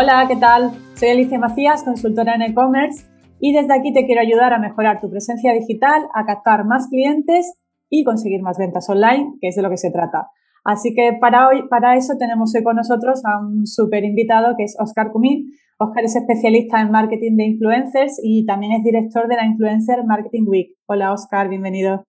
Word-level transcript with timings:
Hola, 0.00 0.26
¿qué 0.28 0.36
tal? 0.36 0.70
Soy 0.94 1.08
Alicia 1.08 1.40
Macías, 1.40 1.82
consultora 1.82 2.36
en 2.36 2.42
e-commerce 2.42 3.04
y 3.40 3.52
desde 3.52 3.74
aquí 3.74 3.92
te 3.92 4.06
quiero 4.06 4.20
ayudar 4.20 4.52
a 4.52 4.60
mejorar 4.60 5.00
tu 5.00 5.10
presencia 5.10 5.52
digital, 5.52 6.06
a 6.14 6.24
captar 6.24 6.64
más 6.64 6.86
clientes 6.86 7.60
y 7.90 8.04
conseguir 8.04 8.40
más 8.40 8.58
ventas 8.58 8.88
online, 8.88 9.32
que 9.40 9.48
es 9.48 9.56
de 9.56 9.62
lo 9.62 9.70
que 9.70 9.76
se 9.76 9.90
trata. 9.90 10.28
Así 10.62 10.94
que 10.94 11.18
para 11.20 11.48
hoy, 11.48 11.66
para 11.68 11.96
eso 11.96 12.14
tenemos 12.16 12.54
hoy 12.54 12.62
con 12.62 12.76
nosotros 12.76 13.24
a 13.24 13.40
un 13.40 13.66
súper 13.66 14.04
invitado 14.04 14.54
que 14.56 14.62
es 14.62 14.76
Oscar 14.78 15.10
Cumín. 15.10 15.50
Oscar 15.80 16.04
es 16.04 16.14
especialista 16.14 16.80
en 16.80 16.92
marketing 16.92 17.36
de 17.36 17.46
influencers 17.46 18.20
y 18.22 18.46
también 18.46 18.74
es 18.74 18.84
director 18.84 19.26
de 19.26 19.34
la 19.34 19.46
Influencer 19.46 20.04
Marketing 20.04 20.44
Week. 20.46 20.76
Hola 20.86 21.12
Oscar, 21.12 21.48
bienvenido. 21.48 22.04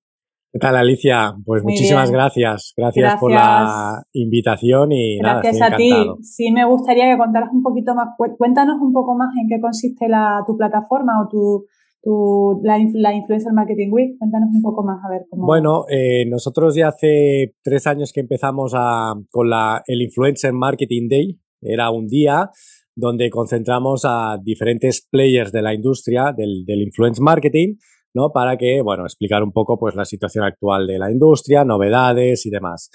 ¿Qué 0.52 0.58
tal, 0.58 0.76
Alicia? 0.76 1.36
Pues 1.46 1.64
muchísimas 1.64 2.10
gracias. 2.10 2.74
gracias. 2.76 3.20
por 3.20 3.32
la 3.32 4.02
invitación 4.14 4.92
y 4.92 5.20
gracias 5.20 5.62
a 5.62 5.76
ti. 5.76 5.92
Sí, 6.24 6.52
me 6.52 6.66
gustaría 6.66 7.12
que 7.12 7.20
contaras 7.20 7.50
un 7.54 7.62
poquito 7.62 7.94
más. 7.94 8.10
Cuéntanos 8.38 8.78
un 8.82 8.92
poco 8.92 9.16
más 9.16 9.30
en 9.40 9.48
qué 9.48 9.62
consiste 9.62 10.10
la, 10.10 10.44
tu 10.48 10.58
plataforma 10.58 11.22
o 11.22 11.30
tu, 11.30 11.66
tu 12.02 12.62
la, 12.64 12.80
Influencer 12.80 13.54
Marketing 13.54 13.92
Week. 13.92 14.18
Cuéntanos 14.18 14.50
un 14.52 14.64
poco 14.64 14.84
más 14.84 14.98
a 15.06 15.10
ver 15.10 15.22
cómo. 15.30 15.46
Bueno, 15.46 15.86
eh, 15.88 16.26
nosotros 16.28 16.74
ya 16.74 16.88
hace 16.88 17.54
tres 17.64 17.86
años 17.86 18.12
que 18.12 18.22
empezamos 18.22 18.74
a, 18.76 19.14
con 19.30 19.52
la, 19.52 19.84
el 19.86 20.02
Influencer 20.02 20.54
Marketing 20.54 21.10
Day. 21.10 21.40
Era 21.62 21.92
un 21.92 22.08
día 22.08 22.50
donde 22.96 23.30
concentramos 23.30 24.02
a 24.04 24.40
diferentes 24.42 25.08
players 25.12 25.52
de 25.52 25.62
la 25.62 25.76
industria 25.76 26.34
del, 26.36 26.66
del 26.66 26.82
influence 26.82 27.22
marketing 27.22 27.76
¿no? 28.20 28.32
Para 28.34 28.58
que, 28.58 28.82
bueno, 28.82 29.06
explicar 29.06 29.44
un 29.44 29.54
poco 29.54 29.80
pues 29.80 29.96
la 29.96 30.04
situación 30.04 30.44
actual 30.44 30.88
de 30.88 31.00
la 31.00 31.10
industria, 31.10 31.64
novedades 31.64 32.46
y 32.46 32.50
demás. 32.50 32.90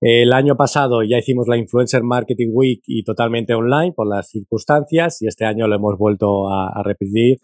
El 0.00 0.32
año 0.32 0.56
pasado 0.56 1.02
ya 1.02 1.18
hicimos 1.18 1.46
la 1.48 1.58
Influencer 1.58 2.02
Marketing 2.02 2.48
Week 2.50 2.80
y 2.86 3.04
totalmente 3.04 3.52
online 3.52 3.92
por 3.94 4.08
las 4.08 4.30
circunstancias 4.30 5.20
y 5.20 5.26
este 5.26 5.44
año 5.44 5.68
lo 5.68 5.76
hemos 5.76 5.98
vuelto 5.98 6.48
a, 6.48 6.82
repetir 6.82 7.36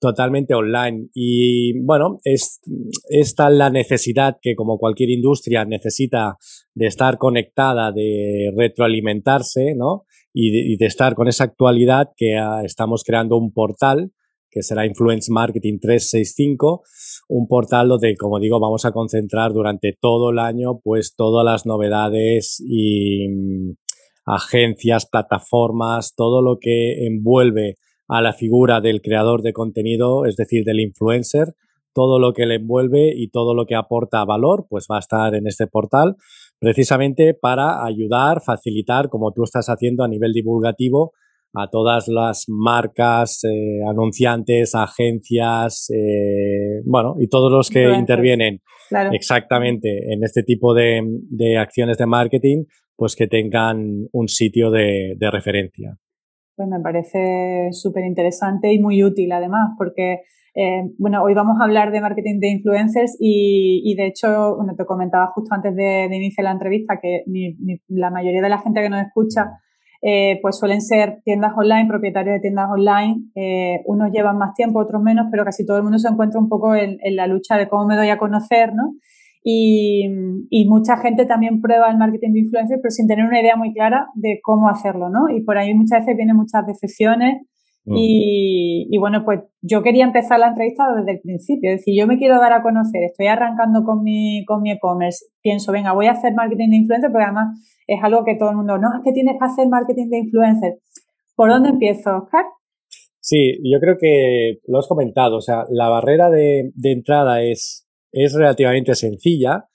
totalmente 0.00 0.54
online. 0.54 1.08
Y 1.14 1.78
bueno, 1.84 2.18
es, 2.24 2.60
esta 3.08 3.48
la 3.50 3.70
necesidad 3.70 4.38
que 4.42 4.56
como 4.56 4.78
cualquier 4.78 5.10
industria 5.10 5.64
necesita 5.64 6.36
de 6.74 6.86
estar 6.86 7.18
conectada, 7.18 7.92
de 7.92 8.52
retroalimentarse, 8.56 9.74
¿no? 9.76 10.06
Y 10.32 10.76
de, 10.76 10.86
estar 10.86 11.14
con 11.14 11.28
esa 11.28 11.44
actualidad 11.44 12.08
que 12.16 12.36
ah, 12.36 12.62
estamos 12.64 13.04
creando 13.04 13.36
un 13.36 13.52
portal 13.52 14.12
que 14.50 14.62
será 14.62 14.86
Influence 14.86 15.30
Marketing 15.32 15.78
365, 15.80 16.82
un 17.28 17.46
portal 17.46 17.88
donde, 17.88 18.16
como 18.16 18.38
digo, 18.38 18.58
vamos 18.60 18.84
a 18.84 18.92
concentrar 18.92 19.52
durante 19.52 19.96
todo 19.98 20.30
el 20.30 20.38
año 20.38 20.80
pues 20.82 21.14
todas 21.16 21.44
las 21.44 21.66
novedades 21.66 22.62
y 22.64 23.28
mm, 23.28 23.72
agencias, 24.26 25.06
plataformas, 25.06 26.14
todo 26.16 26.42
lo 26.42 26.58
que 26.58 27.06
envuelve 27.06 27.76
a 28.08 28.20
la 28.20 28.32
figura 28.32 28.80
del 28.80 29.02
creador 29.02 29.42
de 29.42 29.52
contenido, 29.52 30.26
es 30.26 30.36
decir, 30.36 30.64
del 30.64 30.80
influencer, 30.80 31.54
todo 31.92 32.18
lo 32.18 32.32
que 32.32 32.46
le 32.46 32.56
envuelve 32.56 33.12
y 33.16 33.30
todo 33.30 33.54
lo 33.54 33.66
que 33.66 33.74
aporta 33.76 34.24
valor, 34.24 34.66
pues 34.68 34.86
va 34.90 34.96
a 34.96 35.00
estar 35.00 35.34
en 35.34 35.46
este 35.46 35.66
portal, 35.66 36.16
precisamente 36.58 37.34
para 37.34 37.84
ayudar, 37.84 38.42
facilitar, 38.44 39.08
como 39.08 39.32
tú 39.32 39.44
estás 39.44 39.68
haciendo 39.68 40.04
a 40.04 40.08
nivel 40.08 40.32
divulgativo, 40.32 41.12
a 41.54 41.68
todas 41.68 42.08
las 42.08 42.44
marcas, 42.48 43.42
eh, 43.44 43.80
anunciantes, 43.88 44.74
agencias, 44.74 45.90
eh, 45.90 46.82
bueno, 46.84 47.16
y 47.18 47.28
todos 47.28 47.50
los 47.50 47.70
que 47.70 47.92
intervienen. 47.92 48.60
Exactamente 49.12 50.12
en 50.12 50.24
este 50.24 50.42
tipo 50.42 50.74
de, 50.74 51.00
acciones 51.58 51.96
de 51.96 52.06
marketing, 52.06 52.64
pues 52.96 53.14
que 53.14 53.28
tengan 53.28 54.08
un 54.12 54.28
sitio 54.28 54.70
de, 54.70 55.16
referencia. 55.30 55.96
Pues 56.56 56.68
me 56.68 56.80
parece 56.80 57.68
súper 57.72 58.04
interesante 58.04 58.72
y 58.72 58.78
muy 58.78 59.02
útil 59.02 59.32
además, 59.32 59.70
porque 59.78 60.22
eh, 60.54 60.82
bueno, 60.98 61.22
hoy 61.22 61.34
vamos 61.34 61.58
a 61.60 61.64
hablar 61.64 61.92
de 61.92 62.00
marketing 62.00 62.40
de 62.40 62.48
influencers 62.48 63.16
y, 63.20 63.94
de 63.96 64.08
hecho, 64.08 64.56
bueno, 64.56 64.74
te 64.76 64.84
comentaba 64.84 65.28
justo 65.28 65.54
antes 65.54 65.74
de, 65.76 66.06
iniciar 66.06 66.44
la 66.44 66.50
entrevista 66.50 66.98
que 67.00 67.22
la 67.88 68.10
mayoría 68.10 68.42
de 68.42 68.48
la 68.48 68.58
gente 68.58 68.82
que 68.82 68.90
nos 68.90 69.06
escucha 69.06 69.52
eh, 70.02 70.38
pues 70.40 70.58
suelen 70.58 70.80
ser 70.80 71.20
tiendas 71.24 71.52
online, 71.56 71.86
propietarios 71.86 72.34
de 72.34 72.40
tiendas 72.40 72.68
online. 72.70 73.22
Eh, 73.34 73.80
unos 73.84 74.10
llevan 74.12 74.38
más 74.38 74.54
tiempo, 74.54 74.80
otros 74.80 75.02
menos, 75.02 75.26
pero 75.30 75.44
casi 75.44 75.66
todo 75.66 75.76
el 75.76 75.82
mundo 75.82 75.98
se 75.98 76.08
encuentra 76.08 76.40
un 76.40 76.48
poco 76.48 76.74
en, 76.74 76.98
la 77.16 77.26
lucha 77.26 77.56
de 77.56 77.68
cómo 77.68 77.86
me 77.86 77.96
doy 77.96 78.08
a 78.08 78.18
conocer, 78.18 78.72
¿no? 78.74 78.94
Y, 79.42 80.08
mucha 80.66 80.96
gente 80.98 81.26
también 81.26 81.60
prueba 81.60 81.90
el 81.90 81.98
marketing 81.98 82.32
de 82.32 82.40
influencer, 82.40 82.78
pero 82.82 82.90
sin 82.90 83.06
tener 83.08 83.24
una 83.26 83.40
idea 83.40 83.56
muy 83.56 83.72
clara 83.72 84.06
de 84.14 84.38
cómo 84.42 84.68
hacerlo, 84.68 85.08
¿no? 85.08 85.28
Y 85.28 85.42
por 85.42 85.58
ahí 85.58 85.74
muchas 85.74 86.00
veces 86.00 86.16
vienen 86.16 86.36
muchas 86.36 86.66
decepciones 86.66 87.42
y, 87.84 88.96
bueno, 88.98 89.24
pues 89.24 89.40
yo 89.62 89.82
quería 89.82 90.04
empezar 90.04 90.38
la 90.38 90.48
entrevista 90.48 90.84
desde 90.96 91.12
el 91.12 91.20
principio, 91.20 91.70
es 91.70 91.78
decir, 91.78 91.94
yo 91.98 92.06
me 92.06 92.18
quiero 92.18 92.38
dar 92.38 92.52
a 92.52 92.62
conocer, 92.62 93.02
estoy 93.04 93.26
arrancando 93.26 93.84
con 93.84 94.02
mi 94.02 94.44
con 94.44 94.62
mi 94.62 94.70
e-commerce, 94.70 95.24
pienso, 95.42 95.72
venga, 95.72 95.92
voy 95.92 96.06
a 96.06 96.12
hacer 96.12 96.34
marketing 96.34 96.70
de 96.70 96.76
influencer, 96.76 97.10
porque 97.10 97.24
además 97.24 97.58
es 97.86 97.98
algo 98.02 98.24
que 98.24 98.36
todo 98.36 98.50
el 98.50 98.56
mundo, 98.56 98.78
no, 98.78 98.88
es 98.96 99.02
que 99.04 99.12
tienes 99.12 99.36
que 99.38 99.44
hacer 99.44 99.68
marketing 99.68 100.08
de 100.10 100.18
influencer. 100.18 100.78
¿Por 101.34 101.50
dónde 101.50 101.70
empiezo, 101.70 102.18
Oscar? 102.18 102.44
Sí, 103.20 103.58
yo 103.64 103.80
creo 103.80 103.96
que 103.98 104.58
lo 104.66 104.78
has 104.78 104.86
comentado, 104.86 105.36
o 105.36 105.40
sea, 105.40 105.64
la 105.70 105.88
barrera 105.88 106.30
de, 106.30 106.72
entrada 106.82 107.42
es, 107.42 107.88
es 108.12 108.34
relativamente 108.34 108.94
sencilla 108.94 109.66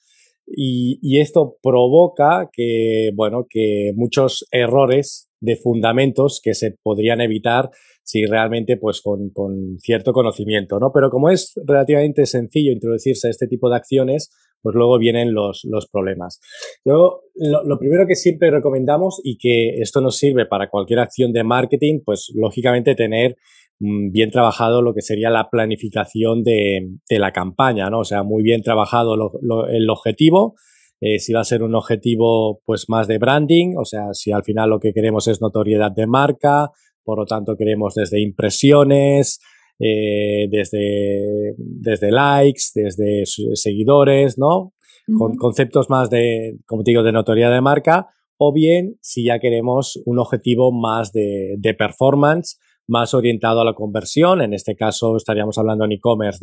y, 0.48 1.00
y, 1.02 1.22
esto 1.22 1.58
provoca 1.62 2.50
que, 2.52 3.10
bueno, 3.16 3.46
que 3.50 3.94
muchos 3.96 4.48
errores 4.52 5.32
de 5.42 5.56
fundamentos 5.56 6.42
que 6.44 6.54
se 6.54 6.76
podrían 6.84 7.22
evitar 7.22 7.70
si 8.06 8.26
realmente 8.26 8.78
pues 8.78 9.02
con, 9.02 9.32
cierto 9.80 10.14
conocimiento, 10.14 10.80
¿no? 10.80 10.92
Pero 10.94 11.10
como 11.10 11.30
es 11.32 11.54
relativamente 11.66 12.28
sencillo 12.28 12.72
introducirse 12.72 13.28
a 13.28 13.32
este 13.32 13.48
tipo 13.48 13.68
de 13.68 13.78
acciones, 13.78 14.30
pues 14.62 14.76
luego 14.76 15.00
vienen 15.00 15.34
los, 15.34 15.66
problemas. 15.92 16.40
Luego, 16.86 17.24
lo, 17.36 17.80
primero 17.80 18.06
que 18.08 18.16
siempre 18.16 18.52
recomendamos 18.52 19.20
y 19.24 19.38
que 19.38 19.82
esto 19.82 20.02
nos 20.02 20.18
sirve 20.18 20.46
para 20.46 20.70
cualquier 20.70 21.00
acción 21.00 21.34
de 21.34 21.44
marketing, 21.44 22.02
pues 22.06 22.32
lógicamente 22.36 22.94
tener 22.94 23.38
mm, 23.80 24.12
bien 24.12 24.30
trabajado 24.30 24.84
lo 24.84 24.94
que 24.94 25.02
sería 25.02 25.32
la 25.32 25.50
planificación 25.50 26.44
de, 26.44 26.88
la 27.10 27.32
campaña, 27.32 27.90
¿no? 27.90 28.02
O 28.02 28.06
sea, 28.06 28.22
muy 28.22 28.44
bien 28.44 28.62
trabajado 28.62 29.16
el 29.16 29.90
objetivo, 29.90 30.56
eh, 31.02 31.20
si 31.20 31.34
va 31.34 31.42
a 31.42 31.46
ser 31.46 31.64
un 31.64 31.74
objetivo 31.74 32.62
pues 32.66 32.86
más 32.88 33.08
de 33.08 33.18
branding, 33.18 33.76
o 33.78 33.86
sea, 33.86 34.14
si 34.14 34.32
al 34.32 34.44
final 34.44 34.70
lo 34.70 34.80
que 34.80 34.94
queremos 34.94 35.28
es 35.28 35.42
notoriedad 35.42 35.92
de 35.92 36.08
marca, 36.08 36.70
por 37.06 37.20
lo 37.20 37.26
tanto 37.26 37.56
queremos 37.56 37.94
desde 37.94 38.22
impresiones, 38.22 39.40
eh, 39.80 40.48
desde, 40.50 41.54
desde 41.58 42.12
likes, 42.12 42.64
desde 42.74 43.24
seguidores, 43.26 44.38
¿no? 44.38 44.74
Con 45.18 45.36
conceptos 45.36 45.88
más 45.90 46.10
de, 46.10 46.58
como 46.66 46.84
te 46.84 46.90
digo, 46.90 47.04
de 47.04 47.12
notoriedad 47.12 47.54
de 47.54 47.62
marca, 47.62 48.08
o 48.38 48.52
bien 48.52 48.96
si 49.02 49.26
ya 49.26 49.38
queremos 49.38 50.02
un 50.06 50.18
objetivo 50.18 50.72
más 50.72 51.12
de, 51.12 51.76
performance, 51.78 52.58
más 52.88 53.14
orientado 53.14 53.62
a 53.62 53.66
la 53.66 53.74
conversión, 53.74 54.42
en 54.42 54.54
este 54.54 54.76
caso 54.76 55.16
estaríamos 55.16 55.60
hablando 55.60 55.86
en 55.86 55.92
e-commerce 55.92 56.40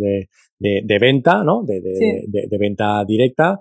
de, 0.58 0.98
venta, 1.00 1.42
¿no? 1.42 1.64
De, 1.64 1.80
de, 1.80 2.58
venta 2.58 3.04
directa 3.04 3.60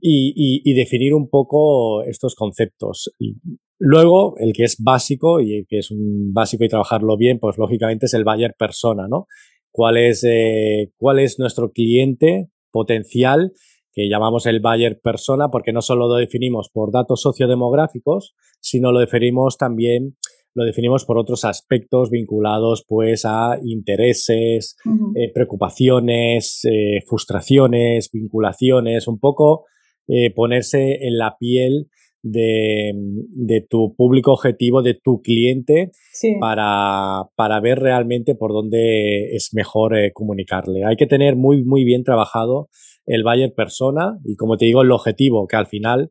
y, 0.00 0.74
definir 0.74 1.14
un 1.14 1.28
poco 1.28 2.02
estos 2.02 2.34
conceptos. 2.34 3.10
Luego, 3.78 4.36
el 4.38 4.52
que 4.52 4.64
es 4.64 4.76
básico 4.82 5.40
y 5.40 5.58
el 5.58 5.66
que 5.68 5.78
es 5.78 5.90
un 5.90 6.32
básico 6.32 6.64
y 6.64 6.68
trabajarlo 6.68 7.16
bien, 7.16 7.38
pues 7.40 7.58
lógicamente 7.58 8.06
es 8.06 8.14
el 8.14 8.24
buyer 8.24 8.54
persona, 8.56 9.08
¿no? 9.08 9.26
¿Cuál 9.72 9.96
es, 9.96 10.24
eh, 10.24 10.92
cuál 10.96 11.18
es 11.18 11.38
nuestro 11.38 11.72
cliente 11.72 12.48
potencial 12.70 13.52
que 13.92 14.08
llamamos 14.08 14.46
el 14.46 14.60
buyer 14.60 15.00
persona? 15.02 15.48
Porque 15.50 15.72
no 15.72 15.82
solo 15.82 16.06
lo 16.06 16.14
definimos 16.14 16.70
por 16.72 16.92
datos 16.92 17.22
sociodemográficos, 17.22 18.34
sino 18.60 18.92
lo 18.92 19.00
definimos 19.00 19.58
también 19.58 20.16
lo 20.56 20.62
definimos 20.64 21.04
por 21.04 21.18
otros 21.18 21.44
aspectos 21.44 22.10
vinculados 22.10 22.84
pues 22.86 23.24
a 23.24 23.58
intereses, 23.64 24.76
eh, 25.16 25.32
preocupaciones, 25.34 26.60
eh, 26.64 27.00
frustraciones, 27.08 28.08
vinculaciones, 28.12 29.08
un 29.08 29.18
poco 29.18 29.64
ponerse 30.36 31.06
en 31.06 31.16
la 31.16 31.36
piel 31.38 31.88
de, 32.24 33.66
tu 33.68 33.94
público 33.94 34.32
objetivo, 34.32 34.82
de 34.82 34.94
tu 34.94 35.20
cliente, 35.20 35.92
para, 36.40 37.24
para, 37.36 37.60
ver 37.60 37.78
realmente 37.78 38.34
por 38.34 38.52
dónde 38.52 39.34
es 39.34 39.50
mejor 39.52 39.96
eh, 39.96 40.12
comunicarle. 40.12 40.84
Hay 40.84 40.96
que 40.96 41.06
tener 41.06 41.36
muy, 41.36 41.64
muy 41.64 41.84
bien 41.84 42.02
trabajado 42.02 42.68
el 43.06 43.22
buyer 43.22 43.52
persona 43.54 44.18
y, 44.24 44.36
como 44.36 44.56
te 44.56 44.64
digo, 44.64 44.82
el 44.82 44.90
objetivo, 44.90 45.46
que 45.46 45.56
al 45.56 45.66
final 45.66 46.10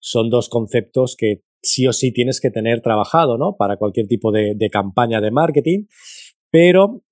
son 0.00 0.28
dos 0.28 0.48
conceptos 0.48 1.14
que 1.16 1.42
sí 1.62 1.86
o 1.86 1.92
sí 1.92 2.12
tienes 2.12 2.40
que 2.40 2.50
tener 2.50 2.80
trabajado, 2.80 3.38
¿no? 3.38 3.56
Para 3.56 3.76
cualquier 3.76 4.06
tipo 4.06 4.32
de, 4.32 4.54
de 4.56 4.70
campaña 4.70 5.20
de 5.20 5.30
marketing. 5.30 5.84
Pero 6.50 7.02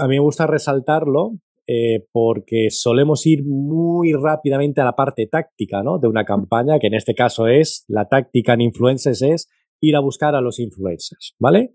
a 0.00 0.08
mí 0.08 0.16
me 0.16 0.20
gusta 0.20 0.46
resaltarlo 0.46 1.32
eh, 1.66 2.06
porque 2.12 2.68
solemos 2.70 3.26
ir 3.26 3.44
muy 3.44 4.12
rápidamente 4.12 4.80
a 4.80 4.84
la 4.84 4.94
parte 4.94 5.26
táctica 5.26 5.82
¿no? 5.82 5.98
de 5.98 6.08
una 6.08 6.24
campaña, 6.24 6.78
que 6.78 6.86
en 6.86 6.94
este 6.94 7.14
caso 7.14 7.48
es, 7.48 7.84
la 7.88 8.06
táctica 8.08 8.54
en 8.54 8.60
influencers 8.60 9.22
es 9.22 9.48
ir 9.80 9.96
a 9.96 10.00
buscar 10.00 10.34
a 10.34 10.40
los 10.40 10.58
influencers, 10.58 11.34
¿vale? 11.38 11.72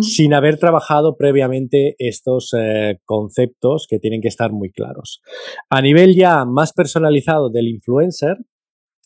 Sin 0.00 0.34
haber 0.34 0.58
trabajado 0.58 1.16
previamente 1.16 1.94
estos 1.98 2.52
eh, 2.58 3.00
conceptos 3.04 3.86
que 3.88 3.98
tienen 3.98 4.20
que 4.20 4.28
estar 4.28 4.52
muy 4.52 4.70
claros. 4.70 5.22
A 5.70 5.80
nivel 5.80 6.14
ya 6.14 6.44
más 6.44 6.72
personalizado 6.72 7.48
del 7.48 7.68
influencer, 7.68 8.36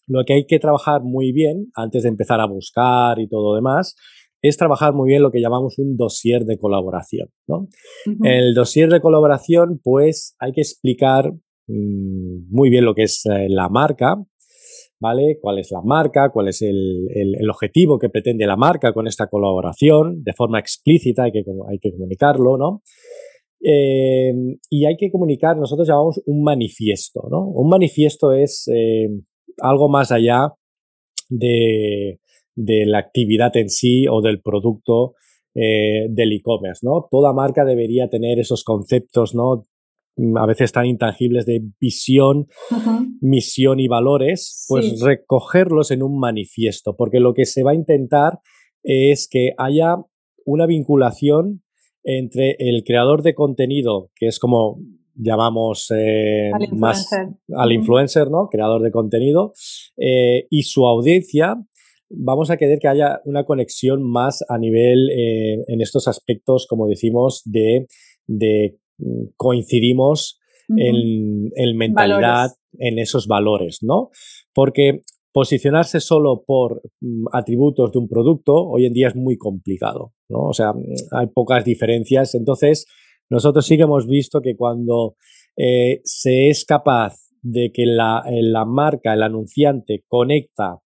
lo 0.08 0.24
que 0.24 0.32
hay 0.34 0.46
que 0.46 0.58
trabajar 0.58 1.02
muy 1.02 1.32
bien 1.32 1.70
antes 1.74 2.02
de 2.02 2.08
empezar 2.08 2.40
a 2.40 2.46
buscar 2.46 3.20
y 3.20 3.28
todo 3.28 3.54
demás 3.54 3.94
es 4.42 4.56
trabajar 4.56 4.92
muy 4.92 5.08
bien 5.08 5.22
lo 5.22 5.30
que 5.30 5.40
llamamos 5.40 5.78
un 5.78 5.96
dossier 5.96 6.44
de 6.44 6.58
colaboración. 6.58 7.28
¿no? 7.46 7.68
El 8.24 8.54
dossier 8.54 8.90
de 8.90 9.00
colaboración, 9.00 9.80
pues 9.82 10.34
hay 10.40 10.52
que 10.52 10.60
explicar 10.60 11.32
mm, 11.68 12.50
muy 12.50 12.68
bien 12.68 12.84
lo 12.84 12.94
que 12.94 13.04
es 13.04 13.24
eh, 13.26 13.46
la 13.48 13.68
marca, 13.68 14.16
¿vale? 15.00 15.38
¿Cuál 15.40 15.60
es 15.60 15.70
la 15.70 15.80
marca? 15.82 16.30
¿Cuál 16.32 16.48
es 16.48 16.60
el, 16.62 17.48
objetivo 17.48 17.98
que 17.98 18.08
pretende 18.08 18.46
la 18.46 18.56
marca 18.56 18.92
con 18.92 19.06
esta 19.06 19.28
colaboración? 19.28 20.22
De 20.24 20.32
forma 20.32 20.58
explícita 20.58 21.24
hay 21.24 21.32
que, 21.32 21.44
hay 21.70 21.78
que 21.78 21.92
comunicarlo, 21.92 22.58
¿no? 22.58 22.82
Eh, 23.64 24.32
y 24.70 24.86
hay 24.86 24.96
que 24.96 25.10
comunicar, 25.12 25.56
nosotros 25.56 25.86
llamamos 25.86 26.20
un 26.26 26.42
manifiesto, 26.42 27.28
¿no? 27.30 27.46
Un 27.46 27.68
manifiesto 27.68 28.32
es 28.32 28.68
eh, 28.74 29.08
algo 29.60 29.88
más 29.88 30.10
allá 30.10 30.52
de, 31.28 32.18
la 32.56 32.98
actividad 32.98 33.56
en 33.56 33.68
sí 33.68 34.06
o 34.08 34.20
del 34.20 34.40
producto 34.40 35.14
eh, 35.54 36.06
del 36.08 36.32
e-commerce, 36.32 36.80
¿no? 36.84 37.08
Toda 37.10 37.32
marca 37.32 37.64
debería 37.64 38.08
tener 38.08 38.38
esos 38.38 38.64
conceptos, 38.64 39.34
¿no? 39.34 39.64
Mm, 40.16 40.36
a 40.36 40.46
veces 40.46 40.72
tan 40.72 40.86
intangibles 40.86 41.46
de 41.46 41.62
visión, 41.80 42.46
misión 43.20 43.80
y 43.80 43.88
valores, 43.88 44.66
pues 44.68 45.00
recogerlos 45.00 45.90
en 45.90 46.02
un 46.02 46.18
manifiesto, 46.18 46.96
porque 46.96 47.20
lo 47.20 47.34
que 47.34 47.46
se 47.46 47.62
va 47.62 47.72
a 47.72 47.74
intentar 47.74 48.40
es 48.82 49.28
que 49.30 49.52
haya 49.58 49.96
una 50.44 50.66
vinculación 50.66 51.62
entre 52.04 52.56
el 52.58 52.82
creador 52.84 53.22
de 53.22 53.34
contenido, 53.34 54.10
que 54.16 54.26
es 54.26 54.38
como 54.38 54.80
llamamos 55.14 55.92
eh, 55.94 56.50
al 56.52 56.76
más 56.76 57.10
al 57.54 57.72
influencer, 57.72 58.30
¿no? 58.30 58.48
Creador 58.50 58.82
de 58.82 58.90
contenido, 58.90 59.52
eh, 59.96 60.46
y 60.50 60.62
su 60.62 60.86
audiencia, 60.86 61.56
vamos 62.14 62.50
a 62.50 62.56
querer 62.56 62.78
que 62.78 62.88
haya 62.88 63.20
una 63.24 63.44
conexión 63.44 64.02
más 64.02 64.44
a 64.48 64.58
nivel 64.58 65.10
eh, 65.10 65.64
en 65.66 65.80
estos 65.80 66.08
aspectos, 66.08 66.66
como 66.68 66.86
decimos, 66.86 67.42
de, 67.44 67.86
de 68.26 68.78
coincidimos 69.36 70.38
en, 70.68 71.76
mentalidad, 71.76 72.50
en 72.78 72.98
esos 72.98 73.26
valores, 73.26 73.78
¿no? 73.82 74.10
Porque 74.54 75.02
posicionarse 75.32 76.00
solo 76.00 76.44
por 76.46 76.82
mm, 77.00 77.26
atributos 77.32 77.92
de 77.92 77.98
un 77.98 78.08
producto 78.08 78.54
hoy 78.54 78.86
en 78.86 78.92
día 78.92 79.08
es 79.08 79.16
muy 79.16 79.36
complicado, 79.36 80.12
¿no? 80.28 80.48
O 80.48 80.52
sea, 80.52 80.72
hay 81.12 81.26
pocas 81.28 81.64
diferencias. 81.64 82.34
Entonces, 82.34 82.86
nosotros 83.30 83.66
sí 83.66 83.76
que 83.76 83.84
hemos 83.84 84.06
visto 84.06 84.40
que 84.40 84.56
cuando 84.56 85.16
eh, 85.56 86.00
se 86.04 86.48
es 86.48 86.64
capaz 86.64 87.16
de 87.42 87.72
que 87.72 87.86
la, 87.86 88.22
la, 88.30 88.64
marca, 88.64 89.14
el 89.14 89.22
anunciante, 89.22 90.04
conecta 90.06 90.78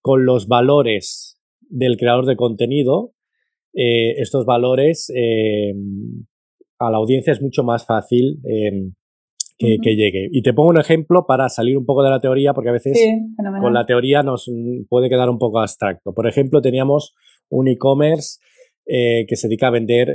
con 0.00 0.24
los 0.24 0.48
valores 0.48 1.38
del 1.68 1.96
creador 1.96 2.26
de 2.26 2.36
contenido, 2.36 3.12
eh, 3.74 4.20
estos 4.20 4.44
valores 4.44 5.12
eh, 5.14 5.72
a 6.78 6.90
la 6.90 6.96
audiencia 6.96 7.32
es 7.32 7.42
mucho 7.42 7.62
más 7.62 7.86
fácil 7.86 8.40
em, 8.44 8.94
que, 9.58 9.78
llegue. 9.96 10.28
Y 10.32 10.42
te 10.42 10.52
pongo 10.52 10.70
un 10.70 10.80
ejemplo 10.80 11.26
para 11.26 11.48
salir 11.48 11.76
un 11.76 11.84
poco 11.84 12.02
de 12.02 12.10
la 12.10 12.20
teoría, 12.20 12.54
porque 12.54 12.70
a 12.70 12.72
veces 12.72 12.96
con 13.60 13.74
la 13.74 13.86
teoría 13.86 14.22
nos 14.22 14.50
puede 14.88 15.08
quedar 15.08 15.28
un 15.28 15.38
poco 15.38 15.60
abstracto. 15.60 16.14
Por 16.14 16.28
ejemplo, 16.28 16.60
teníamos 16.60 17.14
un 17.50 17.68
e-commerce 17.68 18.38
eh, 18.86 19.26
que 19.28 19.36
se 19.36 19.48
dedica 19.48 19.68
a 19.68 19.72
vender 19.72 20.12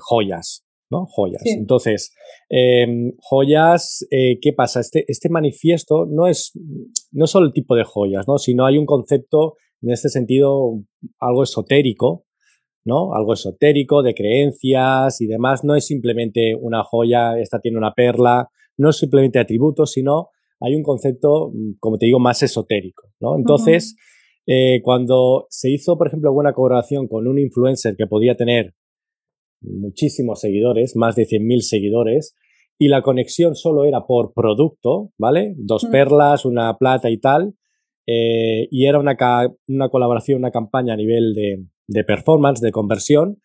joyas. 0.00 0.61
¿No? 0.92 1.06
Joyas. 1.06 1.42
Entonces, 1.44 2.14
em, 2.48 3.12
joyas, 3.18 4.06
eh, 4.10 4.38
¿qué 4.40 4.52
pasa? 4.52 4.80
Este, 4.80 5.04
este 5.08 5.28
manifiesto 5.30 6.06
no 6.06 6.28
es, 6.28 6.52
no 7.10 7.26
solo 7.26 7.46
el 7.46 7.52
tipo 7.52 7.74
de 7.74 7.84
joyas, 7.84 8.28
¿no? 8.28 8.38
sino 8.38 8.66
hay 8.66 8.78
un 8.78 8.86
concepto 8.86 9.54
en 9.80 9.90
este 9.90 10.08
sentido 10.08 10.80
algo 11.18 11.42
esotérico, 11.42 12.24
¿no? 12.84 13.14
Algo 13.14 13.32
esotérico, 13.32 14.02
de 14.02 14.14
creencias 14.14 15.20
y 15.20 15.26
demás. 15.26 15.64
No 15.64 15.74
es 15.74 15.86
simplemente 15.86 16.54
una 16.54 16.84
joya, 16.84 17.38
esta 17.38 17.58
tiene 17.58 17.78
una 17.78 17.92
perla, 17.92 18.48
no 18.76 18.90
es 18.90 18.96
simplemente 18.96 19.38
atributos, 19.38 19.92
sino 19.92 20.28
hay 20.60 20.76
un 20.76 20.82
concepto, 20.82 21.52
como 21.80 21.98
te 21.98 22.06
digo, 22.06 22.20
más 22.20 22.42
esotérico, 22.42 23.08
¿no? 23.20 23.36
Entonces, 23.36 23.96
eh, 24.46 24.80
cuando 24.82 25.46
se 25.50 25.70
hizo, 25.70 25.98
por 25.98 26.06
ejemplo, 26.06 26.32
una 26.32 26.52
colaboración 26.52 27.08
con 27.08 27.26
un 27.26 27.38
influencer 27.38 27.96
que 27.96 28.06
podía 28.06 28.36
tener 28.36 28.74
muchísimos 29.62 30.40
seguidores, 30.40 30.96
más 30.96 31.16
de 31.16 31.24
100.000 31.24 31.60
seguidores, 31.60 32.36
y 32.78 32.88
la 32.88 33.02
conexión 33.02 33.54
solo 33.54 33.84
era 33.84 34.06
por 34.06 34.32
producto, 34.34 35.12
¿vale? 35.18 35.54
Dos 35.56 35.86
perlas, 35.90 36.44
una 36.44 36.76
plata 36.78 37.10
y 37.10 37.18
tal, 37.18 37.54
eh, 38.06 38.68
y 38.70 38.86
era 38.86 38.98
una, 38.98 39.16
una 39.68 39.88
colaboración, 39.88 40.38
una 40.38 40.50
campaña 40.50 40.94
a 40.94 40.96
nivel 40.96 41.34
de, 41.34 41.64
de 41.86 42.04
performance, 42.04 42.60
de 42.60 42.72
conversión, 42.72 43.38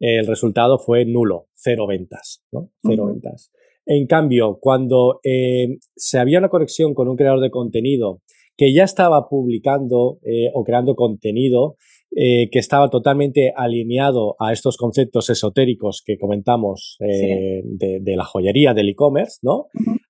el 0.00 0.26
resultado 0.26 0.78
fue 0.78 1.04
nulo, 1.04 1.46
cero 1.54 1.86
ventas, 1.86 2.44
¿no? 2.52 2.70
Cero 2.82 3.06
ventas. 3.06 3.50
En 3.86 4.06
cambio, 4.06 4.58
cuando 4.60 5.20
eh, 5.22 5.78
se 5.94 6.18
había 6.18 6.38
una 6.38 6.48
conexión 6.48 6.94
con 6.94 7.08
un 7.08 7.16
creador 7.16 7.40
de 7.40 7.50
contenido 7.50 8.22
que 8.56 8.72
ya 8.72 8.84
estaba 8.84 9.28
publicando 9.28 10.18
eh, 10.22 10.50
o 10.54 10.64
creando 10.64 10.94
contenido 10.94 11.76
eh, 12.16 12.48
que 12.50 12.58
estaba 12.58 12.90
totalmente 12.90 13.52
alineado 13.56 14.36
a 14.38 14.52
estos 14.52 14.76
conceptos 14.76 15.30
esotéricos 15.30 16.02
que 16.04 16.18
comentamos 16.18 16.96
de, 17.00 18.02
la 18.16 18.24
joyería 18.24 18.74
del 18.74 18.90
e-commerce, 18.90 19.38
¿no? 19.42 19.66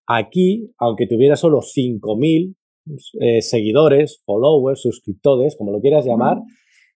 Aquí, 0.06 0.70
aunque 0.78 1.06
tuviera 1.06 1.36
solo 1.36 1.60
5.000 1.60 2.54
seguidores, 3.40 4.22
followers, 4.26 4.82
suscriptores, 4.82 5.56
como 5.56 5.72
lo 5.72 5.80
quieras 5.80 6.04
llamar, 6.04 6.38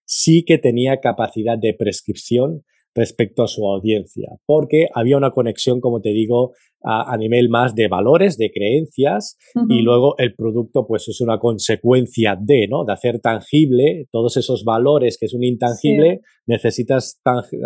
sí 0.05 0.43
que 0.45 0.57
tenía 0.57 0.99
capacidad 0.99 1.57
de 1.57 1.73
prescripción 1.73 2.63
respecto 2.99 3.43
a 3.43 3.47
su 3.47 3.65
audiencia, 3.65 4.29
porque 4.45 4.87
había 4.93 5.17
una 5.17 5.31
conexión, 5.31 5.79
como 5.79 6.01
te 6.01 6.09
digo, 6.09 6.51
a, 6.83 7.17
nivel 7.17 7.49
más 7.49 7.75
de 7.75 7.87
valores, 7.87 8.37
de 8.37 8.51
creencias, 8.51 9.37
y 9.67 9.81
luego 9.81 10.15
el 10.17 10.33
producto 10.35 10.85
pues 10.87 11.07
es 11.07 11.19
una 11.21 11.39
consecuencia 11.39 12.37
de, 12.39 12.67
¿no? 12.69 12.85
De 12.85 12.93
hacer 12.93 13.19
tangible 13.19 14.07
todos 14.11 14.37
esos 14.37 14.63
valores 14.63 15.17
que 15.17 15.25
es 15.25 15.33
un 15.33 15.43
intangible, 15.43 16.21
necesitas 16.45 17.19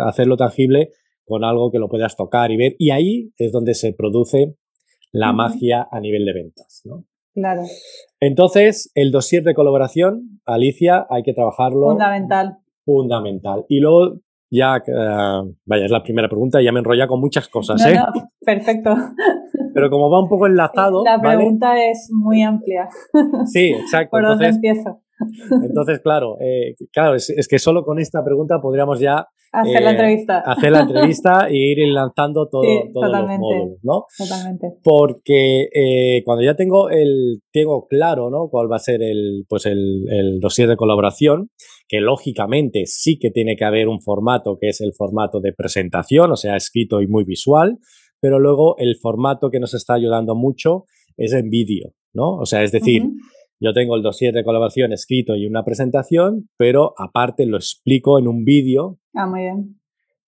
hacerlo 0.04 0.36
tangible 0.36 0.90
con 1.24 1.44
algo 1.44 1.70
que 1.70 1.78
lo 1.78 1.88
puedas 1.88 2.16
tocar 2.16 2.50
y 2.50 2.56
ver, 2.56 2.74
y 2.78 2.90
ahí 2.90 3.30
es 3.36 3.52
donde 3.52 3.74
se 3.74 3.92
produce 3.92 4.54
la 5.12 5.32
magia 5.32 5.86
a 5.90 6.00
nivel 6.00 6.24
de 6.24 6.32
ventas, 6.32 6.82
¿no? 6.84 7.04
Claro. 7.34 7.62
Entonces, 8.20 8.90
el 8.94 9.10
dossier 9.10 9.42
de 9.42 9.54
colaboración, 9.54 10.40
Alicia, 10.44 11.06
hay 11.10 11.22
que 11.22 11.34
trabajarlo. 11.34 11.90
Fundamental. 11.90 12.58
Fundamental. 12.84 13.64
Y 13.68 13.80
luego, 13.80 14.20
ya, 14.50 14.76
eh, 14.76 15.54
vaya, 15.64 15.84
es 15.84 15.90
la 15.90 16.02
primera 16.02 16.28
pregunta, 16.28 16.60
ya 16.62 16.72
me 16.72 16.80
enrolla 16.80 17.06
con 17.06 17.20
muchas 17.20 17.48
cosas, 17.48 17.84
¿eh? 17.86 17.98
perfecto. 18.40 18.94
Pero 19.74 19.90
como 19.90 20.10
va 20.10 20.22
un 20.22 20.28
poco 20.28 20.46
enlazado. 20.46 21.02
La 21.04 21.20
pregunta 21.20 21.74
es 21.84 22.08
muy 22.12 22.42
amplia. 22.42 22.88
Sí, 23.46 23.72
exacto. 23.72 24.10
¿Por 24.12 24.26
dónde 24.26 24.46
empiezo? 24.46 25.00
Entonces, 25.62 26.00
claro, 26.00 26.36
eh, 26.40 26.74
claro, 26.92 27.14
es, 27.14 27.48
que 27.48 27.58
solo 27.58 27.84
con 27.84 27.98
esta 27.98 28.24
pregunta 28.24 28.60
podríamos 28.60 29.00
ya 29.00 29.26
hacer 29.54 29.82
la 29.82 29.90
eh, 29.90 29.92
entrevista. 29.92 30.38
Hacer 30.40 30.72
la 30.72 30.80
entrevista 30.80 31.46
e 31.48 31.56
ir 31.56 31.78
lanzando 31.88 32.48
todo, 32.48 32.62
todos 32.92 33.10
los 33.10 33.38
módulos, 33.38 33.78
¿no? 33.82 34.04
Totalmente. 34.16 34.72
Porque 34.82 35.68
eh, 35.72 36.22
cuando 36.24 36.42
ya 36.42 36.54
tengo 36.54 36.90
el 36.90 37.40
tengo 37.52 37.86
claro, 37.86 38.30
¿no? 38.30 38.48
Cuál 38.50 38.70
va 38.70 38.76
a 38.76 38.80
ser 38.80 39.02
el, 39.02 39.44
pues 39.48 39.66
el, 39.66 40.04
el 40.10 40.40
dossier 40.40 40.68
de 40.68 40.76
colaboración, 40.76 41.50
que 41.88 42.00
lógicamente 42.00 42.82
sí 42.86 43.18
que 43.18 43.30
tiene 43.30 43.56
que 43.56 43.64
haber 43.64 43.88
un 43.88 44.00
formato 44.00 44.56
que 44.60 44.68
es 44.68 44.80
el 44.80 44.92
formato 44.96 45.40
de 45.40 45.52
presentación, 45.52 46.32
o 46.32 46.36
sea, 46.36 46.56
escrito 46.56 47.00
y 47.00 47.06
muy 47.06 47.24
visual, 47.24 47.78
pero 48.20 48.38
luego 48.38 48.76
el 48.78 48.96
formato 49.00 49.50
que 49.50 49.60
nos 49.60 49.74
está 49.74 49.94
ayudando 49.94 50.34
mucho 50.34 50.84
es 51.16 51.32
en 51.32 51.50
vídeo, 51.50 51.92
¿no? 52.12 52.36
O 52.36 52.46
sea, 52.46 52.62
es 52.62 52.72
decir, 52.72 53.02
yo 53.60 53.72
tengo 53.72 53.96
el 53.96 54.02
dossier 54.02 54.34
de 54.34 54.44
colaboración 54.44 54.92
escrito 54.92 55.36
y 55.36 55.46
una 55.46 55.64
presentación, 55.64 56.48
pero 56.56 56.94
aparte 56.98 57.46
lo 57.46 57.56
explico 57.56 58.18
en 58.18 58.28
un 58.28 58.44
vídeo. 58.44 58.98
Ah, 59.14 59.26
muy 59.26 59.40
bien. 59.40 59.80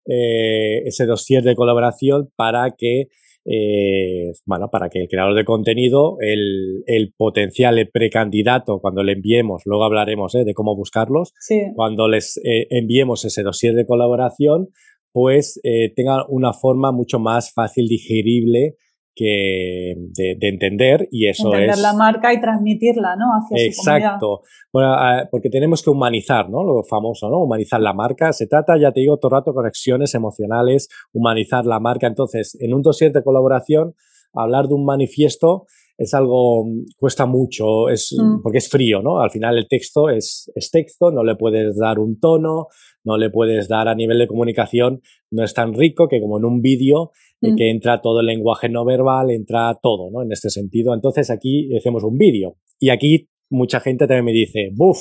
Eh, 0.08 0.86
ese 0.86 1.04
dossier 1.04 1.42
de 1.42 1.56
colaboración 1.56 2.30
para 2.36 2.74
que, 2.78 3.08
eh, 3.44 4.32
bueno, 4.44 4.68
para 4.70 4.88
que 4.88 5.00
el 5.00 5.08
creador 5.08 5.34
de 5.34 5.44
contenido, 5.44 6.16
el, 6.20 7.12
potencial, 7.16 7.78
el 7.78 7.90
precandidato, 7.90 8.78
cuando 8.80 9.02
le 9.02 9.12
enviemos, 9.12 9.62
luego 9.64 9.84
hablaremos 9.84 10.34
eh, 10.36 10.44
de 10.44 10.54
cómo 10.54 10.76
buscarlos, 10.76 11.32
cuando 11.74 12.08
les 12.08 12.40
enviemos 12.70 13.24
ese 13.24 13.42
dossier 13.42 13.74
de 13.74 13.86
colaboración, 13.86 14.68
pues 15.12 15.60
tenga 15.96 16.26
una 16.28 16.52
forma 16.52 16.92
mucho 16.92 17.18
más 17.18 17.52
fácil, 17.52 17.88
digerible 17.88 18.76
que 19.16 19.94
de, 20.14 20.36
entender 20.42 21.08
y 21.10 21.26
eso 21.28 21.46
entender 21.46 21.70
es... 21.70 21.80
la 21.80 21.94
marca 21.94 22.34
y 22.34 22.40
transmitirla, 22.40 23.16
¿no? 23.16 23.32
Hacia 23.32 23.66
Exacto. 23.66 24.42
bueno, 24.70 24.94
porque 25.30 25.48
tenemos 25.48 25.82
que 25.82 25.88
humanizar, 25.88 26.50
¿no? 26.50 26.62
Lo 26.62 26.84
famoso, 26.84 27.30
¿no? 27.30 27.38
Humanizar 27.38 27.80
la 27.80 27.94
marca. 27.94 28.34
Se 28.34 28.46
trata, 28.46 28.78
ya 28.78 28.92
te 28.92 29.00
digo, 29.00 29.16
todo 29.16 29.34
el 29.34 29.40
rato 29.40 29.54
conexiones 29.54 30.14
emocionales, 30.14 30.88
humanizar 31.14 31.64
la 31.64 31.80
marca. 31.80 32.06
Entonces, 32.06 32.58
en 32.60 32.74
un 32.74 32.82
dossier 32.82 33.10
de 33.10 33.24
colaboración, 33.24 33.94
hablar 34.34 34.68
de 34.68 34.74
un 34.74 34.84
manifiesto 34.84 35.64
es 35.98 36.12
algo, 36.14 36.66
cuesta 36.98 37.26
mucho, 37.26 37.88
es, 37.88 38.14
mm. 38.16 38.42
porque 38.42 38.58
es 38.58 38.68
frío, 38.68 39.02
¿no? 39.02 39.20
Al 39.20 39.30
final 39.30 39.56
el 39.56 39.66
texto 39.66 40.10
es, 40.10 40.50
es 40.54 40.70
texto, 40.70 41.10
no 41.10 41.24
le 41.24 41.36
puedes 41.36 41.76
dar 41.76 41.98
un 41.98 42.20
tono, 42.20 42.66
no 43.04 43.16
le 43.16 43.30
puedes 43.30 43.68
dar 43.68 43.88
a 43.88 43.94
nivel 43.94 44.18
de 44.18 44.26
comunicación, 44.26 45.00
no 45.30 45.42
es 45.42 45.54
tan 45.54 45.72
rico 45.72 46.08
que 46.08 46.20
como 46.20 46.38
en 46.38 46.44
un 46.44 46.60
vídeo 46.60 47.12
mm. 47.40 47.56
que 47.56 47.70
entra 47.70 48.02
todo 48.02 48.20
el 48.20 48.26
lenguaje 48.26 48.68
no 48.68 48.84
verbal, 48.84 49.30
entra 49.30 49.78
todo, 49.82 50.10
¿no? 50.10 50.22
En 50.22 50.32
este 50.32 50.50
sentido. 50.50 50.92
Entonces 50.92 51.30
aquí 51.30 51.74
hacemos 51.74 52.04
un 52.04 52.18
vídeo 52.18 52.56
y 52.78 52.90
aquí 52.90 53.28
mucha 53.50 53.80
gente 53.80 54.06
también 54.06 54.24
me 54.26 54.32
dice, 54.32 54.70
buf, 54.74 54.98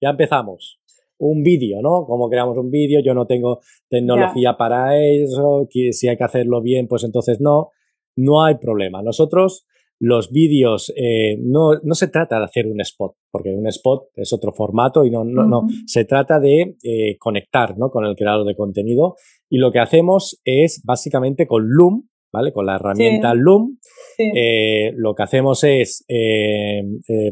ya 0.00 0.10
empezamos. 0.10 0.80
Un 1.18 1.42
vídeo, 1.42 1.78
¿no? 1.80 2.04
¿Cómo 2.06 2.28
creamos 2.28 2.58
un 2.58 2.70
vídeo? 2.70 3.00
Yo 3.02 3.14
no 3.14 3.26
tengo 3.26 3.60
tecnología 3.88 4.56
para 4.58 5.00
eso, 5.00 5.66
si 5.70 6.08
hay 6.08 6.16
que 6.16 6.24
hacerlo 6.24 6.60
bien, 6.60 6.86
pues 6.88 7.04
entonces 7.04 7.38
no. 7.40 7.70
No 8.16 8.44
hay 8.44 8.56
problema. 8.56 9.02
Nosotros 9.02 9.66
los 9.98 10.30
vídeos, 10.30 10.92
eh, 10.96 11.38
no, 11.40 11.72
no, 11.82 11.94
se 11.94 12.08
trata 12.08 12.38
de 12.38 12.44
hacer 12.44 12.66
un 12.66 12.80
spot, 12.80 13.14
porque 13.30 13.50
un 13.50 13.66
spot 13.66 14.08
es 14.14 14.32
otro 14.32 14.52
formato 14.52 15.04
y 15.04 15.10
no, 15.10 15.24
no, 15.24 15.46
no. 15.46 15.66
se 15.86 16.04
trata 16.04 16.38
de 16.38 16.76
eh, 16.82 17.16
conectar 17.18 17.78
¿no? 17.78 17.90
con 17.90 18.04
el 18.04 18.14
creador 18.14 18.46
de 18.46 18.56
contenido 18.56 19.16
y 19.48 19.58
lo 19.58 19.72
que 19.72 19.78
hacemos 19.78 20.40
es 20.44 20.82
básicamente 20.84 21.46
con 21.46 21.64
Loom, 21.68 22.08
¿vale? 22.32 22.52
Con 22.52 22.66
la 22.66 22.76
herramienta 22.76 23.32
Loom, 23.34 23.78
eh, 24.18 24.92
lo 24.96 25.14
que 25.14 25.22
hacemos 25.22 25.64
es 25.64 26.04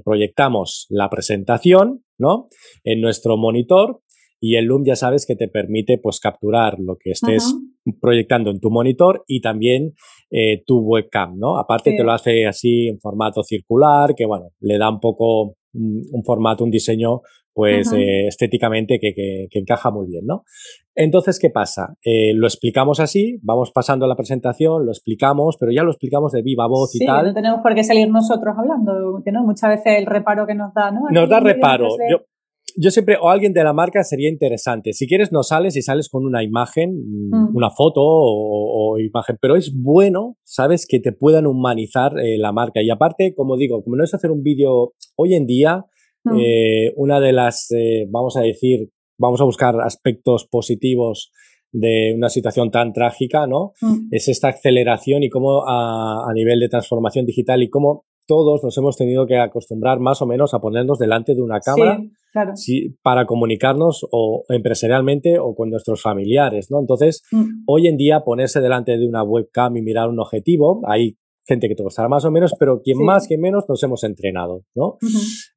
proyectamos 0.02 0.87
la 0.88 1.11
presentación, 1.11 2.04
¿no? 2.18 2.49
En 2.85 3.00
nuestro 3.00 3.37
monitor 3.37 4.00
y 4.40 4.56
el 4.56 4.66
Loom 4.66 4.85
ya 4.87 4.97
sabes 4.97 5.26
que 5.26 5.37
te 5.37 5.49
permite 5.49 5.99
pues 5.99 6.21
capturar 6.21 6.78
lo 6.78 6.97
que 6.97 7.11
estés 7.11 7.54
proyectando 8.00 8.50
en 8.50 8.61
tu 8.61 8.71
monitor 8.71 9.25
y 9.26 9.41
también 9.41 9.93
eh, 10.31 10.62
tu 10.67 10.81
webcam, 10.81 11.38
¿no? 11.38 11.59
Aparte 11.59 11.95
te 11.97 12.03
lo 12.03 12.12
hace 12.12 12.47
así 12.47 12.88
en 12.88 12.99
formato 12.99 13.43
circular, 13.43 14.14
que 14.14 14.26
bueno, 14.26 14.50
le 14.61 14.79
da 14.79 14.91
un 14.91 15.00
poco 15.00 15.57
un, 15.75 16.25
formato, 16.25 16.64
un 16.64 16.71
diseño 16.71 17.21
pues 17.53 17.93
eh, 17.93 18.26
estéticamente 18.26 18.99
que, 19.00 19.12
que, 19.14 19.59
encaja 19.61 19.93
muy 19.93 20.09
bien, 20.09 20.26
¿no? 20.26 20.43
Entonces, 20.97 21.38
¿qué 21.38 21.50
pasa? 21.50 21.95
Eh, 22.05 22.33
lo 22.35 22.49
explicamos 22.49 22.99
así, 22.99 23.38
vamos 23.43 23.71
pasando 23.73 24.09
la 24.09 24.17
presentación, 24.17 24.85
lo 24.85 24.91
explicamos, 24.91 25.57
pero 25.59 25.71
ya 25.71 25.85
lo 25.85 25.93
explicamos 25.93 26.33
de 26.33 26.43
viva 26.43 26.67
voz 26.67 26.97
y 26.97 27.07
tal. 27.07 27.26
no 27.26 27.35
tenemos 27.35 27.61
por 27.62 27.76
qué 27.76 27.85
salir 27.85 28.11
nosotros 28.11 28.57
hablando, 28.59 29.23
que 29.25 29.31
no, 29.31 29.45
muchas 29.45 29.71
veces 29.71 29.99
el 30.00 30.07
reparo 30.07 30.49
que 30.49 30.57
nos 30.57 30.75
da, 30.75 30.91
¿no? 30.91 31.03
nos 31.11 31.29
da 31.29 31.38
reparo. 31.38 31.91
Yo, 32.11 32.25
yo 32.76 32.90
siempre, 32.90 33.16
o 33.21 33.28
alguien 33.28 33.52
de 33.52 33.62
la 33.62 33.73
marca 33.73 34.02
sería 34.02 34.28
interesante. 34.28 34.93
Si 34.93 35.07
quieres, 35.07 35.33
no 35.33 35.43
sales 35.43 35.76
y 35.76 35.83
sales 35.83 36.09
con 36.09 36.25
una 36.25 36.43
imagen, 36.43 37.28
mm. 37.31 37.57
una 37.57 37.71
foto 37.71 38.00
o, 38.02 38.99
imagen, 38.99 39.37
pero 39.40 39.57
es 39.57 39.73
bueno, 39.75 40.37
sabes, 40.45 40.87
que 40.88 41.00
te 41.00 41.12
puedan 41.12 41.47
humanizar 41.47 42.19
eh, 42.19 42.37
la 42.38 42.52
marca. 42.52 42.83
Y 42.83 42.90
aparte, 42.90 43.35
como 43.35 43.57
digo, 43.57 43.83
como 43.83 43.97
no 43.97 44.04
es 44.04 44.14
hacer 44.14 44.31
un 44.31 44.43
vídeo 44.43 44.95
hoy 45.16 45.35
en 45.35 45.47
día, 45.47 45.85
mm. 46.25 46.38
eh, 46.38 46.93
una 46.97 47.21
de 47.21 47.33
las, 47.33 47.71
eh, 47.71 48.07
vamos 48.11 48.37
a 48.37 48.40
decir, 48.40 48.90
vamos 49.19 49.40
a 49.40 49.45
buscar 49.45 49.81
aspectos 49.81 50.47
positivos 50.50 51.31
de 51.71 52.12
una 52.16 52.28
situación 52.28 52.71
tan 52.71 52.93
trágica, 52.93 53.47
¿no? 53.47 53.73
Mm. 53.81 54.09
Es 54.11 54.28
esta 54.28 54.49
aceleración 54.49 55.23
y 55.23 55.28
cómo 55.28 55.66
a, 55.66 56.28
a 56.28 56.33
nivel 56.35 56.61
de 56.61 56.69
transformación 56.69 57.26
digital 57.26 57.62
y 57.62 57.71
cómo 57.71 58.04
todos 58.26 58.62
nos 58.64 58.76
hemos 58.78 58.97
tenido 58.97 59.26
que 59.26 59.38
acostumbrar 59.38 60.00
más 60.00 60.23
o 60.23 60.26
menos 60.26 60.54
a 60.54 60.61
ponernos 60.61 60.99
delante 60.99 61.35
de 61.35 61.43
una 61.43 61.61
cámara 61.61 62.00
para 63.03 63.26
comunicarnos 63.26 64.07
o 64.11 64.45
empresarialmente 64.49 65.38
o 65.38 65.55
con 65.55 65.71
nuestros 65.71 66.03
familiares, 66.03 66.71
¿no? 66.71 66.81
Entonces, 66.81 67.23
mm. 67.31 67.64
hoy 67.67 67.87
en 67.87 67.97
día 67.97 68.21
ponerse 68.25 68.61
delante 68.61 68.99
de 68.99 69.07
una 69.07 69.23
webcam 69.23 69.76
y 69.76 69.83
mirar 69.83 70.09
un 70.09 70.21
objetivo, 70.21 70.83
hay 70.87 71.17
gente 71.47 71.69
que 71.69 71.75
te 71.75 71.83
costará 71.83 72.09
más 72.09 72.25
o 72.25 72.31
menos, 72.31 72.55
pero 72.59 72.81
quien 72.83 73.05
más, 73.05 73.26
quien 73.26 73.41
menos 73.41 73.64
nos 73.69 73.83
hemos 73.83 74.03
entrenado, 74.05 74.62
¿no? 74.75 74.97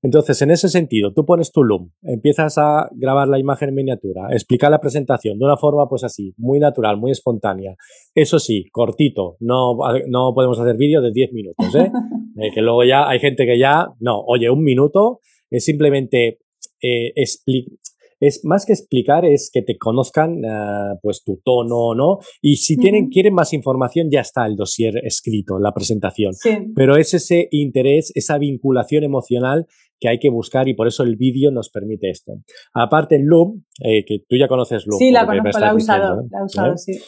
Entonces, 0.01 0.41
en 0.41 0.51
ese 0.51 0.67
sentido, 0.69 1.13
tú 1.13 1.25
pones 1.25 1.51
tu 1.51 1.63
Loom, 1.63 1.91
empiezas 2.01 2.57
a 2.57 2.89
grabar 2.93 3.27
la 3.27 3.39
imagen 3.39 3.69
en 3.69 3.75
miniatura, 3.75 4.27
explicar 4.31 4.69
la 4.69 4.81
presentación 4.81 5.39
de 5.39 5.45
una 5.45 5.57
forma, 5.57 5.87
pues 5.87 6.03
así, 6.03 6.33
muy 6.37 6.59
natural, 6.59 6.97
muy 6.97 7.11
espontánea. 7.11 7.75
Eso 8.13 8.39
sí, 8.39 8.65
cortito, 8.71 9.37
no, 9.39 9.77
no 10.07 10.33
podemos 10.33 10.59
hacer 10.59 10.75
vídeo 10.75 11.01
de 11.01 11.11
10 11.11 11.33
minutos, 11.33 11.75
¿eh? 11.75 11.89
¿eh? 12.41 12.51
Que 12.53 12.61
luego 12.61 12.83
ya 12.83 13.07
hay 13.07 13.19
gente 13.19 13.45
que 13.45 13.57
ya, 13.57 13.87
no, 13.99 14.19
oye, 14.19 14.49
un 14.49 14.63
minuto 14.63 15.21
es 15.49 15.63
simplemente 15.63 16.39
eh, 16.81 17.13
es 18.19 18.43
más 18.43 18.65
que 18.65 18.73
explicar, 18.73 19.25
es 19.25 19.51
que 19.53 19.61
te 19.61 19.77
conozcan 19.77 20.43
ah, 20.45 20.95
pues 21.01 21.23
tu 21.23 21.39
tono, 21.43 21.93
¿no? 21.93 22.17
Y 22.41 22.57
si 22.57 22.77
tienen, 22.77 23.09
quieren 23.09 23.33
más 23.33 23.53
información, 23.53 24.09
ya 24.11 24.21
está 24.21 24.45
el 24.45 24.55
dossier 24.55 24.97
escrito, 25.03 25.59
la 25.59 25.73
presentación. 25.73 26.33
Pero 26.75 26.97
es 26.97 27.13
ese 27.13 27.47
interés, 27.51 28.11
esa 28.15 28.37
vinculación 28.37 29.03
emocional 29.03 29.67
que 29.99 30.09
hay 30.09 30.19
que 30.19 30.29
buscar 30.29 30.67
y 30.67 30.75
por 30.75 30.87
eso 30.87 31.03
el 31.03 31.15
vídeo 31.15 31.51
nos 31.51 31.69
permite 31.69 32.09
esto. 32.09 32.33
Aparte, 32.73 33.19
Loom, 33.19 33.63
eh, 33.83 34.05
que 34.05 34.19
tú 34.27 34.35
ya 34.37 34.47
conoces 34.47 34.85
Loom. 34.85 34.99
Sí, 34.99 35.11
la 35.11 35.25
conozco, 35.25 35.59
la 35.59 35.71
he 35.71 35.75
usado, 35.75 36.27
la 36.29 36.39
he 36.39 36.43
usado, 36.43 36.77
sí. 36.77 36.99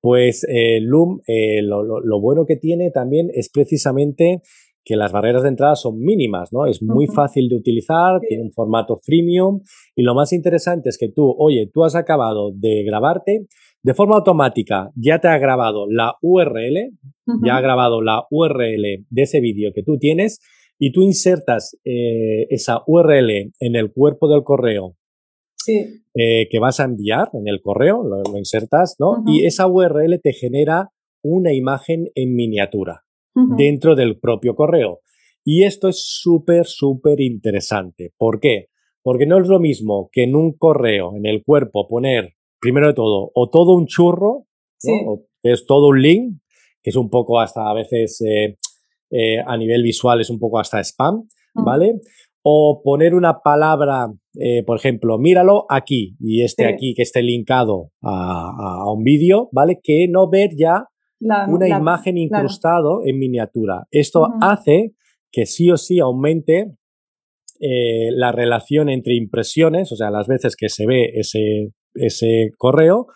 Pues 0.00 0.46
eh, 0.48 0.80
Loom, 0.80 1.20
eh, 1.26 1.60
lo, 1.62 1.82
lo, 1.82 2.20
bueno 2.20 2.46
que 2.46 2.56
tiene 2.56 2.90
también 2.90 3.28
es 3.34 3.50
precisamente 3.50 4.40
que 4.88 4.96
las 4.96 5.12
barreras 5.12 5.42
de 5.42 5.50
entrada 5.50 5.76
son 5.76 6.00
mínimas, 6.00 6.50
¿no? 6.50 6.64
Es 6.64 6.82
muy 6.82 7.06
fácil 7.06 7.50
de 7.50 7.56
utilizar, 7.56 8.20
tiene 8.26 8.44
un 8.44 8.52
formato 8.52 8.98
freemium 9.04 9.60
y 9.94 10.02
lo 10.02 10.14
más 10.14 10.32
interesante 10.32 10.88
es 10.88 10.96
que 10.96 11.10
tú, 11.10 11.34
oye, 11.38 11.70
tú 11.70 11.84
has 11.84 11.94
acabado 11.94 12.52
de 12.54 12.84
grabarte, 12.84 13.46
de 13.82 13.94
forma 13.94 14.16
automática 14.16 14.90
ya 14.96 15.18
te 15.18 15.28
ha 15.28 15.36
grabado 15.36 15.86
la 15.90 16.14
URL, 16.22 16.90
ya 17.44 17.58
ha 17.58 17.60
grabado 17.60 18.00
la 18.00 18.22
URL 18.30 19.04
de 19.10 19.22
ese 19.22 19.42
vídeo 19.42 19.72
que 19.74 19.82
tú 19.82 19.98
tienes 19.98 20.40
y 20.78 20.90
tú 20.90 21.02
insertas 21.02 21.76
eh, 21.84 22.46
esa 22.48 22.80
URL 22.86 23.52
en 23.60 23.76
el 23.76 23.92
cuerpo 23.92 24.26
del 24.26 24.42
correo 24.42 24.96
eh, 26.14 26.48
que 26.50 26.58
vas 26.58 26.80
a 26.80 26.84
enviar 26.84 27.28
en 27.34 27.46
el 27.46 27.60
correo, 27.60 28.02
lo, 28.02 28.38
insertas, 28.38 28.96
¿no? 28.98 29.22
Y 29.26 29.44
esa 29.44 29.66
URL 29.66 30.18
te 30.22 30.32
genera 30.32 30.88
una 31.22 31.52
imagen 31.52 32.06
en 32.14 32.34
miniatura 32.34 33.04
dentro 33.56 33.94
del 33.94 34.18
propio 34.18 34.54
correo. 34.54 35.00
Y 35.44 35.64
esto 35.64 35.88
es 35.88 36.04
súper, 36.04 36.66
súper 36.66 37.20
interesante. 37.20 38.12
¿Por 38.16 38.40
qué? 38.40 38.66
Porque 39.02 39.26
no 39.26 39.40
es 39.40 39.48
lo 39.48 39.60
mismo 39.60 40.10
que 40.12 40.24
en 40.24 40.36
un 40.36 40.52
correo, 40.52 41.16
en 41.16 41.26
el 41.26 41.42
cuerpo, 41.42 41.88
poner, 41.88 42.34
primero 42.60 42.88
de 42.88 42.94
todo, 42.94 43.30
o 43.34 43.48
todo 43.48 43.74
un 43.74 43.86
churro, 43.86 44.46
o 45.06 45.24
es 45.42 45.66
todo 45.66 45.88
un 45.88 46.02
link, 46.02 46.40
que 46.82 46.90
es 46.90 46.96
un 46.96 47.08
poco 47.08 47.40
hasta 47.40 47.68
a 47.68 47.74
veces 47.74 48.20
eh, 48.26 48.58
eh, 49.10 49.38
a 49.44 49.56
nivel 49.56 49.82
visual 49.82 50.20
es 50.20 50.30
un 50.30 50.38
poco 50.38 50.58
hasta 50.58 50.80
spam, 50.80 51.26
¿vale? 51.54 51.94
O 52.42 52.82
poner 52.84 53.14
una 53.14 53.40
palabra, 53.40 54.08
eh, 54.34 54.62
por 54.64 54.76
ejemplo, 54.76 55.18
míralo 55.18 55.66
aquí 55.68 56.16
y 56.20 56.42
este 56.42 56.66
aquí 56.66 56.94
que 56.94 57.02
esté 57.02 57.22
linkado 57.22 57.90
a, 58.02 58.82
a 58.82 58.92
un 58.92 59.02
vídeo, 59.02 59.48
¿vale? 59.52 59.80
Que 59.82 60.06
no 60.08 60.28
ver 60.28 60.50
ya 60.56 60.88
una 61.20 61.68
imagen 61.68 62.18
incrustado 62.18 63.00
en 63.04 63.18
miniatura. 63.18 63.86
Esto 63.90 64.28
hace 64.40 64.92
que 65.30 65.46
sí 65.46 65.70
o 65.70 65.76
sí 65.76 65.98
aumente 66.00 66.74
eh, 67.60 68.10
la 68.12 68.32
relación 68.32 68.88
entre 68.88 69.16
impresiones, 69.16 69.90
o 69.92 69.96
sea, 69.96 70.10
las 70.10 70.28
veces 70.28 70.54
que 70.56 70.68
se 70.68 70.86
ve 70.86 71.10
ese, 71.14 71.72
ese 71.94 72.50
correo 72.56 73.06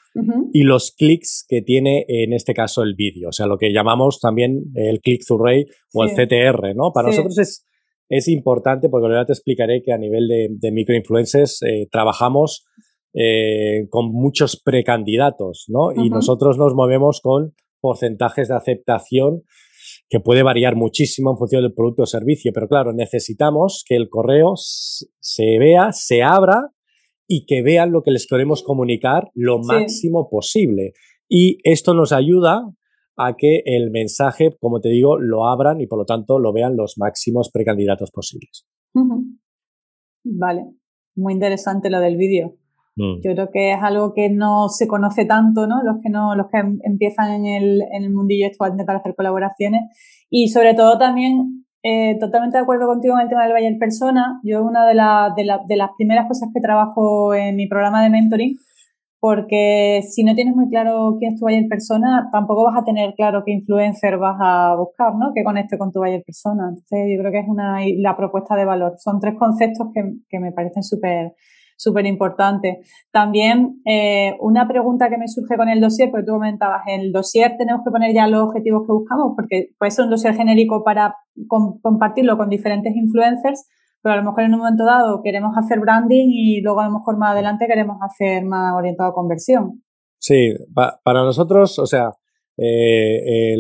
y 0.53 0.65
los 0.65 0.91
clics 0.91 1.47
que 1.49 1.63
tiene 1.63 2.05
en 2.09 2.33
este 2.33 2.53
caso 2.53 2.83
el 2.83 2.95
vídeo, 2.95 3.31
o 3.31 3.33
sea, 3.33 3.47
lo 3.47 3.57
que 3.57 3.73
llamamos 3.73 4.21
también 4.21 4.65
el 4.75 5.01
click-through 5.01 5.43
rate 5.43 5.67
o 5.95 6.05
el 6.05 6.11
CTR, 6.11 6.75
¿no? 6.75 6.93
Para 6.93 7.09
nosotros 7.09 7.39
es, 7.39 7.65
es 8.11 8.29
importante 8.29 8.89
porque 8.91 9.07
ahora 9.07 9.25
te 9.25 9.33
explicaré 9.33 9.81
que 9.83 9.93
a 9.93 9.99
nivel 9.99 10.29
de, 10.29 10.49
de 10.51 10.73
microinfluencers 10.73 11.63
eh, 11.63 11.89
trabajamos 11.91 12.67
eh, 13.15 13.87
con 13.91 14.11
muchos 14.11 14.61
precandidatos, 14.63 15.67
¿no? 15.69 15.93
Y 15.93 16.11
nosotros 16.11 16.59
nos 16.59 16.75
movemos 16.75 17.21
con 17.23 17.55
porcentajes 17.83 18.49
de 18.49 18.55
aceptación 18.55 19.43
que 20.09 20.21
puede 20.21 20.43
variar 20.43 20.77
muchísimo 20.77 21.33
en 21.33 21.37
función 21.37 21.63
del 21.63 21.75
producto 21.75 22.05
o 22.05 22.07
servicio, 22.07 22.53
pero 22.55 22.69
claro, 22.69 22.93
necesitamos 22.93 23.85
que 23.87 23.97
el 23.97 24.09
correo 24.09 24.53
se 24.57 25.59
vea, 25.59 25.93
se 25.93 26.23
abra 26.23 26.71
y 27.27 27.45
que 27.47 27.63
vean 27.63 27.93
lo 27.93 28.03
que 28.03 28.11
les 28.11 28.27
queremos 28.27 28.63
comunicar 28.63 29.31
lo 29.35 29.59
máximo 29.59 30.29
posible. 30.31 30.93
Y 31.29 31.59
esto 31.65 31.95
nos 31.95 32.13
ayuda 32.13 32.63
a 33.17 33.37
que 33.37 33.63
el 33.65 33.91
mensaje, 33.91 34.57
como 34.61 34.81
te 34.81 34.91
digo, 34.91 35.19
lo 35.19 35.47
abran 35.47 35.81
y 35.81 35.87
por 35.87 35.99
lo 35.99 36.05
tanto 36.05 36.39
lo 36.39 36.53
vean 36.53 36.77
los 36.77 36.95
máximos 36.99 37.51
precandidatos 37.51 38.11
posibles. 38.11 38.67
Vale, 40.25 40.63
muy 41.17 41.33
interesante 41.33 41.91
lo 41.91 42.01
del 42.01 42.17
vídeo. 42.17 42.57
Mm. 42.97 43.21
Yo 43.25 43.33
creo 43.35 43.51
que 43.51 43.73
es 43.73 43.79
algo 43.83 44.13
que 44.13 44.31
no 44.31 44.69
se 44.69 44.87
conoce 44.87 45.25
tanto, 45.25 45.67
¿no? 45.67 45.83
Los 45.83 45.97
que 46.03 46.11
no, 46.11 46.35
los 46.35 46.47
que 46.51 46.59
em, 46.59 46.79
empiezan 46.85 47.33
en 47.33 47.47
el, 47.47 47.83
en 47.93 48.05
el 48.05 48.13
mundillo 48.13 48.47
esto 48.47 48.65
a 48.65 48.69
intentar 48.69 48.97
hacer 48.97 49.15
colaboraciones. 49.15 49.83
Y 50.31 50.49
sobre 50.49 50.75
todo 50.75 50.99
también, 50.99 51.65
eh, 51.83 52.17
totalmente 52.21 52.59
de 52.59 52.63
acuerdo 52.63 52.87
contigo 52.87 53.15
en 53.15 53.23
el 53.23 53.29
tema 53.29 53.45
del 53.45 53.53
Bayer 53.53 53.79
Persona. 53.79 54.41
Yo 54.45 54.63
una 54.63 54.87
de, 54.87 54.95
de, 55.43 55.59
de 55.69 55.77
las 55.77 55.91
primeras 55.97 56.27
cosas 56.29 56.51
que 56.55 56.61
trabajo 56.61 57.35
en 57.35 57.57
mi 57.57 57.67
programa 57.67 58.03
de 58.03 58.11
mentoring 58.11 58.57
porque 59.23 60.03
si 60.03 60.25
no 60.25 60.35
tienes 60.35 60.57
muy 60.57 60.69
claro 60.69 61.15
quién 61.17 61.35
es 61.35 61.39
tu 61.39 61.47
buyer 61.47 61.69
persona, 61.69 62.29
tampoco 62.33 62.65
vas 62.65 62.83
a 62.83 62.85
tener 62.85 63.15
claro 63.15 63.45
qué 63.47 63.53
influencer 63.53 64.19
vas 64.19 64.37
a 64.41 64.75
buscar, 64.75 65.15
¿no? 65.15 65.33
Que 65.33 65.45
conecte 65.45 65.79
con 65.79 65.93
tu 65.93 66.01
buyer 66.01 66.25
persona. 66.27 66.65
Entonces, 66.71 67.07
yo 67.09 67.21
creo 67.21 67.31
que 67.31 67.39
es 67.39 67.49
una 67.49 67.79
la 67.99 68.17
propuesta 68.17 68.57
de 68.57 68.65
valor. 68.65 68.95
Son 68.99 69.21
tres 69.21 69.37
conceptos 69.39 69.91
que, 69.95 70.03
que 70.29 70.41
me 70.41 70.51
parecen 70.51 70.83
súper 70.83 71.35
súper 71.77 72.07
importantes. 72.07 72.87
También 73.11 73.81
eh, 73.85 74.37
una 74.41 74.67
pregunta 74.69 75.09
que 75.09 75.19
me 75.19 75.29
surge 75.29 75.57
con 75.57 75.69
el 75.69 75.81
dossier, 75.81 76.11
porque 76.11 76.27
tú 76.27 76.33
comentabas, 76.33 76.83
en 76.87 77.01
el 77.01 77.13
dossier 77.13 77.57
tenemos 77.59 77.83
que 77.85 77.91
poner 77.91 78.15
ya 78.15 78.27
los 78.27 78.43
objetivos 78.43 78.87
que 78.87 78.93
buscamos, 78.93 79.33
porque 79.37 79.69
puede 79.79 79.91
ser 79.91 80.05
un 80.05 80.11
dossier 80.11 80.35
genérico 80.35 80.85
para 80.85 81.17
compartirlo 81.49 82.37
con 82.37 82.49
diferentes 82.49 82.95
influencers, 82.95 83.69
pero 84.03 84.15
a 84.15 84.17
lo 84.17 84.25
mejor 84.25 84.45
en 84.45 84.55
un 84.55 84.61
momento 84.61 84.85
dado 84.85 85.23
queremos 85.23 85.57
hacer 85.57 85.81
branding 85.81 86.29
y 86.31 86.61
luego 86.61 86.81
a 86.81 86.87
lo 86.87 86.99
mejor 86.99 87.19
más 87.19 87.33
adelante 87.33 87.67
queremos 87.67 87.99
hacer 88.03 88.45
más 88.45 88.75
orientado 88.75 89.11
a 89.11 89.15
conversión. 89.15 89.83
Sí, 90.19 90.55
para 90.75 91.25
nosotros, 91.25 91.79
o 91.79 91.87
sea, 91.87 92.11
eh, 92.59 93.57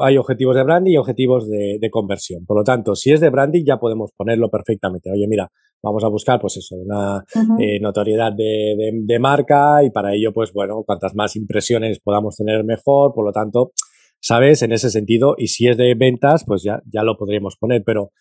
hay 0.00 0.16
objetivos 0.16 0.54
de 0.54 0.62
branding 0.62 0.92
y 0.92 0.96
objetivos 0.96 1.48
de, 1.48 1.88
conversión. 1.90 2.46
Por 2.46 2.58
lo 2.58 2.64
tanto, 2.64 2.94
si 2.94 3.12
es 3.12 3.20
de 3.20 3.30
branding 3.30 3.64
ya 3.64 3.78
podemos 3.78 4.12
ponerlo 4.16 4.48
perfectamente. 4.48 5.10
Oye, 5.10 5.26
mira, 5.28 5.50
vamos 5.82 6.04
a 6.04 6.08
buscar 6.08 6.40
pues 6.40 6.56
eso, 6.56 6.76
una 6.76 7.24
eh, 7.58 7.80
notoriedad 7.80 8.32
de, 8.32 8.92
de, 8.92 9.18
marca 9.18 9.82
y 9.84 9.90
para 9.90 10.14
ello, 10.14 10.32
pues 10.32 10.52
bueno, 10.52 10.82
cuantas 10.84 11.14
más 11.14 11.36
impresiones 11.36 12.00
podamos 12.00 12.36
tener 12.36 12.64
mejor. 12.64 13.12
Por 13.14 13.24
lo 13.24 13.32
tanto, 13.32 13.72
¿sabes? 14.20 14.62
En 14.62 14.72
ese 14.72 14.90
sentido, 14.90 15.34
y 15.38 15.48
si 15.48 15.68
es 15.68 15.76
de 15.76 15.94
ventas, 15.94 16.44
pues 16.46 16.62
ya, 16.62 16.82
ya 16.92 17.02
lo 17.02 17.16
podríamos 17.16 17.56
poner, 17.56 17.82
pero 17.84 18.12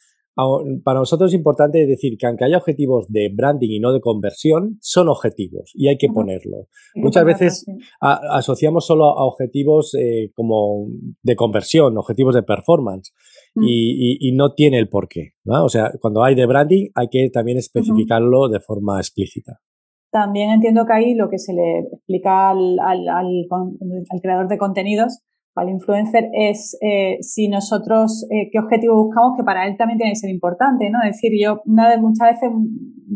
para 0.84 1.00
nosotros 1.00 1.32
es 1.32 1.36
importante 1.36 1.88
decir 1.88 2.16
que 2.18 2.28
aunque 2.28 2.46
haya 2.46 2.58
objetivos 2.58 3.08
de 3.10 3.30
branding 3.34 3.72
y 3.72 3.80
no 3.80 3.92
de 3.92 4.02
conversión, 4.02 4.78
son 4.82 5.10
objetivos 5.10 5.72
y 5.74 5.88
hay 5.88 5.98
que 5.98 6.10
ponerlos. 6.10 6.68
Muchas 6.94 7.26
veces 7.26 7.66
asociamos 8.00 8.86
solo 8.86 9.18
a 9.18 9.26
objetivos 9.26 9.96
eh, 9.96 10.32
como 10.36 10.90
de 11.24 11.36
conversión, 11.36 11.98
objetivos 11.98 12.36
de 12.36 12.44
performance 12.44 13.14
mm. 13.56 13.64
y, 13.66 14.32
no 14.36 14.54
tiene 14.54 14.80
el 14.80 14.90
porqué. 14.90 15.34
O 15.46 15.70
sea, 15.70 15.92
cuando 16.02 16.24
hay 16.24 16.36
de 16.36 16.46
branding 16.46 16.90
hay 16.96 17.08
que 17.10 17.30
también 17.32 17.58
especificarlo 17.58 18.50
de 18.50 18.60
forma 18.60 19.00
explícita. 19.00 19.60
También 20.12 20.52
entiendo 20.52 20.86
que 20.86 20.94
ahí 20.94 21.16
lo 21.16 21.30
que 21.30 21.38
se 21.38 21.54
le 21.54 21.80
explica 21.80 22.50
al, 22.50 22.80
al 22.80 24.22
creador 24.22 24.48
de 24.48 24.58
contenidos 24.58 25.22
al 25.58 25.70
influencer 25.70 26.30
es 26.34 26.78
eh, 26.82 27.18
si 27.22 27.50
nosotros 27.50 28.28
eh, 28.30 28.50
qué 28.52 28.60
objetivo 28.60 29.06
buscamos, 29.06 29.36
que 29.36 29.44
para 29.44 29.66
él 29.66 29.76
también 29.76 29.98
tiene 29.98 30.12
que 30.12 30.20
ser 30.20 30.30
importante, 30.30 30.90
¿no? 30.90 31.00
Es 31.02 31.16
decir, 31.16 31.32
yo 31.42 31.62
una 31.66 31.90
vez, 31.90 32.00
muchas 32.00 32.30
veces, 32.30 32.52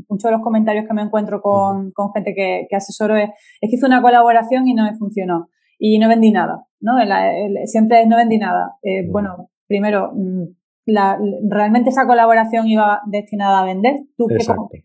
muchos 0.10 0.24
de 0.24 0.32
los 0.32 0.42
comentarios 0.42 0.86
que 0.88 0.94
me 0.94 1.04
encuentro 1.04 1.42
con, 1.42 1.92
con 1.92 2.12
gente 2.14 2.34
que, 2.34 2.66
que, 2.70 2.76
asesoro 2.76 3.16
es, 3.16 3.30
es 3.62 3.70
que 3.70 3.76
hice 3.76 3.86
una 3.86 4.02
colaboración 4.02 4.68
y 4.68 4.74
no 4.74 4.84
me 4.84 4.98
funcionó 4.98 5.50
y 5.78 6.00
no 6.00 6.08
vendí 6.08 6.32
nada, 6.32 6.66
¿no? 6.80 6.94
siempre 7.66 8.02
es 8.02 8.08
no 8.08 8.18
vendí 8.18 8.38
nada. 8.38 8.76
Eh, 8.84 9.08
bueno, 9.12 9.50
primero, 9.72 10.12
mm, 10.14 10.44
la, 10.86 11.18
¿realmente 11.50 11.90
esa 11.90 12.06
colaboración 12.06 12.68
iba 12.68 13.02
destinada 13.08 13.62
a 13.62 13.66
vender? 13.66 13.96
¿Tú 14.18 14.28
Exacto 14.30 14.78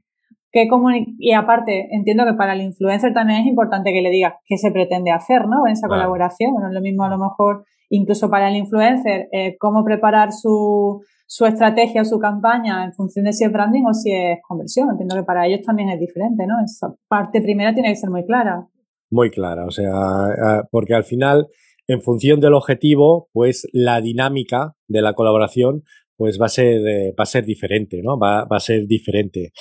y 1.18 1.32
aparte, 1.32 1.88
entiendo 1.90 2.24
que 2.24 2.34
para 2.34 2.54
el 2.54 2.62
influencer 2.62 3.12
también 3.12 3.40
es 3.40 3.46
importante 3.46 3.92
que 3.92 4.00
le 4.00 4.10
digas 4.10 4.34
qué 4.46 4.56
se 4.56 4.70
pretende 4.70 5.10
hacer, 5.10 5.46
¿no? 5.46 5.66
En 5.66 5.72
esa 5.72 5.88
colaboración. 5.88 6.52
Bueno, 6.52 6.68
es 6.68 6.74
lo 6.74 6.80
mismo 6.80 7.04
a 7.04 7.10
lo 7.10 7.18
mejor, 7.18 7.64
incluso 7.90 8.30
para 8.30 8.48
el 8.48 8.56
influencer, 8.56 9.28
eh, 9.32 9.56
cómo 9.58 9.84
preparar 9.84 10.32
su, 10.32 11.02
su 11.26 11.44
estrategia 11.44 12.02
o 12.02 12.04
su 12.04 12.18
campaña 12.18 12.84
en 12.84 12.92
función 12.94 13.26
de 13.26 13.32
si 13.32 13.44
es 13.44 13.52
branding 13.52 13.84
o 13.84 13.92
si 13.92 14.12
es 14.12 14.38
conversión. 14.46 14.90
Entiendo 14.90 15.16
que 15.16 15.24
para 15.24 15.46
ellos 15.46 15.60
también 15.62 15.90
es 15.90 16.00
diferente, 16.00 16.46
¿no? 16.46 16.54
Esa 16.64 16.94
parte 17.08 17.42
primera 17.42 17.74
tiene 17.74 17.90
que 17.90 17.96
ser 17.96 18.10
muy 18.10 18.24
clara. 18.24 18.66
Muy 19.10 19.30
clara, 19.30 19.66
o 19.66 19.70
sea, 19.70 20.64
porque 20.70 20.94
al 20.94 21.04
final, 21.04 21.46
en 21.88 22.02
función 22.02 22.40
del 22.40 22.54
objetivo, 22.54 23.28
pues 23.32 23.68
la 23.72 24.00
dinámica 24.00 24.74
de 24.88 25.02
la 25.02 25.14
colaboración 25.14 25.82
pues 26.16 26.38
va 26.40 26.46
a 26.46 26.48
ser, 26.48 26.86
eh, 26.86 27.14
va 27.18 27.24
a 27.24 27.26
ser 27.26 27.44
diferente, 27.44 28.00
¿no? 28.02 28.18
Va, 28.18 28.44
va 28.44 28.56
a 28.56 28.60
ser 28.60 28.86
diferente. 28.86 29.52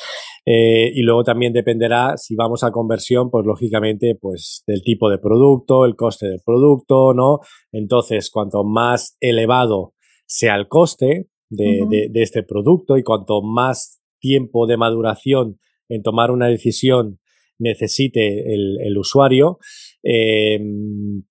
Eh, 0.46 0.92
y 0.94 1.02
luego 1.02 1.24
también 1.24 1.54
dependerá 1.54 2.16
si 2.18 2.36
vamos 2.36 2.64
a 2.64 2.72
conversión, 2.72 3.30
pues 3.30 3.46
lógicamente, 3.46 4.16
pues 4.20 4.64
del 4.66 4.82
tipo 4.82 5.10
de 5.10 5.18
producto, 5.18 5.86
el 5.86 5.96
coste 5.96 6.28
del 6.28 6.40
producto, 6.46 7.14
¿no? 7.14 7.40
Entonces, 7.72 8.32
cuanto 8.32 8.64
más 8.64 9.18
elevado 9.20 9.94
sea 10.26 10.56
el 10.56 10.68
coste 10.68 11.28
de, 11.50 12.10
de, 12.12 12.22
este 12.22 12.44
producto 12.44 12.98
y 12.98 13.04
cuanto 13.04 13.42
más 13.42 14.02
tiempo 14.20 14.66
de 14.66 14.78
maduración 14.78 15.60
en 15.90 16.02
tomar 16.02 16.32
una 16.32 16.48
decisión 16.48 17.20
necesite 17.60 18.54
el, 18.54 18.78
el 18.82 18.98
usuario, 18.98 19.60
eh, 20.08 20.60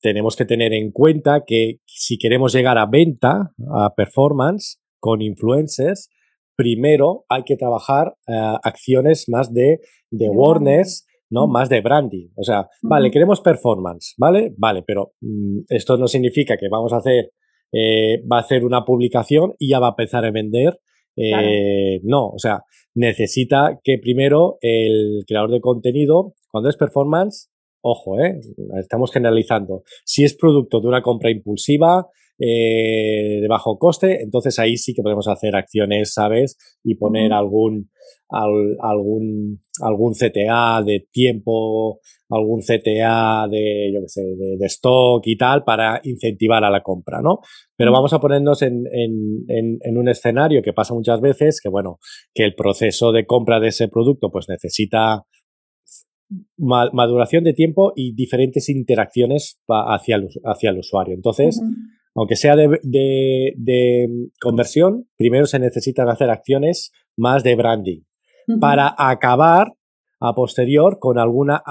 tenemos 0.00 0.34
que 0.34 0.44
tener 0.44 0.72
en 0.72 0.90
cuenta 0.90 1.44
que 1.46 1.76
si 1.86 2.18
queremos 2.18 2.52
llegar 2.52 2.76
a 2.76 2.86
venta, 2.86 3.52
a 3.72 3.94
performance, 3.94 4.80
con 4.98 5.22
influencers, 5.22 6.10
primero 6.56 7.24
hay 7.28 7.44
que 7.44 7.56
trabajar 7.56 8.16
eh, 8.26 8.32
acciones 8.64 9.28
más 9.28 9.52
de, 9.54 9.78
de 10.10 10.26
awareness, 10.26 11.06
¿no? 11.30 11.46
Más 11.46 11.68
de 11.68 11.82
branding. 11.82 12.28
O 12.36 12.42
sea, 12.42 12.68
vale, 12.82 13.12
queremos 13.12 13.40
performance, 13.40 14.14
¿vale? 14.18 14.52
Vale, 14.56 14.82
pero 14.84 15.12
mm, 15.20 15.60
esto 15.68 15.96
no 15.96 16.08
significa 16.08 16.56
que 16.56 16.68
vamos 16.68 16.92
a 16.92 16.96
hacer, 16.96 17.30
eh, 17.72 18.22
va 18.30 18.38
a 18.38 18.40
hacer 18.40 18.64
una 18.64 18.84
publicación 18.84 19.54
y 19.58 19.68
ya 19.68 19.78
va 19.78 19.88
a 19.88 19.90
empezar 19.90 20.24
a 20.24 20.32
vender. 20.32 20.80
Eh, 21.16 22.00
no, 22.02 22.26
o 22.30 22.38
sea, 22.38 22.64
necesita 22.94 23.78
que 23.84 23.98
primero 23.98 24.58
el 24.62 25.22
creador 25.28 25.52
de 25.52 25.60
contenido, 25.60 26.34
cuando 26.50 26.68
es 26.68 26.76
performance, 26.76 27.53
ojo, 27.84 28.18
¿eh? 28.18 28.40
estamos 28.80 29.12
generalizando. 29.12 29.82
Si 30.04 30.24
es 30.24 30.34
producto 30.34 30.80
de 30.80 30.88
una 30.88 31.02
compra 31.02 31.30
impulsiva, 31.30 32.08
eh, 32.38 33.38
de 33.40 33.46
bajo 33.46 33.78
coste, 33.78 34.22
entonces 34.22 34.58
ahí 34.58 34.76
sí 34.76 34.92
que 34.92 35.02
podemos 35.02 35.28
hacer 35.28 35.54
acciones, 35.54 36.14
¿sabes? 36.14 36.56
Y 36.82 36.96
poner 36.96 37.32
algún, 37.32 37.90
algún, 38.28 39.60
algún 39.80 40.14
CTA 40.14 40.82
de 40.84 41.06
tiempo, 41.12 42.00
algún 42.30 42.60
CTA 42.60 43.46
de, 43.48 43.92
yo 43.94 44.00
qué 44.00 44.08
sé, 44.08 44.22
de, 44.22 44.66
stock 44.66 45.22
y 45.26 45.36
tal 45.36 45.62
para 45.62 46.00
incentivar 46.02 46.64
a 46.64 46.70
la 46.70 46.82
compra, 46.82 47.20
¿no? 47.22 47.40
Pero 47.76 47.92
vamos 47.92 48.12
a 48.14 48.18
ponernos 48.18 48.62
en, 48.62 48.82
en, 48.90 49.78
en, 49.80 49.96
un 49.96 50.08
escenario 50.08 50.62
que 50.62 50.72
pasa 50.72 50.94
muchas 50.94 51.20
veces, 51.20 51.60
que 51.62 51.68
bueno, 51.68 51.98
que 52.34 52.44
el 52.44 52.54
proceso 52.54 53.12
de 53.12 53.26
compra 53.26 53.60
de 53.60 53.68
ese 53.68 53.88
producto 53.88 54.30
pues 54.32 54.46
necesita 54.48 55.24
maduración 56.56 57.44
de 57.44 57.52
tiempo 57.52 57.92
y 57.94 58.14
diferentes 58.14 58.68
interacciones 58.68 59.60
hacia 59.68 60.16
el, 60.16 60.28
hacia 60.44 60.70
el 60.70 60.78
usuario. 60.78 61.14
Entonces, 61.14 61.60
aunque 62.14 62.36
sea 62.36 62.56
de, 62.56 64.08
conversión, 64.40 65.08
primero 65.16 65.46
se 65.46 65.58
necesitan 65.58 66.08
hacer 66.08 66.30
acciones 66.30 66.92
más 67.16 67.42
de 67.42 67.56
branding 67.56 68.00
para 68.60 68.94
acabar 68.96 69.72
a 70.20 70.34
posterior 70.34 70.98
con 70.98 71.18
alguna, 71.18 71.62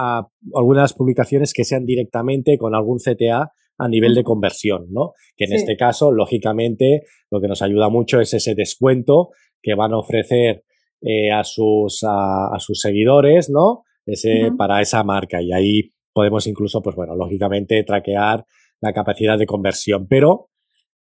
algunas 0.53 0.93
publicaciones 0.93 1.53
que 1.53 1.63
sean 1.63 1.85
directamente 1.85 2.57
con 2.57 2.75
algún 2.75 2.99
CTA 2.99 3.51
a 3.77 3.87
nivel 3.87 4.13
de 4.13 4.23
conversión, 4.23 4.85
¿no? 4.91 5.13
Que 5.35 5.45
en 5.45 5.53
este 5.53 5.75
caso, 5.75 6.11
lógicamente, 6.11 7.01
lo 7.31 7.41
que 7.41 7.47
nos 7.47 7.61
ayuda 7.61 7.89
mucho 7.89 8.19
es 8.19 8.33
ese 8.33 8.53
descuento 8.53 9.29
que 9.61 9.75
van 9.75 9.93
a 9.93 9.97
ofrecer 9.97 10.63
eh, 11.01 11.31
a, 11.31 11.43
sus, 11.43 12.03
a, 12.07 12.55
sus 12.59 12.79
seguidores, 12.79 13.49
¿no? 13.49 13.83
Ese, 14.05 14.51
Para 14.57 14.81
esa 14.81 15.03
marca. 15.03 15.41
Y 15.41 15.51
ahí 15.53 15.93
podemos 16.13 16.47
incluso, 16.47 16.81
pues 16.81 16.95
bueno, 16.95 17.15
lógicamente 17.15 17.83
traquear 17.83 18.45
la 18.81 18.93
capacidad 18.93 19.37
de 19.37 19.45
conversión, 19.45 20.07
pero 20.07 20.49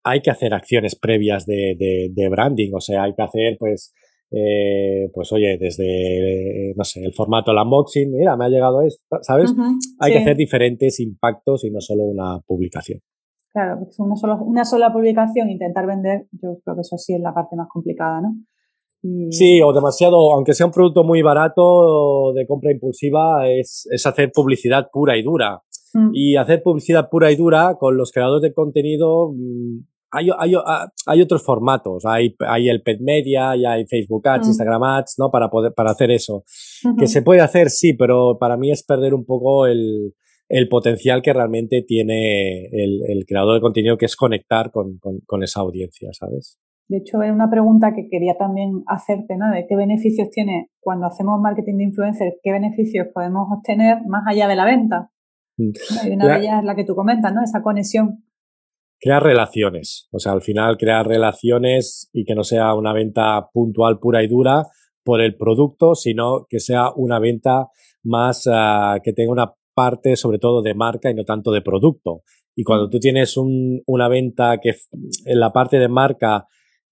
hay 0.03 0.21
que 0.21 0.31
hacer 0.31 0.53
acciones 0.53 0.97
previas 0.97 1.45
de, 1.45 1.75
de, 2.13 2.29
branding, 2.29 2.71
o 2.73 2.79
sea, 2.79 3.03
hay 3.03 3.13
que 3.13 3.21
hacer, 3.21 3.57
pues, 3.59 3.93
eh, 4.31 5.09
pues 5.13 5.31
oye, 5.31 5.57
desde, 5.59 6.73
no 6.75 6.83
sé, 6.83 7.01
el 7.03 7.13
formato, 7.13 7.51
el 7.51 7.57
unboxing, 7.57 8.11
mira, 8.11 8.37
me 8.37 8.45
ha 8.45 8.49
llegado 8.49 8.81
esto, 8.81 9.17
¿sabes? 9.21 9.53
hay 9.99 10.11
que 10.11 10.19
hacer 10.19 10.37
diferentes 10.37 10.99
impactos 10.99 11.65
y 11.65 11.71
no 11.71 11.81
solo 11.81 12.03
una 12.03 12.39
publicación. 12.45 12.99
Claro, 13.51 13.79
una, 13.97 14.15
sola, 14.15 14.35
una 14.35 14.65
sola 14.65 14.93
publicación, 14.93 15.49
intentar 15.49 15.87
vender, 15.87 16.27
yo 16.31 16.59
creo 16.63 16.75
que 16.75 16.81
eso 16.81 16.97
sí 16.97 17.15
es 17.15 17.21
la 17.21 17.33
parte 17.33 17.55
más 17.55 17.67
complicada, 17.67 18.21
¿no? 18.21 18.35
Sí, 19.31 19.61
o 19.61 19.71
demasiado, 19.71 20.33
aunque 20.33 20.53
sea 20.53 20.65
un 20.65 20.73
producto 20.73 21.03
muy 21.03 21.21
barato 21.21 22.33
de 22.33 22.45
compra 22.45 22.71
impulsiva, 22.71 23.49
es, 23.49 23.87
es 23.91 24.05
hacer 24.05 24.31
publicidad 24.33 24.89
pura 24.91 25.17
y 25.17 25.23
dura. 25.23 25.61
Mm. 25.93 26.09
Y 26.13 26.35
hacer 26.35 26.61
publicidad 26.61 27.09
pura 27.09 27.31
y 27.31 27.35
dura 27.35 27.77
con 27.79 27.95
los 27.95 28.11
creadores 28.11 28.41
de 28.41 28.53
contenido, 28.53 29.31
mm, 29.33 29.85
hay, 30.11 30.27
hay, 30.37 30.53
hay, 31.05 31.21
otros 31.21 31.43
formatos, 31.43 32.03
hay, 32.05 32.35
hay 32.39 32.67
el 32.67 32.81
Pet 32.81 32.99
Media, 32.99 33.55
y 33.55 33.65
hay 33.65 33.85
Facebook 33.85 34.27
Ads, 34.27 34.47
mm. 34.47 34.49
Instagram 34.49 34.83
Ads, 34.83 35.15
¿no? 35.17 35.31
Para 35.31 35.49
poder, 35.49 35.73
para 35.73 35.91
hacer 35.91 36.11
eso. 36.11 36.43
Que 36.97 37.07
se 37.07 37.21
puede 37.21 37.41
hacer, 37.41 37.69
sí, 37.69 37.93
pero 37.93 38.37
para 38.39 38.57
mí 38.57 38.71
es 38.71 38.83
perder 38.83 39.13
un 39.13 39.25
poco 39.25 39.65
el, 39.65 40.13
el 40.49 40.67
potencial 40.67 41.21
que 41.21 41.31
realmente 41.31 41.83
tiene 41.83 42.65
el, 42.65 43.01
el, 43.07 43.25
creador 43.25 43.55
de 43.55 43.61
contenido, 43.61 43.97
que 43.97 44.07
es 44.07 44.15
conectar 44.15 44.71
con, 44.71 44.97
con, 44.97 45.19
con, 45.25 45.43
esa 45.43 45.61
audiencia, 45.61 46.09
¿sabes? 46.11 46.59
De 46.89 46.97
hecho, 46.97 47.21
era 47.21 47.33
una 47.33 47.49
pregunta 47.49 47.93
que 47.95 48.09
quería 48.09 48.35
también 48.37 48.83
hacerte, 48.87 49.37
¿no? 49.37 49.51
De 49.51 49.65
qué 49.67 49.75
beneficios 49.75 50.29
tiene 50.31 50.71
cuando 50.79 51.05
hacemos 51.05 51.39
marketing 51.39 51.77
de 51.77 51.83
influencers, 51.85 52.35
qué 52.43 52.51
beneficios 52.51 53.07
podemos 53.13 53.47
obtener 53.51 53.99
más 54.07 54.23
allá 54.27 54.47
de 54.47 54.55
la 54.55 54.65
venta. 54.65 55.11
Mm. 55.57 55.69
Y 56.05 56.09
una 56.11 56.27
de 56.27 56.39
ellas 56.41 56.59
es 56.59 56.65
la 56.65 56.75
que 56.75 56.83
tú 56.83 56.95
comentas, 56.95 57.33
¿no? 57.33 57.43
Esa 57.43 57.61
conexión 57.61 58.23
crear 58.99 59.23
relaciones. 59.23 60.07
O 60.11 60.19
sea, 60.19 60.33
al 60.33 60.41
final 60.41 60.77
crear 60.77 61.07
relaciones 61.07 62.09
y 62.13 62.25
que 62.25 62.35
no 62.35 62.43
sea 62.43 62.73
una 62.73 62.93
venta 62.93 63.47
puntual, 63.53 63.99
pura 63.99 64.23
y 64.23 64.27
dura 64.27 64.65
por 65.03 65.21
el 65.21 65.35
producto, 65.35 65.95
sino 65.95 66.45
que 66.49 66.59
sea 66.59 66.91
una 66.95 67.19
venta 67.19 67.67
más 68.03 68.45
uh, 68.47 68.99
que 69.03 69.13
tenga 69.13 69.31
una 69.31 69.53
parte 69.73 70.15
sobre 70.15 70.39
todo 70.39 70.61
de 70.61 70.75
marca 70.75 71.09
y 71.09 71.13
no 71.13 71.23
tanto 71.23 71.51
de 71.51 71.61
producto. 71.61 72.23
Y 72.55 72.63
cuando 72.63 72.87
mm. 72.87 72.89
tú 72.89 72.99
tienes 72.99 73.37
un, 73.37 73.81
una 73.85 74.09
venta 74.09 74.59
que 74.61 74.75
en 75.25 75.39
la 75.39 75.51
parte 75.51 75.79
de 75.79 75.87
marca 75.87 76.45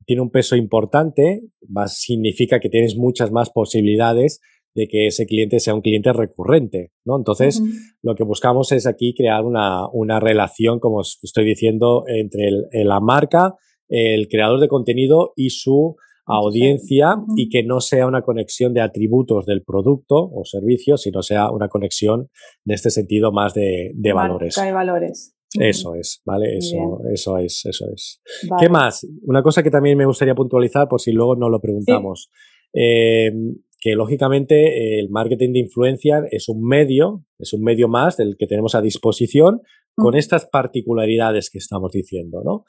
tiene 0.07 0.21
un 0.21 0.31
peso 0.31 0.55
importante, 0.55 1.41
más 1.67 1.99
significa 1.99 2.59
que 2.61 2.69
tienes 2.69 2.95
muchas 2.95 3.31
más 3.31 3.49
posibilidades 3.49 4.39
de 4.73 4.87
que 4.87 5.07
ese 5.07 5.25
cliente 5.25 5.59
sea 5.59 5.75
un 5.75 5.81
cliente 5.81 6.13
recurrente, 6.13 6.91
¿no? 7.03 7.17
Entonces, 7.17 7.61
lo 8.01 8.15
que 8.15 8.23
buscamos 8.23 8.71
es 8.71 8.87
aquí 8.87 9.13
crear 9.13 9.43
una, 9.43 9.87
una 9.91 10.19
relación, 10.19 10.79
como 10.79 10.99
os 10.99 11.19
estoy 11.23 11.45
diciendo, 11.45 12.05
entre 12.07 12.51
la 12.85 13.01
marca, 13.01 13.55
el 13.89 14.29
creador 14.29 14.61
de 14.61 14.69
contenido 14.69 15.33
y 15.35 15.49
su 15.49 15.97
audiencia 16.25 17.15
y 17.35 17.49
que 17.49 17.63
no 17.63 17.81
sea 17.81 18.05
una 18.05 18.21
conexión 18.21 18.73
de 18.73 18.81
atributos 18.81 19.45
del 19.45 19.63
producto 19.63 20.15
o 20.15 20.43
servicio, 20.45 20.95
sino 20.97 21.21
sea 21.21 21.51
una 21.51 21.69
conexión 21.69 22.29
de 22.63 22.75
este 22.75 22.91
sentido 22.91 23.31
más 23.31 23.53
de, 23.53 23.91
de 23.93 24.13
valores. 24.13 24.55
De 24.55 24.71
valores. 24.71 25.36
Eso 25.59 25.95
es, 25.95 26.21
¿vale? 26.25 26.57
Eso, 26.57 26.99
eso 27.13 27.37
es, 27.37 27.65
eso 27.65 27.85
es. 27.93 28.21
¿Qué 28.59 28.69
más? 28.69 29.05
Una 29.23 29.41
cosa 29.41 29.63
que 29.63 29.71
también 29.71 29.97
me 29.97 30.05
gustaría 30.05 30.35
puntualizar, 30.35 30.87
por 30.87 31.01
si 31.01 31.11
luego 31.11 31.35
no 31.35 31.49
lo 31.49 31.59
preguntamos. 31.59 32.29
Eh, 32.73 33.31
que 33.79 33.93
lógicamente 33.93 34.99
el 34.99 35.09
marketing 35.09 35.53
de 35.53 35.59
influencia 35.59 36.23
es 36.31 36.49
un 36.49 36.63
medio, 36.67 37.23
es 37.37 37.53
un 37.53 37.61
medio 37.61 37.87
más 37.87 38.17
del 38.17 38.35
que 38.37 38.47
tenemos 38.47 38.75
a 38.75 38.81
disposición 38.81 39.61
con 39.95 40.15
estas 40.15 40.45
particularidades 40.45 41.49
que 41.49 41.57
estamos 41.57 41.91
diciendo, 41.91 42.41
¿no? 42.43 42.65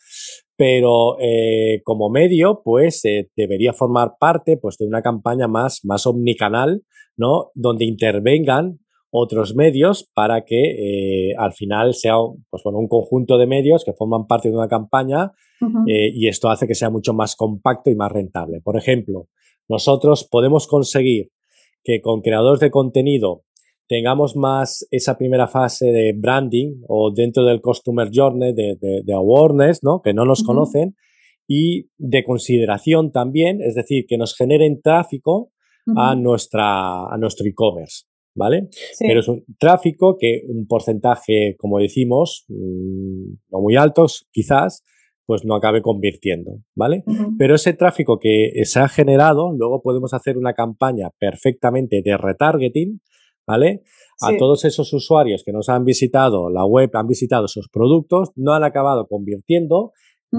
Pero 0.57 1.19
eh, 1.21 1.83
como 1.85 2.09
medio, 2.09 2.63
pues 2.65 3.05
eh, 3.05 3.31
debería 3.37 3.75
formar 3.75 4.13
parte 4.19 4.57
pues, 4.57 4.79
de 4.79 4.87
una 4.87 5.03
campaña 5.03 5.47
más, 5.47 5.81
más 5.85 6.07
omnicanal, 6.07 6.83
¿no? 7.17 7.51
Donde 7.55 7.85
intervengan 7.85 8.81
otros 9.11 9.55
medios 9.55 10.09
para 10.15 10.45
que 10.45 11.31
eh, 11.31 11.35
al 11.39 11.53
final 11.53 11.95
sea 11.95 12.15
pues, 12.51 12.63
bueno, 12.63 12.79
un 12.79 12.89
conjunto 12.89 13.39
de 13.39 13.47
medios 13.47 13.85
que 13.85 13.93
forman 13.93 14.27
parte 14.27 14.49
de 14.49 14.57
una 14.57 14.69
campaña 14.69 15.33
y 15.87 16.29
esto 16.29 16.51
hace 16.51 16.69
que 16.69 16.77
sea 16.77 16.89
mucho 16.89 17.15
más 17.15 17.35
compacto 17.35 17.91
y 17.91 17.97
más 17.97 18.13
rentable. 18.13 18.61
Por 18.63 18.77
ejemplo, 18.77 19.27
nosotros 19.69 20.29
podemos 20.31 20.69
conseguir 20.69 21.31
que 21.83 22.01
con 22.01 22.21
creadores 22.21 22.61
de 22.61 22.71
contenido 22.71 23.43
tengamos 23.89 24.37
más 24.37 24.87
esa 24.91 25.17
primera 25.17 25.49
fase 25.49 25.87
de 25.87 26.13
branding 26.17 26.83
o 26.87 27.11
dentro 27.11 27.45
del 27.45 27.61
customer 27.61 28.11
journey 28.13 28.53
de, 28.53 28.77
de, 28.79 29.15
awareness, 29.15 29.83
¿no? 29.83 30.03
Que 30.03 30.13
no 30.13 30.25
nos 30.25 30.43
conocen 30.43 30.95
y 31.49 31.89
de 31.97 32.23
consideración 32.25 33.11
también, 33.11 33.63
es 33.63 33.75
decir, 33.75 34.05
que 34.07 34.19
nos 34.19 34.37
generen 34.37 34.83
tráfico 34.83 35.51
a, 35.97 36.15
nuestra, 36.15 37.07
a 37.07 37.17
nuestro 37.17 37.47
e-commerce, 37.49 38.05
¿vale? 38.39 38.69
Pero 38.99 39.21
es 39.21 39.29
un 39.29 39.45
tráfico 39.59 40.17
que 40.19 40.43
un 40.49 40.67
porcentaje, 40.67 41.57
como 41.59 41.79
decimos, 41.79 42.47
mm, 42.49 43.33
no 43.51 43.61
muy 43.61 43.77
altos 43.77 44.27
quizás, 44.33 44.85
pues 45.27 45.45
no 45.45 45.55
acabe 45.55 45.83
convirtiendo, 45.83 46.63
¿vale? 46.75 47.05
Pero 47.39 47.55
ese 47.55 47.75
tráfico 47.75 48.19
que 48.19 48.51
se 48.65 48.81
ha 48.81 48.89
generado, 48.89 49.53
luego 49.53 49.83
podemos 49.83 50.15
hacer 50.15 50.39
una 50.39 50.55
campaña 50.55 51.11
perfectamente 51.19 52.01
de 52.03 52.17
retargeting, 52.17 53.03
¿vale? 53.47 53.83
A 54.23 54.37
todos 54.39 54.65
esos 54.65 54.91
usuarios 54.95 55.43
que 55.45 55.53
nos 55.53 55.69
han 55.69 55.85
visitado 55.85 56.49
la 56.49 56.65
web, 56.65 56.91
han 56.95 57.07
visitado 57.07 57.45
esos 57.45 57.69
productos, 57.69 58.31
no 58.37 58.55
han 58.55 58.65
acabado 58.65 59.07
convirtiendo, 59.07 59.93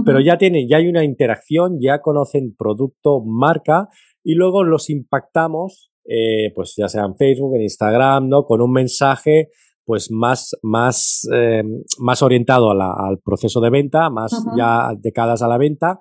pero 0.06 0.22
ya 0.22 0.38
tienen, 0.38 0.68
ya 0.68 0.78
hay 0.78 0.88
una 0.88 1.04
interacción, 1.04 1.78
ya 1.80 2.02
conocen 2.02 2.56
producto, 2.58 3.22
marca, 3.24 3.90
y 4.24 4.34
luego 4.34 4.64
los 4.64 4.90
impactamos, 4.90 5.89
eh, 6.06 6.52
pues 6.56 6.74
ya 6.78 6.88
sea 6.88 7.06
en 7.06 7.16
Facebook, 7.16 7.56
en 7.56 7.64
Instagram, 7.64 8.28
¿no? 8.30 8.44
Con 8.44 8.62
un 8.62 8.72
mensaje 8.72 9.50
pues 9.90 10.12
más, 10.12 10.56
más, 10.62 11.28
eh, 11.34 11.64
más 11.98 12.22
orientado 12.22 12.70
al 12.70 13.18
proceso 13.26 13.60
de 13.60 13.72
venta, 13.72 14.12
más 14.12 14.32
ya 14.56 14.90
de 14.96 15.12
ya 15.16 15.34
a 15.34 15.48
la 15.48 15.58
venta, 15.58 15.98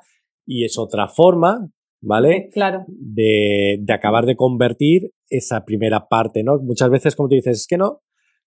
y 0.47 0.67
es 0.67 0.79
otra 0.79 1.09
forma, 1.09 1.71
¿vale? 2.03 2.51
Claro. 2.53 2.85
De, 2.87 3.79
de, 3.81 3.93
acabar 3.95 4.27
de 4.27 4.37
convertir 4.37 5.13
esa 5.31 5.65
primera 5.65 6.07
parte, 6.07 6.43
¿no? 6.43 6.59
Muchas 6.59 6.91
veces, 6.91 7.17
como 7.17 7.31
tú 7.31 7.37
dices, 7.37 7.61
es 7.61 7.67
que 7.67 7.79
no, 7.79 8.03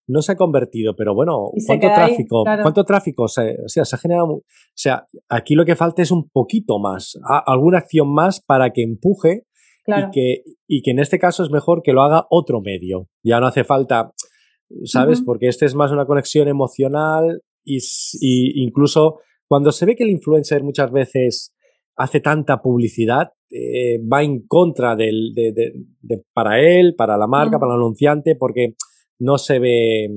no 0.07 0.21
se 0.21 0.33
ha 0.33 0.35
convertido, 0.35 0.95
pero 0.95 1.15
bueno, 1.15 1.49
¿cuánto 1.65 1.87
tráfico? 1.87 2.43
¿Cuánto 2.43 2.83
tráfico? 2.83 3.27
Se, 3.27 3.55
o 3.65 3.67
sea, 3.67 3.85
se 3.85 3.95
ha 3.95 3.99
generado. 3.99 4.27
O 4.33 4.43
sea, 4.75 5.07
aquí 5.27 5.55
lo 5.55 5.65
que 5.65 5.75
falta 5.75 6.03
es 6.03 6.11
un 6.11 6.29
poquito 6.29 6.77
más, 6.77 7.17
alguna 7.47 7.79
acción 7.79 8.13
más 8.13 8.41
para 8.41 8.69
que 8.71 8.83
empuje 8.83 9.45
y, 9.85 10.11
que, 10.11 10.43
y 10.67 10.81
que 10.81 10.91
en 10.91 10.99
este 10.99 11.19
caso 11.19 11.43
es 11.43 11.49
mejor 11.49 11.81
que 11.83 11.93
lo 11.93 12.01
haga 12.01 12.27
otro 12.29 12.61
medio. 12.61 13.07
Ya 13.23 13.39
no 13.39 13.47
hace 13.47 13.63
falta 13.63 14.11
¿sabes? 14.85 15.21
Porque 15.21 15.47
este 15.47 15.65
es 15.65 15.75
más 15.75 15.91
una 15.91 16.05
conexión 16.05 16.47
emocional 16.47 17.41
y, 17.63 17.79
incluso 18.63 19.19
cuando 19.47 19.71
se 19.71 19.85
ve 19.85 19.95
que 19.95 20.03
el 20.03 20.09
influencer 20.09 20.63
muchas 20.63 20.91
veces 20.91 21.53
hace 21.97 22.19
tanta 22.19 22.61
publicidad, 22.61 23.31
eh, 23.49 23.99
va 24.11 24.23
en 24.23 24.47
contra 24.47 24.95
del, 24.95 25.33
de, 25.33 26.23
para 26.33 26.59
él, 26.61 26.95
para 26.95 27.17
la 27.17 27.27
marca, 27.27 27.59
para 27.59 27.73
el 27.73 27.79
anunciante, 27.79 28.35
porque 28.35 28.75
no 29.19 29.37
se 29.37 29.59
ve 29.59 30.09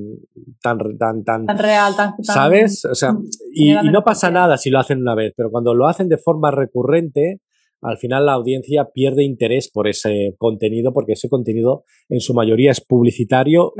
tan, 0.62 0.79
tan, 0.98 1.24
tan, 1.24 1.44
tan 1.44 1.59
real, 1.59 1.94
tan, 1.94 2.14
¿sabes? 2.22 2.85
O 2.87 2.94
sea, 2.94 3.14
y, 3.53 3.72
y, 3.72 3.90
no 3.90 4.03
pasa 4.03 4.31
nada 4.31 4.57
si 4.57 4.70
lo 4.70 4.79
hacen 4.79 5.00
una 5.00 5.14
vez, 5.14 5.35
pero 5.37 5.50
cuando 5.50 5.74
lo 5.74 5.87
hacen 5.87 6.09
de 6.09 6.16
forma 6.16 6.50
recurrente, 6.50 7.40
al 7.85 7.99
final 7.99 8.25
la 8.27 8.33
audiencia 8.33 8.88
pierde 8.94 9.25
interés 9.25 9.70
por 9.70 9.87
ese 9.88 10.35
contenido 10.38 10.92
porque 10.94 11.12
ese 11.12 11.29
contenido 11.29 11.85
en 12.09 12.20
su 12.20 12.33
mayoría 12.33 12.70
es 12.70 12.81
publicitario 12.81 13.73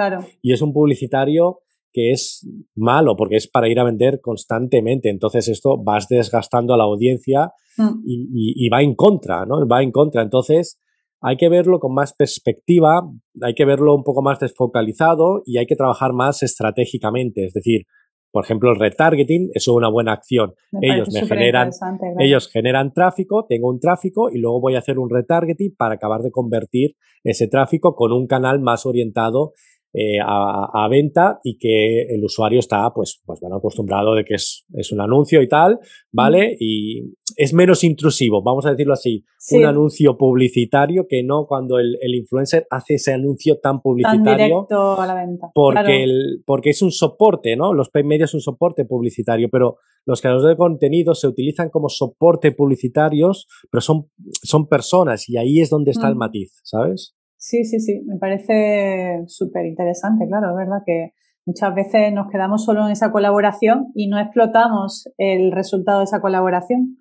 y 0.43 0.53
es 0.53 0.61
un 0.61 0.75
publicitario 0.75 1.61
que 1.91 2.11
es 2.11 2.47
malo 2.75 3.17
porque 3.17 3.37
es 3.37 3.49
para 3.49 3.69
ir 3.69 3.81
a 3.81 3.85
vender 3.85 4.21
constantemente. 4.21 5.09
Entonces 5.09 5.49
esto 5.49 5.83
vas 5.83 6.07
desgastando 6.09 6.75
a 6.75 6.77
la 6.77 6.85
audiencia 6.85 7.53
mm. 7.79 8.03
y, 8.05 8.69
va 8.69 8.83
en 8.83 8.95
contra, 8.95 9.47
¿no? 9.47 9.67
Va 9.67 9.83
en 9.83 9.91
contra. 9.91 10.21
Entonces 10.21 10.81
hay 11.23 11.37
que 11.39 11.49
verlo 11.49 11.79
con 11.79 11.95
más 11.95 12.13
perspectiva, 12.13 13.09
hay 13.41 13.55
que 13.55 13.65
verlo 13.65 13.95
un 13.95 14.05
poco 14.05 14.21
más 14.21 14.39
desfocalizado 14.39 15.43
y 15.47 15.57
hay 15.57 15.67
que 15.67 15.77
trabajar 15.77 16.13
más 16.13 16.43
estratégicamente. 16.43 17.47
Es 17.47 17.55
decir, 17.55 17.87
por 18.35 18.45
ejemplo, 18.45 18.73
el 18.73 18.81
retargeting 18.81 19.51
es 19.55 19.69
una 19.69 19.89
buena 19.89 20.13
acción. 20.13 20.55
ellos 20.83 21.09
me 21.13 21.25
generan, 21.25 21.71
ellos 22.19 22.49
generan 22.49 22.93
tráfico, 22.93 23.47
tengo 23.49 23.69
un 23.69 23.79
tráfico 23.79 24.29
y 24.29 24.41
luego 24.41 24.61
voy 24.61 24.75
a 24.75 24.81
hacer 24.81 24.99
un 24.99 25.09
retargeting 25.09 25.77
para 25.77 25.95
acabar 25.95 26.21
de 26.21 26.33
convertir 26.33 26.97
ese 27.23 27.47
tráfico 27.47 27.95
con 27.95 28.11
un 28.11 28.27
canal 28.27 28.59
más 28.59 28.87
orientado 28.87 29.53
eh, 29.97 30.19
a, 30.21 30.89
venta 30.91 31.39
y 31.45 31.57
que 31.57 32.03
el 32.13 32.25
usuario 32.25 32.59
está 32.59 32.93
pues, 32.93 33.23
pues 33.25 33.39
bueno, 33.41 33.57
acostumbrado 33.57 34.17
de 34.17 34.25
que 34.25 34.35
es, 34.35 34.67
es 34.75 34.91
un 34.91 35.01
anuncio 35.01 35.41
y 35.41 35.49
tal, 35.49 35.79
¿vale? 36.11 36.57
Y 36.59 37.15
es 37.37 37.55
menos 37.55 37.85
intrusivo, 37.85 38.43
vamos 38.43 38.67
a 38.67 38.71
decirlo 38.71 38.93
así, 38.93 39.25
un 39.53 39.65
anuncio 39.65 40.19
publicitario 40.19 41.07
que 41.09 41.23
no 41.23 41.47
cuando 41.47 41.79
el, 41.79 41.97
influencer 42.13 42.67
hace 42.71 42.95
ese 42.95 43.13
anuncio 43.13 43.61
tan 43.61 43.81
publicitario. 43.81 44.25
Tan 44.25 44.37
directo 44.37 45.01
a 45.01 45.07
la 45.07 45.15
venta. 45.15 45.51
Porque, 45.55 46.03
el, 46.03 46.43
porque 46.45 46.71
es 46.71 46.83
un 46.83 46.91
soporte, 46.91 47.55
¿no? 47.55 47.73
Los 47.73 47.91
paid 47.91 48.05
media 48.05 48.25
es 48.25 48.35
un 48.35 48.41
soporte 48.41 48.85
publicitario, 48.85 49.49
pero 49.49 49.77
los 50.07 50.21
creadores 50.21 50.49
de 50.49 50.57
contenido 50.57 51.15
se 51.15 51.29
utilizan 51.29 51.71
como 51.71 51.89
soporte 51.89 52.51
publicitarios, 52.51 53.47
pero 53.71 53.81
son, 53.81 54.11
son 54.43 54.67
personas 54.67 55.29
y 55.29 55.37
ahí 55.37 55.61
es 55.61 55.71
donde 55.71 55.93
está 55.93 56.09
el 56.09 56.17
matiz, 56.17 56.61
¿sabes? 56.65 57.15
Sí, 57.47 57.63
sí, 57.67 57.79
sí, 57.79 58.01
me 58.07 58.17
parece 58.17 59.23
súper 59.27 59.67
interesante, 59.67 60.27
claro, 60.27 60.53
es 60.53 60.57
verdad 60.57 60.79
que 60.87 61.11
muchas 61.45 61.75
veces 61.75 62.11
nos 62.11 62.31
quedamos 62.33 62.65
solo 62.65 62.87
en 62.87 62.93
esa 62.93 63.13
colaboración 63.13 63.89
y 63.95 64.09
no 64.09 64.19
explotamos 64.19 65.11
el 65.19 65.53
resultado 65.53 65.99
de 65.99 66.05
esa 66.05 66.23
colaboración. 66.23 66.97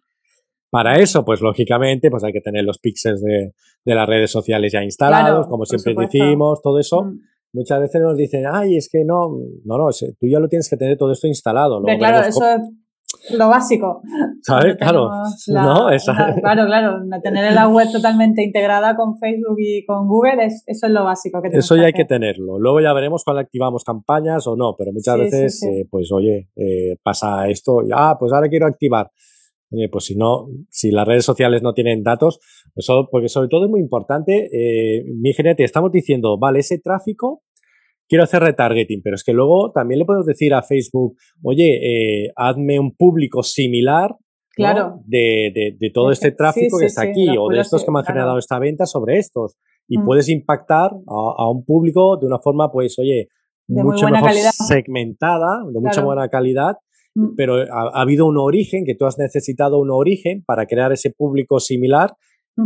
Para 0.69 0.97
eso, 0.97 1.23
pues 1.23 1.39
lógicamente, 1.39 2.12
pues 2.12 2.25
hay 2.25 2.34
que 2.34 2.41
tener 2.41 2.65
los 2.65 2.77
píxeles 2.79 3.21
de, 3.21 3.53
las 3.86 4.06
redes 4.06 4.32
sociales 4.32 4.73
ya 4.73 4.84
instalados, 4.84 5.47
como 5.47 5.63
siempre 5.63 5.95
decimos, 5.97 6.62
todo 6.62 6.77
eso. 6.77 7.03
Mm. 7.03 7.19
Muchas 7.53 7.79
veces 7.79 8.01
nos 8.01 8.17
dicen, 8.17 8.43
ay, 8.51 8.75
es 8.75 8.89
que 8.91 9.06
no, 9.06 9.29
no, 9.63 9.77
no, 9.77 9.88
tú 10.19 10.27
ya 10.27 10.39
lo 10.39 10.49
tienes 10.49 10.69
que 10.69 10.75
tener 10.75 10.97
todo 10.97 11.13
esto 11.13 11.27
instalado. 11.27 11.82
claro, 11.97 12.27
eso 12.27 12.43
lo 13.31 13.49
básico. 13.49 14.01
¿Sabes? 14.41 14.75
Claro. 14.77 15.09
no, 15.47 15.88
claro, 16.41 16.65
claro. 16.65 16.99
Tener 17.23 17.53
la 17.53 17.67
web 17.67 17.88
totalmente 17.91 18.43
integrada 18.43 18.95
con 18.95 19.17
Facebook 19.17 19.57
y 19.59 19.86
con 19.86 20.07
Google, 20.07 20.45
es, 20.45 20.63
eso 20.67 20.88
es 20.88 20.93
lo 20.93 21.03
básico 21.03 21.41
que 21.41 21.49
Eso 21.57 21.75
ya 21.75 21.86
hay 21.86 21.93
que 21.93 22.05
tenerlo. 22.05 22.59
Luego 22.59 22.81
ya 22.81 22.93
veremos 22.93 23.23
cuando 23.23 23.41
activamos 23.41 23.83
campañas 23.83 24.45
o 24.47 24.55
no, 24.55 24.75
pero 24.77 24.91
muchas 24.91 25.17
veces, 25.17 25.63
eh, 25.63 25.88
pues 25.89 26.12
oye, 26.12 26.49
eh, 26.55 26.97
pasa 27.01 27.47
esto, 27.47 27.81
y, 27.83 27.89
ah, 27.93 28.17
pues 28.19 28.33
ahora 28.33 28.49
quiero 28.49 28.67
activar. 28.67 29.12
Oye, 29.71 29.89
pues 29.89 30.05
si 30.05 30.15
no, 30.15 30.47
si 30.69 30.91
las 30.91 31.07
redes 31.07 31.25
sociales 31.25 31.63
no 31.63 31.73
tienen 31.73 32.03
datos, 32.03 32.39
pues 32.75 32.88
porque 33.09 33.29
sobre 33.29 33.47
todo 33.47 33.65
es 33.65 33.71
muy 33.71 33.79
importante, 33.79 34.49
eh, 34.51 35.03
mi 35.19 35.33
gerente, 35.33 35.63
estamos 35.63 35.91
diciendo, 35.91 36.38
vale, 36.38 36.59
ese 36.59 36.79
tráfico 36.79 37.41
quiero 38.08 38.24
hacer 38.24 38.42
retargeting, 38.42 39.02
pero 39.04 39.16
es 39.16 39.24
que 39.24 39.34
luego 39.34 39.72
también 39.72 40.00
le 40.00 40.06
podemos 40.06 40.26
decir 40.26 40.54
a 40.54 40.62
Facebook, 40.62 41.16
oye, 41.42 42.26
eh, 42.26 42.32
hazme 42.36 42.80
un 42.80 42.96
público 42.96 43.44
similar 43.44 44.16
claro. 44.56 45.02
de, 45.06 45.78
todo 45.94 46.12
este 46.12 46.32
tráfico 46.32 46.78
que 46.80 46.86
está 46.86 47.04
aquí 47.04 47.28
o 47.38 47.50
de 47.50 47.60
estos 47.60 47.84
que 47.84 47.92
me 47.92 48.00
han 48.00 48.06
generado 48.06 48.38
esta 48.38 48.60
venta 48.60 48.86
sobre 48.86 49.18
estos. 49.18 49.56
Y 49.88 49.98
mm. 49.98 50.06
puedes 50.06 50.30
impactar 50.30 50.92
a, 51.08 51.50
un 51.50 51.66
público 51.66 52.18
de 52.18 52.28
una 52.28 52.39
forma, 52.39 52.72
pues, 52.72 52.98
oye, 53.00 53.28
mucho 53.68 54.08
mejor 54.08 54.32
segmentada, 54.32 55.63
de 55.72 55.80
mucha 55.80 56.04
buena 56.04 56.30
calidad, 56.30 56.78
mm. 57.16 57.36
pero 57.36 57.56
ha, 57.56 58.02
habido 58.02 58.26
un 58.26 58.38
origen, 58.38 58.86
que 58.86 58.96
tú 58.96 59.06
has 59.06 59.18
necesitado 59.18 59.80
un 59.80 59.92
origen 59.92 60.44
para 60.46 60.66
crear 60.66 60.92
ese 60.92 61.12
público 61.12 61.60
similar 61.60 62.13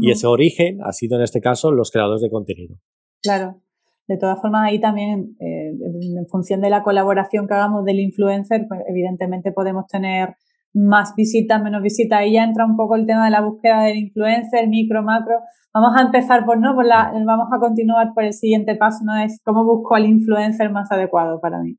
y 0.02 0.12
ese 0.12 0.28
origen 0.28 0.80
ha 0.84 0.92
sido 0.92 1.16
en 1.16 1.24
este 1.24 1.40
caso 1.40 1.72
los 1.72 1.92
creadores 1.92 2.22
de 2.22 2.30
contenido. 2.30 2.76
Claro. 3.24 3.62
De 4.08 4.18
todas 4.18 4.40
formas, 4.42 4.64
ahí 4.66 4.80
también, 4.80 5.36
eh, 5.40 5.72
en 6.18 6.28
función 6.28 6.62
de 6.62 6.70
la 6.70 6.82
colaboración 6.82 7.48
que 7.48 7.54
hagamos 7.54 7.84
del 7.84 8.00
influencer, 8.00 8.66
pues 8.68 8.82
evidentemente 8.88 9.52
podemos 9.52 9.86
tener 9.88 10.36
más 10.74 11.14
visitas, 11.16 11.62
menos 11.62 11.82
visitas. 11.82 12.20
Ahí 12.20 12.34
ya 12.34 12.44
entra 12.44 12.66
un 12.66 12.78
poco 12.78 12.96
el 12.96 13.06
tema 13.06 13.26
de 13.26 13.32
la 13.32 13.42
búsqueda 13.42 13.84
del 13.84 13.98
influencer, 13.98 14.68
micro, 14.70 15.04
macro. 15.04 15.36
Vamos 15.74 15.92
a 15.98 16.04
empezar 16.04 16.46
por 16.46 16.60
no, 16.60 16.74
por 16.74 16.86
la, 16.86 17.12
vamos 17.26 17.48
a 17.52 17.60
continuar 17.60 18.14
por 18.14 18.24
el 18.24 18.34
siguiente 18.34 18.76
paso, 18.76 19.00
¿no? 19.04 19.18
Es 19.18 19.42
cómo 19.44 19.66
busco 19.66 19.96
al 19.96 20.06
influencer 20.06 20.72
más 20.72 20.92
adecuado 20.92 21.40
para 21.42 21.60
mí. 21.62 21.76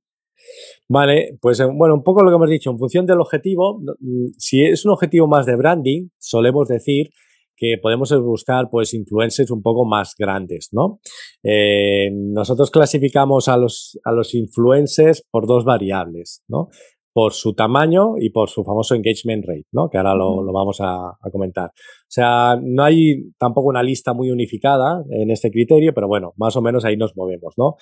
Vale, 0.88 1.36
pues 1.40 1.60
eh, 1.60 1.64
bueno, 1.64 1.94
un 1.94 2.02
poco 2.02 2.22
lo 2.22 2.30
que 2.30 2.36
hemos 2.36 2.50
dicho, 2.50 2.70
en 2.70 2.78
función 2.78 3.06
del 3.06 3.20
objetivo, 3.20 3.80
mm, 3.80 4.26
si 4.36 4.64
es 4.64 4.84
un 4.84 4.92
objetivo 4.92 5.26
más 5.26 5.46
de 5.46 5.56
branding, 5.56 6.08
solemos 6.18 6.68
decir 6.68 7.10
que 7.58 7.76
podemos 7.82 8.14
buscar 8.22 8.68
pues 8.70 8.94
influencers 8.94 9.50
un 9.50 9.62
poco 9.62 9.84
más 9.84 10.14
grandes, 10.16 10.68
¿no? 10.72 11.00
Eh, 11.42 12.10
nosotros 12.12 12.70
clasificamos 12.70 13.48
a 13.48 13.56
los, 13.56 13.98
a 14.04 14.12
los 14.12 14.34
influencers 14.34 15.24
por 15.30 15.46
dos 15.46 15.64
variables, 15.64 16.42
¿no? 16.48 16.68
Por 17.12 17.32
su 17.32 17.54
tamaño 17.54 18.14
y 18.20 18.30
por 18.30 18.48
su 18.48 18.62
famoso 18.62 18.94
engagement 18.94 19.44
rate, 19.44 19.66
¿no? 19.72 19.88
Que 19.90 19.98
ahora 19.98 20.14
lo, 20.14 20.42
lo 20.42 20.52
vamos 20.52 20.80
a, 20.80 21.08
a, 21.08 21.30
comentar. 21.32 21.70
O 21.70 22.10
sea, 22.10 22.56
no 22.62 22.84
hay 22.84 23.32
tampoco 23.38 23.68
una 23.68 23.82
lista 23.82 24.14
muy 24.14 24.30
unificada 24.30 25.02
en 25.10 25.30
este 25.30 25.50
criterio, 25.50 25.92
pero 25.92 26.06
bueno, 26.06 26.34
más 26.36 26.56
o 26.56 26.62
menos 26.62 26.84
ahí 26.84 26.96
nos 26.96 27.16
movemos, 27.16 27.54
¿no? 27.56 27.74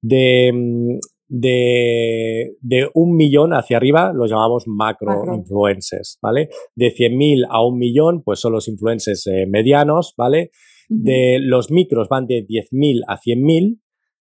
De, 0.00 0.52
mm, 0.54 0.98
de, 1.28 2.56
de, 2.60 2.88
un 2.94 3.16
millón 3.16 3.52
hacia 3.52 3.76
arriba 3.76 4.12
los 4.14 4.30
llamamos 4.30 4.64
macro, 4.66 5.24
influencers, 5.34 6.18
¿vale? 6.20 6.48
De 6.74 6.92
100.000 6.92 7.46
a 7.48 7.64
un 7.64 7.78
millón, 7.78 8.22
pues 8.22 8.40
son 8.40 8.52
los 8.52 8.68
influencers 8.68 9.26
eh, 9.26 9.46
medianos, 9.48 10.14
¿vale? 10.16 10.50
De 10.88 11.38
los 11.40 11.70
micros 11.70 12.08
van 12.08 12.26
de 12.26 12.46
10.000 12.46 13.02
a 13.08 13.18
100.000 13.18 13.80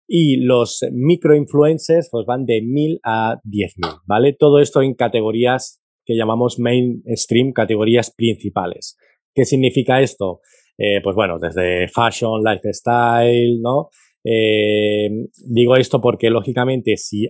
y 0.07 0.37
los 0.37 0.81
micro 0.93 1.35
influencers 1.35 2.09
pues 2.11 2.27
van 2.27 2.45
de 2.45 2.63
1.000 2.63 3.01
a 3.05 3.41
10.000, 3.45 4.03
¿vale? 4.07 4.33
Todo 4.33 4.61
esto 4.61 4.83
en 4.83 4.95
categorías 4.95 5.83
que 6.05 6.17
llamamos 6.17 6.59
mainstream, 6.59 7.53
categorías 7.53 8.13
principales. 8.15 8.97
¿Qué 9.35 9.45
significa 9.45 10.01
esto? 10.01 10.41
Eh, 10.77 11.01
pues 11.03 11.17
bueno, 11.17 11.39
desde 11.39 11.89
fashion, 11.89 12.43
lifestyle, 12.43 13.61
¿no? 13.61 13.89
Eh, 14.25 15.11
digo 15.47 15.77
esto 15.77 16.01
porque, 16.01 16.31
lógicamente, 16.31 16.97
si 16.97 17.29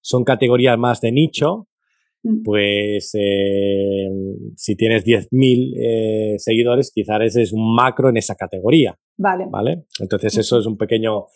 son 0.00 0.24
categorías 0.24 0.78
más 0.78 1.00
de 1.00 1.12
nicho, 1.12 1.68
mm. 2.22 2.42
pues 2.42 3.10
eh, 3.14 4.08
si 4.56 4.76
tienes 4.76 5.04
10.000 5.04 5.74
eh, 5.78 6.34
seguidores, 6.38 6.90
quizás 6.92 7.20
ese 7.22 7.42
es 7.42 7.52
un 7.52 7.74
macro 7.74 8.08
en 8.08 8.16
esa 8.16 8.34
categoría. 8.34 8.98
Vale. 9.18 9.46
¿Vale? 9.50 9.84
Entonces, 10.00 10.36
eso 10.38 10.58
es 10.58 10.66
un 10.66 10.76
pequeño 10.76 11.26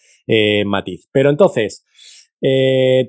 matiz. 0.65 1.09
Pero 1.13 1.29
entonces, 1.29 1.85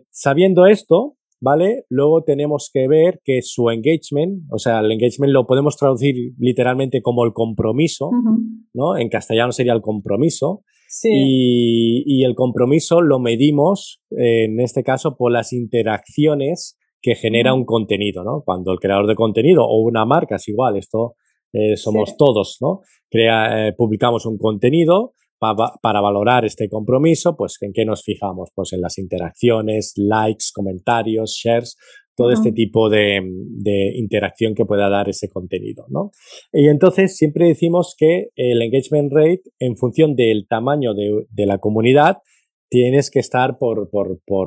sabiendo 0.10 0.66
esto, 0.66 1.18
¿vale? 1.42 1.86
Luego 1.90 2.24
tenemos 2.24 2.70
que 2.74 2.88
ver 2.88 3.20
que 3.24 3.42
su 3.42 3.70
engagement, 3.70 4.44
o 4.50 4.58
sea, 4.58 4.80
el 4.80 4.92
engagement 4.92 5.34
lo 5.34 5.46
podemos 5.46 5.76
traducir 5.76 6.34
literalmente 6.40 7.02
como 7.02 7.26
el 7.26 7.34
compromiso, 7.34 8.10
¿no? 8.74 8.98
En 8.98 9.10
castellano 9.10 9.52
sería 9.52 9.74
el 9.74 9.82
compromiso. 9.82 10.64
Y, 11.04 12.24
el 12.24 12.36
compromiso 12.36 13.02
lo 13.02 13.20
medimos, 13.20 14.02
eh, 14.12 14.46
en 14.46 14.60
este 14.60 14.84
caso, 14.84 15.16
por 15.16 15.32
las 15.32 15.54
interacciones 15.54 16.78
que 17.02 17.16
genera 17.16 17.54
un 17.54 17.66
contenido, 17.66 18.24
¿no? 18.24 18.44
Cuando 18.46 18.72
el 18.72 18.80
creador 18.80 19.08
de 19.08 19.16
contenido 19.16 19.66
o 19.66 19.82
una 19.82 20.06
marca 20.06 20.36
es 20.36 20.48
igual, 20.48 20.78
esto 20.78 21.16
eh, 21.54 21.76
somos 21.78 22.16
todos, 22.18 22.58
¿no? 22.62 22.82
Crea, 23.10 23.68
eh, 23.68 23.74
publicamos 23.74 24.26
un 24.26 24.38
contenido 24.38 25.14
para 25.42 26.02
valorar 26.02 26.46
este 26.46 26.70
compromiso, 26.70 27.36
pues 27.36 27.58
¿en 27.62 27.74
qué 27.74 27.84
nos 27.84 28.04
fijamos? 28.04 28.52
Pues 28.54 28.74
en 28.74 28.82
las 28.82 29.00
interacciones, 29.00 29.94
likes, 29.98 30.46
comentarios, 30.54 31.36
shares, 31.44 31.78
todo 32.16 32.32
este 32.32 32.52
tipo 32.52 32.90
de, 32.90 33.22
interacción 33.96 34.54
que 34.54 34.66
pueda 34.66 34.90
dar 34.90 35.10
ese 35.10 35.30
contenido, 35.30 35.86
¿no? 35.90 36.12
Y 36.54 36.68
entonces 36.68 37.18
siempre 37.18 37.48
decimos 37.48 37.96
que 37.98 38.28
el 38.36 38.62
engagement 38.62 39.12
rate, 39.12 39.44
en 39.60 39.76
función 39.76 40.16
del 40.16 40.46
tamaño 40.48 40.94
de, 40.94 41.46
la 41.46 41.58
comunidad, 41.58 42.18
tienes 42.70 43.10
que 43.10 43.20
estar 43.20 43.58
por, 43.58 43.90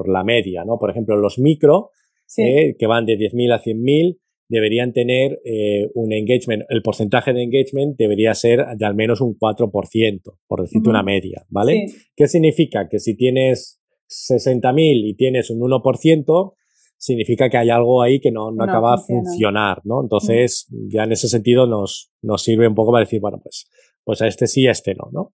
la 0.08 0.22
media, 0.22 0.64
¿no? 0.64 0.78
Por 0.78 0.90
ejemplo, 0.90 1.16
los 1.16 1.38
micro, 1.40 1.90
eh, 2.36 2.76
que 2.78 2.86
van 2.86 3.06
de 3.06 3.18
10.000 3.18 3.52
a 3.52 3.60
100.000, 3.60 4.18
deberían 4.48 4.92
tener 4.92 5.40
eh, 5.44 5.88
un 5.94 6.12
engagement, 6.12 6.64
el 6.68 6.82
porcentaje 6.82 7.32
de 7.32 7.42
engagement 7.42 7.96
debería 7.96 8.34
ser 8.34 8.64
de 8.76 8.84
al 8.84 8.94
menos 8.94 9.20
un 9.20 9.36
4%, 9.38 10.20
por 10.46 10.62
decirte 10.62 10.88
una 10.88 11.02
media, 11.02 11.44
¿vale? 11.48 11.86
¿Qué 12.14 12.28
significa? 12.28 12.88
Que 12.88 12.98
si 12.98 13.16
tienes 13.16 13.80
60.000 14.08 14.76
y 15.08 15.14
tienes 15.14 15.50
un 15.50 15.60
1%, 15.60 16.54
significa 16.96 17.50
que 17.50 17.58
hay 17.58 17.70
algo 17.70 18.02
ahí 18.02 18.20
que 18.20 18.30
no, 18.30 18.50
no, 18.50 18.64
acaba 18.64 18.96
de 18.96 19.02
funcionar, 19.02 19.80
¿no? 19.84 20.02
Entonces, 20.02 20.66
ya 20.88 21.04
en 21.04 21.12
ese 21.12 21.28
sentido 21.28 21.66
nos, 21.66 22.10
nos 22.22 22.42
sirve 22.42 22.68
un 22.68 22.74
poco 22.74 22.92
para 22.92 23.04
decir, 23.04 23.20
bueno, 23.20 23.40
pues, 23.42 23.66
pues 24.04 24.22
a 24.22 24.26
este 24.26 24.46
sí, 24.46 24.66
a 24.66 24.70
este 24.70 24.94
no, 24.94 25.10
¿no? 25.12 25.32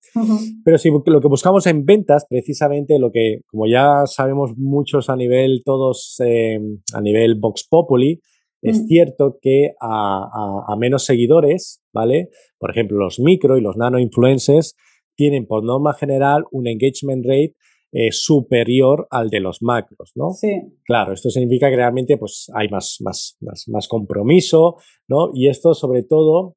Pero 0.64 0.78
si 0.78 0.90
lo 0.90 1.20
que 1.20 1.28
buscamos 1.28 1.66
en 1.66 1.84
ventas, 1.84 2.26
precisamente 2.28 2.98
lo 2.98 3.10
que, 3.10 3.40
como 3.46 3.66
ya 3.66 4.02
sabemos 4.06 4.52
muchos 4.56 5.10
a 5.10 5.16
nivel, 5.16 5.62
todos 5.64 6.16
eh, 6.24 6.58
a 6.92 7.00
nivel 7.00 7.36
Vox 7.36 7.66
Populi, 7.68 8.20
es 8.62 8.82
mm. 8.82 8.86
cierto 8.86 9.38
que 9.40 9.72
a, 9.80 10.64
a, 10.68 10.72
a, 10.72 10.76
menos 10.76 11.04
seguidores, 11.04 11.82
¿vale? 11.92 12.28
Por 12.58 12.70
ejemplo, 12.70 12.98
los 12.98 13.18
micro 13.18 13.56
y 13.56 13.60
los 13.60 13.76
nano 13.76 13.98
influencers 13.98 14.76
tienen 15.16 15.46
por 15.46 15.64
norma 15.64 15.94
general 15.94 16.44
un 16.50 16.66
engagement 16.66 17.24
rate 17.24 17.54
eh, 17.92 18.12
superior 18.12 19.08
al 19.10 19.30
de 19.30 19.40
los 19.40 19.62
macros, 19.62 20.12
¿no? 20.14 20.30
Sí. 20.30 20.62
Claro, 20.84 21.12
esto 21.12 21.28
significa 21.28 21.68
que 21.68 21.74
realmente 21.74 22.16
pues, 22.18 22.48
hay 22.54 22.68
más, 22.68 22.98
más, 23.00 23.36
más, 23.40 23.64
más 23.66 23.88
compromiso, 23.88 24.76
¿no? 25.08 25.30
Y 25.34 25.48
esto 25.48 25.74
sobre 25.74 26.04
todo, 26.04 26.54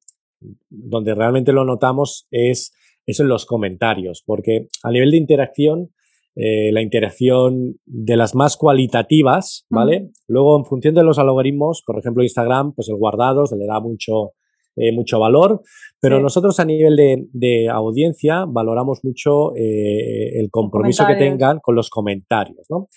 donde 0.70 1.12
realmente 1.12 1.52
lo 1.52 1.64
notamos 1.64 2.28
es, 2.30 2.72
es 3.04 3.18
en 3.18 3.26
los 3.26 3.46
comentarios, 3.46 4.22
porque 4.24 4.68
a 4.84 4.92
nivel 4.92 5.10
de 5.10 5.16
interacción, 5.16 5.92
eh, 6.36 6.72
la 6.72 6.82
interacción 6.82 7.76
de 7.86 8.16
las 8.16 8.34
más 8.34 8.56
cualitativas, 8.56 9.66
¿vale? 9.70 10.10
Luego, 10.26 10.58
en 10.58 10.64
función 10.64 10.92
de 10.94 11.04
los 11.04 11.20
algoritmos, 11.20 11.84
por 11.86 11.96
ejemplo, 11.98 12.24
Instagram, 12.24 12.74
pues 12.74 12.88
el 12.88 12.96
guardado 12.96 13.46
se 13.46 13.56
le 13.56 13.66
da 13.66 13.78
mucho, 13.78 14.32
eh, 14.74 14.90
mucho 14.90 15.20
valor, 15.20 15.62
pero 16.00 16.20
nosotros 16.20 16.58
a 16.58 16.64
nivel 16.64 16.96
de, 17.32 17.68
audiencia 17.68 18.46
valoramos 18.48 19.04
mucho 19.04 19.54
eh, 19.54 20.40
el 20.40 20.50
compromiso 20.50 21.06
que 21.06 21.14
tengan 21.14 21.60
con 21.60 21.76
los 21.76 21.88
comentarios, 21.88 22.66
¿no? 22.68 22.88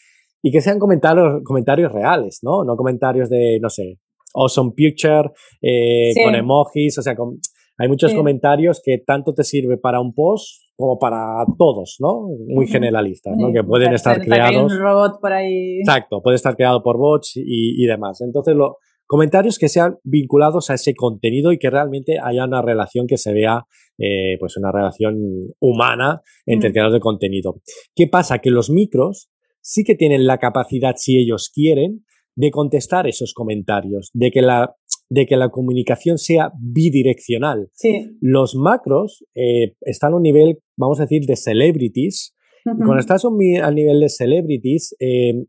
Y 0.42 0.52
que 0.52 0.62
sean 0.62 0.80
comentarios, 0.80 1.44
comentarios 1.44 1.92
reales, 1.92 2.40
¿no? 2.42 2.64
No 2.64 2.76
comentarios 2.76 3.30
de, 3.30 3.60
no 3.62 3.70
sé, 3.70 4.00
awesome 4.34 4.72
picture, 4.76 5.30
con 6.24 6.34
emojis, 6.34 6.98
o 6.98 7.02
sea, 7.04 7.16
hay 7.78 7.88
muchos 7.88 8.14
comentarios 8.14 8.82
que 8.84 8.98
tanto 8.98 9.34
te 9.34 9.44
sirve 9.44 9.78
para 9.78 10.00
un 10.00 10.14
post 10.14 10.64
como 10.76 11.00
para 11.00 11.46
todos, 11.58 11.98
¿no? 12.00 12.28
Muy 12.48 12.68
generalistas, 12.68 13.36
¿no? 13.38 13.52
Que 13.52 13.64
pueden 13.64 13.94
estar 13.94 14.20
creados. 14.22 14.72
un 14.72 14.80
robot 14.80 15.20
por 15.20 15.34
ahí. 15.34 15.80
Exacto, 15.80 16.22
puede 16.22 16.36
estar 16.36 16.56
creado 16.56 16.84
por 16.84 16.98
bots 16.98 17.38
y, 17.38 17.84
y 17.84 17.86
demás. 17.86 18.22
Entonces, 18.22 18.56
Comentarios 19.08 19.58
que 19.58 19.70
sean 19.70 20.00
vinculados 20.04 20.70
a 20.70 20.74
ese 20.74 20.94
contenido 20.94 21.54
y 21.54 21.58
que 21.58 21.70
realmente 21.70 22.20
haya 22.22 22.44
una 22.44 22.62
relación 22.62 23.08
que 23.08 23.18
se 23.18 23.32
vea, 23.32 23.66
eh, 23.98 24.36
pues 24.38 24.58
una 24.58 24.70
relación 24.70 25.16
humana 25.62 26.22
entre 26.46 26.68
el 26.68 26.74
creador 26.74 26.92
de 26.92 27.00
contenido. 27.00 27.62
¿Qué 27.96 28.08
pasa? 28.08 28.40
Que 28.40 28.52
los 28.52 28.70
micros 28.70 29.30
sí 29.62 29.86
que 29.86 29.96
tienen 29.96 30.28
la 30.28 30.40
capacidad, 30.40 30.96
si 30.98 31.18
ellos 31.18 31.50
quieren, 31.54 32.04
de 32.36 32.52
contestar 32.52 33.08
esos 33.08 33.34
comentarios, 33.34 34.12
de 34.14 34.30
que 34.30 34.42
la, 34.42 34.76
de 35.10 35.26
que 35.26 35.38
la 35.38 35.50
comunicación 35.50 36.18
sea 36.18 36.52
bidireccional. 36.60 37.70
Los 38.20 38.56
macros 38.56 39.26
eh, 39.36 39.76
están 39.82 40.14
a 40.14 40.18
un 40.18 40.24
nivel, 40.24 40.60
vamos 40.76 41.00
a 41.00 41.04
decir, 41.04 41.26
de 41.26 41.36
celebrities. 41.36 42.36
Y 42.66 42.84
cuando 42.84 43.00
estás 43.00 43.24
al 43.24 43.76
nivel 43.76 44.02
de 44.02 44.10
celebrities, 44.10 44.96
eh, 45.00 45.46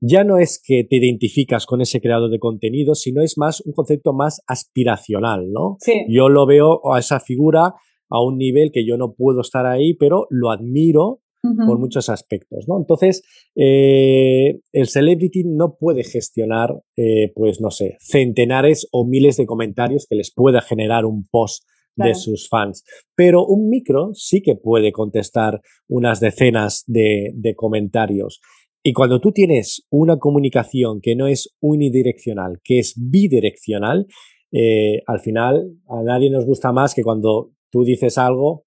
ya 0.00 0.24
no 0.24 0.38
es 0.38 0.62
que 0.64 0.84
te 0.84 0.96
identificas 0.96 1.66
con 1.66 1.80
ese 1.80 2.00
creador 2.00 2.30
de 2.30 2.38
contenido, 2.38 2.94
sino 2.94 3.22
es 3.22 3.36
más 3.36 3.60
un 3.60 3.72
concepto 3.72 4.12
más 4.12 4.40
aspiracional, 4.46 5.50
¿no? 5.50 5.76
Yo 6.08 6.28
lo 6.28 6.46
veo 6.46 6.92
a 6.92 6.98
esa 6.98 7.20
figura 7.20 7.74
a 8.10 8.22
un 8.22 8.38
nivel 8.38 8.70
que 8.72 8.86
yo 8.86 8.96
no 8.96 9.14
puedo 9.14 9.40
estar 9.40 9.66
ahí, 9.66 9.94
pero 9.94 10.26
lo 10.30 10.50
admiro 10.50 11.20
por 11.42 11.78
muchos 11.78 12.08
aspectos, 12.08 12.66
¿no? 12.68 12.78
Entonces, 12.78 13.22
eh, 13.54 14.60
el 14.72 14.88
celebrity 14.88 15.44
no 15.44 15.76
puede 15.78 16.02
gestionar, 16.02 16.82
eh, 16.96 17.32
pues 17.34 17.60
no 17.60 17.70
sé, 17.70 17.96
centenares 18.00 18.88
o 18.90 19.06
miles 19.06 19.36
de 19.36 19.46
comentarios 19.46 20.06
que 20.08 20.16
les 20.16 20.32
pueda 20.34 20.60
generar 20.60 21.04
un 21.04 21.26
post 21.30 21.64
de 21.96 22.14
sus 22.14 22.48
fans. 22.48 22.84
Pero 23.16 23.44
un 23.44 23.68
micro 23.68 24.10
sí 24.14 24.40
que 24.40 24.54
puede 24.54 24.92
contestar 24.92 25.60
unas 25.88 26.20
decenas 26.20 26.84
de, 26.86 27.54
comentarios. 27.56 28.40
Y 28.84 28.92
cuando 28.92 29.20
tú 29.20 29.32
tienes 29.32 29.84
una 29.90 30.18
comunicación 30.18 31.00
que 31.00 31.16
no 31.16 31.26
es 31.26 31.56
unidireccional, 31.60 32.60
que 32.62 32.78
es 32.78 32.94
bidireccional, 32.96 34.06
eh, 34.52 35.02
al 35.06 35.20
final 35.20 35.72
a 35.88 36.02
nadie 36.02 36.30
nos 36.30 36.46
gusta 36.46 36.72
más 36.72 36.94
que 36.94 37.02
cuando 37.02 37.50
tú 37.70 37.84
dices 37.84 38.16
algo 38.16 38.64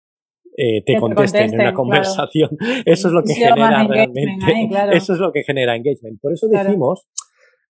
eh, 0.58 0.84
te, 0.86 0.98
contesten, 0.98 1.54
en 1.54 1.62
una 1.62 1.74
conversación. 1.74 2.50
Eso 2.86 3.08
es 3.08 3.14
lo 3.14 3.24
que 3.24 3.34
genera 3.34 3.88
realmente. 3.88 4.54
Eso 4.94 5.14
es 5.14 5.20
lo 5.20 5.32
que 5.32 5.44
genera 5.44 5.76
engagement. 5.76 6.20
Por 6.22 6.34
eso 6.34 6.48
decimos, 6.48 7.08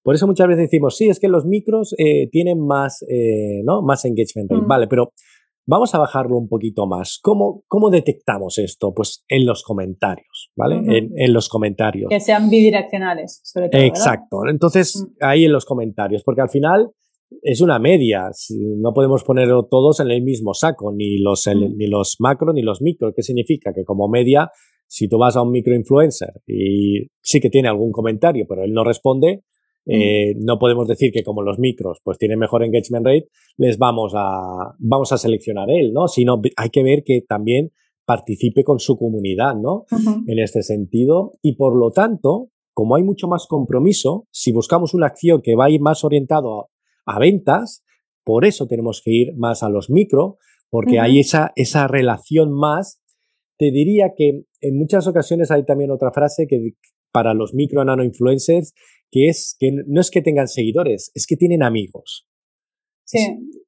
por 0.04 0.16
eso 0.16 0.28
muchas 0.28 0.48
veces 0.48 0.64
decimos, 0.64 0.98
sí, 0.98 1.10
es 1.10 1.20
que 1.20 1.28
los 1.28 1.46
micros 1.46 1.94
eh, 1.98 2.28
tienen 2.32 2.66
más, 2.66 3.04
eh, 3.08 3.62
¿no? 3.64 3.82
más 3.82 4.04
engagement 4.06 4.52
mm. 4.52 4.68
Vale, 4.68 4.88
pero 4.88 5.14
vamos 5.68 5.94
a 5.94 6.00
bajarlo 6.00 6.38
un 6.38 6.48
poquito 6.48 6.88
más. 6.88 7.20
¿Cómo, 7.22 7.64
cómo 7.68 7.90
detectamos 7.90 8.58
esto? 8.58 8.94
Pues 8.96 9.24
en 9.28 9.46
los 9.46 9.64
comentarios, 9.64 10.52
¿vale? 10.56 10.82
en, 10.88 11.34
los 11.34 11.50
comentarios. 11.50 12.10
Que 12.10 12.20
sean 12.20 12.50
bidireccionales, 12.50 13.42
sobre 13.44 13.70
todo. 13.70 13.82
Exacto. 13.82 14.38
Entonces, 14.50 14.96
mm. 14.96 15.24
ahí 15.24 15.46
en 15.46 15.52
los 15.52 15.66
comentarios, 15.66 16.24
porque 16.24 16.42
al 16.42 16.50
final 16.50 16.92
es 17.42 17.62
una 17.62 17.80
media. 17.80 18.30
No 18.78 18.94
podemos 18.94 19.24
ponerlo 19.24 19.64
todos 19.64 20.00
en 20.00 20.12
el 20.12 20.22
mismo 20.22 20.54
saco, 20.54 20.92
ni 20.92 21.18
los, 21.18 21.48
mm. 21.48 21.78
ni 21.78 21.88
los 21.88 22.18
macro 22.20 22.54
ni 22.54 22.62
los 22.62 22.82
micro. 22.82 23.14
¿Qué 23.16 23.24
significa? 23.24 23.72
Que 23.74 23.84
como 23.84 24.08
media, 24.08 24.50
si 24.88 25.08
tú 25.08 25.18
vas 25.18 25.36
a 25.36 25.42
un 25.42 25.52
microinfluencer 25.52 26.42
y 26.48 27.08
sí 27.22 27.40
que 27.40 27.50
tiene 27.50 27.70
algún 27.70 27.92
comentario, 27.92 28.46
pero 28.48 28.64
él 28.64 28.74
no 28.74 28.84
responde, 28.84 29.44
mm. 29.86 29.92
eh, 29.92 30.34
no 30.40 30.60
podemos 30.60 30.88
decir 30.88 31.12
que 31.12 31.24
como 31.24 31.42
los 31.42 31.60
micros 31.60 32.00
pues 32.04 32.18
tienen 32.18 32.40
mejor 32.40 32.64
engagement 32.64 33.06
rate, 33.06 33.30
les 33.58 33.78
vamos 33.78 34.14
a, 34.16 34.76
vamos 34.80 35.12
a 35.12 35.18
seleccionar 35.18 35.70
él, 35.70 35.94
¿no? 35.94 36.08
Sino 36.08 36.42
hay 36.58 36.70
que 36.70 36.84
ver 36.84 37.04
que 37.04 37.22
también 37.28 37.72
participe 38.06 38.64
con 38.64 38.80
su 38.80 38.98
comunidad, 38.98 39.56
¿no? 39.56 39.86
En 40.28 40.40
este 40.40 40.64
sentido. 40.64 41.34
Y 41.42 41.56
por 41.56 41.78
lo 41.78 41.92
tanto, 41.92 42.50
como 42.74 42.96
hay 42.96 43.04
mucho 43.04 43.28
más 43.28 43.46
compromiso, 43.48 44.26
si 44.32 44.52
buscamos 44.52 44.94
una 44.94 45.08
acción 45.08 45.42
que 45.42 45.56
va 45.56 45.66
a 45.66 45.70
ir 45.70 45.80
más 45.80 46.04
orientado 46.04 46.68
a 47.06 47.20
ventas, 47.20 47.84
por 48.24 48.46
eso 48.46 48.68
tenemos 48.68 49.02
que 49.04 49.12
ir 49.12 49.36
más 49.36 49.64
a 49.64 49.70
los 49.70 49.90
micro, 49.90 50.38
porque 50.70 51.00
hay 51.00 51.20
esa, 51.20 51.52
esa 51.56 51.88
relación 51.88 52.52
más. 52.54 53.02
Te 53.58 53.72
diría 53.72 54.14
que 54.16 54.44
en 54.62 54.78
muchas 54.78 55.08
ocasiones 55.08 55.52
hay 55.52 55.66
también 55.66 55.92
otra 55.92 56.12
frase 56.12 56.48
que 56.48 56.72
para 57.12 57.34
los 57.34 57.54
micro 57.54 57.84
nano 57.84 58.04
influencers, 58.04 58.74
que 59.12 59.28
es 59.28 59.56
que 59.60 59.72
no 59.86 60.00
es 60.00 60.10
que 60.10 60.22
tengan 60.22 60.48
seguidores, 60.48 61.12
es 61.14 61.28
que 61.28 61.36
tienen 61.36 61.62
amigos. 61.62 62.26
Sí. 63.04 63.20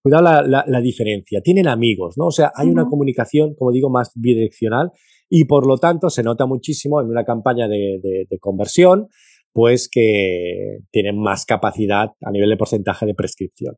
Cuidado 0.02 0.24
la, 0.24 0.64
la, 0.66 0.82
diferencia, 0.82 1.42
tienen 1.42 1.68
amigos, 1.68 2.16
¿no? 2.18 2.28
O 2.28 2.32
sea, 2.32 2.52
hay 2.56 2.70
una 2.70 2.86
comunicación, 2.86 3.56
como 3.56 3.72
digo, 3.72 3.90
más 3.90 4.12
bidireccional 4.16 4.92
y 5.30 5.46
por 5.46 5.68
lo 5.68 5.78
tanto 5.78 6.10
se 6.10 6.24
nota 6.24 6.46
muchísimo 6.46 7.02
en 7.02 7.08
una 7.08 7.26
campaña 7.26 7.68
de, 7.68 8.00
de 8.02 8.40
conversión 8.40 9.10
pues 9.54 9.88
que 9.90 10.80
tienen 10.92 11.20
más 11.20 11.46
capacidad 11.46 12.10
a 12.22 12.32
nivel 12.32 12.50
de 12.50 12.58
porcentaje 12.58 13.06
de 13.06 13.14
prescripción. 13.14 13.76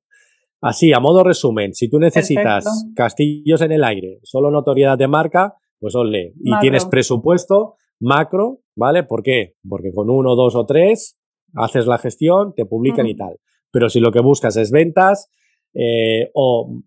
Así, 0.62 0.94
a 0.94 1.00
modo 1.00 1.24
resumen, 1.24 1.74
si 1.74 1.90
tú 1.90 2.00
necesitas 2.00 2.88
castillos 2.96 3.62
en 3.62 3.74
el 3.74 3.84
aire, 3.84 4.20
solo 4.24 4.50
notoriedad 4.50 4.98
de 4.98 5.08
marca, 5.08 5.54
pues 5.80 5.94
ole. 5.96 6.34
Y 6.42 6.58
tienes 6.60 6.86
presupuesto 6.86 7.76
macro, 8.00 8.62
¿vale? 8.76 9.04
¿Por 9.04 9.22
qué? 9.22 9.54
Porque 9.68 9.92
con 9.94 10.10
uno, 10.10 10.36
dos 10.36 10.56
o 10.56 10.66
tres 10.66 11.20
haces 11.54 11.86
la 11.86 11.98
gestión, 11.98 12.54
te 12.56 12.66
publican 12.66 13.06
y 13.08 13.16
tal. 13.16 13.38
Pero 13.72 13.90
si 13.90 14.00
lo 14.00 14.12
que 14.12 14.22
buscas 14.22 14.56
es 14.58 14.72
ventas 14.72 15.30
eh, 15.74 16.32
o 16.34 16.82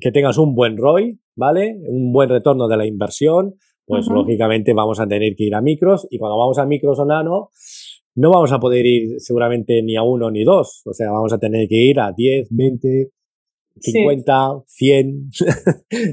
que 0.00 0.12
tengas 0.12 0.38
un 0.38 0.54
buen 0.54 0.76
ROI, 0.76 1.18
¿vale? 1.34 1.76
Un 1.88 2.12
buen 2.12 2.28
retorno 2.28 2.68
de 2.68 2.76
la 2.76 2.86
inversión, 2.86 3.54
pues 3.86 4.06
lógicamente 4.06 4.72
vamos 4.72 4.98
a 5.00 5.06
tener 5.06 5.34
que 5.36 5.44
ir 5.44 5.54
a 5.54 5.60
micros 5.60 6.06
y 6.10 6.18
cuando 6.18 6.38
vamos 6.38 6.58
a 6.58 6.64
micros 6.64 6.98
o 6.98 7.04
nano, 7.04 7.50
no 8.16 8.30
vamos 8.30 8.52
a 8.52 8.58
poder 8.58 8.86
ir 8.86 9.14
seguramente 9.18 9.82
ni 9.82 9.96
a 9.96 10.02
uno 10.02 10.30
ni 10.30 10.44
dos. 10.44 10.82
O 10.86 10.92
sea, 10.92 11.10
vamos 11.10 11.32
a 11.32 11.38
tener 11.38 11.66
que 11.68 11.76
ir 11.76 12.00
a 12.00 12.12
10, 12.12 12.48
20, 12.50 13.10
50, 13.76 14.62
100, 14.66 15.30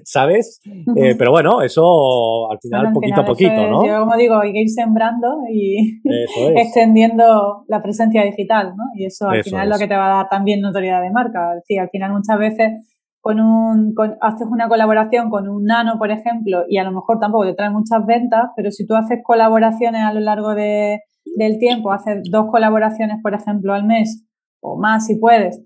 ¿sabes? 0.04 0.60
Eh, 0.96 1.16
pero 1.18 1.32
bueno, 1.32 1.62
eso 1.62 2.52
al 2.52 2.58
final, 2.60 2.92
poquito 2.92 3.22
a 3.22 3.26
poquito, 3.26 3.68
¿no? 3.68 3.86
Yo, 3.86 4.00
como 4.00 4.16
digo, 4.18 4.40
hay 4.40 4.52
que 4.52 4.62
ir 4.62 4.70
sembrando 4.70 5.28
y 5.52 6.02
extendiendo 6.56 7.64
la 7.68 7.84
presencia 7.84 8.24
digital, 8.24 8.74
¿no? 8.76 8.84
Y 8.96 9.06
eso 9.06 9.28
al 9.30 9.44
final 9.44 9.68
es 9.68 9.74
lo 9.74 9.78
que 9.78 9.88
te 9.88 9.96
va 9.96 10.08
a 10.08 10.18
dar 10.18 10.30
también 10.30 10.62
notoriedad 10.62 11.02
de 11.02 11.12
marca. 11.12 11.52
Es 11.52 11.64
decir, 11.64 11.80
al 11.80 11.90
final 11.90 12.14
muchas 12.14 12.40
veces 12.40 12.72
con 13.20 13.40
un, 13.40 13.94
haces 14.22 14.48
una 14.50 14.68
colaboración 14.68 15.30
con 15.30 15.48
un 15.48 15.66
nano, 15.66 16.00
por 16.00 16.10
ejemplo, 16.10 16.64
y 16.68 16.80
a 16.80 16.84
lo 16.84 16.92
mejor 16.92 17.20
tampoco 17.20 17.46
te 17.46 17.54
trae 17.54 17.70
muchas 17.70 18.04
ventas, 18.08 18.50
pero 18.56 18.72
si 18.72 18.88
tú 18.88 18.96
haces 18.96 19.20
colaboraciones 19.24 20.02
a 20.02 20.12
lo 20.12 20.22
largo 20.22 20.56
de, 20.56 21.02
del 21.36 21.60
tiempo, 21.60 21.91
hacer 21.91 22.22
dos 22.30 22.46
colaboraciones, 22.52 23.17
por 23.22 23.34
ejemplo, 23.34 23.74
al 23.74 23.86
mes 23.86 24.26
o 24.62 24.78
más 24.78 25.08
si 25.08 25.15
puedes, 25.15 25.62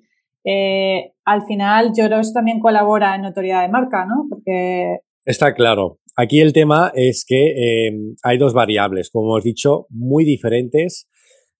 eh, 0.45 1.13
al 1.25 1.43
final 1.45 1.91
yo 1.97 2.05
creo 2.05 2.17
que 2.17 2.21
eso 2.21 2.33
también 2.33 2.59
colabora 2.59 3.15
en 3.15 3.23
notoriedad 3.23 3.63
de 3.63 3.69
marca, 3.69 4.05
¿no? 4.05 4.27
Porque... 4.29 4.99
Está 5.25 5.53
claro. 5.53 5.99
Aquí 6.15 6.39
el 6.39 6.53
tema 6.53 6.91
es 6.95 7.25
que 7.27 7.87
eh, 7.87 7.91
hay 8.23 8.37
dos 8.37 8.53
variables, 8.53 9.09
como 9.09 9.25
hemos 9.25 9.43
dicho, 9.43 9.87
muy 9.89 10.23
diferentes 10.23 11.09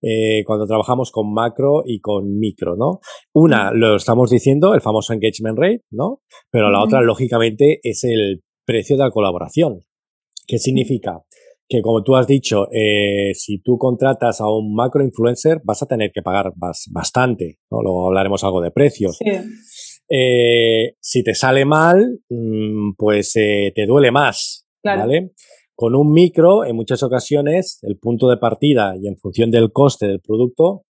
eh, 0.02 0.44
cuando 0.46 0.68
trabajamos 0.68 1.12
con 1.12 1.34
macro 1.34 1.82
y 1.84 2.00
con 2.00 2.38
micro, 2.38 2.76
¿no? 2.78 3.00
Una, 3.34 3.72
lo 3.72 3.96
estamos 3.96 4.30
diciendo, 4.30 4.76
el 4.76 4.82
famoso 4.82 5.13
engagement 5.13 5.58
rate, 5.58 5.84
¿no? 5.89 6.22
Pero 6.52 6.70
la 6.70 6.84
otra, 6.84 7.02
lógicamente, 7.02 7.80
es 7.82 8.04
el 8.04 8.44
precio 8.65 8.98
de 8.98 9.04
la 9.04 9.10
colaboración. 9.10 9.80
¿Qué 10.48 10.60
significa? 10.60 11.22
Que 11.67 11.82
como 11.82 12.04
tú 12.04 12.15
has 12.15 12.28
dicho, 12.28 12.67
eh, 12.71 13.34
si 13.34 13.60
tú 13.60 13.78
contratas 13.78 14.39
a 14.39 14.49
un 14.49 14.75
macro 14.75 15.04
influencer, 15.04 15.62
vas 15.63 15.82
a 15.82 15.88
tener 15.88 16.12
que 16.12 16.21
pagar 16.21 16.54
bastante, 16.91 17.60
¿no? 17.71 17.82
Luego 17.82 18.08
hablaremos 18.08 18.43
algo 18.43 18.62
de 18.62 18.71
precios. 18.71 19.17
Eh, 20.08 20.95
si 20.99 21.23
te 21.23 21.34
sale 21.34 21.65
mal, 21.65 22.19
mm, 22.30 22.93
pues 22.95 23.36
eh, 23.38 23.71
te 23.73 23.88
duele 23.88 24.12
más, 24.12 24.67
¿vale? 24.84 25.32
Con 25.73 25.95
un 25.95 26.13
micro, 26.13 26.63
en 26.63 26.75
muchas 26.75 27.01
ocasiones, 27.01 27.80
el 27.82 27.97
punto 27.97 28.30
de 28.30 28.38
partida 28.38 28.93
y 29.01 29.08
en 29.08 29.17
función 29.17 29.49
del 29.49 29.71
coste 29.71 30.08
del 30.08 30.21
producto 30.21 30.86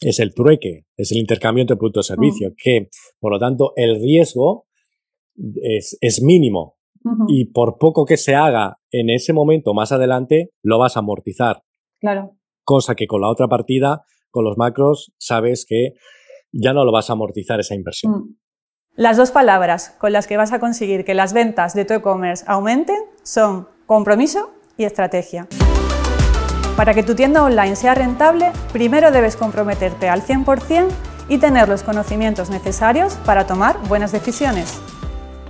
es 0.00 0.18
el 0.18 0.34
trueque, 0.34 0.84
es 0.96 1.12
el 1.12 1.18
intercambio 1.18 1.62
entre 1.62 1.76
producto 1.76 2.00
y 2.00 2.04
servicio, 2.04 2.50
mm. 2.50 2.54
que 2.56 2.88
por 3.20 3.32
lo 3.32 3.38
tanto 3.38 3.72
el 3.76 4.00
riesgo 4.00 4.66
es, 5.62 5.98
es 6.00 6.22
mínimo, 6.22 6.75
y 7.28 7.46
por 7.52 7.78
poco 7.78 8.04
que 8.04 8.16
se 8.16 8.34
haga 8.34 8.78
en 8.90 9.10
ese 9.10 9.32
momento 9.32 9.74
más 9.74 9.92
adelante, 9.92 10.50
lo 10.62 10.78
vas 10.78 10.96
a 10.96 11.00
amortizar. 11.00 11.62
Claro. 12.00 12.36
Cosa 12.64 12.94
que 12.94 13.06
con 13.06 13.20
la 13.20 13.28
otra 13.28 13.48
partida, 13.48 14.02
con 14.30 14.44
los 14.44 14.56
macros, 14.58 15.12
sabes 15.18 15.66
que 15.68 15.94
ya 16.52 16.72
no 16.72 16.84
lo 16.84 16.92
vas 16.92 17.10
a 17.10 17.14
amortizar 17.14 17.60
esa 17.60 17.74
inversión. 17.74 18.12
Mm. 18.12 18.36
Las 18.96 19.18
dos 19.18 19.30
palabras 19.30 19.94
con 19.98 20.12
las 20.12 20.26
que 20.26 20.38
vas 20.38 20.52
a 20.52 20.58
conseguir 20.58 21.04
que 21.04 21.12
las 21.12 21.34
ventas 21.34 21.74
de 21.74 21.84
tu 21.84 21.92
e-commerce 21.92 22.44
aumenten 22.48 22.96
son 23.22 23.68
compromiso 23.84 24.52
y 24.78 24.84
estrategia. 24.84 25.48
Para 26.76 26.94
que 26.94 27.02
tu 27.02 27.14
tienda 27.14 27.44
online 27.44 27.76
sea 27.76 27.94
rentable, 27.94 28.52
primero 28.72 29.10
debes 29.10 29.36
comprometerte 29.36 30.08
al 30.08 30.22
100% 30.22 30.88
y 31.28 31.38
tener 31.38 31.68
los 31.68 31.82
conocimientos 31.82 32.48
necesarios 32.48 33.14
para 33.26 33.46
tomar 33.46 33.76
buenas 33.88 34.12
decisiones. 34.12 34.80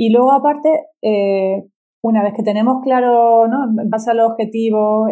Y 0.00 0.10
luego, 0.10 0.30
aparte, 0.30 0.68
eh, 1.02 1.64
una 2.02 2.22
vez 2.22 2.32
que 2.32 2.44
tenemos 2.44 2.84
claro, 2.84 3.48
¿no? 3.48 3.64
en 3.82 3.90
base 3.90 4.12
a 4.12 4.14
los 4.14 4.30
objetivos, 4.30 5.10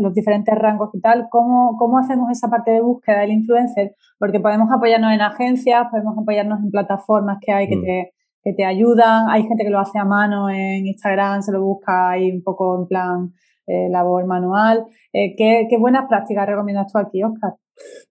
los 0.00 0.12
diferentes 0.14 0.52
rangos 0.52 0.90
y 0.94 1.00
tal, 1.00 1.28
¿cómo, 1.30 1.76
¿cómo 1.78 1.98
hacemos 1.98 2.28
esa 2.32 2.48
parte 2.48 2.72
de 2.72 2.80
búsqueda 2.80 3.20
del 3.20 3.30
influencer? 3.30 3.94
Porque 4.18 4.40
podemos 4.40 4.68
apoyarnos 4.72 5.12
en 5.12 5.20
agencias, 5.20 5.86
podemos 5.92 6.18
apoyarnos 6.18 6.58
en 6.64 6.72
plataformas 6.72 7.38
que 7.40 7.52
hay 7.52 7.68
que, 7.68 7.76
mm. 7.76 7.82
te, 7.82 8.12
que 8.42 8.52
te 8.52 8.64
ayudan. 8.64 9.28
Hay 9.30 9.44
gente 9.44 9.62
que 9.62 9.70
lo 9.70 9.78
hace 9.78 10.00
a 10.00 10.04
mano 10.04 10.50
en 10.50 10.88
Instagram, 10.88 11.42
se 11.42 11.52
lo 11.52 11.62
busca 11.62 12.10
ahí 12.10 12.32
un 12.32 12.42
poco 12.42 12.76
en 12.80 12.88
plan 12.88 13.32
eh, 13.68 13.88
labor 13.90 14.26
manual. 14.26 14.86
Eh, 15.12 15.36
¿qué, 15.36 15.68
¿qué, 15.70 15.78
buenas 15.78 16.06
prácticas 16.08 16.48
recomiendas 16.48 16.92
tú 16.92 16.98
aquí, 16.98 17.22
Oscar? 17.22 17.52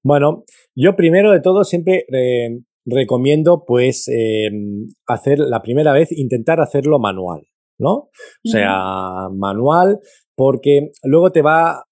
Bueno, 0.01 0.45
yo 0.75 0.95
primero 0.95 1.29
de 1.33 1.41
todo 1.41 1.65
siempre 1.65 2.05
eh, 2.07 2.61
recomiendo 2.85 3.63
pues 3.65 4.07
em, 4.07 4.87
hacer 5.07 5.39
la 5.39 5.61
primera 5.61 5.93
vez, 5.93 6.11
intentar 6.11 6.59
hacerlo 6.59 6.99
manual, 6.99 7.43
¿no? 7.79 7.91
O 7.93 8.09
sea, 8.43 9.29
manual, 9.31 9.99
porque 10.35 10.91
luego 11.03 11.31
te 11.31 11.41
va, 11.41 11.83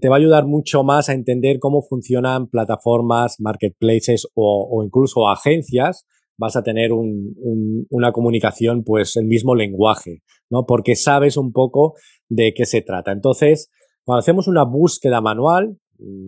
te 0.00 0.08
va 0.08 0.16
a 0.16 0.18
ayudar 0.18 0.46
mucho 0.46 0.84
más 0.84 1.08
a 1.08 1.14
entender 1.14 1.58
cómo 1.58 1.82
funcionan 1.82 2.48
plataformas, 2.48 3.36
marketplaces 3.40 4.28
o, 4.34 4.82
incluso 4.84 5.28
agencias. 5.28 6.06
Vas 6.40 6.54
a 6.54 6.62
tener 6.62 6.92
una 6.92 8.12
comunicación, 8.12 8.84
pues 8.84 9.16
el 9.16 9.26
mismo 9.26 9.56
lenguaje, 9.56 10.22
¿no? 10.50 10.66
Porque 10.66 10.94
sabes 10.94 11.36
un 11.36 11.52
poco 11.52 11.94
de 12.28 12.54
qué 12.54 12.64
se 12.64 12.80
trata. 12.80 13.10
Entonces, 13.10 13.70
cuando 14.04 14.20
hacemos 14.20 14.46
una 14.46 14.62
búsqueda 14.64 15.20
manual, 15.20 15.78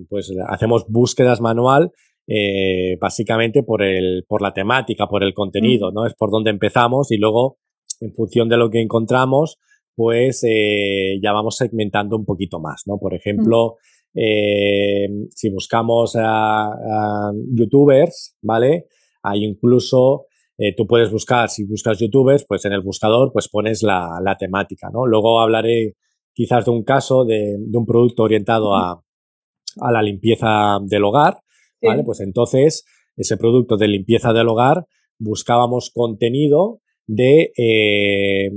pues 0.08 0.32
hacemos 0.48 0.84
búsquedas 0.88 1.40
manual 1.40 1.92
eh, 2.32 2.96
básicamente 3.00 3.64
por, 3.64 3.82
el, 3.82 4.24
por 4.28 4.40
la 4.40 4.52
temática, 4.52 5.08
por 5.08 5.24
el 5.24 5.34
contenido, 5.34 5.90
mm. 5.90 5.94
¿no? 5.94 6.06
Es 6.06 6.14
por 6.14 6.30
donde 6.30 6.50
empezamos 6.50 7.10
y 7.10 7.16
luego, 7.16 7.58
en 8.00 8.14
función 8.14 8.48
de 8.48 8.56
lo 8.56 8.70
que 8.70 8.80
encontramos, 8.80 9.58
pues 9.96 10.44
eh, 10.48 11.18
ya 11.20 11.32
vamos 11.32 11.56
segmentando 11.56 12.16
un 12.16 12.24
poquito 12.24 12.60
más, 12.60 12.82
¿no? 12.86 12.98
Por 12.98 13.14
ejemplo, 13.14 13.78
mm. 14.14 14.18
eh, 14.20 15.08
si 15.30 15.50
buscamos 15.50 16.16
a, 16.16 17.32
youtubers, 17.52 18.36
¿vale? 18.42 18.86
Hay 19.24 19.44
incluso, 19.44 20.26
tú 20.76 20.86
puedes 20.86 21.10
buscar, 21.10 21.48
si 21.48 21.64
buscas 21.64 21.98
youtubers, 21.98 22.44
pues 22.46 22.64
en 22.64 22.74
el 22.74 22.82
buscador, 22.82 23.32
pues 23.32 23.48
pones 23.48 23.82
la, 23.82 24.20
la 24.22 24.36
temática, 24.36 24.88
¿no? 24.92 25.04
Luego 25.04 25.40
hablaré 25.40 25.96
quizás 26.32 26.64
de 26.64 26.70
un 26.70 26.84
caso 26.84 27.24
de, 27.24 27.56
de 27.58 27.76
un 27.76 27.84
producto 27.84 28.22
orientado 28.22 28.76
a, 28.76 29.02
a 29.80 29.92
la 29.92 30.00
limpieza 30.00 30.78
del 30.86 31.02
hogar, 31.02 31.38
¿vale? 31.82 32.02
Pues 32.04 32.20
entonces, 32.20 32.84
ese 33.16 33.36
producto 33.36 33.76
de 33.76 33.88
limpieza 33.88 34.32
del 34.32 34.48
hogar, 34.48 34.86
buscábamos 35.18 35.90
contenido 35.92 36.80
de 37.06 37.52
eh, 37.56 38.50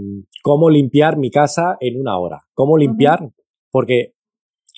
cómo 0.43 0.69
limpiar 0.69 1.17
mi 1.17 1.31
casa 1.31 1.77
en 1.79 1.99
una 1.99 2.17
hora. 2.19 2.41
Cómo 2.53 2.77
limpiar, 2.77 3.29
porque 3.71 4.13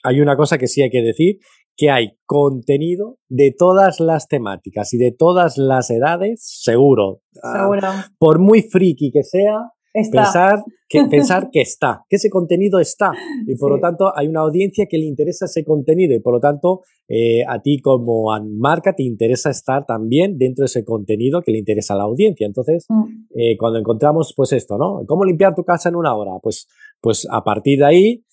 hay 0.04 0.22
una 0.22 0.38
cosa 0.38 0.58
que 0.58 0.68
sí 0.68 0.82
hay 0.82 0.90
que 0.90 1.02
decir, 1.02 1.40
que 1.76 1.90
hay 1.90 2.18
contenido 2.26 3.18
de 3.28 3.54
todas 3.58 4.00
las 4.00 4.28
temáticas 4.28 4.94
y 4.94 4.98
de 4.98 5.12
todas 5.12 5.58
las 5.58 5.90
edades, 5.90 6.42
seguro. 6.64 7.22
Ah, 7.44 7.60
seguro. 7.60 7.90
por 8.18 8.40
muy 8.40 8.62
friki 8.62 9.12
que 9.12 9.24
sea, 9.24 9.72
Pensar 9.96 10.64
que, 10.90 11.06
pensar 11.06 11.50
que 11.52 11.62
está, 11.62 12.04
que 12.10 12.18
ese 12.18 12.30
contenido 12.30 12.80
está. 12.80 13.14
Y 13.48 13.56
por 13.56 13.72
lo 13.72 13.80
tanto 13.80 14.12
hay 14.16 14.28
una 14.28 14.42
audiencia 14.42 14.88
que 14.90 14.98
le 14.98 15.06
interesa 15.06 15.46
ese 15.46 15.64
contenido 15.64 16.14
y 16.14 16.20
por 16.20 16.34
lo 16.34 16.40
tanto 16.42 16.82
eh, 17.08 17.44
a 17.48 17.62
ti 17.62 17.80
como 17.80 18.28
marca 18.58 18.94
te 18.94 19.04
interesa 19.04 19.50
estar 19.50 19.86
también 19.86 20.38
dentro 20.38 20.64
de 20.64 20.66
ese 20.66 20.84
contenido 20.84 21.42
que 21.42 21.52
le 21.52 21.60
interesa 21.60 21.94
a 21.94 21.98
la 21.98 22.04
audiencia. 22.04 22.46
Entonces, 22.46 22.86
mm. 22.90 23.04
eh, 23.36 23.58
cuando 23.58 23.80
encontramos 23.80 24.34
pues 24.36 24.52
esto, 24.52 24.78
¿no? 24.78 25.02
¿Cómo 25.08 25.24
limpiar 25.24 25.56
tu 25.56 25.64
casa 25.64 25.88
en 25.88 25.96
una 25.96 26.14
hora? 26.14 26.32
Pues, 26.44 26.68
pues 27.00 27.26
a 27.32 27.44
partir 27.46 27.80
de 27.80 27.86
ahí 27.86 28.24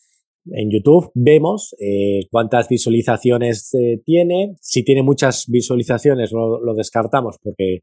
en 0.47 0.69
YouTube 0.69 1.13
vemos 1.15 1.77
eh, 1.79 2.27
cuántas 2.33 2.69
visualizaciones 2.69 3.71
tiene. 4.05 4.57
Si 4.61 4.83
tiene 4.83 5.05
muchas 5.05 5.45
visualizaciones 5.47 6.33
lo 6.33 6.75
descartamos 6.75 7.37
porque 7.41 7.79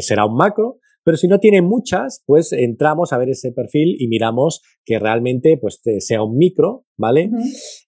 será 0.00 0.24
un 0.24 0.36
macro. 0.36 0.78
Pero 1.04 1.16
si 1.16 1.28
no 1.28 1.38
tiene 1.38 1.62
muchas, 1.62 2.22
pues 2.26 2.52
entramos 2.52 3.12
a 3.12 3.18
ver 3.18 3.30
ese 3.30 3.52
perfil 3.52 3.96
y 3.98 4.08
miramos 4.08 4.62
que 4.84 4.98
realmente 4.98 5.58
pues 5.60 5.80
sea 5.98 6.22
un 6.22 6.36
micro, 6.36 6.84
¿vale? 6.96 7.30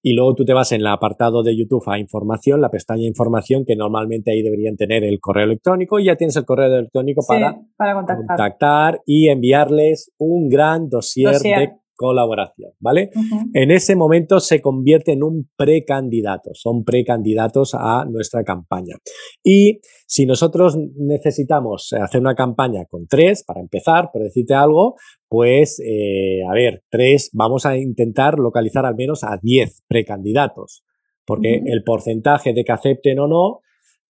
Y 0.02 0.14
luego 0.14 0.34
tú 0.34 0.44
te 0.44 0.52
vas 0.52 0.72
en 0.72 0.80
el 0.80 0.86
apartado 0.86 1.42
de 1.42 1.56
YouTube 1.56 1.84
a 1.86 1.98
información, 1.98 2.60
la 2.60 2.70
pestaña 2.70 3.06
información, 3.06 3.64
que 3.66 3.76
normalmente 3.76 4.32
ahí 4.32 4.42
deberían 4.42 4.76
tener 4.76 5.04
el 5.04 5.20
correo 5.20 5.44
electrónico 5.44 5.98
y 5.98 6.06
ya 6.06 6.16
tienes 6.16 6.36
el 6.36 6.44
correo 6.44 6.66
electrónico 6.66 7.22
para, 7.26 7.60
para 7.76 7.94
contactar. 7.94 9.00
y 9.06 9.28
enviarles 9.28 10.12
un 10.18 10.48
gran 10.48 10.88
dossier, 10.88 11.38
de 11.38 11.72
colaboración, 11.96 12.72
¿vale? 12.80 13.10
En 13.52 13.70
ese 13.70 13.96
momento 13.96 14.40
se 14.40 14.60
convierte 14.60 15.12
en 15.12 15.22
un 15.22 15.48
precandidato, 15.56 16.50
son 16.54 16.84
precandidatos 16.84 17.74
a 17.74 18.04
nuestra 18.04 18.44
campaña. 18.44 18.96
Y 19.42 19.80
si 20.06 20.26
nosotros 20.26 20.76
necesitamos 20.96 21.92
hacer 21.92 22.20
una 22.20 22.34
campaña 22.34 22.84
con 22.86 23.06
tres, 23.06 23.44
para 23.44 23.60
empezar, 23.60 24.10
por 24.12 24.22
decirte 24.22 24.54
algo, 24.54 24.96
pues, 25.28 25.80
eh, 25.80 26.40
a 26.48 26.52
ver, 26.52 26.82
tres, 26.90 27.30
vamos 27.32 27.66
a 27.66 27.76
intentar 27.76 28.38
localizar 28.38 28.86
al 28.86 28.96
menos 28.96 29.24
a 29.24 29.38
diez 29.40 29.82
precandidatos, 29.88 30.84
porque 31.24 31.62
el 31.64 31.82
porcentaje 31.84 32.52
de 32.52 32.64
que 32.64 32.72
acepten 32.72 33.18
o 33.18 33.28
no 33.28 33.60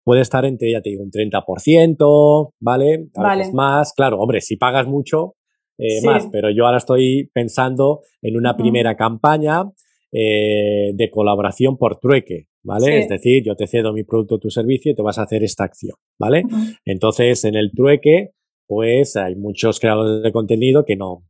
puede 0.04 0.22
estar 0.22 0.44
entre, 0.44 0.72
ya 0.72 0.80
te 0.80 0.90
digo, 0.90 1.02
un 1.02 1.10
30%, 1.10 2.52
¿vale? 2.60 3.06
A 3.14 3.22
vale. 3.22 3.38
veces 3.38 3.54
más. 3.54 3.92
Claro, 3.94 4.18
hombre, 4.18 4.40
si 4.40 4.56
pagas 4.56 4.86
mucho, 4.86 5.34
eh, 5.78 6.00
más, 6.04 6.28
pero 6.30 6.50
yo 6.50 6.66
ahora 6.66 6.78
estoy 6.78 7.30
pensando 7.32 8.00
en 8.20 8.36
una 8.36 8.56
primera 8.56 8.96
campaña 8.96 9.64
eh, 10.12 10.92
de 10.94 11.10
colaboración 11.10 11.78
por 11.78 11.98
trueque, 11.98 12.48
¿vale? 12.62 13.00
Es 13.00 13.08
decir, 13.08 13.42
yo 13.44 13.56
te 13.56 13.66
cedo 13.66 13.92
mi 13.92 14.04
producto 14.04 14.34
o 14.34 14.38
tu 14.38 14.50
servicio 14.50 14.92
y 14.92 14.94
te 14.94 15.02
vas 15.02 15.18
a 15.18 15.22
hacer 15.22 15.42
esta 15.42 15.64
acción, 15.64 15.96
¿vale? 16.18 16.44
Entonces, 16.84 17.44
en 17.44 17.54
el 17.54 17.72
trueque, 17.72 18.32
pues 18.66 19.16
hay 19.16 19.36
muchos 19.36 19.80
creadores 19.80 20.22
de 20.22 20.32
contenido 20.32 20.84
que 20.84 20.96
no, 20.96 21.24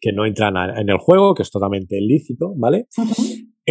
que 0.00 0.12
no 0.12 0.26
entran 0.26 0.54
en 0.78 0.88
el 0.88 0.98
juego, 0.98 1.34
que 1.34 1.42
es 1.42 1.50
totalmente 1.50 1.98
ilícito, 1.98 2.52
¿vale? 2.56 2.86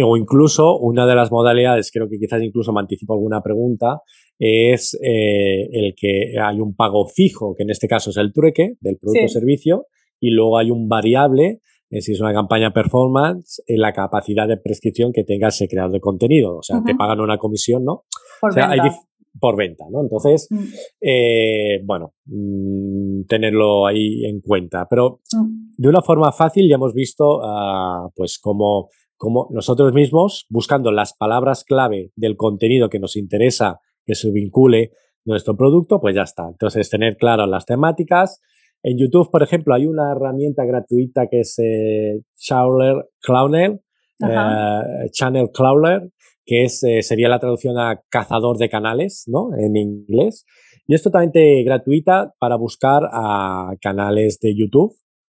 O 0.02 0.16
incluso 0.16 0.78
una 0.78 1.06
de 1.06 1.14
las 1.14 1.30
modalidades, 1.30 1.90
creo 1.92 2.08
que 2.08 2.18
quizás 2.18 2.42
incluso 2.42 2.72
me 2.72 2.80
anticipo 2.80 3.14
alguna 3.14 3.42
pregunta, 3.42 4.00
es 4.38 4.98
eh, 5.02 5.68
el 5.70 5.94
que 5.94 6.34
hay 6.40 6.58
un 6.58 6.74
pago 6.74 7.06
fijo, 7.06 7.54
que 7.54 7.64
en 7.64 7.70
este 7.70 7.86
caso 7.86 8.10
es 8.10 8.16
el 8.16 8.32
trueque 8.32 8.74
del 8.80 8.96
producto 8.96 9.26
o 9.26 9.28
servicio, 9.28 9.86
y 10.20 10.30
luego 10.30 10.58
hay 10.58 10.70
un 10.70 10.88
variable, 10.88 11.60
eh, 11.90 12.00
si 12.02 12.12
es 12.12 12.20
una 12.20 12.32
campaña 12.32 12.72
performance, 12.72 13.62
en 13.66 13.80
la 13.80 13.92
capacidad 13.92 14.46
de 14.46 14.58
prescripción 14.58 15.12
que 15.12 15.24
tenga 15.24 15.48
ese 15.48 15.66
creador 15.66 15.92
de 15.92 16.00
contenido. 16.00 16.58
O 16.58 16.62
sea, 16.62 16.82
te 16.84 16.94
pagan 16.94 17.20
una 17.20 17.38
comisión, 17.38 17.84
¿no? 17.84 18.04
Por 18.40 18.54
venta. 18.54 19.00
por 19.40 19.56
venta, 19.56 19.84
¿no? 19.90 20.00
Entonces, 20.02 20.46
mm. 20.50 20.64
eh, 21.00 21.80
bueno, 21.84 22.14
mm, 22.26 23.24
tenerlo 23.26 23.86
ahí 23.86 24.24
en 24.24 24.40
cuenta. 24.40 24.86
Pero 24.88 25.20
mm. 25.32 25.72
de 25.76 25.88
una 25.88 26.02
forma 26.02 26.30
fácil 26.32 26.68
ya 26.68 26.76
hemos 26.76 26.94
visto, 26.94 27.40
ah, 27.42 28.08
pues, 28.14 28.38
como, 28.38 28.88
como 29.16 29.48
nosotros 29.50 29.92
mismos, 29.92 30.46
buscando 30.48 30.92
las 30.92 31.14
palabras 31.16 31.64
clave 31.64 32.12
del 32.14 32.36
contenido 32.36 32.88
que 32.88 33.00
nos 33.00 33.16
interesa 33.16 33.80
que 34.04 34.14
se 34.14 34.30
vincule 34.30 34.92
nuestro 35.24 35.56
producto, 35.56 36.00
pues 36.00 36.14
ya 36.14 36.22
está. 36.22 36.48
Entonces, 36.48 36.88
tener 36.88 37.16
claras 37.16 37.48
las 37.48 37.66
temáticas, 37.66 38.40
en 38.82 38.98
YouTube, 38.98 39.30
por 39.30 39.42
ejemplo, 39.42 39.74
hay 39.74 39.86
una 39.86 40.12
herramienta 40.12 40.64
gratuita 40.64 41.26
que 41.30 41.40
es 41.40 41.58
eh, 41.58 42.20
Channel 42.36 43.04
Clowner, 43.20 43.80
eh, 44.22 45.10
Channel 45.12 45.48
Crawler, 45.52 46.10
que 46.44 46.64
es, 46.64 46.82
eh, 46.84 47.02
sería 47.02 47.28
la 47.28 47.38
traducción 47.38 47.78
a 47.78 48.00
cazador 48.08 48.58
de 48.58 48.68
canales, 48.68 49.24
¿no? 49.26 49.50
En 49.56 49.76
inglés. 49.76 50.44
Y 50.86 50.94
es 50.94 51.02
totalmente 51.02 51.62
gratuita 51.62 52.34
para 52.38 52.56
buscar 52.56 53.02
a 53.12 53.72
canales 53.80 54.38
de 54.40 54.54
YouTube, 54.56 54.94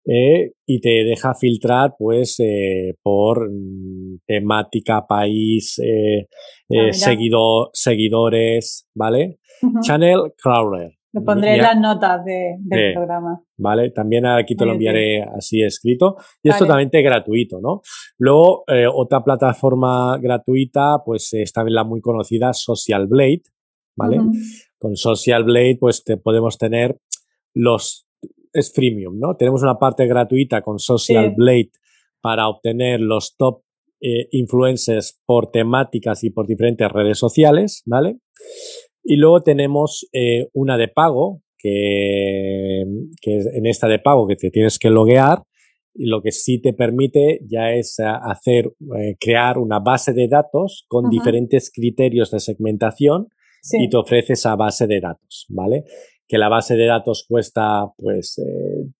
eh, 0.06 0.52
y 0.66 0.80
te 0.80 1.04
deja 1.04 1.34
filtrar 1.34 1.94
pues 1.98 2.40
eh, 2.40 2.94
por 3.02 3.50
mm, 3.50 4.20
temática, 4.26 5.06
país, 5.06 5.78
eh, 5.78 6.26
ah, 6.74 6.90
seguidores, 7.72 8.88
¿vale? 8.94 9.38
Channel 9.82 10.32
Crawler. 10.42 10.92
Lo 11.12 11.24
pondré 11.24 11.54
en 11.54 11.62
las 11.62 11.78
notas 11.78 12.24
del 12.24 12.94
programa. 12.94 13.42
Vale, 13.56 13.90
también 13.90 14.26
aquí 14.26 14.54
te 14.54 14.64
lo 14.64 14.72
enviaré 14.72 15.22
así 15.22 15.62
escrito. 15.62 16.16
Y 16.42 16.50
es 16.50 16.58
totalmente 16.58 17.02
gratuito, 17.02 17.60
¿no? 17.60 17.80
Luego, 18.18 18.64
otra 18.94 19.24
plataforma 19.24 20.18
gratuita, 20.18 21.02
pues 21.04 21.32
está 21.32 21.64
la 21.66 21.84
muy 21.84 22.00
conocida 22.00 22.52
Social 22.52 23.06
Blade, 23.08 23.42
¿vale? 23.96 24.20
Con 24.78 24.96
Social 24.96 25.44
Blade, 25.44 25.78
pues 25.80 26.04
te 26.04 26.16
podemos 26.16 26.58
tener 26.58 26.96
los 27.54 28.06
es 28.52 28.72
freemium, 28.72 29.18
¿no? 29.18 29.36
Tenemos 29.36 29.62
una 29.62 29.78
parte 29.78 30.06
gratuita 30.06 30.62
con 30.62 30.78
Social 30.78 31.34
Blade 31.36 31.70
para 32.20 32.48
obtener 32.48 33.00
los 33.00 33.36
top 33.36 33.62
eh, 34.00 34.28
influencers 34.32 35.20
por 35.24 35.50
temáticas 35.50 36.24
y 36.24 36.30
por 36.30 36.46
diferentes 36.46 36.90
redes 36.90 37.18
sociales, 37.18 37.82
¿vale? 37.86 38.18
Y 39.02 39.16
luego 39.16 39.42
tenemos 39.42 40.08
eh, 40.12 40.48
una 40.52 40.76
de 40.76 40.88
pago, 40.88 41.42
que, 41.58 42.80
en 42.80 43.66
esta 43.66 43.86
de 43.86 43.98
pago 43.98 44.26
que 44.26 44.36
te 44.36 44.50
tienes 44.50 44.78
que 44.78 44.90
loguear, 44.90 45.42
y 45.92 46.06
lo 46.06 46.22
que 46.22 46.32
sí 46.32 46.60
te 46.60 46.72
permite 46.72 47.40
ya 47.46 47.72
es 47.72 47.98
eh, 47.98 48.04
hacer, 48.04 48.72
crear 49.18 49.58
una 49.58 49.78
base 49.78 50.12
de 50.12 50.28
datos 50.28 50.84
con 50.88 51.10
diferentes 51.10 51.70
criterios 51.72 52.30
de 52.30 52.40
segmentación 52.40 53.28
y 53.72 53.88
te 53.90 53.96
ofrece 53.96 54.34
esa 54.34 54.56
base 54.56 54.86
de 54.86 55.00
datos, 55.00 55.46
¿vale? 55.50 55.84
que 56.30 56.38
la 56.38 56.48
base 56.48 56.76
de 56.76 56.86
datos 56.86 57.26
cuesta 57.28 57.92
pues 57.96 58.40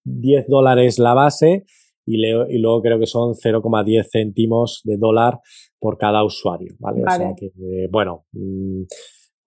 10 0.03 0.43
eh, 0.43 0.47
dólares 0.49 0.99
la 0.99 1.15
base 1.15 1.65
y, 2.05 2.17
y, 2.17 2.59
luego 2.59 2.83
creo 2.83 2.99
que 2.99 3.07
son 3.07 3.35
0,10 3.35 4.09
céntimos 4.11 4.81
de 4.83 4.97
dólar 4.97 5.39
por 5.79 5.97
cada 5.97 6.25
usuario, 6.25 6.75
¿vale? 6.81 7.05
O 7.07 7.11
sea 7.11 7.33
que, 7.37 7.47
eh, 7.47 7.89
bueno, 7.89 8.25
mm, 8.33 8.83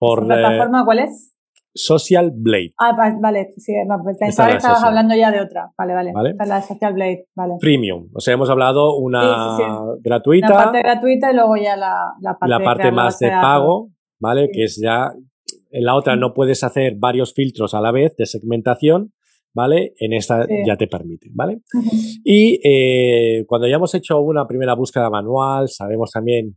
por... 0.04 0.26
¿La 0.26 0.36
plataforma 0.36 0.84
cuál 0.84 0.98
es? 1.00 1.30
Social 1.76 2.32
Blade. 2.32 2.72
Ah, 2.78 2.96
vale, 3.20 3.48
sí, 3.56 3.72
pensaba 4.20 4.50
que 4.50 4.56
estabas 4.58 4.84
hablando 4.84 5.14
ya 5.16 5.32
de 5.32 5.40
otra. 5.40 5.72
Vale, 5.76 5.94
vale. 5.94 6.12
¿Vale? 6.12 6.34
la 6.46 6.62
Social 6.62 6.94
Blade, 6.94 7.26
vale. 7.34 7.54
Premium. 7.60 8.10
O 8.14 8.20
sea, 8.20 8.34
hemos 8.34 8.48
hablado 8.48 8.96
una 8.96 9.58
gratuita. 10.00 10.48
La 10.48 10.54
parte 10.54 10.78
gratuita 10.78 11.32
y 11.32 11.34
luego 11.34 11.56
ya 11.56 11.76
la, 11.76 12.12
la 12.20 12.38
parte, 12.38 12.50
la 12.50 12.60
parte 12.60 12.92
más 12.92 13.18
de 13.18 13.28
pago, 13.28 13.90
¿vale? 14.20 14.50
Que 14.52 14.64
es 14.64 14.80
ya 14.80 15.10
en 15.70 15.84
la 15.84 15.96
otra 15.96 16.14
no 16.14 16.32
puedes 16.32 16.62
hacer 16.62 16.94
varios 16.96 17.34
filtros 17.34 17.74
a 17.74 17.80
la 17.80 17.90
vez 17.90 18.14
de 18.16 18.26
segmentación, 18.26 19.12
¿vale? 19.52 19.94
En 19.98 20.12
esta 20.12 20.46
ya 20.64 20.76
te 20.76 20.86
permite, 20.86 21.30
¿vale? 21.32 21.62
Y 22.22 22.60
eh, 22.62 23.44
cuando 23.48 23.66
ya 23.66 23.76
hemos 23.76 23.92
hecho 23.94 24.20
una 24.20 24.46
primera 24.46 24.74
búsqueda 24.74 25.10
manual, 25.10 25.68
sabemos 25.68 26.12
también 26.12 26.56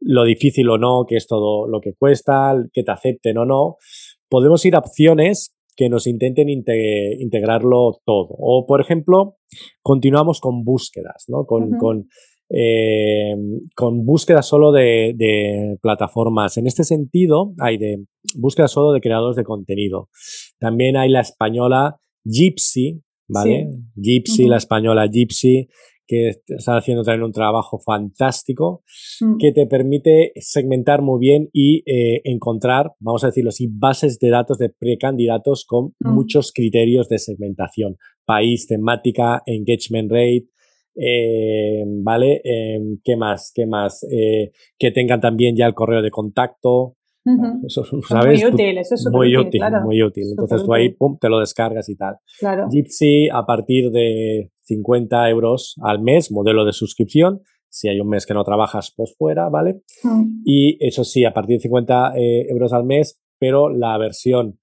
lo 0.00 0.24
difícil 0.24 0.68
o 0.70 0.78
no, 0.78 1.04
que 1.06 1.16
es 1.16 1.26
todo 1.26 1.68
lo 1.68 1.80
que 1.80 1.94
cuesta, 1.94 2.54
que 2.72 2.82
te 2.82 2.90
acepten 2.90 3.38
o 3.38 3.44
no, 3.44 3.76
podemos 4.28 4.64
ir 4.64 4.74
a 4.74 4.78
opciones 4.80 5.54
que 5.76 5.88
nos 5.88 6.06
intenten 6.06 6.48
integrarlo 6.48 8.00
todo. 8.04 8.28
O, 8.30 8.66
por 8.66 8.80
ejemplo, 8.80 9.36
continuamos 9.82 10.40
con 10.40 10.64
búsquedas, 10.64 11.24
¿no? 11.28 11.46
Con, 11.46 11.78
con 11.78 12.06
eh, 12.52 13.36
con 13.76 14.04
búsqueda 14.04 14.42
solo 14.42 14.72
de, 14.72 15.76
plataformas. 15.80 16.56
En 16.56 16.66
este 16.66 16.82
sentido, 16.82 17.54
hay 17.60 17.78
de 17.78 18.04
búsqueda 18.36 18.66
solo 18.66 18.92
de 18.92 19.00
creadores 19.00 19.36
de 19.36 19.44
contenido. 19.44 20.08
También 20.58 20.96
hay 20.96 21.10
la 21.10 21.20
española 21.20 22.00
Gypsy, 22.24 23.02
¿vale? 23.28 23.68
Gypsy, 23.94 24.48
la 24.48 24.56
española 24.56 25.06
Gypsy, 25.06 25.68
que 26.10 26.30
está 26.48 26.76
haciendo 26.76 27.04
también 27.04 27.22
un 27.22 27.32
trabajo 27.32 27.78
fantástico, 27.78 28.82
mm. 29.20 29.36
que 29.38 29.52
te 29.52 29.68
permite 29.68 30.32
segmentar 30.40 31.02
muy 31.02 31.20
bien 31.20 31.48
y 31.52 31.84
eh, 31.86 32.20
encontrar, 32.24 32.94
vamos 32.98 33.22
a 33.22 33.28
decirlo 33.28 33.50
así, 33.50 33.68
bases 33.70 34.18
de 34.18 34.30
datos 34.30 34.58
de 34.58 34.70
precandidatos 34.70 35.64
con 35.64 35.94
mm. 36.00 36.12
muchos 36.12 36.50
criterios 36.52 37.08
de 37.08 37.18
segmentación. 37.18 37.96
País, 38.24 38.66
temática, 38.66 39.42
engagement 39.46 40.10
rate, 40.10 40.48
eh, 40.96 41.84
¿Vale? 41.86 42.40
Eh, 42.42 42.80
¿Qué 43.04 43.16
más? 43.16 43.52
¿Qué 43.54 43.66
más? 43.66 44.04
Eh, 44.10 44.50
que 44.76 44.90
tengan 44.90 45.20
también 45.20 45.54
ya 45.56 45.66
el 45.66 45.74
correo 45.74 46.02
de 46.02 46.10
contacto. 46.10 46.96
Eso, 47.64 47.84
¿sabes? 48.08 48.42
Muy 48.42 48.52
útil, 48.52 48.78
eso 48.78 48.94
es 48.96 49.06
muy 49.12 49.36
útil, 49.36 49.62
muy 49.84 50.02
útil. 50.02 50.24
Entonces 50.30 50.64
tú 50.64 50.74
ahí 50.74 50.88
pum, 50.88 51.16
te 51.20 51.28
lo 51.28 51.38
descargas 51.38 51.88
y 51.88 51.96
tal. 51.96 52.16
Claro. 52.40 52.66
Gypsy 52.68 53.28
a 53.28 53.44
partir 53.46 53.90
de 53.90 54.50
50 54.70 55.28
euros 55.30 55.74
al 55.82 56.00
mes, 56.00 56.30
modelo 56.30 56.64
de 56.64 56.72
suscripción. 56.72 57.40
Si 57.68 57.88
hay 57.88 58.00
un 58.00 58.08
mes 58.08 58.26
que 58.26 58.34
no 58.34 58.44
trabajas, 58.44 58.92
pues 58.96 59.14
fuera, 59.16 59.48
¿vale? 59.48 59.82
Y 60.44 60.76
eso 60.84 61.04
sí, 61.04 61.24
a 61.24 61.32
partir 61.32 61.56
de 61.56 61.62
50 61.62 62.12
euros 62.48 62.72
al 62.72 62.84
mes, 62.84 63.20
pero 63.38 63.68
la 63.68 63.96
versión 63.98 64.58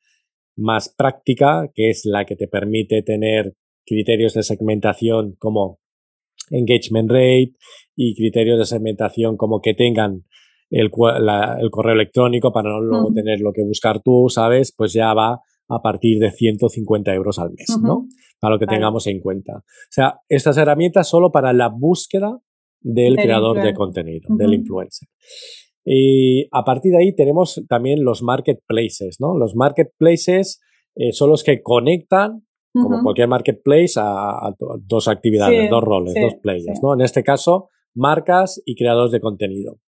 más 0.57 0.93
práctica, 0.95 1.69
que 1.73 1.89
es 1.89 2.01
la 2.05 2.25
que 2.25 2.35
te 2.35 2.47
permite 2.47 3.03
tener 3.03 3.55
criterios 3.85 4.33
de 4.33 4.43
segmentación 4.43 5.35
como 5.37 5.79
engagement 6.49 7.09
rate 7.09 7.53
y 7.95 8.15
criterios 8.15 8.59
de 8.59 8.65
segmentación 8.65 9.37
como 9.37 9.61
que 9.61 9.73
tengan 9.73 10.23
el, 10.69 10.91
correo 10.91 11.93
electrónico 11.93 12.51
para 12.51 12.69
no 12.69 12.81
luego 12.81 13.13
tener 13.13 13.39
lo 13.39 13.53
que 13.53 13.63
buscar 13.63 14.01
tú, 14.01 14.27
¿sabes? 14.29 14.73
Pues 14.75 14.93
ya 14.93 15.13
va 15.13 15.39
a 15.69 15.81
partir 15.81 16.19
de 16.19 16.31
150 16.31 17.13
euros 17.13 17.39
al 17.39 17.51
mes, 17.51 17.77
¿no? 17.81 18.07
Para 18.39 18.55
lo 18.55 18.59
que 18.59 18.67
tengamos 18.67 19.07
en 19.07 19.19
cuenta. 19.19 19.57
O 19.57 19.91
sea, 19.91 20.19
estas 20.29 20.57
herramientas 20.57 21.09
solo 21.09 21.31
para 21.31 21.53
la 21.53 21.69
búsqueda 21.69 22.39
del, 22.81 23.15
creador 23.15 23.61
de 23.61 23.73
contenido, 23.73 24.27
del 24.37 24.53
influencer. 24.53 25.09
Y 25.83 26.47
a 26.51 26.63
partir 26.63 26.91
de 26.91 26.99
ahí 26.99 27.15
tenemos 27.15 27.63
también 27.67 28.03
los 28.03 28.21
marketplaces, 28.21 29.17
¿no? 29.19 29.37
Los 29.37 29.55
marketplaces 29.55 30.59
eh, 30.95 31.13
son 31.13 31.29
los 31.29 31.43
que 31.43 31.61
conectan 31.61 32.43
como 32.73 33.01
cualquier 33.01 33.27
marketplace, 33.27 33.93
a, 33.97 34.53
dos 34.81 35.07
actividades, 35.07 35.69
dos 35.69 35.83
roles, 35.83 36.13
dos 36.13 36.35
players, 36.41 36.79
¿no? 36.83 36.93
En 36.93 37.01
este 37.01 37.23
caso, 37.23 37.69
marcas 37.95 38.61
y 38.65 38.75
creadores 38.75 39.11
de 39.11 39.19
contenido. 39.19 39.79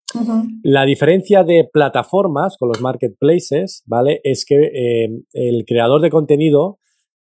La 0.62 0.86
diferencia 0.86 1.44
de 1.44 1.68
plataformas 1.70 2.56
con 2.58 2.68
los 2.68 2.80
marketplaces, 2.80 3.82
¿vale? 3.86 4.20
Es 4.24 4.46
que 4.46 4.56
eh, 4.56 5.08
el 5.32 5.64
creador 5.66 6.00
de 6.00 6.08
contenido 6.08 6.78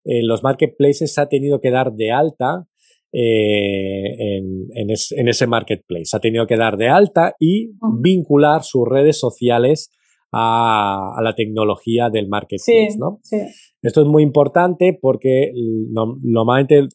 en 0.06 0.28
los 0.28 0.44
marketplaces 0.44 1.18
ha 1.18 1.28
tenido 1.28 1.60
que 1.60 1.72
dar 1.72 1.94
de 1.94 2.12
alta 2.12 2.68
eh, 3.12 4.38
en, 4.38 4.90
ese 5.30 5.48
marketplace. 5.48 6.16
Ha 6.16 6.20
tenido 6.20 6.48
que 6.48 6.58
dar 6.58 6.78
de 6.78 6.90
alta 6.90 7.34
y 7.40 7.72
vincular 8.02 8.64
sus 8.64 8.88
redes 8.88 9.20
sociales 9.20 9.92
a, 10.32 11.16
la 11.24 11.34
tecnología 11.34 12.10
del 12.10 12.28
marketplace, 12.28 12.98
¿no? 13.00 13.22
Esto 13.82 14.02
es 14.02 14.08
muy 14.08 14.22
importante 14.22 14.98
porque 15.00 15.52
normalmente 15.90 16.88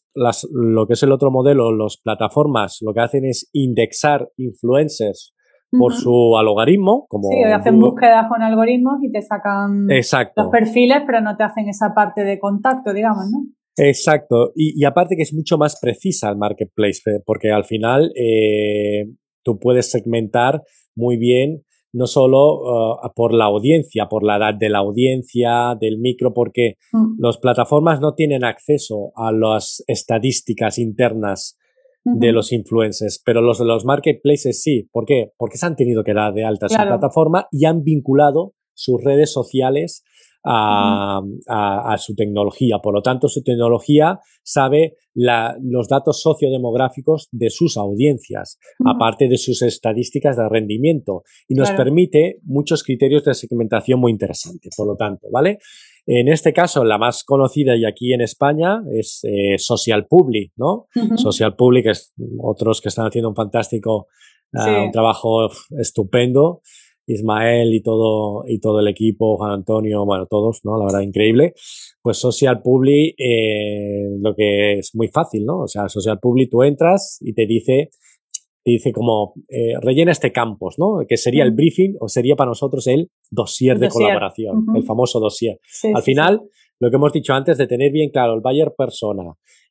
lo 0.51 0.85
que 0.85 0.93
es 0.93 1.03
el 1.03 1.11
otro 1.11 1.31
modelo, 1.31 1.75
las 1.75 1.97
plataformas, 1.97 2.77
lo 2.81 2.93
que 2.93 2.99
hacen 2.99 3.25
es 3.25 3.49
indexar 3.51 4.29
influencers 4.37 5.33
por 5.77 5.93
su 5.93 6.37
algoritmo. 6.37 7.05
Como 7.07 7.29
sí, 7.29 7.43
hacen 7.43 7.79
búsquedas 7.79 8.27
con 8.27 8.41
algoritmos 8.41 9.03
y 9.03 9.11
te 9.11 9.21
sacan 9.21 9.87
los 9.87 10.49
perfiles, 10.51 11.03
pero 11.05 11.21
no 11.21 11.35
te 11.37 11.43
hacen 11.43 11.67
esa 11.69 11.93
parte 11.93 12.23
de 12.23 12.39
contacto, 12.39 12.93
digamos, 12.93 13.25
¿no? 13.31 13.45
Exacto. 13.77 14.51
Y, 14.55 14.83
aparte 14.85 15.15
que 15.15 15.23
es 15.23 15.33
mucho 15.33 15.57
más 15.57 15.79
precisa 15.79 16.29
el 16.29 16.37
marketplace, 16.37 17.01
porque 17.25 17.51
al 17.51 17.63
final 17.63 18.11
eh, 18.15 19.05
tú 19.43 19.59
puedes 19.59 19.89
segmentar 19.89 20.61
muy 20.95 21.17
bien 21.17 21.63
no 21.93 22.07
solo 22.07 22.61
uh, 22.61 23.13
por 23.13 23.33
la 23.33 23.45
audiencia, 23.45 24.07
por 24.07 24.23
la 24.23 24.37
edad 24.37 24.53
de 24.57 24.69
la 24.69 24.79
audiencia, 24.79 25.75
del 25.79 25.99
micro, 25.99 26.33
porque 26.33 26.75
mm. 26.93 27.15
las 27.19 27.37
plataformas 27.37 27.99
no 27.99 28.13
tienen 28.13 28.43
acceso 28.43 29.11
a 29.15 29.31
las 29.31 29.83
estadísticas 29.87 30.77
internas 30.77 31.57
de 32.03 32.31
los 32.31 32.51
influencers, 32.51 33.21
pero 33.23 33.41
los 33.41 33.59
de 33.59 33.65
los 33.65 33.85
marketplaces 33.85 34.61
sí. 34.61 34.89
¿Por 34.91 35.05
qué? 35.05 35.31
Porque 35.37 35.57
se 35.57 35.65
han 35.65 35.75
tenido 35.75 36.03
que 36.03 36.13
dar 36.13 36.33
de 36.33 36.43
alta 36.43 36.67
su 36.69 36.75
plataforma 36.75 37.47
y 37.51 37.65
han 37.65 37.83
vinculado 37.83 38.53
sus 38.73 39.03
redes 39.03 39.31
sociales 39.31 40.03
a, 40.43 41.95
su 41.97 42.15
tecnología. 42.15 42.79
Por 42.81 42.93
lo 42.95 43.01
tanto, 43.01 43.27
su 43.27 43.43
tecnología 43.43 44.19
sabe 44.43 44.95
los 45.13 45.87
datos 45.87 46.21
sociodemográficos 46.21 47.27
de 47.31 47.49
sus 47.49 47.77
audiencias, 47.77 48.57
aparte 48.85 49.27
de 49.27 49.37
sus 49.37 49.61
estadísticas 49.61 50.37
de 50.37 50.49
rendimiento, 50.49 51.23
y 51.47 51.55
nos 51.55 51.71
permite 51.71 52.39
muchos 52.43 52.83
criterios 52.83 53.23
de 53.23 53.33
segmentación 53.33 53.99
muy 53.99 54.11
interesantes. 54.11 54.73
Por 54.75 54.87
lo 54.87 54.95
tanto, 54.95 55.27
¿vale? 55.31 55.59
En 56.05 56.27
este 56.27 56.51
caso, 56.51 56.83
la 56.83 56.97
más 56.97 57.23
conocida 57.23 57.75
y 57.75 57.85
aquí 57.85 58.13
en 58.13 58.21
España 58.21 58.81
es 58.91 59.21
eh, 59.23 59.57
Social 59.57 60.07
Public, 60.07 60.51
¿no? 60.55 60.87
Social 61.15 61.55
Public 61.55 61.87
es 61.87 62.13
otros 62.39 62.81
que 62.81 62.89
están 62.89 63.07
haciendo 63.07 63.29
un 63.29 63.35
fantástico, 63.35 64.07
ah, 64.53 64.83
un 64.85 64.91
trabajo 64.91 65.49
estupendo 65.79 66.61
Ismael 67.07 67.73
y 67.73 67.81
todo, 67.81 68.43
y 68.47 68.59
todo 68.59 68.79
el 68.79 68.87
equipo, 68.87 69.37
Juan 69.37 69.51
Antonio, 69.51 70.05
bueno, 70.05 70.27
todos, 70.27 70.61
¿no? 70.63 70.77
La 70.77 70.85
verdad, 70.85 71.01
increíble. 71.01 71.53
Pues 72.01 72.17
Social 72.17 72.61
Publi, 72.61 73.15
eh, 73.17 74.09
lo 74.19 74.35
que 74.35 74.79
es 74.79 74.91
muy 74.95 75.07
fácil, 75.07 75.45
¿no? 75.45 75.61
O 75.61 75.67
sea, 75.67 75.89
Social 75.89 76.19
Publi, 76.19 76.49
tú 76.49 76.63
entras 76.63 77.17
y 77.21 77.33
te 77.33 77.45
dice, 77.45 77.89
te 78.63 78.71
dice 78.71 78.91
como, 78.91 79.33
eh, 79.49 79.73
rellena 79.81 80.11
este 80.11 80.31
campus, 80.31 80.75
¿no? 80.77 80.99
Que 81.07 81.17
sería 81.17 81.43
el 81.43 81.51
briefing 81.51 81.95
o 81.99 82.07
sería 82.07 82.35
para 82.35 82.49
nosotros 82.49 82.85
el 82.87 83.09
dossier 83.29 83.79
de 83.79 83.89
colaboración, 83.89 84.65
el 84.75 84.83
famoso 84.83 85.19
dossier. 85.19 85.59
Al 85.93 86.03
final, 86.03 86.41
lo 86.79 86.89
que 86.89 86.95
hemos 86.95 87.13
dicho 87.13 87.33
antes 87.33 87.57
de 87.57 87.67
tener 87.67 87.91
bien 87.91 88.11
claro 88.11 88.33
el 88.33 88.41
buyer 88.41 88.73
persona 88.77 89.23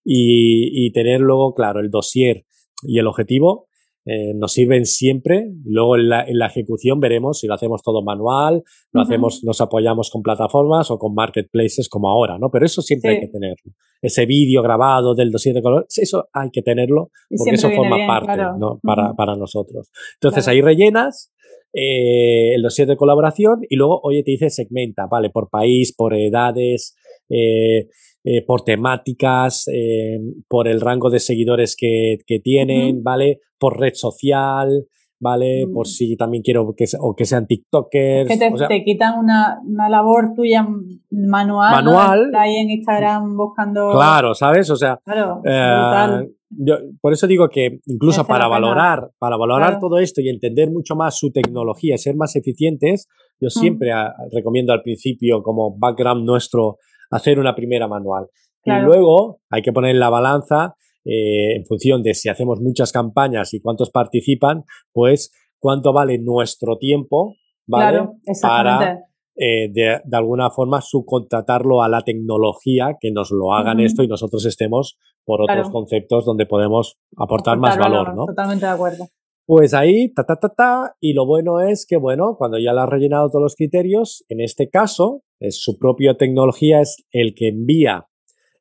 y, 0.05 0.86
y 0.86 0.93
tener 0.93 1.20
luego 1.20 1.55
claro 1.55 1.80
el 1.80 1.91
dossier 1.91 2.45
y 2.82 2.99
el 2.99 3.07
objetivo, 3.07 3.68
eh, 4.07 4.32
nos 4.34 4.53
sirven 4.53 4.86
siempre. 4.86 5.53
Luego 5.64 5.96
en 5.96 6.09
la, 6.09 6.46
ejecución 6.46 7.01
veremos 7.01 7.40
si 7.40 7.46
lo 7.46 7.55
hacemos 7.55 7.82
todo 7.82 8.03
manual, 8.03 8.62
lo 8.92 9.03
hacemos, 9.03 9.44
nos 9.44 9.61
apoyamos 9.61 10.11
con 10.11 10.22
plataformas 10.22 10.90
o 10.90 10.98
con 10.98 11.14
marketplaces 11.14 11.88
como 11.88 12.09
ahora, 12.09 12.38
¿no? 12.38 12.51
Pero 12.51 12.66
eso 12.66 12.82
siempre 12.82 13.12
hay 13.12 13.20
que 13.20 13.28
tenerlo. 13.28 13.72
Ese 14.03 14.24
vídeo 14.24 14.62
grabado 14.62 15.14
del 15.14 15.30
dossier 15.30 15.55
de 15.55 15.62
color, 15.62 15.86
eso 15.94 16.28
hay 16.32 16.51
que 16.51 16.62
tenerlo 16.62 17.11
porque 17.36 17.55
eso 17.55 17.70
forma 17.70 17.98
parte 18.07 18.42
¿no? 18.59 18.80
para, 18.82 19.14
para, 19.14 19.36
nosotros. 19.36 19.90
Entonces 20.14 20.48
ahí 20.48 20.61
rellenas. 20.61 21.32
Eh, 21.72 22.57
el 22.57 22.62
dossier 22.62 22.88
de 22.88 22.96
colaboración 22.96 23.61
y 23.68 23.76
luego, 23.76 24.01
oye, 24.03 24.24
te 24.24 24.32
dice 24.32 24.51
segmenta, 24.51 25.07
¿vale? 25.07 25.30
Por 25.30 25.51
país, 25.51 25.94
por 25.96 26.14
edades, 26.14 26.96
eh, 27.28 27.86
eh, 28.22 28.44
por 28.46 28.62
temáticas, 28.62 29.66
eh, 29.68 30.18
por 30.46 30.68
el 30.68 30.82
rango 30.82 31.08
de 31.08 31.20
seguidores 31.20 31.74
que, 31.74 32.18
tienen, 32.42 33.02
¿vale? 33.02 33.40
Por 33.58 33.80
red 33.80 33.94
social, 33.94 34.86
¿vale? 35.18 35.66
Por 35.72 35.86
mm. 35.86 35.90
si 35.90 36.16
también 36.16 36.42
quiero 36.42 36.74
que, 36.76 36.84
o 36.98 37.14
que 37.14 37.24
sean 37.24 37.46
TikTokers. 37.46 38.28
Que 38.28 38.66
te, 38.68 38.84
quitan 38.84 39.18
una, 39.18 39.58
labor 39.88 40.34
tuya 40.34 40.66
manual. 41.10 41.82
Manual. 41.82 42.32
Ahí 42.34 42.56
en 42.56 42.70
Instagram 42.70 43.36
buscando. 43.36 43.92
Claro, 43.92 44.34
¿sabes? 44.34 44.68
O 44.70 44.76
sea. 44.76 44.98
Eh, 45.44 46.28
yo, 46.50 46.78
por 47.00 47.12
eso 47.12 47.26
digo 47.26 47.48
que 47.48 47.78
incluso 47.86 48.26
para 48.26 48.48
valorar, 48.48 49.10
para 49.18 49.36
valorar 49.36 49.78
todo 49.78 49.98
esto 49.98 50.20
y 50.20 50.28
entender 50.28 50.70
mucho 50.70 50.96
más 50.96 51.16
su 51.16 51.30
tecnología 51.30 51.94
y 51.94 51.98
ser 51.98 52.16
más 52.16 52.34
eficientes, 52.36 53.06
yo 53.40 53.46
mm. 53.46 53.60
siempre 53.60 53.92
recomiendo 54.32 54.72
al 54.72 54.82
principio 54.82 55.42
como 55.42 55.74
background 55.78 56.26
nuestro 56.26 56.76
hacer 57.11 57.38
una 57.38 57.54
primera 57.54 57.88
manual. 57.88 58.28
Y 58.64 58.72
luego 58.72 59.40
hay 59.48 59.62
que 59.62 59.72
poner 59.72 59.96
la 59.96 60.11
balanza 60.11 60.76
eh, 61.04 61.56
en 61.56 61.64
función 61.64 62.02
de 62.02 62.14
si 62.14 62.28
hacemos 62.28 62.61
muchas 62.61 62.92
campañas 62.92 63.54
y 63.54 63.61
cuántos 63.61 63.90
participan, 63.90 64.64
pues 64.92 65.32
cuánto 65.58 65.92
vale 65.92 66.18
nuestro 66.18 66.76
tiempo, 66.76 67.36
¿vale? 67.66 68.08
Para 68.42 69.00
eh, 69.36 69.70
de, 69.72 70.00
alguna 70.12 70.50
forma 70.50 70.82
subcontratarlo 70.82 71.82
a 71.82 71.88
la 71.88 72.02
tecnología 72.02 72.96
que 73.00 73.11
nos 73.11 73.30
lo 73.30 73.54
hagan 73.54 73.80
esto 73.80 74.02
y 74.02 74.08
nosotros 74.08 74.44
estemos 74.44 74.98
por 75.24 75.40
otros 75.40 75.70
conceptos 75.70 76.26
donde 76.26 76.44
podemos 76.44 76.98
aportar 77.16 77.56
más 77.58 77.78
valor, 77.78 78.14
¿no? 78.14 78.26
Totalmente 78.26 78.66
de 78.66 78.72
acuerdo. 78.72 79.06
Pues 79.51 79.74
ahí, 79.74 80.12
ta, 80.14 80.22
ta, 80.22 80.36
ta, 80.36 80.51
ta, 80.51 80.94
y 81.01 81.12
lo 81.12 81.26
bueno 81.26 81.59
es 81.59 81.84
que, 81.84 81.96
bueno, 81.96 82.36
cuando 82.38 82.57
ya 82.57 82.72
le 82.72 82.82
has 82.82 82.88
rellenado 82.88 83.30
todos 83.30 83.42
los 83.42 83.57
criterios, 83.57 84.24
en 84.28 84.40
este 84.40 84.70
caso, 84.70 85.24
es 85.40 85.61
su 85.61 85.76
propia 85.76 86.16
tecnología 86.16 86.80
es 86.80 87.05
el 87.11 87.34
que 87.34 87.48
envía 87.48 88.07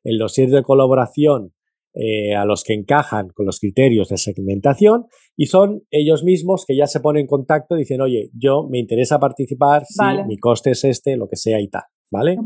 el 0.02 0.18
dossier 0.18 0.50
de 0.50 0.64
colaboración 0.64 1.52
eh, 1.94 2.34
a 2.34 2.44
los 2.44 2.64
que 2.64 2.74
encajan 2.74 3.28
con 3.28 3.46
los 3.46 3.60
criterios 3.60 4.08
de 4.08 4.16
segmentación 4.16 5.04
y 5.36 5.46
son 5.46 5.82
ellos 5.92 6.24
mismos 6.24 6.64
que 6.66 6.76
ya 6.76 6.88
se 6.88 6.98
ponen 6.98 7.20
en 7.20 7.26
contacto 7.28 7.76
y 7.76 7.82
dicen, 7.82 8.00
oye, 8.00 8.30
yo 8.36 8.66
me 8.68 8.80
interesa 8.80 9.20
participar, 9.20 9.84
si 9.86 10.02
mi 10.26 10.38
coste 10.38 10.72
es 10.72 10.82
este, 10.82 11.16
lo 11.16 11.28
que 11.28 11.36
sea 11.36 11.60
y 11.60 11.68
tal, 11.68 11.84
¿vale? 12.10 12.36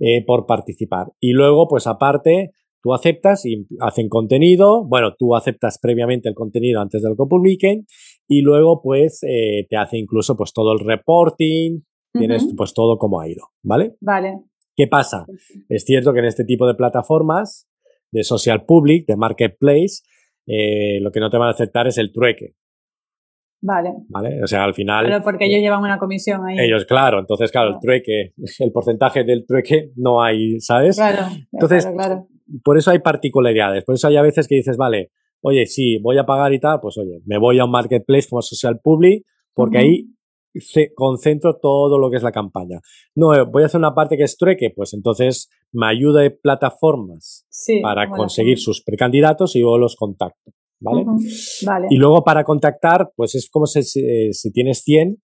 Eh, 0.00 0.24
por 0.26 0.44
participar. 0.44 1.12
Y 1.20 1.34
luego, 1.34 1.68
pues 1.68 1.86
aparte, 1.86 2.50
tú 2.86 2.94
aceptas 2.94 3.44
y 3.44 3.66
hacen 3.80 4.08
contenido, 4.08 4.86
bueno, 4.86 5.16
tú 5.18 5.34
aceptas 5.34 5.80
previamente 5.82 6.28
el 6.28 6.36
contenido 6.36 6.80
antes 6.80 7.02
de 7.02 7.08
que 7.08 7.16
lo 7.18 7.26
publiquen 7.26 7.84
y 8.28 8.42
luego, 8.42 8.80
pues, 8.80 9.24
eh, 9.24 9.66
te 9.68 9.76
hace 9.76 9.98
incluso, 9.98 10.36
pues, 10.36 10.52
todo 10.52 10.72
el 10.72 10.78
reporting, 10.78 11.80
tienes 12.12 12.46
pues 12.56 12.72
todo 12.74 12.96
como 12.96 13.20
ha 13.20 13.28
ido, 13.28 13.42
¿vale? 13.64 13.96
Vale. 14.00 14.38
¿Qué 14.76 14.86
pasa? 14.86 15.26
Es 15.68 15.82
cierto 15.84 16.12
que 16.12 16.20
en 16.20 16.26
este 16.26 16.44
tipo 16.44 16.64
de 16.68 16.76
plataformas 16.76 17.68
de 18.12 18.22
social 18.22 18.64
public, 18.64 19.04
de 19.08 19.16
marketplace, 19.16 20.04
eh, 20.46 21.00
lo 21.00 21.10
que 21.10 21.18
no 21.18 21.28
te 21.28 21.38
van 21.38 21.48
a 21.48 21.52
aceptar 21.52 21.88
es 21.88 21.98
el 21.98 22.12
trueque. 22.12 22.54
Vale. 23.62 23.94
Vale, 24.08 24.44
o 24.44 24.46
sea, 24.46 24.62
al 24.62 24.74
final. 24.74 25.06
Pero 25.06 25.22
porque 25.22 25.46
ellos 25.46 25.60
llevan 25.60 25.80
una 25.80 25.98
comisión 25.98 26.46
ahí. 26.46 26.56
Ellos, 26.60 26.84
claro, 26.84 27.18
entonces, 27.18 27.50
claro, 27.50 27.70
el 27.70 27.80
trueque, 27.80 28.32
el 28.60 28.70
porcentaje 28.70 29.24
del 29.24 29.44
trueque 29.44 29.90
no 29.96 30.22
hay, 30.22 30.60
¿sabes? 30.60 30.96
Claro. 30.96 31.26
Entonces, 31.52 31.84
claro, 31.86 32.28
por 32.62 32.78
eso 32.78 32.90
hay 32.90 33.00
particularidades. 33.00 33.84
Por 33.84 33.94
eso 33.94 34.08
hay 34.08 34.16
a 34.16 34.22
veces 34.22 34.48
que 34.48 34.56
dices, 34.56 34.76
vale, 34.76 35.10
oye, 35.40 35.66
sí, 35.66 35.98
voy 35.98 36.18
a 36.18 36.26
pagar 36.26 36.52
y 36.52 36.60
tal, 36.60 36.80
pues 36.80 36.98
oye, 36.98 37.20
me 37.26 37.38
voy 37.38 37.58
a 37.58 37.64
un 37.64 37.70
marketplace 37.70 38.28
como 38.28 38.42
social 38.42 38.80
public, 38.82 39.24
porque 39.54 39.78
ahí 39.78 40.16
concentro 40.94 41.58
todo 41.60 41.98
lo 41.98 42.10
que 42.10 42.16
es 42.16 42.22
la 42.22 42.32
campaña. 42.32 42.80
No, 43.14 43.34
eh, 43.34 43.42
voy 43.42 43.62
a 43.62 43.66
hacer 43.66 43.78
una 43.78 43.94
parte 43.94 44.16
que 44.16 44.24
es 44.24 44.36
trueque, 44.36 44.70
pues 44.74 44.94
entonces 44.94 45.50
me 45.72 45.86
ayuda 45.86 46.22
de 46.22 46.30
plataformas 46.30 47.46
para 47.82 48.08
conseguir 48.08 48.58
sus 48.58 48.82
precandidatos 48.82 49.56
y 49.56 49.60
luego 49.60 49.78
los 49.78 49.96
contacto. 49.96 50.52
¿vale? 50.80 51.04
vale. 51.64 51.86
Y 51.90 51.96
luego 51.96 52.24
para 52.24 52.44
contactar, 52.44 53.10
pues 53.16 53.34
es 53.34 53.48
como 53.50 53.66
si, 53.66 53.82
si, 53.82 54.52
tienes 54.52 54.82
100 54.82 55.22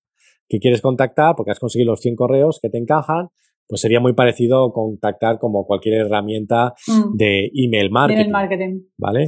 que 0.48 0.58
quieres 0.58 0.82
contactar, 0.82 1.34
porque 1.36 1.52
has 1.52 1.58
conseguido 1.58 1.92
los 1.92 2.00
100 2.00 2.16
correos 2.16 2.58
que 2.60 2.68
te 2.68 2.78
encajan, 2.78 3.28
pues 3.72 3.80
sería 3.80 4.00
muy 4.00 4.12
parecido 4.12 4.70
contactar 4.70 5.38
como 5.38 5.64
cualquier 5.64 5.94
herramienta 5.94 6.74
mm. 6.86 7.16
de 7.16 7.50
email 7.54 7.90
marketing. 7.90 8.30
marketing. 8.30 8.80
¿Vale? 8.98 9.26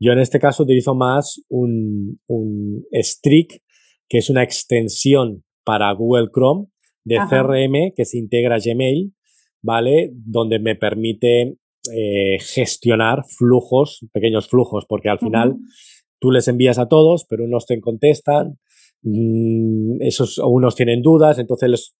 Yo 0.00 0.12
en 0.12 0.18
este 0.18 0.38
caso 0.38 0.62
utilizo 0.62 0.94
más 0.94 1.42
un, 1.50 2.18
un 2.26 2.86
Streak 2.90 3.60
que 4.08 4.16
es 4.16 4.30
una 4.30 4.42
extensión 4.44 5.44
para 5.62 5.92
Google 5.92 6.28
Chrome 6.34 6.68
de 7.04 7.18
CRM 7.28 7.92
que 7.94 8.06
se 8.06 8.16
integra 8.16 8.54
a 8.54 8.60
Gmail, 8.64 9.12
¿vale? 9.60 10.10
Donde 10.14 10.58
me 10.58 10.74
permite 10.74 11.58
eh, 11.94 12.38
gestionar 12.40 13.24
flujos, 13.36 14.06
pequeños 14.10 14.48
flujos, 14.48 14.86
porque 14.88 15.10
al 15.10 15.18
final 15.18 15.56
tú 16.18 16.30
les 16.30 16.48
envías 16.48 16.78
a 16.78 16.88
todos, 16.88 17.26
pero 17.28 17.44
unos 17.44 17.66
te 17.66 17.78
contestan, 17.78 18.58
mm, 19.02 20.00
esos 20.00 20.38
unos 20.38 20.76
tienen 20.76 21.02
dudas, 21.02 21.38
entonces 21.38 21.94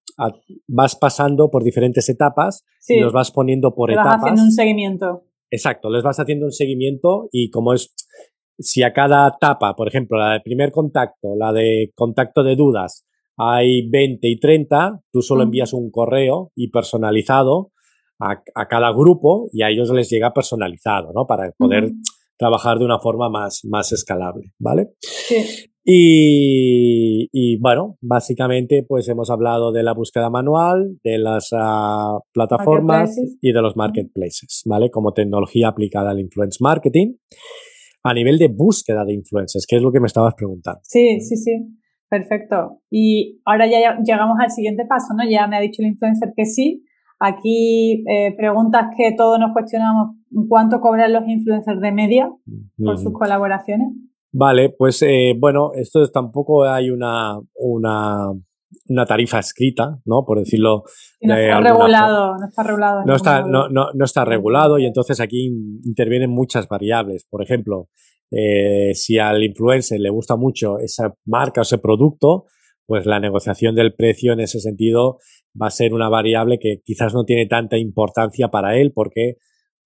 vas 0.69 0.97
pasando 0.97 1.51
por 1.51 1.65
diferentes 1.65 2.09
etapas 2.09 2.65
y 2.89 3.01
los 3.01 3.13
vas 3.13 3.31
poniendo 3.31 3.75
por 3.75 3.91
etapas. 3.91 4.13
Vas 4.13 4.21
haciendo 4.23 4.43
un 4.43 4.53
seguimiento. 4.53 5.25
Exacto, 5.51 5.91
les 5.91 6.03
vas 6.03 6.19
haciendo 6.19 6.47
un 6.47 6.53
seguimiento 6.53 7.29
y 7.31 7.51
como 7.51 7.75
es 7.75 7.95
si 8.59 8.83
a 8.83 8.93
cada 8.93 9.29
etapa, 9.29 9.75
por 9.75 9.89
ejemplo, 9.89 10.19
la 10.19 10.35
de 10.35 10.41
primer 10.41 10.71
contacto, 10.71 11.35
la 11.37 11.53
de 11.53 11.93
contacto 11.95 12.43
de 12.43 12.57
dudas, 12.57 13.07
hay 13.37 13.89
20 13.89 14.29
y 14.29 14.39
30, 14.39 15.01
tú 15.11 15.23
solo 15.23 15.43
envías 15.43 15.73
un 15.73 15.91
correo 15.91 16.53
y 16.55 16.71
personalizado 16.71 17.73
a, 18.21 18.67
cada 18.69 18.93
grupo 18.93 19.49
y 19.53 19.63
a 19.63 19.71
ellos 19.71 19.91
les 19.91 20.09
llega 20.09 20.33
personalizado, 20.33 21.13
¿no? 21.13 21.27
Para 21.27 21.51
poder 21.59 21.91
trabajar 22.39 22.78
de 22.78 22.85
una 22.85 22.99
forma 22.99 23.28
más, 23.28 23.61
más 23.64 23.93
escalable, 23.93 24.53
¿vale? 24.59 24.89
Sí. 25.01 25.68
Y, 25.85 27.59
bueno, 27.61 27.99
básicamente 28.01 28.85
pues 28.87 29.09
hemos 29.09 29.30
hablado 29.30 29.72
de 29.72 29.83
la 29.83 29.95
búsqueda 29.95 30.30
manual, 30.30 30.99
de 31.03 31.18
las 31.18 31.49
ah, 31.53 32.18
plataformas 32.33 33.16
y 33.41 33.53
de 33.53 33.62
los 33.62 33.76
marketplaces, 33.76 34.62
¿vale? 34.64 34.91
Como 34.91 35.12
tecnología 35.12 35.68
aplicada 35.68 36.11
al 36.11 36.20
influence 36.20 36.59
marketing 36.61 37.14
a 38.05 38.14
nivel 38.14 38.39
de 38.39 38.49
búsqueda 38.49 39.05
de 39.05 39.14
influencers, 39.14 39.66
que 39.66 39.76
es 39.76 39.83
lo 39.83 39.93
que 39.93 40.01
me 40.01 40.07
estabas 40.07 40.35
preguntando. 40.35 40.80
Sí, 40.85 41.20
sí, 41.20 41.37
sí. 41.37 41.53
Perfecto. 42.09 42.83
Y 42.91 43.41
ahora 43.45 43.66
ya 43.66 43.97
llegamos 44.05 44.37
al 44.39 44.51
siguiente 44.51 44.85
paso, 44.87 45.14
¿no? 45.16 45.28
Ya 45.28 45.47
me 45.47 45.57
ha 45.57 45.61
dicho 45.61 45.80
el 45.83 45.89
influencer 45.89 46.33
que 46.37 46.45
sí. 46.45 46.85
Aquí 47.25 48.05
eh, 48.09 48.35
preguntas 48.37 48.87
que 48.97 49.12
todos 49.16 49.39
nos 49.39 49.53
cuestionamos, 49.53 50.16
¿cuánto 50.49 50.81
cobran 50.81 51.12
los 51.12 51.29
influencers 51.29 51.81
de 51.81 51.93
media 51.93 52.31
por 52.77 52.99
sus 52.99 53.12
colaboraciones? 53.12 53.89
Vale, 54.33 54.70
pues 54.70 55.03
eh, 55.03 55.35
bueno, 55.39 55.73
esto 55.75 56.05
tampoco 56.11 56.64
hay 56.64 56.91
una, 56.91 57.39
una 57.55 58.33
una 58.89 59.07
tarifa 59.07 59.39
escrita, 59.39 60.01
¿no? 60.05 60.25
Por 60.25 60.39
decirlo. 60.39 60.85
no, 61.20 61.35
está 61.37 61.61
regulado, 61.61 62.37
no 62.39 62.47
está 62.47 62.62
regulado, 62.62 63.05
no 63.05 63.16
está 63.16 63.43
No, 63.43 63.68
no, 63.68 64.05
está 64.05 64.25
regulado 64.25 64.79
y 64.79 64.87
entonces 64.87 65.20
aquí 65.20 65.47
intervienen 65.85 66.31
muchas 66.31 66.68
variables. 66.68 67.27
Por 67.29 67.43
ejemplo, 67.43 67.89
eh, 68.31 68.95
si 68.95 69.18
al 69.18 69.43
influencer 69.43 70.01
le 70.01 70.11
gusta 70.11 70.37
mucho 70.37 70.79
esa 70.79 71.14
marca 71.25 71.61
o 71.61 71.62
ese 71.62 71.79
producto, 71.79 72.47
pues 72.87 73.07
la 73.07 73.20
negociación 73.20 73.75
del 73.75 73.95
precio 73.95 74.33
en 74.33 74.41
ese 74.41 74.61
sentido 74.61 75.18
va 75.61 75.66
a 75.66 75.70
ser 75.70 75.94
una 75.94 76.09
variable 76.09 76.59
que 76.59 76.80
quizás 76.84 77.14
no 77.14 77.24
tiene 77.24 77.46
tanta 77.46 77.76
importancia 77.78 78.48
para 78.48 78.76
él 78.78 78.92
porque 78.94 79.36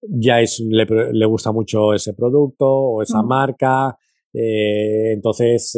ya 0.02 0.40
es, 0.40 0.62
le, 0.68 1.26
gusta 1.26 1.52
mucho 1.52 1.94
ese 1.94 2.14
producto 2.14 2.66
o 2.66 3.02
esa 3.02 3.22
marca. 3.22 3.96
Eh, 4.32 5.12
entonces, 5.14 5.76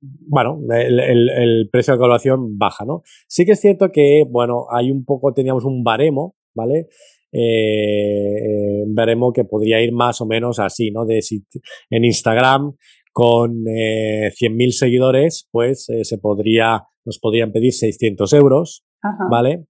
bueno, 0.00 0.60
el, 0.70 1.68
precio 1.70 1.94
de 1.94 1.98
colaboración 1.98 2.56
baja, 2.56 2.84
¿no? 2.84 3.02
Sí 3.26 3.44
que 3.44 3.52
es 3.52 3.60
cierto 3.60 3.90
que, 3.90 4.24
bueno, 4.28 4.66
hay 4.70 4.90
un 4.90 5.04
poco, 5.04 5.32
teníamos 5.32 5.64
un 5.64 5.82
baremo, 5.82 6.36
¿vale? 6.54 6.86
Eh, 7.32 8.84
baremo 8.86 9.32
que 9.32 9.44
podría 9.44 9.82
ir 9.82 9.92
más 9.92 10.20
o 10.20 10.26
menos 10.26 10.58
así, 10.60 10.90
¿no? 10.90 11.04
De 11.04 11.20
si 11.22 11.44
en 11.90 12.04
Instagram 12.04 12.74
con 13.12 13.64
eh, 13.68 14.30
100.000 14.30 14.70
seguidores, 14.70 15.48
pues 15.50 15.88
eh, 15.88 16.04
se 16.04 16.18
podría, 16.18 16.84
nos 17.08 17.18
podrían 17.18 17.50
pedir 17.52 17.72
600 17.72 18.32
euros, 18.34 18.84
¿vale? 19.30 19.64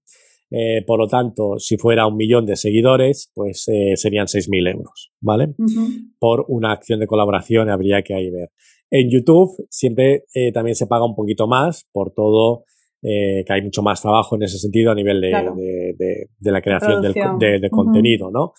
Eh, 0.51 0.83
por 0.85 0.99
lo 0.99 1.07
tanto, 1.07 1.57
si 1.57 1.77
fuera 1.77 2.05
un 2.05 2.17
millón 2.17 2.45
de 2.45 2.55
seguidores, 2.55 3.31
pues 3.33 3.67
eh, 3.67 3.95
serían 3.95 4.25
6.000 4.25 4.73
euros, 4.73 5.11
¿vale? 5.21 5.53
Por 6.19 6.45
una 6.49 6.73
acción 6.73 6.99
de 6.99 7.07
colaboración 7.07 7.69
habría 7.69 8.01
que 8.01 8.13
ahí 8.13 8.29
ver. 8.29 8.49
En 8.91 9.09
YouTube 9.09 9.51
siempre 9.69 10.25
eh, 10.33 10.51
también 10.51 10.75
se 10.75 10.87
paga 10.87 11.05
un 11.05 11.15
poquito 11.15 11.47
más 11.47 11.87
por 11.91 12.11
todo, 12.13 12.65
que 13.01 13.45
hay 13.47 13.61
mucho 13.61 13.81
más 13.81 14.01
trabajo 14.01 14.35
en 14.35 14.43
ese 14.43 14.57
sentido 14.57 14.91
a 14.91 14.95
nivel 14.95 15.21
de, 15.21 15.31
la 16.41 16.61
creación 16.61 17.01
de, 17.01 17.69
contenido, 17.69 18.29
¿no? 18.29 18.51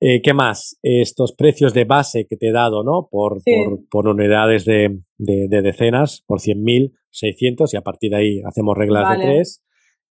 ¿Qué 0.00 0.32
más? 0.32 0.78
Estos 0.82 1.34
precios 1.34 1.74
de 1.74 1.84
base 1.84 2.26
que 2.26 2.38
te 2.38 2.48
he 2.48 2.52
dado, 2.52 2.82
¿no? 2.82 3.08
Por, 3.10 3.42
por, 3.90 4.08
unidades 4.08 4.64
de, 4.64 5.00
decenas, 5.18 6.22
por 6.26 6.40
100.000, 6.40 6.92
600 7.10 7.72
y 7.74 7.76
a 7.76 7.82
partir 7.82 8.10
de 8.10 8.16
ahí 8.16 8.42
hacemos 8.46 8.76
reglas 8.76 9.16
de 9.16 9.24
tres. 9.24 9.64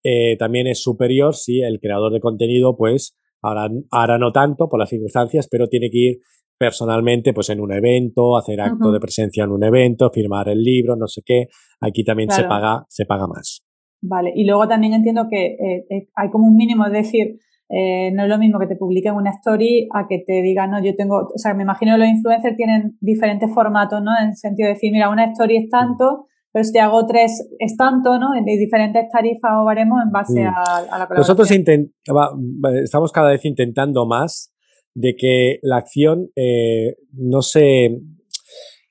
Eh, 0.05 0.36
también 0.36 0.66
es 0.66 0.82
superior 0.82 1.34
si 1.34 1.61
el 1.61 1.80
creador 1.80 2.12
de 2.12 2.20
contenido, 2.20 2.76
pues, 2.76 3.16
ahora, 3.40 3.68
ahora 3.90 4.18
no 4.18 4.32
tanto 4.32 4.68
por 4.68 4.80
las 4.80 4.88
circunstancias, 4.88 5.48
pero 5.50 5.68
tiene 5.68 5.90
que 5.90 5.98
ir 5.98 6.18
personalmente, 6.59 7.32
pues, 7.32 7.50
en 7.50 7.61
un 7.61 7.72
evento, 7.72 8.36
hacer 8.36 8.61
acto 8.61 8.92
de 8.92 9.00
presencia 9.00 9.44
en 9.44 9.50
un 9.50 9.64
evento, 9.64 10.11
firmar 10.11 10.48
el 10.48 10.62
libro, 10.62 10.96
no 10.96 11.07
sé 11.07 11.22
qué. 11.24 11.46
Aquí 11.80 12.05
también 12.05 12.30
se 12.30 12.44
paga, 12.44 12.84
se 12.88 13.05
paga 13.05 13.26
más. 13.26 13.64
Vale, 14.00 14.32
y 14.34 14.44
luego 14.44 14.66
también 14.66 14.94
entiendo 14.94 15.26
que 15.30 15.46
eh, 15.46 15.86
eh, 15.88 16.09
hay 16.16 16.30
como 16.30 16.48
un 16.48 16.57
mínimo, 16.57 16.84
es 16.86 16.92
decir, 16.92 17.38
no 17.73 18.23
es 18.25 18.29
lo 18.29 18.39
mismo 18.39 18.59
que 18.59 18.66
te 18.66 18.77
publiquen 18.77 19.14
una 19.14 19.31
story 19.31 19.89
a 19.95 20.07
que 20.07 20.23
te 20.27 20.43
digan, 20.43 20.70
no, 20.70 20.85
yo 20.85 20.95
tengo, 20.95 21.31
o 21.35 21.39
sea, 21.39 21.55
me 21.55 21.62
imagino 21.62 21.95
que 21.95 22.01
los 22.01 22.09
influencers 22.09 22.57
tienen 22.57 22.99
diferentes 23.01 23.51
formatos, 23.53 24.03
¿no? 24.03 24.11
En 24.20 24.29
el 24.29 24.37
sentido 24.37 24.66
de 24.66 24.75
decir, 24.75 24.93
mira, 24.93 25.09
una 25.09 25.25
story 25.33 25.57
es 25.57 25.70
tanto, 25.70 26.27
pero 26.53 26.64
si 26.64 26.79
hago 26.79 27.07
tres 27.07 27.49
es 27.59 27.77
tanto, 27.77 28.18
¿no? 28.18 28.31
De 28.33 28.59
diferentes 28.59 29.09
tarifas 29.11 29.53
o 29.59 29.64
baremos 29.64 30.03
en 30.05 30.11
base 30.11 30.45
mm. 30.45 30.47
a, 30.49 30.99
la 30.99 31.07
colaboración. 31.07 31.16
Nosotros 31.16 31.51
estamos 32.85 33.11
cada 33.11 33.31
vez 33.31 33.45
intentando 33.47 34.07
más 34.07 34.53
de 34.95 35.16
que 35.16 35.59
la 35.62 35.79
acción 35.79 36.29
eh, 36.37 36.97
no 37.14 37.41
se... 37.41 37.97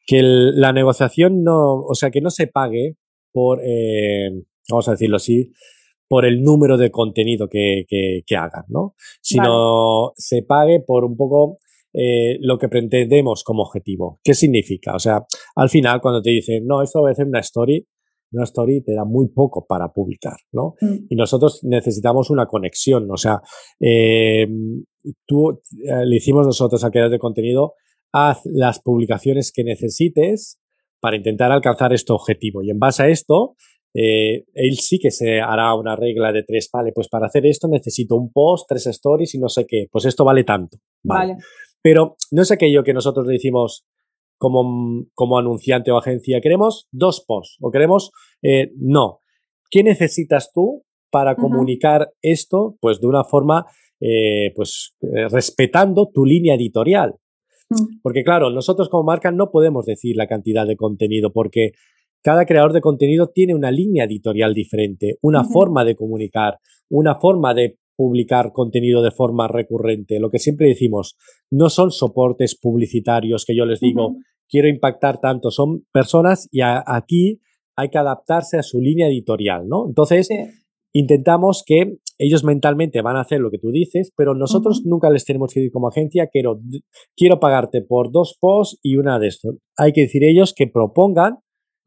que 0.08 0.22
la 0.24 0.74
negociación 0.74 1.44
no... 1.44 1.76
o 1.76 1.94
sea, 1.94 2.10
que 2.10 2.22
no 2.22 2.32
se 2.32 2.48
pague 2.48 2.98
por, 3.32 3.60
eh, 3.64 4.32
vamos 4.68 4.88
a 4.88 4.92
decirlo 4.92 5.18
así, 5.18 5.52
por 6.12 6.26
el 6.26 6.44
número 6.44 6.76
de 6.76 6.92
contenido 6.92 7.48
que, 7.48 7.86
que, 7.88 8.36
hagan, 8.36 8.66
¿no? 8.68 8.96
Sino 9.22 10.12
se 10.18 10.44
pague 10.44 10.82
por 10.86 11.06
un 11.06 11.16
poco 11.16 11.60
eh, 11.94 12.36
lo 12.42 12.58
que 12.58 12.68
pretendemos 12.68 13.46
como 13.46 13.64
objetivo. 13.64 14.20
¿Qué 14.22 14.34
significa? 14.34 14.94
O 14.94 15.00
sea, 15.00 15.24
al 15.56 15.70
final 15.70 16.02
cuando 16.02 16.22
te 16.22 16.32
dicen, 16.32 16.68
no, 16.68 16.82
esto 16.82 17.02
va 17.02 17.12
a 17.12 17.14
ser 17.14 17.28
una 17.28 17.40
story, 17.40 17.88
una 18.34 18.44
story 18.44 18.84
te 18.84 18.94
da 18.94 19.06
muy 19.06 19.30
poco 19.30 19.66
para 19.66 19.94
publicar, 19.94 20.36
¿no? 20.52 20.74
Mm. 20.82 21.06
Y 21.08 21.16
nosotros 21.16 21.64
necesitamos 21.64 22.30
una 22.30 22.46
conexión, 22.46 23.10
o 23.10 23.16
sea, 23.16 23.40
eh, 23.80 24.48
tú 25.26 25.62
eh, 25.86 26.06
le 26.06 26.18
hicimos 26.18 26.46
nosotros 26.46 26.84
al 26.84 26.92
creador 26.92 27.14
de 27.14 27.20
contenido, 27.20 27.76
haz 28.12 28.42
las 28.44 28.82
publicaciones 28.82 29.54
que 29.56 29.64
necesites 29.64 30.60
para 31.00 31.16
intentar 31.16 31.54
alcanzar 31.54 31.94
este 31.94 32.12
objetivo. 32.12 32.64
Y 32.64 32.70
en 32.70 32.80
base 32.80 33.04
a 33.04 33.08
esto, 33.08 33.56
él 33.94 34.78
sí 34.80 35.00
que 35.00 35.12
se 35.12 35.42
hará 35.42 35.76
una 35.76 35.96
regla 35.96 36.32
de 36.32 36.44
tres, 36.44 36.70
vale, 36.72 36.92
pues 36.94 37.10
para 37.10 37.28
hacer 37.28 37.46
esto 37.46 37.68
necesito 37.68 38.16
un 38.16 38.32
post, 38.32 38.66
tres 38.70 38.88
stories 38.88 39.36
y 39.36 39.40
no 39.40 39.50
sé 39.50 39.66
qué, 39.68 39.88
pues 39.92 40.06
esto 40.06 40.24
vale 40.24 40.44
tanto. 40.44 40.78
vale. 41.04 41.36
Pero 41.82 42.16
no 42.32 42.44
es 42.44 42.52
aquello 42.52 42.84
que 42.84 42.94
nosotros 42.94 43.26
le 43.26 43.34
decimos 43.34 43.86
como, 44.42 45.06
como 45.14 45.38
anunciante 45.38 45.92
o 45.92 45.98
agencia, 45.98 46.42
queremos 46.42 46.88
dos 46.92 47.24
posts 47.28 47.58
o 47.62 47.70
queremos, 47.70 48.12
eh, 48.42 48.72
no. 48.76 49.20
¿Qué 49.70 49.84
necesitas 49.84 50.52
tú 50.52 50.84
para 51.12 51.36
comunicar 51.36 52.10
esto 52.22 52.76
pues 52.82 53.00
de 53.00 53.08
una 53.08 53.24
forma 53.24 53.66
eh, 54.00 54.52
pues 54.56 54.96
eh, 55.02 55.28
respetando 55.30 56.10
tu 56.12 56.26
línea 56.26 56.56
editorial? 56.56 57.16
Mm. 57.70 58.00
Porque 58.02 58.24
claro, 58.24 58.50
nosotros 58.50 58.90
como 58.90 59.04
marca 59.04 59.32
no 59.32 59.52
podemos 59.52 59.86
decir 59.86 60.16
la 60.18 60.28
cantidad 60.28 60.66
de 60.66 60.76
contenido 60.76 61.32
porque 61.32 61.74
cada 62.24 62.46
creador 62.46 62.74
de 62.74 62.82
contenido 62.82 63.30
tiene 63.34 63.56
una 63.56 63.72
línea 63.72 64.06
editorial 64.06 64.54
diferente, 64.54 65.18
una 65.22 65.44
forma 65.44 65.84
de 65.86 65.96
comunicar, 65.96 66.60
una 66.90 67.16
forma 67.20 67.54
de 67.54 67.78
publicar 67.96 68.52
contenido 68.52 69.02
de 69.02 69.12
forma 69.12 69.48
recurrente. 69.48 70.20
Lo 70.20 70.30
que 70.30 70.40
siempre 70.40 70.68
decimos, 70.68 71.18
no 71.52 71.70
son 71.70 71.92
soportes 71.92 72.58
publicitarios 72.60 73.46
que 73.46 73.56
yo 73.56 73.66
les 73.66 73.80
digo, 73.80 74.16
quiero 74.50 74.68
impactar 74.68 75.20
tanto, 75.20 75.52
son 75.52 75.86
personas 75.92 76.48
y 76.52 76.62
aquí 76.62 77.42
hay 77.76 77.90
que 77.90 77.98
adaptarse 77.98 78.58
a 78.58 78.64
su 78.64 78.80
línea 78.80 79.08
editorial, 79.08 79.68
¿no? 79.68 79.86
Entonces, 79.88 80.30
intentamos 80.94 81.64
que 81.66 81.98
ellos 82.18 82.44
mentalmente 82.44 83.02
van 83.02 83.16
a 83.16 83.22
hacer 83.22 83.40
lo 83.40 83.50
que 83.50 83.58
tú 83.58 83.72
dices, 83.72 84.12
pero 84.16 84.36
nosotros 84.36 84.84
nunca 84.86 85.10
les 85.10 85.26
tenemos 85.26 85.54
que 85.54 85.62
decir 85.62 85.72
como 85.72 85.88
agencia, 85.88 86.28
quiero, 86.28 86.60
quiero 87.16 87.40
pagarte 87.40 87.82
por 87.82 88.12
dos 88.12 88.38
posts 88.40 88.80
y 88.84 88.98
una 88.98 89.18
de 89.20 89.28
estos. 89.28 89.56
Hay 89.78 89.94
que 89.94 90.02
decir 90.02 90.24
ellos 90.24 90.54
que 90.56 90.68
propongan 90.68 91.38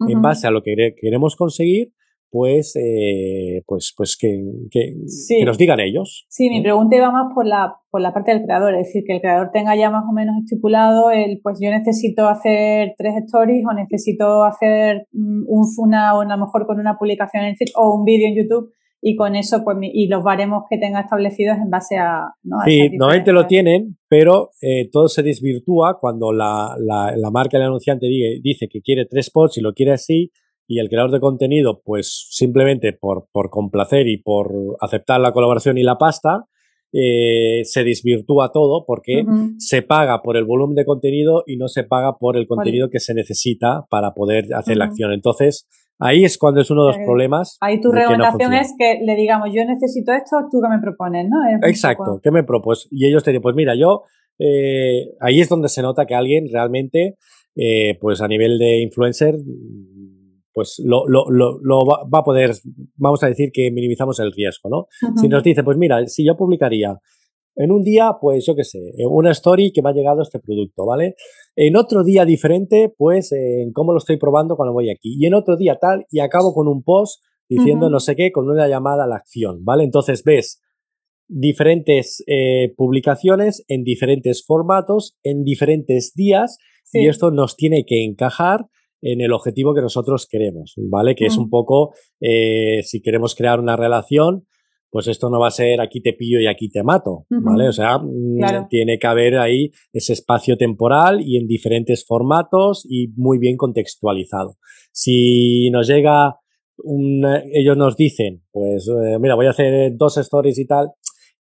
en 0.00 0.22
base 0.22 0.46
a 0.46 0.50
lo 0.50 0.62
que 0.62 0.94
queremos 1.00 1.36
conseguir 1.36 1.92
pues, 2.34 2.74
eh, 2.74 3.62
pues, 3.64 3.94
pues 3.96 4.16
que, 4.20 4.42
que, 4.68 5.44
nos 5.44 5.56
digan 5.56 5.78
ellos. 5.78 6.26
Sí, 6.28 6.50
mi 6.50 6.62
pregunta 6.62 6.96
iba 6.96 7.12
más 7.12 7.32
por 7.32 7.46
la, 7.46 7.76
por 7.92 8.00
la 8.00 8.12
parte 8.12 8.32
del 8.32 8.42
creador, 8.42 8.74
es 8.74 8.88
decir, 8.88 9.04
que 9.06 9.14
el 9.14 9.20
creador 9.20 9.50
tenga 9.52 9.76
ya 9.76 9.88
más 9.88 10.02
o 10.10 10.12
menos 10.12 10.34
estipulado 10.42 11.12
el, 11.12 11.38
pues 11.44 11.60
yo 11.62 11.70
necesito 11.70 12.26
hacer 12.26 12.94
tres 12.98 13.14
stories 13.26 13.64
o 13.64 13.72
necesito 13.72 14.42
hacer 14.42 15.06
mm, 15.12 15.44
un, 15.46 15.64
una, 15.78 16.16
o 16.16 16.22
a 16.22 16.24
lo 16.24 16.38
mejor 16.38 16.66
con 16.66 16.80
una 16.80 16.98
publicación 16.98 17.44
en 17.44 17.54
o 17.76 17.94
un 17.94 18.04
vídeo 18.04 18.26
en 18.26 18.34
YouTube 18.34 18.72
y 19.06 19.16
con 19.16 19.36
eso, 19.36 19.62
pues, 19.62 19.76
y 19.82 20.08
los 20.08 20.24
baremos 20.24 20.64
que 20.70 20.78
tenga 20.78 21.00
establecidos 21.00 21.58
en 21.58 21.68
base 21.68 21.98
a... 21.98 22.22
¿no? 22.42 22.56
sí, 22.64 22.88
normalmente 22.96 23.32
lo 23.32 23.46
tienen, 23.46 23.98
pero 24.08 24.48
eh, 24.62 24.88
todo 24.90 25.08
se 25.08 25.22
desvirtúa 25.22 25.98
cuando 26.00 26.32
la, 26.32 26.74
la, 26.78 27.14
la 27.14 27.30
marca, 27.30 27.58
el 27.58 27.64
anunciante 27.64 28.06
dice, 28.06 28.40
dice 28.42 28.66
que 28.66 28.80
quiere 28.80 29.04
tres 29.04 29.30
posts 29.30 29.58
y 29.58 29.60
lo 29.60 29.74
quiere 29.74 29.92
así, 29.92 30.30
y 30.66 30.78
el 30.78 30.88
creador 30.88 31.10
de 31.10 31.20
contenido, 31.20 31.82
pues 31.84 32.28
simplemente 32.30 32.94
por, 32.94 33.26
por 33.30 33.50
complacer 33.50 34.08
y 34.08 34.22
por 34.22 34.50
aceptar 34.80 35.20
la 35.20 35.32
colaboración 35.32 35.76
y 35.76 35.82
la 35.82 35.98
pasta, 35.98 36.46
eh, 36.94 37.60
se 37.64 37.84
desvirtúa 37.84 38.52
todo 38.52 38.86
porque 38.86 39.22
se 39.58 39.82
paga 39.82 40.22
por 40.22 40.38
el 40.38 40.44
volumen 40.44 40.76
de 40.76 40.86
contenido 40.86 41.42
y 41.46 41.58
no 41.58 41.68
se 41.68 41.84
paga 41.84 42.16
por 42.18 42.38
el 42.38 42.46
contenido 42.46 42.88
que 42.88 43.00
se 43.00 43.12
necesita 43.12 43.84
para 43.90 44.14
poder 44.14 44.54
hacer 44.54 44.78
la 44.78 44.86
acción. 44.86 45.12
Entonces, 45.12 45.66
ahí 45.98 46.24
es 46.24 46.38
cuando 46.38 46.60
es 46.60 46.70
uno 46.70 46.86
de 46.86 46.96
los 46.96 47.06
problemas. 47.06 47.56
Ahí 47.60 47.80
tu 47.80 47.90
recomendación 47.90 48.54
es 48.54 48.74
que 48.78 49.00
le 49.04 49.14
digamos, 49.16 49.50
yo 49.52 49.64
necesito 49.64 50.12
esto, 50.12 50.36
tú 50.50 50.60
que 50.60 50.68
me 50.68 50.80
propones, 50.80 51.26
¿no? 51.28 51.36
Exacto, 51.66 52.20
¿qué 52.22 52.30
me 52.30 52.44
propones? 52.44 52.88
Y 52.90 53.06
ellos 53.06 53.22
te 53.22 53.30
dicen, 53.30 53.42
pues 53.42 53.54
mira, 53.54 53.74
yo, 53.74 54.02
eh, 54.38 55.14
ahí 55.20 55.40
es 55.40 55.48
donde 55.48 55.68
se 55.68 55.82
nota 55.82 56.06
que 56.06 56.14
alguien 56.14 56.46
realmente, 56.52 57.16
eh, 57.56 57.96
pues 58.00 58.20
a 58.20 58.28
nivel 58.28 58.58
de 58.58 58.82
influencer, 58.82 59.34
pues 60.52 60.80
lo, 60.84 61.06
lo, 61.08 61.26
lo, 61.30 61.84
va 61.84 62.18
a 62.18 62.22
poder, 62.22 62.52
vamos 62.96 63.22
a 63.24 63.26
decir 63.26 63.50
que 63.52 63.70
minimizamos 63.72 64.20
el 64.20 64.32
riesgo, 64.32 64.68
¿no? 64.70 64.86
Si 65.20 65.28
nos 65.28 65.42
dice, 65.42 65.64
pues 65.64 65.76
mira, 65.76 66.06
si 66.06 66.24
yo 66.24 66.36
publicaría 66.36 66.96
en 67.56 67.70
un 67.70 67.82
día, 67.82 68.16
pues 68.20 68.44
yo 68.46 68.54
qué 68.54 68.64
sé, 68.64 68.80
una 69.08 69.30
story 69.30 69.72
que 69.72 69.82
me 69.82 69.90
ha 69.90 69.92
llegado 69.92 70.22
este 70.22 70.40
producto, 70.40 70.84
¿vale? 70.86 71.14
En 71.56 71.76
otro 71.76 72.02
día 72.02 72.24
diferente, 72.24 72.92
pues 72.96 73.32
en 73.32 73.72
cómo 73.72 73.92
lo 73.92 73.98
estoy 73.98 74.16
probando 74.16 74.56
cuando 74.56 74.72
voy 74.72 74.90
aquí. 74.90 75.16
Y 75.18 75.26
en 75.26 75.34
otro 75.34 75.56
día 75.56 75.78
tal, 75.80 76.06
y 76.10 76.20
acabo 76.20 76.52
con 76.52 76.66
un 76.66 76.82
post 76.82 77.22
diciendo 77.48 77.90
no 77.90 78.00
sé 78.00 78.16
qué, 78.16 78.32
con 78.32 78.48
una 78.48 78.68
llamada 78.68 79.04
a 79.04 79.06
la 79.06 79.16
acción, 79.16 79.64
¿vale? 79.64 79.84
Entonces 79.84 80.24
ves 80.24 80.62
diferentes 81.28 82.22
eh, 82.26 82.72
publicaciones 82.76 83.64
en 83.68 83.84
diferentes 83.84 84.44
formatos, 84.44 85.16
en 85.22 85.44
diferentes 85.44 86.12
días, 86.14 86.58
y 86.92 87.08
esto 87.08 87.30
nos 87.30 87.56
tiene 87.56 87.84
que 87.86 88.04
encajar 88.04 88.66
en 89.02 89.20
el 89.20 89.32
objetivo 89.32 89.74
que 89.74 89.80
nosotros 89.80 90.26
queremos, 90.30 90.74
¿vale? 90.76 91.14
Que 91.14 91.26
es 91.26 91.36
un 91.36 91.50
poco, 91.50 91.92
eh, 92.20 92.82
si 92.84 93.02
queremos 93.02 93.34
crear 93.34 93.58
una 93.58 93.76
relación, 93.76 94.46
pues 94.94 95.08
esto 95.08 95.28
no 95.28 95.40
va 95.40 95.48
a 95.48 95.50
ser 95.50 95.80
aquí 95.80 96.00
te 96.00 96.12
pillo 96.12 96.38
y 96.38 96.46
aquí 96.46 96.68
te 96.68 96.84
mato, 96.84 97.26
¿vale? 97.28 97.66
O 97.66 97.72
sea, 97.72 97.98
mm, 97.98 98.68
tiene 98.70 98.96
que 98.96 99.08
haber 99.08 99.38
ahí 99.38 99.72
ese 99.92 100.12
espacio 100.12 100.56
temporal 100.56 101.20
y 101.20 101.36
en 101.36 101.48
diferentes 101.48 102.06
formatos 102.06 102.86
y 102.88 103.08
muy 103.16 103.40
bien 103.40 103.56
contextualizado. 103.56 104.56
Si 104.92 105.68
nos 105.72 105.88
llega 105.88 106.36
un, 106.76 107.26
ellos 107.52 107.76
nos 107.76 107.96
dicen, 107.96 108.44
pues 108.52 108.88
eh, 108.88 109.18
mira, 109.18 109.34
voy 109.34 109.46
a 109.46 109.50
hacer 109.50 109.96
dos 109.96 110.16
stories 110.16 110.60
y 110.60 110.66
tal, 110.68 110.90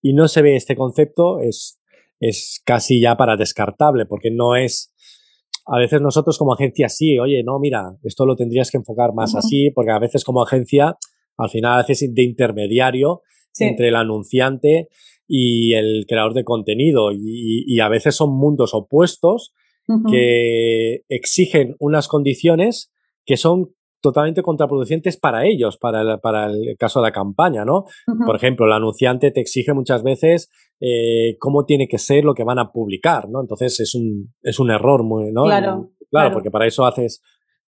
y 0.01 0.15
no 0.15 0.29
se 0.29 0.41
ve 0.41 0.57
este 0.57 0.75
concepto, 0.75 1.39
es, 1.41 1.79
es 2.21 2.63
casi 2.65 3.03
ya 3.03 3.19
para 3.19 3.37
descartable, 3.37 4.07
porque 4.07 4.31
no 4.31 4.57
es 4.57 4.95
a 5.67 5.77
veces 5.77 6.01
nosotros 6.01 6.39
como 6.39 6.55
agencia 6.55 6.89
sí, 6.89 7.19
oye, 7.19 7.43
no, 7.45 7.59
mira, 7.59 7.99
esto 8.03 8.25
lo 8.25 8.35
tendrías 8.35 8.71
que 8.71 8.79
enfocar 8.79 9.13
más 9.13 9.35
así, 9.35 9.71
porque 9.73 9.91
a 9.91 9.99
veces 9.99 10.25
como 10.25 10.43
agencia 10.43 10.97
al 11.37 11.51
final 11.51 11.81
haces 11.81 12.15
de 12.15 12.23
intermediario 12.23 13.21
entre 13.59 13.89
el 13.89 13.97
anunciante 13.97 14.89
y 15.27 15.75
el 15.75 16.05
creador 16.07 16.35
de 16.35 16.45
contenido 16.45 17.11
y, 17.13 17.81
a 17.81 17.89
veces 17.89 18.15
son 18.15 18.37
mundos 18.37 18.75
opuestos 18.75 19.53
que 20.09 21.03
exigen 21.09 21.75
unas 21.79 22.09
condiciones 22.09 22.93
que 23.25 23.37
son 23.37 23.71
totalmente 24.03 24.43
contraproducentes 24.43 25.17
para 25.17 25.47
ellos, 25.47 25.79
para 25.79 26.03
el, 26.03 26.21
para 26.21 26.47
el 26.47 26.77
caso 26.79 27.01
de 27.01 27.07
la 27.07 27.13
campaña, 27.13 27.65
¿no? 27.65 27.85
Por 28.27 28.37
ejemplo, 28.37 28.67
el 28.67 28.73
anunciante 28.73 29.31
te 29.31 29.41
exige 29.41 29.73
muchas 29.73 30.03
veces 30.03 30.51
eh, 30.81 31.37
cómo 31.39 31.65
tiene 31.65 31.87
que 31.87 31.99
ser 31.99 32.25
lo 32.25 32.35
que 32.35 32.45
van 32.45 32.59
a 32.59 32.73
publicar, 32.73 33.29
¿no? 33.31 33.41
Entonces 33.41 33.79
es 33.81 33.95
un, 33.95 34.35
es 34.43 34.59
un 34.59 34.71
error 34.71 35.05
muy, 35.05 35.33
¿no? 35.33 35.45
Claro, 35.45 35.93
claro, 36.11 36.33
porque 36.33 36.51
para 36.51 36.67
eso 36.67 36.85
haces, 36.85 37.23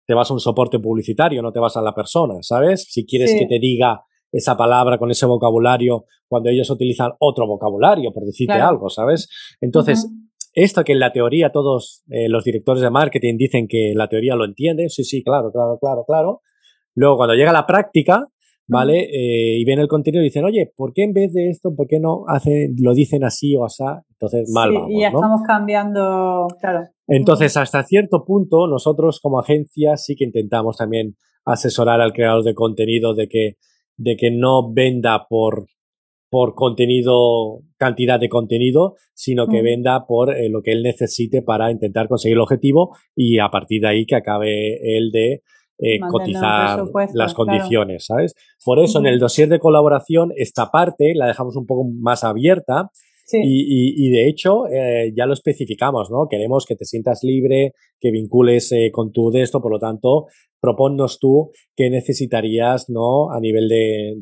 te 0.07 0.15
vas 0.15 0.31
a 0.31 0.35
un 0.35 0.41
soporte 0.41 0.81
publicitario, 0.81 1.41
no 1.41 1.53
te 1.53 1.61
vas 1.61 1.77
a 1.77 1.83
la 1.83 1.95
persona, 1.95 2.35
¿sabes? 2.43 2.85
Si 2.91 3.07
quieres 3.07 3.33
que 3.39 3.47
te 3.47 3.59
diga 3.61 4.03
esa 4.35 4.57
palabra 4.57 4.99
con 4.99 5.11
ese 5.11 5.27
vocabulario 5.27 6.05
cuando 6.29 6.51
ellos 6.51 6.69
utilizan 6.69 7.13
otro 7.21 7.47
vocabulario, 7.47 8.13
por 8.13 8.25
decirte 8.25 8.55
algo, 8.55 8.91
¿sabes? 8.91 9.29
Entonces, 9.61 10.11
esto 10.53 10.83
que 10.85 10.93
en 10.93 10.99
la 10.99 11.13
teoría 11.13 11.51
todos 11.53 12.03
eh, 12.09 12.29
los 12.29 12.45
directores 12.45 12.83
de 12.83 12.91
marketing 12.91 13.37
dicen 13.37 13.67
que 13.69 13.93
la 13.95 14.09
teoría 14.09 14.35
lo 14.35 14.45
entienden, 14.45 14.91
sí, 14.91 15.05
sí, 15.05 15.23
claro, 15.23 15.53
claro, 15.53 15.79
claro, 15.81 16.05
claro. 16.07 16.41
Luego, 16.95 17.17
cuando 17.17 17.35
llega 17.35 17.53
la 17.53 17.67
práctica, 17.67 18.29
¿vale? 18.67 19.05
Eh, 19.05 19.59
y 19.61 19.65
ven 19.65 19.79
el 19.79 19.89
contenido 19.89 20.23
y 20.23 20.27
dicen, 20.27 20.45
oye, 20.45 20.73
¿por 20.77 20.93
qué 20.93 21.05
en 21.05 21.13
vez 21.13 21.33
de 21.33 21.51
esto, 21.51 21.75
por 21.77 21.87
qué 21.87 22.01
no 22.01 22.25
hacen, 22.27 22.75
lo 22.81 22.95
dicen 22.95 23.25
así 23.25 23.55
o 23.57 23.65
así? 23.65 23.85
Entonces, 24.11 24.51
mal 24.53 24.71
sí, 24.71 24.75
vamos, 24.75 24.91
Y 24.91 25.01
ya 25.01 25.09
estamos 25.09 25.41
cambiando, 25.47 26.49
claro. 26.61 26.81
Entonces, 27.07 27.57
hasta 27.57 27.83
cierto 27.85 28.25
punto, 28.25 28.67
nosotros 28.67 29.21
como 29.21 29.39
agencia 29.39 29.97
sí 29.97 30.17
que 30.17 30.25
intentamos 30.25 30.77
también 30.77 31.17
asesorar 31.45 32.01
al 32.01 32.13
creador 32.13 32.43
de 32.43 32.55
contenido 32.55 33.15
de 33.15 33.29
que, 33.29 33.53
de 33.97 34.17
que 34.17 34.31
no 34.31 34.73
venda 34.73 35.27
por, 35.29 35.67
por 36.31 36.55
contenido, 36.55 37.61
cantidad 37.77 38.19
de 38.19 38.29
contenido, 38.29 38.97
sino 39.15 39.47
que 39.47 39.63
venda 39.63 40.05
por 40.07 40.35
eh, 40.35 40.49
lo 40.49 40.63
que 40.63 40.73
él 40.73 40.83
necesite 40.83 41.43
para 41.43 41.71
intentar 41.71 42.09
conseguir 42.09 42.37
el 42.37 42.43
objetivo 42.43 42.97
y 43.15 43.39
a 43.39 43.51
partir 43.51 43.83
de 43.83 43.89
ahí 43.89 44.07
que 44.07 44.17
acabe 44.17 44.97
él 44.97 45.11
de 45.13 45.43
eh, 45.79 46.01
cotizar 46.11 46.83
las 47.15 47.35
condiciones, 47.35 48.07
¿sabes? 48.07 48.35
Por 48.65 48.79
eso 48.79 48.99
en 48.99 49.07
el 49.07 49.19
dossier 49.19 49.49
de 49.49 49.59
colaboración 49.59 50.33
esta 50.37 50.71
parte 50.71 51.15
la 51.15 51.27
dejamos 51.27 51.57
un 51.57 51.67
poco 51.67 51.85
más 52.01 52.25
abierta 52.25 52.91
y, 53.33 54.11
de 54.11 54.29
hecho 54.29 54.67
eh, 54.69 55.13
ya 55.17 55.27
lo 55.27 55.33
especificamos, 55.33 56.11
¿no? 56.11 56.29
Queremos 56.29 56.67
que 56.67 56.77
te 56.77 56.85
sientas 56.85 57.21
libre, 57.23 57.73
que 57.99 58.11
vincules 58.11 58.73
con 58.93 59.13
tu 59.13 59.31
de 59.31 59.43
esto, 59.43 59.63
por 59.63 59.73
lo 59.73 59.79
tanto 59.79 60.27
proponnos 60.65 61.19
tú 61.21 61.51
qué 61.77 61.91
necesitarías 61.91 62.89
¿no? 62.89 63.31
a 63.31 63.39
nivel 63.39 63.69
de, 63.69 64.17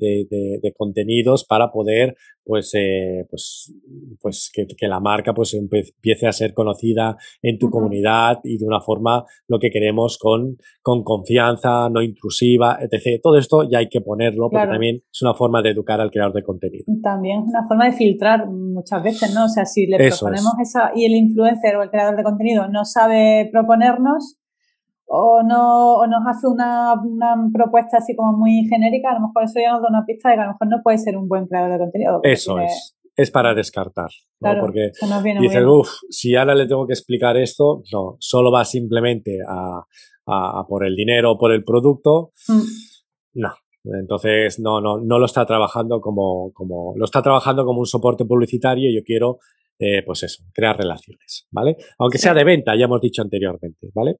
de, 0.60 0.72
contenidos 0.76 1.44
para 1.44 1.70
poder 1.70 2.16
pues, 2.44 2.72
eh, 2.74 3.24
pues, 3.30 3.72
pues 4.20 4.50
que, 4.52 4.66
que, 4.66 4.88
la 4.88 4.98
marca 4.98 5.32
pues 5.32 5.54
empiece 5.54 6.26
a 6.26 6.32
ser 6.32 6.52
conocida 6.52 7.16
en 7.42 7.58
tu 7.58 7.70
comunidad 7.70 8.40
y 8.42 8.58
de 8.58 8.66
una 8.66 8.80
forma 8.80 9.24
lo 9.46 9.60
que 9.60 9.70
queremos 9.70 10.18
con, 10.18 10.56
con 10.82 11.04
confianza, 11.04 11.88
no 11.88 12.02
intrusiva, 12.02 12.78
etc. 12.80 13.20
Todo 13.22 13.38
esto 13.38 13.62
ya 13.70 13.78
hay 13.78 13.88
que 13.88 14.00
ponerlo 14.00 14.50
porque 14.50 14.66
también 14.66 14.96
es 15.12 15.22
una 15.22 15.34
forma 15.34 15.62
de 15.62 15.70
educar 15.70 16.00
al 16.00 16.10
creador 16.10 16.34
de 16.34 16.42
contenido. 16.42 16.84
También 17.00 17.42
es 17.42 17.50
una 17.50 17.68
forma 17.68 17.84
de 17.84 17.92
filtrar 17.92 18.48
muchas 18.48 19.00
veces, 19.04 19.32
¿no? 19.32 19.44
O 19.44 19.48
sea, 19.48 19.64
si 19.64 19.86
le 19.86 19.98
proponemos 19.98 20.54
esa 20.60 20.90
y 20.96 21.04
el 21.04 21.12
influencer 21.12 21.76
o 21.76 21.82
el 21.84 21.90
creador 21.90 22.16
de 22.16 22.24
contenido 22.24 22.66
no 22.66 22.84
sabe 22.84 23.48
proponernos, 23.52 24.41
o, 25.14 25.42
no, 25.42 25.96
o 25.96 26.06
nos 26.06 26.26
hace 26.26 26.46
una, 26.46 26.94
propuesta 27.52 27.98
así 27.98 28.16
como 28.16 28.32
muy 28.32 28.66
genérica, 28.66 29.10
a 29.10 29.14
lo 29.14 29.26
mejor 29.26 29.44
eso 29.44 29.60
ya 29.60 29.72
nos 29.72 29.82
da 29.82 29.88
una 29.90 30.06
pista 30.06 30.30
de 30.30 30.36
que 30.36 30.40
a 30.40 30.46
lo 30.46 30.52
mejor 30.52 30.68
no 30.68 30.82
puede 30.82 30.96
ser 30.96 31.18
un 31.18 31.28
buen 31.28 31.46
creador 31.46 31.72
de 31.72 31.78
contenido. 31.78 32.20
Eso 32.22 32.58
es. 32.58 32.96
Es 33.14 33.30
para 33.30 33.52
descartar, 33.54 34.08
porque 34.40 34.90
dices, 35.38 35.64
uff, 35.66 35.90
si 36.08 36.34
ahora 36.34 36.54
le 36.54 36.66
tengo 36.66 36.86
que 36.86 36.94
explicar 36.94 37.36
esto, 37.36 37.82
no, 37.92 38.16
solo 38.20 38.50
va 38.50 38.64
simplemente 38.64 39.36
a, 39.46 39.84
por 40.66 40.86
el 40.86 40.96
dinero 40.96 41.32
o 41.32 41.38
por 41.38 41.52
el 41.52 41.62
producto, 41.62 42.32
mm. 42.48 42.62
no, 43.34 43.50
entonces, 43.84 44.60
no, 44.60 44.80
no, 44.80 44.98
no 44.98 45.18
lo 45.18 45.26
está 45.26 45.44
trabajando 45.44 46.00
como, 46.00 46.52
como, 46.54 46.94
lo 46.96 47.04
está 47.04 47.20
trabajando 47.20 47.66
como 47.66 47.80
un 47.80 47.86
soporte 47.86 48.24
publicitario 48.24 48.88
y 48.88 48.96
yo 48.96 49.02
quiero, 49.04 49.40
eh, 49.78 50.02
pues 50.06 50.22
eso, 50.22 50.42
crear 50.54 50.78
relaciones, 50.78 51.46
¿vale? 51.50 51.76
Aunque 51.98 52.16
sea 52.16 52.32
de 52.32 52.44
venta, 52.44 52.74
ya 52.78 52.86
hemos 52.86 53.02
dicho 53.02 53.20
anteriormente, 53.20 53.90
¿vale? 53.92 54.16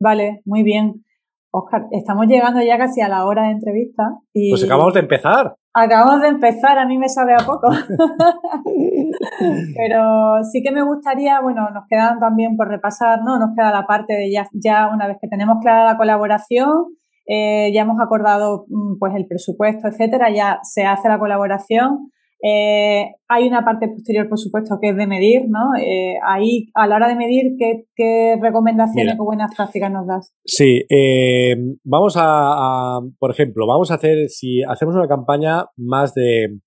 Vale, 0.00 0.42
muy 0.44 0.62
bien. 0.62 1.04
Oscar, 1.50 1.86
estamos 1.92 2.26
llegando 2.26 2.60
ya 2.60 2.76
casi 2.76 3.00
a 3.00 3.08
la 3.08 3.24
hora 3.24 3.44
de 3.44 3.52
entrevista. 3.52 4.02
Y 4.32 4.50
pues 4.50 4.64
acabamos 4.64 4.94
de 4.94 5.00
empezar. 5.00 5.54
Acabamos 5.72 6.20
de 6.20 6.28
empezar, 6.28 6.78
a 6.78 6.86
mí 6.86 6.98
me 6.98 7.08
sabe 7.08 7.34
a 7.34 7.46
poco. 7.46 7.68
Pero 9.76 10.42
sí 10.50 10.62
que 10.62 10.72
me 10.72 10.82
gustaría, 10.82 11.40
bueno, 11.40 11.70
nos 11.70 11.84
quedan 11.88 12.18
también 12.18 12.56
por 12.56 12.68
repasar, 12.68 13.20
¿no? 13.24 13.38
Nos 13.38 13.50
queda 13.56 13.70
la 13.70 13.86
parte 13.86 14.14
de 14.14 14.32
ya, 14.32 14.48
ya 14.52 14.88
una 14.92 15.06
vez 15.06 15.18
que 15.20 15.28
tenemos 15.28 15.58
clara 15.60 15.84
la 15.84 15.96
colaboración, 15.96 16.96
eh, 17.26 17.72
ya 17.72 17.82
hemos 17.82 18.00
acordado 18.00 18.66
mm, 18.68 18.98
pues 18.98 19.14
el 19.14 19.26
presupuesto, 19.26 19.88
etcétera, 19.88 20.30
ya 20.34 20.58
se 20.62 20.84
hace 20.84 21.08
la 21.08 21.18
colaboración. 21.18 22.10
Eh, 22.42 23.06
hay 23.28 23.48
una 23.48 23.64
parte 23.64 23.88
posterior, 23.88 24.28
por 24.28 24.38
supuesto, 24.38 24.78
que 24.80 24.90
es 24.90 24.96
de 24.96 25.06
medir, 25.06 25.48
¿no? 25.48 25.74
Eh, 25.80 26.16
ahí, 26.26 26.66
a 26.74 26.86
la 26.86 26.96
hora 26.96 27.08
de 27.08 27.16
medir, 27.16 27.56
¿qué, 27.58 28.36
recomendaciones 28.40 29.16
o 29.18 29.24
buenas 29.24 29.54
prácticas 29.54 29.90
nos 29.90 30.06
das? 30.06 30.34
Sí, 30.44 30.82
eh, 30.90 31.56
vamos 31.84 32.16
a, 32.18 33.00
por 33.18 33.30
ejemplo, 33.30 33.66
vamos 33.66 33.90
a 33.90 33.94
hacer, 33.94 34.28
si 34.28 34.62
hacemos 34.62 34.94
una 34.94 35.08
campaña 35.08 35.64
más 35.76 36.12
de, 36.12 36.58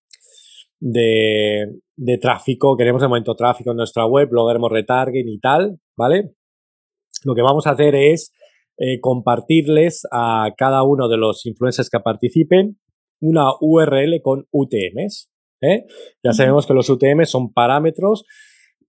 de, 0.79 2.17
tráfico, 2.19 2.75
queremos 2.75 3.01
de 3.01 3.07
momento 3.07 3.35
tráfico 3.35 3.69
en 3.71 3.77
nuestra 3.77 4.07
web, 4.07 4.29
lo 4.31 4.47
queremos 4.47 4.71
retargeting 4.71 5.29
y 5.29 5.39
tal, 5.39 5.77
¿vale? 5.95 6.31
Lo 7.23 7.35
que 7.35 7.43
vamos 7.43 7.67
a 7.67 7.71
hacer 7.71 7.93
es 7.93 8.31
compartirles 9.01 10.07
a 10.11 10.49
cada 10.55 10.83
uno 10.83 11.07
de 11.07 11.17
los 11.17 11.45
influencers 11.47 11.89
que 11.89 11.99
participen 11.99 12.77
una 13.19 13.49
URL 13.59 14.21
con 14.21 14.45
UTMs, 14.51 15.31
¿eh? 15.61 15.85
Ya 16.23 16.33
sabemos 16.33 16.65
que 16.65 16.73
los 16.73 16.89
UTM 16.89 17.25
son 17.25 17.53
parámetros 17.53 18.25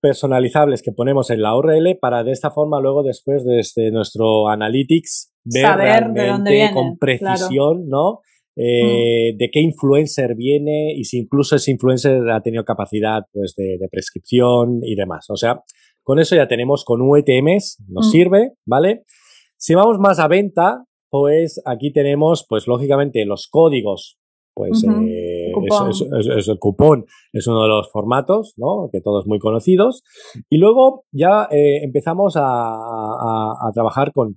personalizables 0.01 0.83
que 0.83 0.93
ponemos 0.93 1.31
en 1.31 1.43
la 1.43 1.57
URL 1.57 1.99
para 2.01 2.23
de 2.23 2.33
esta 2.33 2.51
forma 2.51 2.81
luego 2.81 3.03
después 3.03 3.45
desde 3.45 3.91
nuestro 3.91 4.49
analytics 4.49 5.33
ver 5.45 6.13
realmente 6.15 6.71
con 6.73 6.99
precisión, 6.99 7.89
¿no? 7.89 8.21
Eh, 8.61 9.37
de 9.37 9.51
qué 9.53 9.61
influencer 9.61 10.35
viene 10.35 10.93
y 10.93 11.05
si 11.05 11.19
incluso 11.19 11.55
ese 11.55 11.71
influencer 11.71 12.29
ha 12.29 12.43
tenido 12.43 12.65
capacidad 12.65 13.23
pues 13.33 13.55
de, 13.57 13.79
prescripción 13.89 14.81
y 14.83 14.97
demás. 14.97 15.27
O 15.31 15.37
sea, 15.37 15.63
con 16.03 16.19
eso 16.19 16.35
ya 16.35 16.49
tenemos 16.49 16.85
con 16.85 17.01
UTMs, 17.03 17.85
nos 17.89 18.11
sirve, 18.11 18.55
¿vale? 18.67 19.05
Si 19.57 19.75
vamos 19.75 19.99
más 20.01 20.19
a 20.19 20.27
venta, 20.27 20.85
pues 21.09 21.63
aquí 21.67 21.93
tenemos 21.93 22.47
pues 22.49 22.67
lógicamente 22.67 23.25
los 23.25 23.47
códigos 23.49 24.19
pues 24.55 24.83
eh, 24.83 25.38
es, 25.67 26.49
el 26.49 26.59
cupón 26.59 27.07
es 27.33 27.47
uno 27.47 27.63
de 27.63 27.69
los 27.69 27.91
formatos, 27.91 28.55
¿no? 28.57 28.89
Que 28.93 29.01
todos 29.01 29.27
muy 29.27 29.39
conocidos. 29.39 30.03
Y 30.49 30.59
luego 30.59 31.05
ya 31.13 31.49
eh, 31.51 31.85
empezamos 31.85 32.35
a, 32.37 33.71
trabajar 33.75 34.13
con, 34.13 34.35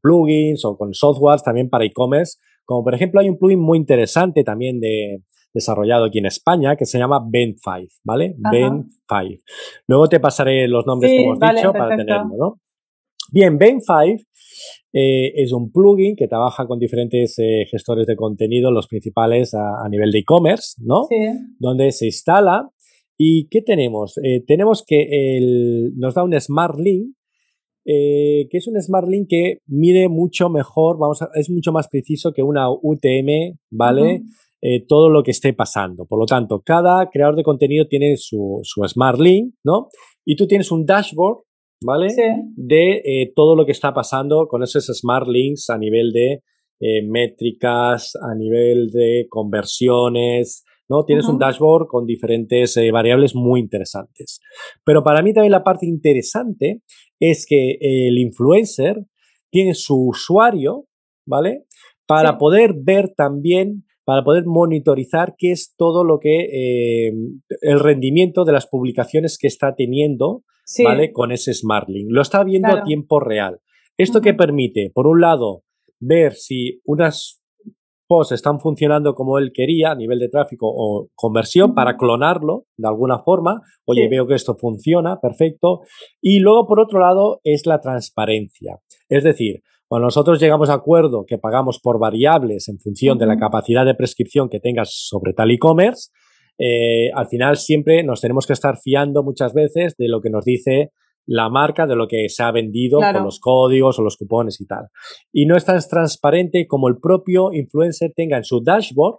plugins 0.00 0.64
o 0.64 0.76
con 0.76 0.94
softwares 0.94 1.42
también 1.42 1.68
para 1.68 1.84
e-commerce. 1.84 2.38
Como 2.64 2.84
por 2.84 2.94
ejemplo 2.94 3.20
hay 3.20 3.28
un 3.28 3.38
plugin 3.38 3.60
muy 3.60 3.78
interesante 3.78 4.44
también 4.44 4.80
de, 4.80 5.22
desarrollado 5.52 6.06
aquí 6.06 6.18
en 6.18 6.26
España 6.26 6.76
que 6.76 6.86
se 6.86 6.98
llama 6.98 7.20
Ben5, 7.20 7.88
¿vale? 8.04 8.34
Ben5. 8.38 9.40
Luego 9.86 10.08
te 10.08 10.20
pasaré 10.20 10.68
los 10.68 10.86
nombres 10.86 11.10
que 11.10 11.22
hemos 11.22 11.38
dicho 11.38 11.72
para 11.72 11.96
tenerlo, 11.96 12.36
¿no? 12.38 12.56
Bien, 13.32 13.58
Ben5 13.58 14.26
eh, 14.92 15.32
es 15.36 15.52
un 15.52 15.72
plugin 15.72 16.16
que 16.16 16.28
trabaja 16.28 16.66
con 16.66 16.78
diferentes 16.78 17.38
eh, 17.38 17.64
gestores 17.70 18.06
de 18.06 18.14
contenido, 18.14 18.70
los 18.70 18.88
principales 18.88 19.54
a, 19.54 19.88
nivel 19.88 20.10
de 20.10 20.18
e-commerce, 20.18 20.74
¿no? 20.84 21.04
Sí. 21.08 21.16
Donde 21.58 21.92
se 21.92 22.04
instala. 22.06 22.68
¿Y 23.16 23.48
qué 23.48 23.62
tenemos? 23.62 24.18
Eh, 24.22 24.44
tenemos 24.46 24.84
que 24.86 25.38
el, 25.38 25.94
nos 25.96 26.12
da 26.12 26.24
un 26.24 26.38
Smart 26.38 26.78
Link, 26.78 27.14
que 27.84 28.48
es 28.52 28.68
un 28.68 28.80
Smart 28.82 29.08
Link 29.08 29.28
que 29.30 29.58
mide 29.66 30.08
mucho 30.10 30.50
mejor, 30.50 30.98
vamos 30.98 31.20
es 31.34 31.50
mucho 31.50 31.72
más 31.72 31.88
preciso 31.88 32.32
que 32.32 32.42
una 32.42 32.70
UTM, 32.70 33.58
¿vale? 33.70 34.22
todo 34.86 35.08
lo 35.08 35.22
que 35.24 35.32
esté 35.32 35.54
pasando. 35.54 36.04
Por 36.06 36.20
lo 36.20 36.26
tanto, 36.26 36.60
cada 36.64 37.08
creador 37.10 37.34
de 37.34 37.42
contenido 37.42 37.88
tiene 37.88 38.16
su, 38.16 38.60
su 38.62 38.84
Smart 38.84 39.18
Link, 39.18 39.54
¿no? 39.64 39.88
Y 40.24 40.36
tú 40.36 40.46
tienes 40.46 40.70
un 40.70 40.84
dashboard 40.86 41.38
¿vale? 41.84 42.08
De 42.56 43.02
eh, 43.04 43.32
todo 43.34 43.56
lo 43.56 43.66
que 43.66 43.72
está 43.72 43.92
pasando 43.92 44.46
con 44.48 44.62
esos 44.62 44.86
smart 44.86 45.26
links 45.28 45.70
a 45.70 45.78
nivel 45.78 46.12
de 46.12 46.42
eh, 46.80 47.02
métricas, 47.06 48.12
a 48.16 48.34
nivel 48.34 48.90
de 48.90 49.26
conversiones, 49.28 50.64
¿no? 50.88 51.04
Tienes 51.04 51.26
un 51.26 51.38
dashboard 51.38 51.86
con 51.86 52.06
diferentes 52.06 52.76
eh, 52.76 52.90
variables 52.90 53.34
muy 53.34 53.60
interesantes. 53.60 54.40
Pero 54.84 55.02
para 55.02 55.22
mí 55.22 55.32
también 55.32 55.52
la 55.52 55.64
parte 55.64 55.86
interesante 55.86 56.82
es 57.20 57.46
que 57.46 57.78
el 57.80 58.18
influencer 58.18 59.04
tiene 59.50 59.74
su 59.74 60.08
usuario, 60.08 60.86
¿vale? 61.26 61.66
Para 62.06 62.36
poder 62.36 62.74
ver 62.82 63.12
también, 63.16 63.84
para 64.04 64.24
poder 64.24 64.44
monitorizar 64.46 65.34
qué 65.38 65.52
es 65.52 65.74
todo 65.76 66.04
lo 66.04 66.18
que, 66.18 66.48
eh, 66.50 67.12
el 67.60 67.80
rendimiento 67.80 68.44
de 68.44 68.52
las 68.52 68.66
publicaciones 68.66 69.38
que 69.38 69.46
está 69.46 69.74
teniendo, 69.76 70.42
¿vale? 70.84 71.12
Con 71.12 71.32
ese 71.32 71.52
SmartLink. 71.54 72.08
Lo 72.10 72.22
está 72.22 72.44
viendo 72.44 72.68
a 72.68 72.84
tiempo 72.84 73.20
real. 73.20 73.60
¿Esto 73.98 74.20
qué 74.20 74.34
permite? 74.34 74.90
Por 74.94 75.06
un 75.06 75.20
lado, 75.20 75.62
ver 76.00 76.34
si 76.34 76.80
unas 76.84 77.42
posts 78.08 78.32
están 78.32 78.60
funcionando 78.60 79.14
como 79.14 79.38
él 79.38 79.52
quería 79.54 79.92
a 79.92 79.94
nivel 79.94 80.18
de 80.18 80.28
tráfico 80.28 80.66
o 80.68 81.08
conversión 81.14 81.74
para 81.74 81.96
clonarlo 81.96 82.66
de 82.76 82.88
alguna 82.88 83.20
forma. 83.20 83.60
Oye, 83.86 84.08
veo 84.08 84.26
que 84.26 84.34
esto 84.34 84.54
funciona, 84.54 85.18
perfecto. 85.20 85.80
Y 86.20 86.40
luego, 86.40 86.66
por 86.66 86.80
otro 86.80 87.00
lado, 87.00 87.40
es 87.44 87.66
la 87.66 87.80
transparencia. 87.80 88.78
Es 89.08 89.24
decir, 89.24 89.62
cuando 89.88 90.06
nosotros 90.06 90.40
llegamos 90.40 90.70
a 90.70 90.74
acuerdo 90.74 91.24
que 91.26 91.38
pagamos 91.38 91.78
por 91.78 91.98
variables 91.98 92.68
en 92.68 92.78
función 92.78 93.18
de 93.18 93.26
la 93.26 93.36
capacidad 93.36 93.84
de 93.84 93.94
prescripción 93.94 94.48
que 94.48 94.60
tengas 94.60 94.90
sobre 94.94 95.32
tal 95.32 95.50
e-commerce, 95.50 96.10
eh, 96.64 97.10
al 97.12 97.26
final 97.26 97.56
siempre 97.56 98.04
nos 98.04 98.20
tenemos 98.20 98.46
que 98.46 98.52
estar 98.52 98.78
fiando 98.78 99.24
muchas 99.24 99.52
veces 99.52 99.96
de 99.96 100.06
lo 100.06 100.20
que 100.20 100.30
nos 100.30 100.44
dice 100.44 100.92
la 101.26 101.48
marca 101.48 101.88
de 101.88 101.96
lo 101.96 102.06
que 102.06 102.28
se 102.28 102.44
ha 102.44 102.52
vendido 102.52 103.00
con 103.00 103.24
los 103.24 103.40
códigos 103.40 103.98
o 103.98 104.02
los 104.02 104.16
cupones 104.16 104.60
y 104.60 104.66
tal. 104.66 104.86
Y 105.32 105.46
no 105.46 105.56
es 105.56 105.64
tan 105.64 105.80
transparente 105.80 106.68
como 106.68 106.88
el 106.88 106.98
propio 106.98 107.52
influencer 107.52 108.12
tenga 108.14 108.36
en 108.36 108.44
su 108.44 108.62
dashboard 108.62 109.16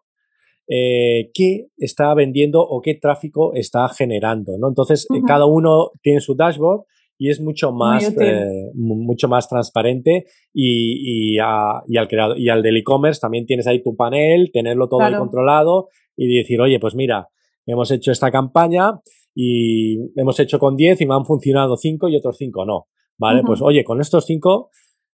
eh, 0.69 1.31
qué 1.33 1.67
está 1.77 2.13
vendiendo 2.13 2.61
o 2.61 2.81
qué 2.81 2.95
tráfico 2.95 3.53
está 3.55 3.89
generando. 3.89 4.53
¿no? 4.57 4.69
Entonces, 4.69 5.05
eh, 5.13 5.21
cada 5.27 5.45
uno 5.45 5.91
tiene 6.01 6.21
su 6.21 6.35
dashboard 6.35 6.83
y 7.17 7.29
es 7.29 7.41
mucho 7.41 7.73
más, 7.73 8.13
eh, 8.19 8.71
mucho 8.73 9.27
más 9.27 9.49
transparente 9.49 10.25
y, 10.53 11.37
al 11.39 12.07
creado, 12.07 12.37
y 12.37 12.47
al 12.47 12.63
del 12.63 12.77
e-commerce 12.77 13.19
también 13.19 13.45
tienes 13.45 13.67
ahí 13.67 13.83
tu 13.83 13.95
panel, 13.95 14.49
tenerlo 14.51 14.87
todo 14.87 15.01
ahí 15.01 15.15
controlado 15.15 15.89
y 16.15 16.37
decir, 16.37 16.61
oye, 16.61 16.79
pues 16.79 16.95
mira, 16.95 17.29
hemos 17.65 17.91
hecho 17.91 18.11
esta 18.11 18.31
campaña, 18.31 18.99
y 19.35 19.97
hemos 20.15 20.39
hecho 20.39 20.59
con 20.59 20.75
10 20.75 21.01
y 21.01 21.05
me 21.05 21.15
han 21.15 21.25
funcionado 21.25 21.75
5 21.75 22.07
y 22.09 22.15
otros 22.15 22.37
5 22.37 22.65
no. 22.65 22.87
¿Vale? 23.17 23.43
Pues 23.45 23.61
oye, 23.61 23.83
con 23.83 24.01
estos 24.01 24.25
5, 24.25 24.69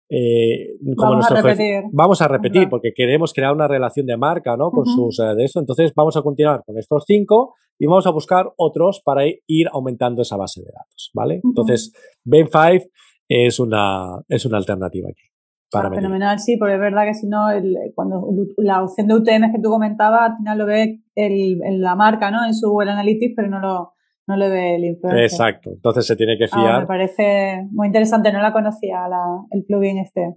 eh, 0.10 0.78
como 0.96 1.12
vamos, 1.12 1.32
a 1.32 1.42
repetir. 1.42 1.84
vamos 1.92 2.22
a 2.22 2.28
repetir 2.28 2.70
porque 2.70 2.94
queremos 2.96 3.34
crear 3.34 3.54
una 3.54 3.68
relación 3.68 4.06
de 4.06 4.18
marca, 4.18 4.56
¿no? 4.56 4.72
Con 4.72 4.86
sus 4.86 5.20
eh, 5.20 5.36
de 5.36 5.44
esto. 5.44 5.60
Entonces 5.60 5.92
vamos 5.96 6.16
a 6.16 6.22
continuar 6.22 6.64
con 6.66 6.78
estos 6.78 7.04
5 7.06 7.56
y 7.78 7.88
vamos 7.88 8.08
a 8.08 8.12
buscar 8.12 8.52
otros 8.58 9.02
para 9.04 9.26
ir 9.28 9.68
aumentando 9.72 10.22
esa 10.22 10.38
base 10.38 10.62
de 10.62 10.68
datos, 10.68 11.12
¿vale? 11.14 11.42
Entonces, 11.44 11.94
Ben5 12.26 12.90
es 13.28 13.60
una, 13.60 14.22
es 14.28 14.46
una 14.46 14.58
alternativa 14.58 15.10
aquí. 15.10 15.29
Para 15.72 15.90
ah, 15.90 15.94
fenomenal, 15.94 16.40
sí, 16.40 16.58
porque 16.58 16.76
es 16.76 16.80
verdad 16.80 17.06
que 17.06 17.14
si 17.14 17.28
no, 17.28 17.46
cuando 17.94 18.28
la 18.58 18.84
opción 18.84 19.08
de 19.08 19.14
UTM 19.14 19.52
que 19.52 19.62
tú 19.62 19.70
comentabas, 19.70 20.32
al 20.32 20.38
final 20.38 20.58
lo 20.58 20.66
ve 20.66 21.02
el, 21.16 21.60
la 21.80 21.96
marca, 21.96 22.32
¿no? 22.32 22.44
En 22.46 22.56
su 22.56 22.70
Google 22.70 22.92
Analytics, 22.92 23.34
pero 23.36 23.50
no 23.50 23.60
lo, 23.60 23.94
no 24.28 24.36
le 24.36 24.50
ve 24.50 24.76
el 24.76 24.86
influencer. 24.86 25.24
Exacto, 25.24 25.70
entonces 25.72 26.08
se 26.08 26.16
tiene 26.16 26.38
que 26.38 26.46
ah, 26.46 26.48
fiar. 26.48 26.82
me 26.82 26.88
parece 26.88 27.68
muy 27.72 27.88
interesante, 27.88 28.32
no 28.32 28.42
la 28.42 28.52
conocía 28.52 29.06
el 29.52 29.64
plugin 29.66 30.00
este. 30.00 30.36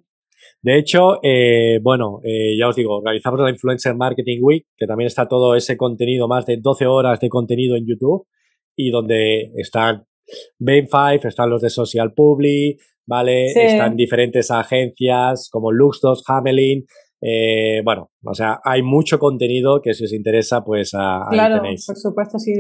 De 0.61 0.78
hecho, 0.78 1.18
eh, 1.22 1.78
bueno, 1.83 2.20
eh, 2.24 2.57
ya 2.59 2.68
os 2.68 2.76
digo, 2.76 2.99
organizamos 2.99 3.41
la 3.41 3.51
Influencer 3.51 3.95
Marketing 3.95 4.41
Week, 4.43 4.66
que 4.76 4.87
también 4.87 5.07
está 5.07 5.28
todo 5.28 5.55
ese 5.55 5.76
contenido, 5.76 6.28
más 6.28 6.47
de 6.47 6.59
12 6.61 6.87
horas 6.87 7.20
de 7.20 7.28
contenido 7.28 7.76
en 7.76 7.87
YouTube, 7.87 8.26
y 8.76 8.91
donde 8.91 9.53
están 9.57 10.05
Bain5, 10.61 11.26
están 11.26 11.51
los 11.51 11.62
de 11.62 11.70
Social 11.70 12.12
Publi, 12.14 12.76
¿vale? 13.07 13.47
Están 13.47 13.97
diferentes 13.97 14.51
agencias 14.51 15.49
como 15.51 15.73
Luxdos, 15.73 16.23
Hamelin, 16.27 16.85
eh, 17.25 17.83
bueno, 17.85 18.11
o 18.25 18.35
sea, 18.35 18.59
hay 18.65 18.83
mucho 18.83 19.21
contenido 19.21 19.81
que 19.81 19.95
si 19.95 20.05
os 20.05 20.13
interesa, 20.13 20.65
pues 20.65 20.93
ahí 20.93 21.23
claro, 21.31 21.63
por 21.63 21.97
supuesto, 21.97 22.39
sí, 22.41 22.53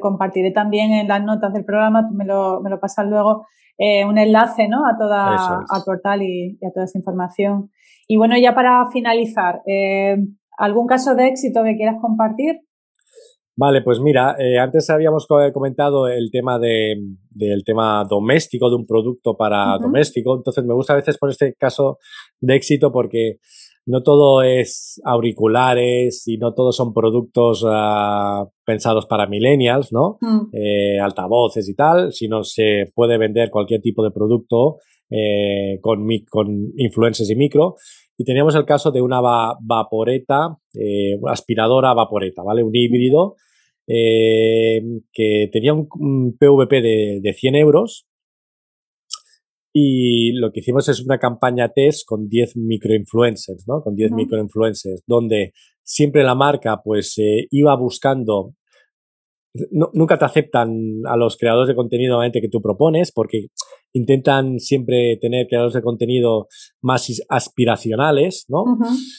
compartiré 0.00 0.50
también 0.50 0.92
en 0.92 1.06
las 1.06 1.22
notas 1.22 1.52
del 1.52 1.64
programa, 1.64 2.08
me 2.12 2.24
lo, 2.24 2.60
me 2.60 2.70
lo 2.70 2.80
pasas 2.80 3.06
luego, 3.06 3.46
eh, 3.78 4.04
un 4.04 4.18
enlace, 4.18 4.66
¿no? 4.66 4.78
A 4.78 4.98
toda, 4.98 5.60
al 5.68 5.82
portal 5.86 6.22
y, 6.22 6.58
a 6.66 6.72
toda 6.72 6.86
esa 6.86 6.98
información. 6.98 7.70
Y 8.08 8.16
bueno, 8.16 8.36
ya 8.36 8.52
para 8.52 8.90
finalizar, 8.90 9.60
eh, 9.64 10.16
¿algún 10.58 10.88
caso 10.88 11.14
de 11.14 11.28
éxito 11.28 11.62
que 11.62 11.76
quieras 11.76 11.98
compartir? 12.00 12.56
Vale, 13.60 13.82
pues 13.82 13.98
mira, 13.98 14.36
antes 14.62 14.88
habíamos 14.88 15.26
comentado 15.26 16.06
el 16.06 16.30
tema 16.30 16.60
de, 16.60 16.94
del 17.30 17.64
tema 17.64 18.04
doméstico, 18.08 18.70
de 18.70 18.76
un 18.76 18.86
producto 18.86 19.36
para 19.36 19.76
doméstico, 19.78 20.36
entonces 20.36 20.64
me 20.64 20.74
gusta 20.74 20.92
a 20.92 20.96
veces 20.96 21.18
poner 21.18 21.32
este 21.32 21.54
caso 21.54 21.98
de 22.40 22.54
éxito 22.54 22.92
porque 22.92 23.38
no 23.88 24.02
todo 24.02 24.42
es 24.42 25.00
auriculares 25.02 26.28
y 26.28 26.36
no 26.36 26.52
todos 26.52 26.76
son 26.76 26.92
productos 26.92 27.64
ah, 27.66 28.46
pensados 28.64 29.06
para 29.06 29.26
millennials, 29.26 29.92
¿no? 29.92 30.18
Mm. 30.20 30.50
Eh, 30.52 31.00
altavoces 31.00 31.66
y 31.68 31.74
tal, 31.74 32.12
sino 32.12 32.44
se 32.44 32.92
puede 32.94 33.16
vender 33.16 33.50
cualquier 33.50 33.80
tipo 33.80 34.04
de 34.04 34.10
producto 34.10 34.76
eh, 35.10 35.78
con, 35.80 36.06
con 36.28 36.48
influencers 36.76 37.30
y 37.30 37.34
micro. 37.34 37.76
Y 38.18 38.24
teníamos 38.24 38.54
el 38.56 38.66
caso 38.66 38.90
de 38.90 39.00
una 39.00 39.20
vaporeta, 39.20 40.58
eh, 40.74 41.18
aspiradora 41.26 41.94
vaporeta, 41.94 42.42
¿vale? 42.42 42.62
Un 42.62 42.76
híbrido 42.76 43.36
que 43.88 45.48
tenía 45.50 45.72
un, 45.72 46.36
PVP 46.38 46.82
de, 46.82 47.20
de 47.22 47.32
100 47.32 47.56
euros 47.56 48.06
y 49.72 50.32
lo 50.32 50.50
que 50.50 50.60
hicimos 50.60 50.88
es 50.88 51.00
una 51.04 51.18
campaña 51.18 51.68
test 51.68 52.06
con 52.06 52.28
10 52.28 52.56
microinfluencers, 52.56 53.66
¿no? 53.68 53.82
Con 53.82 53.94
10 53.94 54.12
microinfluencers, 54.12 55.02
donde 55.06 55.52
siempre 55.84 56.24
la 56.24 56.34
marca 56.34 56.80
pues 56.82 57.16
eh, 57.18 57.46
iba 57.50 57.76
buscando 57.76 58.54
nunca 59.70 60.18
te 60.18 60.24
aceptan 60.24 60.70
a 61.06 61.16
los 61.16 61.36
creadores 61.36 61.68
de 61.68 61.74
contenido 61.74 62.20
que 62.32 62.48
tú 62.50 62.60
propones 62.60 63.12
porque 63.12 63.46
intentan 63.92 64.58
siempre 64.58 65.16
tener 65.20 65.46
creadores 65.48 65.74
de 65.74 65.82
contenido 65.82 66.46
más 66.82 67.10
aspiracionales, 67.28 68.44
¿no? 68.48 68.64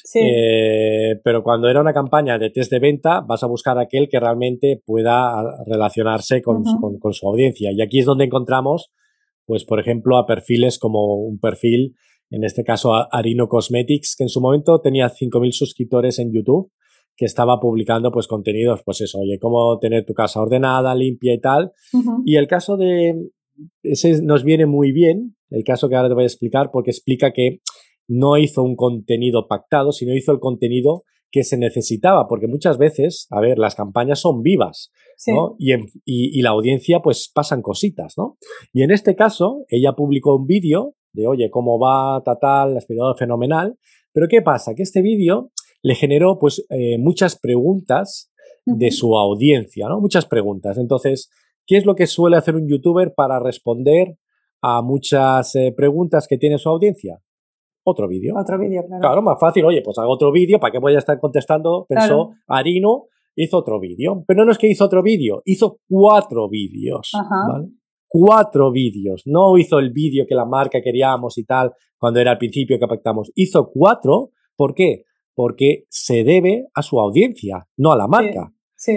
sí. 0.03 0.19
Eh, 0.21 1.19
pero 1.23 1.43
cuando 1.43 1.67
era 1.69 1.81
una 1.81 1.93
campaña 1.93 2.37
de 2.37 2.49
test 2.49 2.71
de 2.71 2.79
venta, 2.79 3.21
vas 3.21 3.43
a 3.43 3.47
buscar 3.47 3.77
aquel 3.79 4.07
que 4.09 4.19
realmente 4.19 4.81
pueda 4.85 5.43
relacionarse 5.65 6.41
con, 6.41 6.63
con 6.99 7.13
su 7.13 7.27
audiencia. 7.27 7.71
Y 7.71 7.81
aquí 7.81 7.99
es 7.99 8.05
donde 8.05 8.25
encontramos 8.25 8.91
pues 9.49 9.65
por 9.65 9.79
ejemplo, 9.79 10.17
a 10.17 10.27
perfiles 10.27 10.77
como 10.77 11.15
un 11.15 11.39
perfil, 11.39 11.95
en 12.29 12.43
este 12.43 12.63
caso 12.63 12.93
Arino 13.11 13.47
Cosmetics, 13.47 14.15
que 14.15 14.23
en 14.23 14.29
su 14.29 14.41
momento 14.41 14.79
tenía 14.79 15.09
5.000 15.09 15.51
suscriptores 15.53 16.19
en 16.19 16.31
YouTube, 16.31 16.71
que 17.19 17.25
estaba 17.25 17.59
publicando 17.59 18.13
pues 18.13 18.27
contenidos, 18.27 18.81
pues 18.85 19.01
eso, 19.01 19.19
oye, 19.19 19.39
cómo 19.39 19.77
tener 19.77 20.05
tu 20.05 20.13
casa 20.13 20.41
ordenada, 20.41 20.95
limpia 20.95 21.33
y 21.33 21.41
tal. 21.41 21.73
Y 22.23 22.37
el 22.37 22.47
caso 22.47 22.77
de, 22.77 23.13
ese 23.83 24.21
nos 24.21 24.45
viene 24.45 24.65
muy 24.65 24.93
bien, 24.93 25.35
el 25.49 25.65
caso 25.65 25.89
que 25.89 25.97
ahora 25.97 26.07
te 26.07 26.15
voy 26.15 26.23
a 26.23 26.27
explicar, 26.27 26.69
porque 26.71 26.91
explica 26.91 27.33
que 27.33 27.59
no 28.07 28.37
hizo 28.37 28.63
un 28.63 28.77
contenido 28.77 29.49
pactado, 29.49 29.91
sino 29.91 30.15
hizo 30.15 30.31
el 30.31 30.39
contenido 30.39 31.03
que 31.29 31.43
se 31.43 31.57
necesitaba, 31.57 32.25
porque 32.29 32.47
muchas 32.47 32.77
veces, 32.77 33.27
a 33.31 33.41
ver, 33.41 33.59
las 33.59 33.75
campañas 33.75 34.21
son 34.21 34.41
vivas, 34.41 34.89
¿no? 35.27 35.57
Y, 35.59 35.73
y, 36.05 36.41
la 36.41 36.51
audiencia, 36.51 37.01
pues 37.01 37.29
pasan 37.35 37.61
cositas, 37.61 38.13
¿no? 38.17 38.37
Y 38.71 38.83
en 38.83 38.91
este 38.91 39.17
caso, 39.17 39.65
ella 39.67 39.91
publicó 39.91 40.37
un 40.37 40.45
vídeo 40.45 40.95
de, 41.11 41.27
oye, 41.27 41.49
cómo 41.49 41.77
va, 41.79 42.23
tal, 42.39 42.71
la 42.71 42.77
aspiradora 42.77 43.17
fenomenal, 43.17 43.75
pero 44.13 44.27
¿qué 44.29 44.41
pasa? 44.41 44.73
Que 44.73 44.83
este 44.83 45.01
vídeo 45.01 45.51
le 45.81 45.95
generó, 45.95 46.39
pues, 46.39 46.65
eh, 46.69 46.97
muchas 46.97 47.37
preguntas 47.37 48.31
de 48.65 48.91
su 48.91 49.17
audiencia, 49.17 49.87
¿no? 49.87 49.99
Muchas 49.99 50.25
preguntas. 50.25 50.77
Entonces, 50.77 51.29
¿qué 51.65 51.77
es 51.77 51.85
lo 51.85 51.95
que 51.95 52.07
suele 52.07 52.37
hacer 52.37 52.55
un 52.55 52.67
youtuber 52.67 53.13
para 53.15 53.39
responder 53.39 54.17
a 54.61 54.81
muchas 54.81 55.55
eh, 55.55 55.73
preguntas 55.75 56.27
que 56.27 56.37
tiene 56.37 56.57
su 56.57 56.69
audiencia? 56.69 57.21
otro 57.89 58.07
vídeo. 58.07 58.35
Otro 58.37 58.57
vídeo, 58.59 58.83
claro. 58.85 59.01
Claro, 59.01 59.21
más 59.21 59.39
fácil, 59.39 59.65
oye, 59.65 59.81
pues 59.81 59.97
hago 59.97 60.11
otro 60.11 60.31
vídeo, 60.31 60.59
¿para 60.59 60.71
qué 60.71 60.79
voy 60.79 60.95
a 60.95 60.99
estar 60.99 61.19
contestando? 61.19 61.85
Pensó 61.87 62.31
Arino, 62.47 63.05
hizo 63.35 63.57
otro 63.57 63.79
vídeo. 63.79 64.23
Pero 64.27 64.45
no 64.45 64.51
es 64.51 64.57
que 64.57 64.67
hizo 64.67 64.85
otro 64.85 65.01
vídeo, 65.01 65.41
hizo 65.45 65.79
cuatro 65.87 66.49
vídeos, 66.49 67.11
¿vale? 67.13 67.69
Cuatro 68.07 68.71
vídeos. 68.71 69.23
No 69.25 69.57
hizo 69.57 69.79
el 69.79 69.91
vídeo 69.91 70.25
que 70.27 70.35
la 70.35 70.45
marca 70.45 70.81
queríamos 70.81 71.37
y 71.37 71.45
tal, 71.45 71.73
cuando 71.97 72.19
era 72.19 72.31
al 72.31 72.37
principio 72.37 72.79
que 72.79 72.87
pactamos. 72.87 73.31
Hizo 73.35 73.69
cuatro, 73.71 74.31
¿por 74.55 74.73
qué? 74.73 75.03
Porque 75.35 75.85
se 75.89 76.23
debe 76.23 76.67
a 76.73 76.81
su 76.81 76.99
audiencia, 76.99 77.67
no 77.77 77.91
a 77.91 77.97
la 77.97 78.07
marca. 78.07 78.53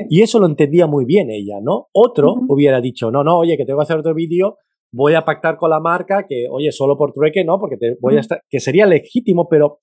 Y 0.09 0.23
eso 0.23 0.39
lo 0.39 0.47
entendía 0.47 0.87
muy 0.87 1.05
bien 1.05 1.29
ella, 1.31 1.59
¿no? 1.61 1.89
Otro 1.93 2.35
hubiera 2.49 2.81
dicho, 2.81 3.11
no, 3.11 3.25
no, 3.25 3.39
oye, 3.39 3.57
que 3.57 3.65
tengo 3.65 3.81
que 3.81 3.85
hacer 3.85 3.99
otro 3.99 4.15
vídeo 4.15 4.57
voy 4.93 5.15
a 5.15 5.25
pactar 5.25 5.57
con 5.57 5.71
la 5.71 5.81
marca 5.81 6.27
que, 6.29 6.47
oye, 6.51 6.71
solo 6.71 6.97
por 6.97 7.13
trueque, 7.13 7.45
¿no? 7.45 7.59
Porque 7.59 7.77
te 7.77 7.97
voy 8.01 8.17
a 8.17 8.21
estar, 8.21 8.43
que 8.49 8.61
sería 8.61 8.87
legítimo, 8.87 9.49
pero 9.49 9.79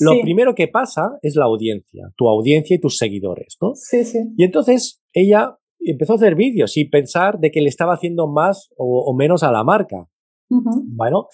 lo 0.00 0.20
primero 0.22 0.54
que 0.54 0.68
pasa 0.68 1.18
es 1.22 1.36
la 1.36 1.44
audiencia, 1.44 2.10
tu 2.16 2.28
audiencia 2.28 2.76
y 2.76 2.80
tus 2.80 2.96
seguidores, 2.96 3.56
¿no? 3.60 3.72
Sí, 3.74 4.04
sí. 4.04 4.18
Y 4.36 4.44
entonces 4.44 5.02
ella 5.12 5.56
empezó 5.80 6.14
a 6.14 6.16
hacer 6.16 6.36
vídeos 6.36 6.76
y 6.76 6.88
pensar 6.88 7.38
de 7.38 7.50
que 7.50 7.60
le 7.60 7.68
estaba 7.68 7.94
haciendo 7.94 8.26
más 8.26 8.70
o, 8.76 9.14
menos 9.14 9.42
a 9.42 9.52
la 9.52 9.64
marca. 9.64 10.08
Bueno, 10.48 11.26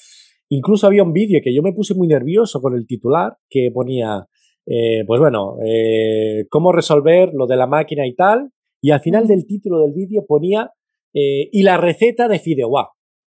incluso 0.48 0.86
había 0.86 1.02
un 1.02 1.12
vídeo 1.12 1.40
que 1.42 1.54
yo 1.54 1.62
me 1.62 1.72
puse 1.72 1.94
muy 1.94 2.08
nervioso 2.08 2.61
con 2.61 2.74
el 2.74 2.86
titular 2.86 3.36
que 3.48 3.70
ponía, 3.72 4.26
eh, 4.73 5.05
pues 5.05 5.18
bueno, 5.18 5.57
eh, 5.64 6.47
cómo 6.49 6.71
resolver 6.71 7.33
lo 7.35 7.49
de 7.49 7.57
la 7.57 7.66
máquina 7.66 8.07
y 8.07 8.14
tal. 8.14 8.53
Y 8.81 8.93
al 8.93 9.01
final 9.01 9.27
del 9.27 9.45
título 9.45 9.81
del 9.81 9.93
vídeo 9.93 10.25
ponía, 10.27 10.71
eh, 11.12 11.49
y 11.51 11.64
la 11.64 11.77
receta 11.77 12.29
de 12.29 12.39
Fideuá. 12.39 12.91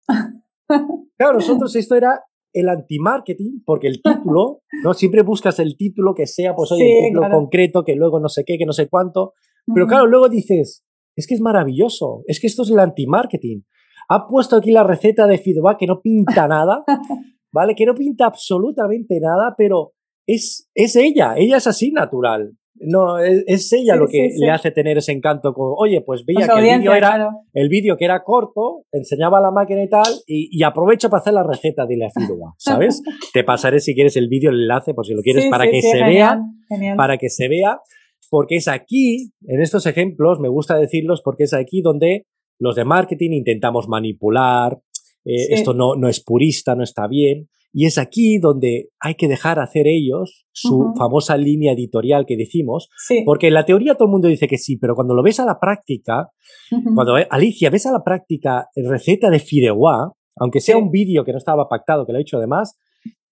claro, 1.19 1.35
nosotros 1.35 1.77
esto 1.77 1.95
era 1.95 2.23
el 2.55 2.71
anti-marketing, 2.71 3.61
porque 3.67 3.87
el 3.87 4.01
título, 4.01 4.63
¿no? 4.83 4.95
Siempre 4.95 5.23
buscas 5.23 5.59
el 5.59 5.77
título 5.77 6.15
que 6.15 6.27
sea, 6.27 6.55
pues 6.55 6.73
oye, 6.73 7.01
el 7.01 7.09
título 7.09 7.31
concreto, 7.31 7.85
que 7.85 7.95
luego 7.95 8.19
no 8.19 8.31
sé 8.31 8.45
qué, 8.47 8.57
que 8.57 8.65
no 8.65 8.73
sé 8.73 8.89
cuánto. 8.89 9.35
Pero 9.75 9.87
claro, 9.87 10.07
luego 10.07 10.31
dices, 10.31 10.87
es 11.15 11.27
que 11.27 11.35
es 11.35 11.43
maravilloso, 11.43 12.23
es 12.27 12.41
que 12.41 12.47
esto 12.47 12.63
es 12.63 12.71
el 12.71 12.79
anti-marketing. 12.79 13.61
Ha 14.09 14.27
puesto 14.27 14.57
aquí 14.57 14.71
la 14.71 14.85
receta 14.85 15.27
de 15.27 15.37
feedback 15.37 15.81
que 15.81 15.87
no 15.87 16.01
pinta 16.01 16.49
nada, 16.49 16.83
¿vale? 17.53 17.75
Que 17.75 17.85
no 17.85 17.95
pinta 17.95 18.25
absolutamente 18.25 19.21
nada, 19.21 19.55
pero 19.59 19.93
es, 20.27 20.69
es 20.75 20.97
ella, 20.97 21.35
ella 21.37 21.57
es 21.59 21.67
así 21.67 21.93
natural. 21.93 22.53
No, 22.79 23.19
es, 23.19 23.73
ella 23.73 23.97
lo 23.97 24.07
que 24.07 24.29
le 24.39 24.51
hace 24.51 24.71
tener 24.71 24.99
ese 24.99 25.13
encanto 25.13 25.55
con, 25.55 25.73
oye, 25.79 26.03
pues 26.03 26.25
veía 26.27 26.47
que 26.47 26.59
el 26.59 26.79
vídeo 26.79 26.93
era 26.93 27.31
el 27.55 27.69
vídeo 27.71 27.97
que 27.97 28.05
era 28.05 28.23
corto, 28.23 28.85
enseñaba 28.93 29.41
la 29.41 29.51
máquina 29.51 29.83
y 29.83 29.89
tal, 29.89 30.13
y, 30.27 30.63
aprovecho 30.63 31.09
para 31.09 31.23
hacer 31.23 31.33
la 31.33 31.43
receta 31.43 31.87
de 31.87 31.97
la 31.97 32.11
fidua, 32.11 32.55
¿sabes? 32.59 33.03
Te 33.33 33.45
pasaré 33.45 33.81
si 33.81 33.95
quieres 33.95 34.17
el 34.17 34.29
vídeo, 34.29 34.51
el 34.51 34.63
enlace, 34.63 34.93
por 34.93 35.07
si 35.07 35.15
lo 35.15 35.23
quieres, 35.23 35.47
para 35.47 35.71
que 35.71 35.81
se 35.81 36.03
vea, 36.03 36.39
para 36.97 37.17
que 37.17 37.31
se 37.31 37.49
vea, 37.49 37.81
porque 38.29 38.57
es 38.57 38.69
aquí, 38.69 39.33
en 39.47 39.63
estos 39.63 39.87
ejemplos, 39.87 40.39
me 40.39 40.49
gusta 40.49 40.79
decirlos 40.79 41.23
porque 41.25 41.45
es 41.45 41.55
aquí 41.55 41.81
donde 41.81 42.27
los 42.59 42.77
de 42.77 42.85
marketing 42.85 43.31
intentamos 43.31 43.89
manipular, 43.89 44.79
eh, 45.25 45.55
esto 45.55 45.73
no, 45.73 45.97
no 45.97 46.09
es 46.09 46.23
purista, 46.23 46.75
no 46.75 46.83
está 46.83 47.07
bien, 47.09 47.49
y 47.79 47.85
es 47.85 47.99
aquí 47.99 48.39
donde 48.39 48.89
hay 49.01 49.17
que 49.17 49.29
dejar 49.29 49.59
hacer 49.59 49.87
ellos 49.87 50.47
su 50.51 50.95
famosa 50.97 51.37
línea 51.37 51.75
editorial 51.75 52.25
que 52.25 52.35
decimos, 52.35 52.89
porque 53.27 53.49
en 53.49 53.53
la 53.53 53.67
teoría 53.67 53.97
todo 53.97 54.07
el 54.07 54.13
mundo 54.13 54.29
dice 54.29 54.49
que 54.49 54.57
sí, 54.57 54.79
pero 54.79 54.95
cuando 54.95 55.13
lo 55.13 55.23
ves 55.23 55.41
a 55.41 55.45
la 55.45 55.61
práctica, 55.61 56.31
cuando 56.95 57.19
eh, 57.19 57.27
Alicia 57.29 57.69
ves 57.69 57.85
a 57.85 57.93
la 57.93 58.03
práctica 58.03 58.69
receta 58.75 59.29
de 59.29 59.41
fideuá, 59.41 60.11
aunque 60.37 60.63
sea 60.63 60.79
un 60.79 60.91
vídeo 60.91 61.23
que 61.23 61.33
no 61.33 61.37
estaba 61.37 61.69
pactado, 61.69 62.07
que 62.07 62.15
lo 62.15 62.19
he 62.19 62.23
hecho 62.23 62.39
además, 62.39 62.79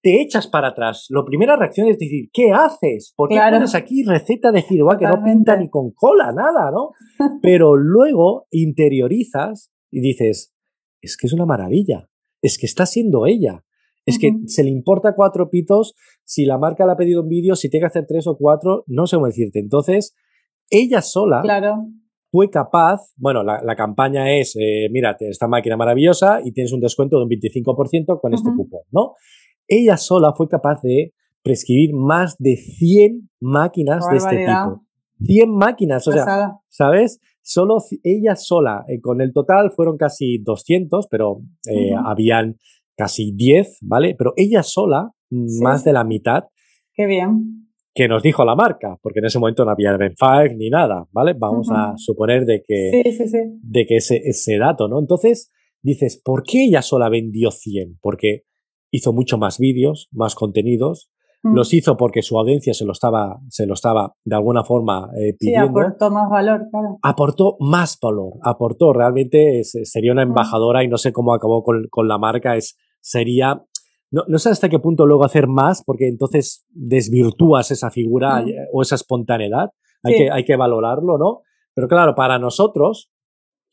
te 0.03 0.20
echas 0.20 0.47
para 0.47 0.68
atrás. 0.68 1.07
La 1.09 1.24
primera 1.24 1.57
reacción 1.57 1.88
es 1.88 1.99
decir, 1.99 2.28
¿qué 2.30 2.53
haces? 2.53 3.14
¿Por 3.16 3.30
qué 3.30 3.40
pones 3.51 3.74
aquí 3.74 4.05
receta 4.05 4.53
de 4.53 4.61
fideuá 4.61 4.99
que 4.99 5.07
no 5.07 5.24
pinta 5.24 5.57
ni 5.57 5.70
con 5.70 5.92
cola, 5.92 6.32
nada, 6.32 6.70
¿no? 6.70 6.90
Pero 7.40 7.76
luego 7.76 8.47
interiorizas 8.51 9.72
y 9.90 10.03
dices, 10.03 10.53
es 11.01 11.16
que 11.16 11.28
es 11.28 11.32
una 11.32 11.47
maravilla, 11.47 12.11
es 12.42 12.59
que 12.59 12.66
está 12.66 12.84
siendo 12.84 13.24
ella. 13.24 13.64
Es 14.07 14.19
que 14.19 14.33
se 14.47 14.63
le 14.63 14.71
importa 14.71 15.15
cuatro 15.15 15.49
pitos 15.49 15.95
si 16.25 16.45
la 16.45 16.59
marca 16.59 16.85
le 16.85 16.93
ha 16.93 16.97
pedido 16.97 17.23
un 17.23 17.29
vídeo, 17.29 17.55
si 17.57 17.71
tiene 17.71 17.85
que 17.85 17.89
hacer 17.89 18.05
tres 18.07 18.27
o 18.27 18.37
cuatro, 18.37 18.85
no 18.87 19.07
sé 19.07 19.17
cómo 19.17 19.27
decirte. 19.27 19.61
Entonces, 19.61 20.15
ella 20.71 21.01
sola 21.01 21.43
fue 22.31 22.51
capaz, 22.51 23.13
bueno, 23.17 23.43
la, 23.45 23.77
campaña 23.77 24.37
es, 24.37 24.57
eh, 24.57 24.89
mírate, 24.91 25.29
esta 25.29 25.47
máquina 25.47 25.77
maravillosa 25.77 26.41
y 26.45 26.53
tienes 26.53 26.73
un 26.73 26.81
descuento 26.81 27.17
de 27.17 27.25
un 27.25 27.31
25% 27.31 28.21
con 28.21 28.35
este 28.35 28.51
cupón, 28.55 28.83
¿no? 28.91 29.13
Ella 29.69 29.97
sola 29.97 30.33
fue 30.37 30.49
capaz 30.49 30.83
de 30.83 31.15
prescribir 31.43 31.95
más 31.95 32.37
de 32.39 32.57
100 32.57 33.31
máquinas 33.41 34.05
de 34.11 34.17
este 34.17 34.39
tipo. 34.39 34.83
100 35.23 35.51
máquinas, 35.55 36.09
o 36.09 36.13
sea, 36.13 36.59
¿sabes? 36.69 37.21
Solo 37.41 37.77
ella 38.03 38.35
sola, 38.37 38.85
eh, 38.89 39.01
con 39.01 39.21
el 39.21 39.33
total 39.33 39.71
fueron 39.71 39.97
casi 39.97 40.39
200, 40.39 41.07
pero 41.09 41.43
eh, 41.71 41.93
habían 42.05 42.57
casi 42.97 43.32
10, 43.34 43.78
¿vale? 43.82 44.14
Pero 44.16 44.32
ella 44.36 44.62
sola, 44.62 45.11
más 45.61 45.84
de 45.84 45.92
la 45.92 46.05
mitad. 46.05 46.45
Qué 46.95 47.07
bien. 47.07 47.68
Que 47.95 48.09
nos 48.09 48.22
dijo 48.22 48.45
la 48.45 48.57
marca, 48.57 48.99
porque 49.03 49.20
en 49.20 49.26
ese 49.26 49.38
momento 49.38 49.64
no 49.64 49.70
había 49.70 49.97
Ben 49.97 50.14
5 50.18 50.57
ni 50.57 50.68
nada, 50.68 51.07
¿vale? 51.12 51.34
Vamos 51.38 51.68
a 51.70 51.95
suponer 51.97 52.45
de 52.45 52.64
que, 52.66 53.03
de 53.62 53.86
que 53.86 53.97
ese, 53.97 54.20
ese 54.24 54.59
dato, 54.59 54.88
¿no? 54.88 54.99
Entonces 54.99 55.53
dices, 55.80 56.20
¿por 56.24 56.42
qué 56.42 56.64
ella 56.64 56.82
sola 56.82 57.09
vendió 57.09 57.51
100? 57.53 57.99
Porque 58.01 58.42
hizo 58.90 59.12
mucho 59.12 59.38
más 59.38 59.59
vídeos, 59.59 60.09
más 60.11 60.34
contenidos, 60.34 61.11
mm. 61.45 61.55
los 61.55 61.72
hizo 61.72 61.97
porque 61.97 62.22
su 62.22 62.38
audiencia 62.38 62.74
se 62.74 62.84
lo 62.84 62.92
estaba, 62.92 63.40
se 63.49 63.66
lo 63.66 63.74
estaba 63.74 64.14
de 64.24 64.36
alguna 64.36 64.64
forma 64.64 65.11
eh, 65.16 65.34
pidiendo. 65.38 65.66
Sí, 65.66 65.70
aportó 65.70 66.11
más 66.11 66.30
valor, 66.30 66.62
claro. 66.70 66.99
Aportó 67.03 67.57
más 67.61 67.99
valor, 68.01 68.34
aportó, 68.42 68.92
realmente 68.92 69.62
sería 69.62 70.12
una 70.12 70.24
mm. 70.24 70.28
embajadora 70.28 70.82
y 70.82 70.88
no 70.88 70.97
sé 70.97 71.12
cómo 71.12 71.34
acabó 71.34 71.62
con, 71.62 71.86
con 71.90 72.09
la 72.09 72.18
marca, 72.18 72.57
es 72.57 72.76
sería, 73.05 73.63
no, 74.11 74.39
sé 74.39 74.49
hasta 74.49 74.71
qué 74.71 74.79
punto 74.79 75.07
luego 75.07 75.25
hacer 75.25 75.47
más, 75.47 75.83
porque 75.85 76.09
entonces 76.09 76.65
desvirtúas 76.71 77.71
esa 77.71 77.91
figura 77.91 78.45
o 78.73 78.83
esa 78.83 78.95
espontaneidad. 78.95 79.69
Hay, 80.03 80.17
que, 80.17 80.31
hay 80.31 80.45
que 80.45 80.57
valorarlo, 80.57 81.19
¿no? 81.19 81.43
Pero 81.75 81.89
claro, 81.89 82.15
para 82.15 82.39
nosotros, 82.39 83.11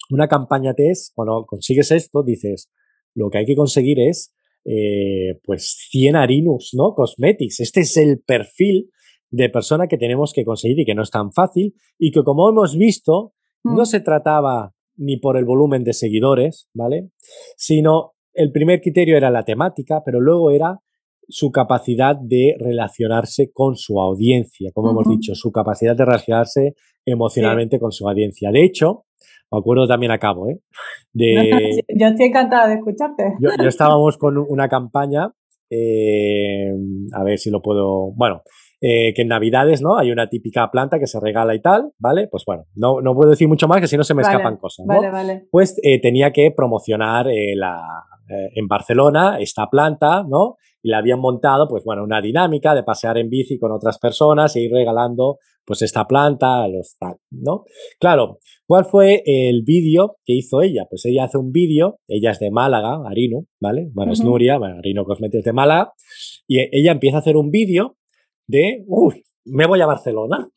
una 0.10 0.28
campaña 0.28 0.74
test, 0.74 1.14
cuando 1.16 1.46
consigues 1.46 1.92
esto, 1.92 2.24
dices, 2.24 2.70
lo 3.16 3.30
que 3.30 3.40
hay 3.40 3.46
que 3.46 3.56
conseguir 3.56 4.00
es, 4.00 4.34
eh, 4.66 5.40
pues, 5.44 5.88
100 5.92 6.16
Arinus, 6.16 6.72
¿no? 6.74 6.94
Cosmetics. 6.94 7.60
Este 7.60 7.82
es 7.82 7.98
el 7.98 8.22
perfil 8.22 8.90
de 9.30 9.50
persona 9.50 9.88
que 9.88 9.98
tenemos 9.98 10.34
que 10.34 10.44
conseguir 10.44 10.80
y 10.80 10.86
que 10.86 10.96
no 10.96 11.04
es 11.04 11.12
tan 11.12 11.32
fácil 11.32 11.74
y 11.98 12.12
que 12.12 12.24
como 12.24 12.50
hemos 12.50 12.78
visto, 12.78 13.34
no 13.64 13.84
mm. 13.84 13.86
se 13.86 14.00
trataba 14.02 14.74
ni 14.96 15.18
por 15.18 15.38
el 15.38 15.46
volumen 15.46 15.84
de 15.84 15.94
seguidores, 15.94 16.70
¿vale? 16.74 17.10
Sino 17.56 18.14
el 18.34 18.52
primer 18.52 18.82
criterio 18.82 19.18
era 19.18 19.30
la 19.30 19.44
temática, 19.44 20.02
pero 20.06 20.20
luego 20.20 20.52
era 20.52 20.80
su 21.28 21.52
capacidad 21.52 22.16
de 22.16 22.56
relacionarse 22.60 23.52
con 23.54 23.76
su 23.76 24.00
audiencia, 24.00 24.72
como 24.74 24.92
hemos 24.92 25.08
dicho, 25.08 25.34
su 25.34 25.52
capacidad 25.52 25.96
de 25.96 26.06
relacionarse 26.06 26.76
emocionalmente 27.06 27.80
con 27.80 27.92
su 27.92 28.08
audiencia. 28.08 28.52
De 28.52 28.64
hecho, 28.64 29.06
me 29.52 29.60
acuerdo 29.60 29.88
también 29.88 30.12
a 30.12 30.20
cabo, 30.20 30.50
¿eh? 30.50 30.60
De, 31.14 31.84
yo 31.98 32.08
estoy 32.08 32.28
encantada 32.28 32.68
de 32.68 32.76
escucharte. 32.76 33.36
Yo, 33.40 33.50
estábamos 33.68 34.18
con 34.18 34.38
una 34.38 34.68
campaña, 34.68 35.32
eh, 35.70 36.72
a 37.14 37.24
ver 37.24 37.38
si 37.38 37.50
lo 37.50 37.62
puedo, 37.62 38.12
bueno, 38.14 38.44
eh, 38.82 39.14
que 39.14 39.22
en 39.22 39.28
Navidades, 39.28 39.82
¿no? 39.82 39.98
Hay 39.98 40.12
una 40.12 40.28
típica 40.28 40.70
planta 40.72 41.00
que 41.00 41.08
se 41.08 41.20
regala 41.20 41.54
y 41.54 41.62
tal, 41.62 41.92
¿vale? 42.00 42.28
Pues 42.30 42.44
bueno, 42.46 42.66
no, 42.76 43.02
no 43.02 43.14
puedo 43.14 43.30
decir 43.30 43.48
mucho 43.48 43.68
más 43.68 43.80
que 43.80 43.88
si 43.88 43.96
no 43.96 44.04
se 44.04 44.16
me 44.16 44.22
escapan 44.22 44.58
cosas, 44.58 44.86
¿no? 44.88 44.96
Vale, 44.96 45.12
vale. 45.12 45.48
Pues 45.52 45.80
eh, 45.84 46.02
tenía 46.02 46.32
que 46.32 46.52
promocionar 46.52 47.28
la, 47.56 47.84
eh, 48.32 48.52
en 48.56 48.68
Barcelona 48.68 49.38
esta 49.40 49.68
planta, 49.70 50.24
¿no? 50.28 50.56
Y 50.82 50.90
la 50.90 51.00
habían 51.00 51.20
montado, 51.20 51.68
pues 51.68 51.84
bueno, 51.84 52.04
una 52.04 52.22
dinámica 52.22 52.74
de 52.74 52.84
pasear 52.84 53.18
en 53.18 53.30
bici 53.30 53.60
con 53.60 53.72
otras 53.72 54.00
personas 54.00 54.56
e 54.56 54.62
ir 54.62 54.72
regalando, 54.72 55.38
pues 55.66 55.82
esta 55.82 56.08
planta, 56.08 56.68
los 56.68 56.98
¿no? 57.30 57.66
Claro, 58.00 58.40
¿cuál 58.66 58.86
fue 58.86 59.22
el 59.26 59.64
vídeo 59.64 60.18
que 60.26 60.34
hizo 60.34 60.62
ella? 60.62 60.86
Pues 60.90 61.06
ella 61.06 61.26
hace 61.26 61.38
un 61.38 61.52
vídeo, 61.52 62.00
ella 62.08 62.32
es 62.32 62.40
de 62.40 62.52
Málaga, 62.52 63.00
Arino, 63.06 63.46
¿vale? 63.60 63.90
Bueno, 63.94 64.14
es 64.14 64.24
Nuria, 64.24 64.58
bueno, 64.58 64.78
Arino 64.78 65.04
Cosméticos 65.04 65.44
de 65.44 65.54
Málaga, 65.54 65.94
y 66.48 66.60
ella 66.72 66.92
empieza 66.92 67.18
a 67.18 67.20
hacer 67.20 67.38
un 67.38 67.52
vídeo 67.52 67.98
de, 68.48 68.84
uy, 68.88 69.24
me 69.46 69.68
voy 69.68 69.82
a 69.82 69.86
Barcelona, 69.86 70.50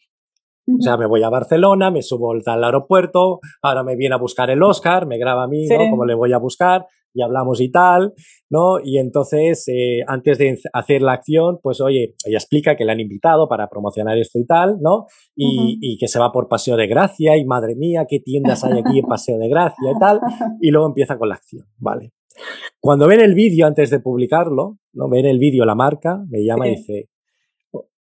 o 0.66 0.80
sea, 0.80 0.96
me 0.96 1.06
voy 1.06 1.22
a 1.22 1.28
Barcelona, 1.28 1.90
me 1.90 2.00
subo 2.00 2.32
al 2.32 2.64
aeropuerto, 2.64 3.40
ahora 3.60 3.84
me 3.84 3.96
viene 3.96 4.14
a 4.14 4.18
buscar 4.18 4.48
el 4.48 4.62
Oscar, 4.62 5.06
me 5.06 5.18
graba 5.18 5.44
a 5.44 5.48
mí, 5.48 5.66
¿no? 5.66 5.90
Como 5.90 6.06
le 6.06 6.14
voy 6.14 6.32
a 6.32 6.38
buscar, 6.38 6.86
y 7.14 7.22
hablamos 7.22 7.60
y 7.60 7.70
tal, 7.70 8.12
¿no? 8.50 8.78
Y 8.82 8.98
entonces, 8.98 9.66
eh, 9.68 10.00
antes 10.06 10.36
de 10.36 10.58
hacer 10.72 11.00
la 11.00 11.12
acción, 11.12 11.58
pues 11.62 11.80
oye, 11.80 12.14
ella 12.26 12.38
explica 12.38 12.76
que 12.76 12.84
le 12.84 12.92
han 12.92 13.00
invitado 13.00 13.48
para 13.48 13.68
promocionar 13.68 14.18
esto 14.18 14.38
y 14.38 14.46
tal, 14.46 14.78
¿no? 14.80 15.06
Y, 15.36 15.96
que 15.98 16.08
se 16.08 16.18
va 16.18 16.32
por 16.32 16.48
Paseo 16.48 16.76
de 16.76 16.88
Gracia 16.88 17.36
y 17.36 17.44
madre 17.44 17.76
mía, 17.76 18.04
qué 18.08 18.18
tiendas 18.18 18.64
hay 18.64 18.80
aquí 18.80 18.98
en 18.98 19.06
Paseo 19.06 19.38
de 19.38 19.48
Gracia 19.48 19.92
y 19.94 19.98
tal, 19.98 20.20
y 20.60 20.70
luego 20.70 20.88
empieza 20.88 21.16
con 21.16 21.28
la 21.28 21.36
acción, 21.36 21.66
¿vale? 21.78 22.12
Cuando 22.80 23.06
ven 23.06 23.20
el 23.20 23.34
vídeo 23.34 23.66
antes 23.66 23.90
de 23.90 24.00
publicarlo, 24.00 24.78
¿no? 24.92 25.08
Ven 25.08 25.26
el 25.26 25.38
vídeo 25.38 25.64
la 25.64 25.76
marca, 25.76 26.24
me 26.28 26.44
llama 26.44 26.66
y 26.66 26.72
dice, 26.72 27.10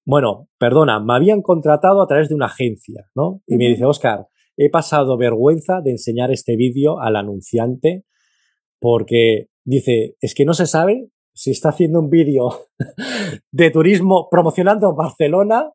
bueno, 0.05 0.49
perdona, 0.59 1.01
me 1.01 1.15
habían 1.15 1.41
contratado 1.41 2.03
a 2.03 2.07
través 2.07 2.29
de 2.29 2.35
una 2.35 2.47
agencia, 2.47 3.07
¿no? 3.15 3.43
Y 3.47 3.57
me 3.57 3.69
dice, 3.69 3.87
Oscar, 3.87 4.27
he 4.57 4.71
pasado 4.71 5.17
vergüenza 5.17 5.81
de 5.83 5.93
enseñar 5.93 6.31
este 6.31 6.57
vídeo 6.57 7.01
al 7.01 7.17
anunciante 7.17 8.05
porque 8.81 9.49
dice, 9.65 10.15
es 10.21 10.35
que 10.35 10.45
no 10.45 10.55
se 10.55 10.67
sabe, 10.67 11.09
si 11.39 11.53
está 11.53 11.69
haciendo 11.69 12.01
un 12.01 12.11
vídeo 12.11 12.49
de 13.53 13.71
turismo 13.71 14.27
promocionando 14.29 14.93
Barcelona, 14.97 15.71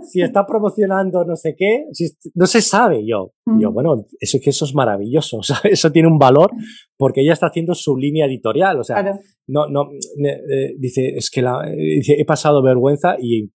si 0.00 0.22
está 0.22 0.46
promocionando 0.46 1.24
no 1.24 1.34
sé 1.34 1.56
qué, 1.58 1.86
no 2.34 2.46
se 2.46 2.62
sabe 2.62 3.04
yo. 3.04 3.32
Yo, 3.58 3.72
bueno, 3.72 3.96
eso 4.20 4.38
eso 4.40 4.64
es 4.64 4.74
maravilloso, 4.74 5.40
eso 5.64 5.90
tiene 5.90 6.06
un 6.06 6.18
valor 6.18 6.52
porque 6.96 7.22
ella 7.22 7.32
está 7.32 7.46
haciendo 7.46 7.74
su 7.74 7.96
línea 7.96 8.26
editorial, 8.26 8.78
o 8.78 8.84
sea, 8.84 9.18
no, 9.48 9.66
no, 9.66 9.90
eh, 9.90 10.74
dice, 10.78 11.14
es 11.16 11.30
que 11.30 11.42
la, 11.42 11.64
he 11.66 12.24
pasado 12.24 12.62
vergüenza 12.62 13.16
y 13.20 13.50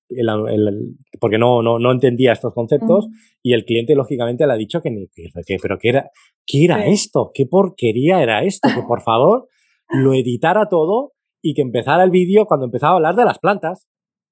porque 1.21 1.37
no, 1.37 1.61
no, 1.61 1.79
no 1.79 1.91
entendía 1.93 2.33
estos 2.33 2.53
conceptos 2.53 3.07
y 3.41 3.53
el 3.53 3.63
cliente 3.63 3.95
lógicamente 3.95 4.45
le 4.45 4.53
ha 4.53 4.57
dicho 4.57 4.81
que, 4.81 4.91
ni, 4.91 5.07
que 5.07 5.57
pero 5.61 5.77
que 5.77 5.89
era, 5.89 6.09
¿qué 6.45 6.65
era 6.65 6.85
esto? 6.87 7.31
¿Qué 7.33 7.45
porquería 7.45 8.21
era 8.21 8.43
esto? 8.43 8.67
Que 8.73 8.81
por 8.85 9.01
favor 9.01 9.47
lo 9.89 10.13
editara 10.13 10.67
todo 10.67 11.13
y 11.43 11.53
que 11.53 11.61
empezara 11.61 12.03
el 12.03 12.09
vídeo 12.09 12.45
cuando 12.45 12.65
empezaba 12.65 12.93
a 12.93 12.95
hablar 12.95 13.15
de 13.15 13.25
las 13.25 13.37
plantas, 13.37 13.87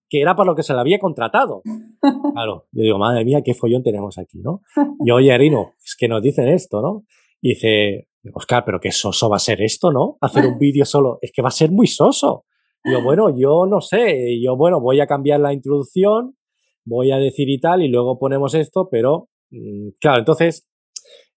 que 0.10 0.22
era 0.22 0.36
para 0.36 0.50
lo 0.50 0.56
que 0.56 0.64
se 0.64 0.74
le 0.74 0.80
había 0.80 0.98
contratado. 0.98 1.62
Claro, 2.34 2.66
yo 2.72 2.84
digo, 2.84 2.98
madre 2.98 3.24
mía, 3.24 3.42
qué 3.46 3.54
follón 3.54 3.84
tenemos 3.84 4.18
aquí, 4.18 4.40
¿no? 4.40 4.62
Y 5.06 5.12
oye, 5.12 5.32
Arino, 5.32 5.74
es 5.86 5.96
que 6.00 6.08
nos 6.08 6.24
dicen 6.24 6.48
esto, 6.48 6.82
¿no? 6.82 7.04
Y 7.42 7.50
dice, 7.50 8.08
Oscar, 8.34 8.64
pero 8.66 8.80
qué 8.80 8.92
soso 8.92 9.30
va 9.30 9.36
a 9.36 9.40
ser 9.40 9.62
esto, 9.62 9.92
¿no? 9.92 10.18
Hacer 10.22 10.48
un 10.48 10.58
vídeo 10.58 10.86
solo, 10.86 11.20
es 11.22 11.32
que 11.32 11.44
va 11.44 11.50
a 11.50 11.52
ser 11.52 11.72
muy 11.72 11.86
soso. 11.86 12.46
Y 12.84 12.94
yo, 12.94 13.04
bueno, 13.04 13.36
yo 13.38 13.68
no 13.70 13.82
sé, 13.82 14.42
yo, 14.42 14.56
bueno, 14.56 14.80
voy 14.82 15.00
a 15.00 15.06
cambiar 15.06 15.42
la 15.42 15.54
introducción, 15.54 16.38
voy 16.86 17.12
a 17.12 17.18
decir 17.18 17.50
y 17.50 17.60
tal, 17.60 17.84
y 17.84 17.90
luego 17.90 18.18
ponemos 18.18 18.56
esto, 18.56 18.88
pero, 18.90 19.30
mm, 19.52 19.90
claro, 20.00 20.20
entonces 20.20 20.68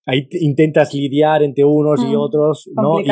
ahí 0.06 0.28
intentas 0.32 0.94
lidiar 0.94 1.42
entre 1.42 1.64
unos 1.64 2.02
y 2.02 2.14
mm, 2.14 2.18
otros, 2.18 2.70
¿no? 2.74 3.00
Y, 3.00 3.06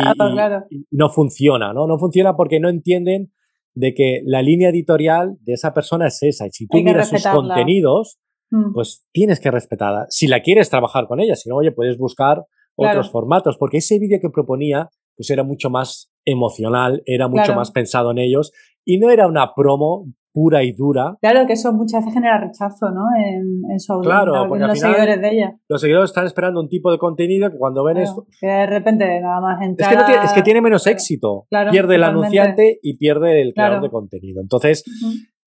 no 0.90 1.10
funciona, 1.10 1.72
¿no? 1.72 1.86
No 1.86 1.98
funciona 1.98 2.36
porque 2.36 2.60
no 2.60 2.68
entienden 2.68 3.32
de 3.74 3.94
que 3.94 4.20
la 4.24 4.42
línea 4.42 4.68
editorial 4.68 5.36
de 5.40 5.54
esa 5.54 5.72
persona 5.72 6.08
es 6.08 6.22
esa. 6.22 6.46
Y 6.46 6.50
si 6.50 6.66
tú 6.66 6.78
miras 6.78 7.08
sus 7.08 7.26
contenidos, 7.26 8.18
mm. 8.50 8.74
pues 8.74 9.06
tienes 9.12 9.40
que 9.40 9.50
respetarla. 9.50 10.06
Si 10.08 10.26
la 10.26 10.42
quieres 10.42 10.68
trabajar 10.68 11.06
con 11.06 11.20
ella, 11.20 11.34
si 11.34 11.48
no, 11.48 11.56
oye, 11.56 11.72
puedes 11.72 11.96
buscar 11.96 12.44
otros 12.74 13.10
formatos, 13.10 13.56
porque 13.58 13.78
ese 13.78 13.98
vídeo 13.98 14.18
que 14.20 14.30
proponía, 14.30 14.88
pues 15.16 15.30
era 15.30 15.42
mucho 15.42 15.70
más 15.70 16.12
emocional, 16.24 17.02
era 17.06 17.28
mucho 17.28 17.54
más 17.54 17.70
pensado 17.70 18.10
en 18.10 18.18
ellos 18.18 18.52
y 18.84 18.98
no 18.98 19.10
era 19.10 19.26
una 19.26 19.54
promo 19.54 20.06
pura 20.32 20.64
y 20.64 20.72
dura. 20.72 21.16
Claro, 21.20 21.46
que 21.46 21.52
eso 21.52 21.72
muchas 21.72 22.00
veces 22.00 22.14
genera 22.14 22.40
rechazo, 22.40 22.90
¿no? 22.90 23.04
En, 23.16 23.70
en 23.70 23.78
su 23.78 24.00
claro, 24.00 24.54
en 24.54 24.66
los 24.66 24.78
seguidores 24.78 25.20
de 25.20 25.30
ella. 25.30 25.56
Los 25.68 25.80
seguidores 25.80 26.10
están 26.10 26.26
esperando 26.26 26.60
un 26.60 26.68
tipo 26.68 26.90
de 26.90 26.98
contenido 26.98 27.50
que 27.50 27.58
cuando 27.58 27.84
ven 27.84 27.98
esto... 27.98 28.26
Que 28.40 28.46
de 28.46 28.66
repente 28.66 29.20
nada 29.20 29.40
más 29.40 29.62
entra... 29.62 29.90
Es 30.24 30.32
que, 30.32 30.42
tiene, 30.42 30.60
menos 30.60 30.86
éxito. 30.86 31.46
pierde 31.70 31.96
el 31.96 32.04
anunciante 32.04 32.78
y 32.82 32.96
pierde 32.96 33.42
el 33.42 33.52
creador 33.52 33.82
de 33.82 33.90
contenido. 33.90 34.40
Entonces, 34.40 34.84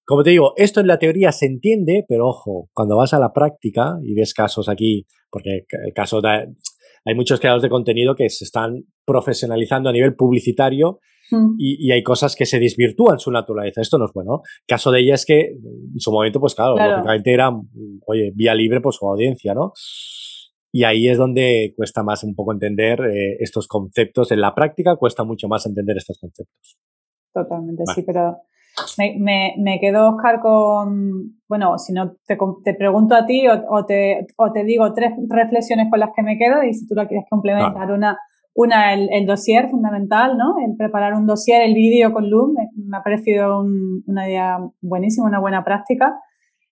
como 0.06 0.24
te 0.24 0.30
digo, 0.30 0.54
esto 0.56 0.82
en 0.82 0.88
la 0.88 1.00
teoría 1.00 1.32
se 1.32 1.48
entiende, 1.48 2.06
pero 2.08 2.28
ojo, 2.28 2.70
cuando 2.74 2.96
vas 2.96 3.14
a 3.14 3.20
la 3.20 3.34
práctica 3.34 3.98
y 4.04 4.14
ves 4.14 4.34
casos 4.34 4.70
aquí, 4.70 5.06
porque 5.30 5.66
el 5.86 5.94
caso 5.94 6.22
de... 6.22 6.54
Hay 7.08 7.14
muchos 7.14 7.40
creadores 7.40 7.62
de 7.62 7.70
contenido 7.70 8.16
que 8.16 8.30
se 8.32 8.46
están 8.46 8.84
profesionalizando 9.06 9.90
a 9.90 9.94
nivel 9.94 10.16
publicitario 10.16 11.00
Mm. 11.32 11.56
Y, 11.58 11.92
hay 11.92 12.04
cosas 12.04 12.36
que 12.36 12.46
se 12.46 12.60
desvirtúan 12.60 13.20
su 13.20 13.32
naturaleza. 13.32 13.82
Esto 13.82 13.98
no 13.98 14.06
es 14.06 14.14
bueno. 14.14 14.42
El 14.46 14.68
caso 14.68 14.92
de 14.92 15.02
ella 15.02 15.16
es 15.16 15.26
que 15.26 15.58
en 15.58 16.00
su 16.00 16.12
momento, 16.12 16.40
pues 16.40 16.56
claro, 16.56 16.76
lógicamente 16.78 17.34
era, 17.34 17.52
oye, 18.06 18.32
vía 18.36 18.54
libre 18.54 18.82
por 18.82 18.94
su 18.94 19.08
audiencia, 19.08 19.54
¿no? 19.54 19.74
Y 20.72 20.84
ahí 20.84 21.08
es 21.08 21.18
donde 21.18 21.74
cuesta 21.76 22.04
más 22.04 22.24
un 22.24 22.36
poco 22.36 22.52
entender 22.52 23.00
eh, 23.02 23.38
estos 23.40 23.68
conceptos. 23.68 24.32
En 24.32 24.42
la 24.42 24.54
práctica 24.54 24.98
cuesta 24.98 25.24
mucho 25.24 25.48
más 25.48 25.66
entender 25.66 25.98
estos 25.98 26.20
conceptos. 26.20 26.78
Totalmente, 27.34 27.84
sí, 27.94 28.04
pero 28.04 28.38
me, 28.98 29.56
me, 29.58 29.80
quedo, 29.80 30.10
Oscar, 30.10 30.40
con, 30.42 31.40
bueno, 31.48 31.78
si 31.78 31.94
no 31.94 32.14
te, 32.28 32.38
te 32.64 32.74
pregunto 32.74 33.16
a 33.16 33.26
ti 33.26 33.48
o, 33.48 33.86
te, 33.86 34.28
o, 34.38 34.52
te, 34.52 34.64
digo 34.64 34.94
tres 34.94 35.14
reflexiones 35.30 35.88
con 35.90 36.00
las 36.00 36.10
que 36.16 36.24
me 36.24 36.38
quedo 36.38 36.64
y 36.64 36.74
si 36.74 36.88
tú 36.88 36.96
la 36.96 37.08
quieres 37.08 37.26
complementar 37.30 37.92
una 37.92 38.18
una, 38.56 38.94
el, 38.94 39.10
el, 39.12 39.26
dossier 39.26 39.70
fundamental, 39.70 40.38
¿no? 40.38 40.56
El 40.66 40.78
preparar 40.78 41.14
un 41.14 41.28
dossier, 41.28 41.62
el 41.62 41.74
vídeo 41.74 42.14
con 42.14 42.30
Loom, 42.30 42.54
me, 42.54 42.98
ha 42.98 43.04
parecido 43.04 43.62
una 44.08 44.28
idea 44.28 44.58
buenísima, 44.82 45.28
una 45.28 45.42
buena 45.42 45.64
práctica. 45.66 46.18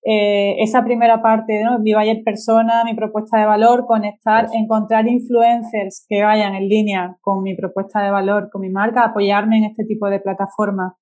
Eh, 0.05 0.55
esa 0.64 0.84
primera 0.84 1.22
parte, 1.22 1.61
¿no? 1.61 1.80
Mi 1.80 1.93
buyer 1.93 2.23
persona, 2.23 2.84
mi 2.85 2.95
propuesta 2.95 3.38
de 3.38 3.45
valor, 3.45 3.85
conectar, 3.85 4.47
encontrar 4.53 5.07
influencers 5.07 6.05
que 6.07 6.23
vayan 6.23 6.55
en 6.55 6.69
línea 6.69 7.18
con 7.22 7.43
mi 7.43 7.55
propuesta 7.55 8.01
de 8.01 8.11
valor, 8.11 8.49
con 8.49 8.61
mi 8.61 8.69
marca, 8.69 9.03
apoyarme 9.03 9.57
en 9.57 9.65
este 9.65 9.84
tipo 9.84 10.10
de 10.10 10.22
plataformas 10.22 10.93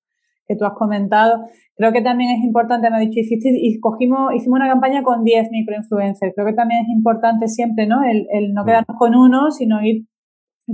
que 0.48 0.56
tú 0.56 0.64
has 0.64 0.74
comentado. 0.74 1.44
Creo 1.76 1.92
que 1.92 2.02
también 2.02 2.30
es 2.30 2.44
importante, 2.44 2.90
me 2.90 2.96
ha 2.96 3.00
dicho, 3.00 3.20
hiciste, 3.20 3.50
y 3.54 3.78
cogimos, 3.78 4.34
hicimos 4.34 4.58
una 4.58 4.68
campaña 4.68 5.04
con 5.04 5.22
10 5.22 5.48
microinfluencers. 5.50 6.32
Creo 6.34 6.46
que 6.46 6.54
también 6.54 6.82
es 6.82 6.88
importante 6.88 7.46
siempre, 7.46 7.86
¿no? 7.86 8.02
El, 8.02 8.26
el 8.32 8.52
no 8.52 8.62
mm. 8.62 8.66
quedarnos 8.66 8.98
con 8.98 9.14
uno, 9.14 9.52
sino 9.52 9.80
ir 9.82 10.06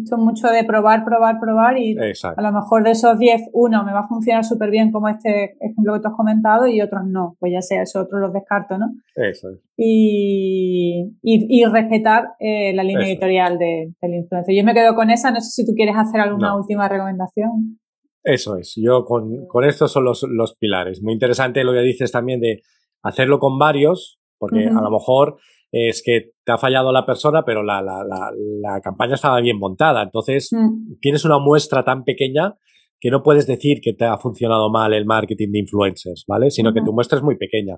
esto 0.02 0.16
es 0.16 0.22
mucho 0.22 0.48
de 0.48 0.64
probar, 0.64 1.04
probar, 1.04 1.38
probar 1.40 1.78
y 1.78 1.96
a 1.96 2.42
lo 2.42 2.52
mejor 2.52 2.84
de 2.84 2.92
esos 2.92 3.18
10, 3.18 3.50
uno 3.52 3.84
me 3.84 3.92
va 3.92 4.00
a 4.00 4.08
funcionar 4.08 4.44
súper 4.44 4.70
bien 4.70 4.90
como 4.92 5.08
este 5.08 5.56
ejemplo 5.60 5.94
que 5.94 6.00
tú 6.00 6.08
has 6.08 6.14
comentado 6.14 6.66
y 6.66 6.80
otros 6.80 7.02
no. 7.06 7.36
Pues 7.38 7.52
ya 7.52 7.62
sea 7.62 7.82
eso, 7.82 8.00
otros 8.00 8.20
los 8.20 8.32
descarto, 8.32 8.78
¿no? 8.78 8.86
Eso 9.14 9.50
es. 9.50 9.58
Y, 9.76 11.16
y, 11.22 11.64
respetar 11.66 12.30
eh, 12.40 12.72
la 12.74 12.82
línea 12.82 13.06
editorial 13.06 13.58
de, 13.58 13.92
del 14.00 14.14
influencer. 14.14 14.54
Yo 14.54 14.64
me 14.64 14.74
quedo 14.74 14.94
con 14.94 15.10
esa, 15.10 15.30
no 15.30 15.40
sé 15.40 15.50
si 15.50 15.66
tú 15.66 15.72
quieres 15.74 15.94
hacer 15.96 16.20
alguna 16.20 16.56
última 16.56 16.88
recomendación. 16.88 17.78
Eso 18.24 18.56
es, 18.56 18.74
yo 18.76 19.04
con, 19.04 19.46
con 19.46 19.64
estos 19.64 19.92
son 19.92 20.04
los, 20.04 20.24
los, 20.24 20.56
pilares. 20.56 21.02
Muy 21.02 21.12
interesante 21.12 21.64
lo 21.64 21.72
que 21.72 21.80
dices 21.80 22.10
también 22.10 22.40
de 22.40 22.62
hacerlo 23.02 23.38
con 23.38 23.58
varios, 23.58 24.18
porque 24.38 24.66
a 24.66 24.80
lo 24.80 24.90
mejor 24.90 25.38
es 25.70 26.02
que 26.04 26.30
te 26.44 26.52
ha 26.52 26.58
fallado 26.58 26.92
la 26.92 27.04
persona, 27.04 27.44
pero 27.44 27.62
la, 27.62 27.82
la, 27.82 28.04
la, 28.04 28.80
campaña 28.80 29.14
estaba 29.14 29.40
bien 29.40 29.58
montada. 29.58 30.02
Entonces, 30.02 30.48
mm. 30.52 30.98
tienes 31.00 31.24
una 31.24 31.38
muestra 31.38 31.84
tan 31.84 32.04
pequeña 32.04 32.54
que 33.00 33.10
no 33.10 33.22
puedes 33.22 33.46
decir 33.46 33.80
que 33.80 33.92
te 33.92 34.04
ha 34.04 34.18
funcionado 34.18 34.70
mal 34.70 34.92
el 34.92 35.06
marketing 35.06 35.52
de 35.52 35.58
influencers, 35.60 36.24
¿vale? 36.26 36.50
Sino 36.50 36.72
que 36.72 36.82
tu 36.82 36.92
muestra 36.92 37.18
es 37.18 37.24
muy 37.24 37.36
pequeña. 37.36 37.76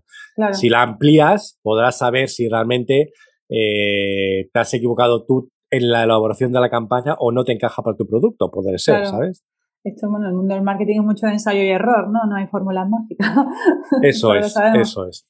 Si 0.53 0.69
la 0.69 0.83
amplías, 0.83 1.59
podrás 1.63 1.99
saber 1.99 2.29
si 2.29 2.49
realmente 2.49 3.13
eh, 3.51 4.49
te 4.53 4.61
has 4.61 4.73
equivocado 4.73 5.25
tú 5.27 5.51
en 5.71 5.91
la 5.91 6.05
elaboración 6.05 6.53
de 6.53 6.61
la 6.61 6.71
campaña 6.71 7.17
o 7.19 7.33
no 7.33 7.45
te 7.45 7.53
encaja 7.53 7.83
para 7.83 7.97
tu 7.97 8.07
producto, 8.07 8.51
puede 8.51 8.79
ser, 8.79 9.07
¿sabes? 9.07 9.45
Esto, 9.83 10.11
bueno, 10.11 10.29
el 10.29 10.35
mundo 10.35 10.55
del 10.55 10.63
marketing 10.63 11.01
es 11.01 11.05
mucho 11.07 11.27
de 11.27 11.33
ensayo 11.33 11.63
y 11.63 11.69
error, 11.69 12.11
¿no? 12.11 12.21
No 12.29 12.37
hay 12.37 12.47
fórmulas 12.49 12.87
mágicas. 12.87 13.29
Eso 14.03 14.35
es, 14.35 14.55
eso 14.75 15.07
es. 15.07 15.27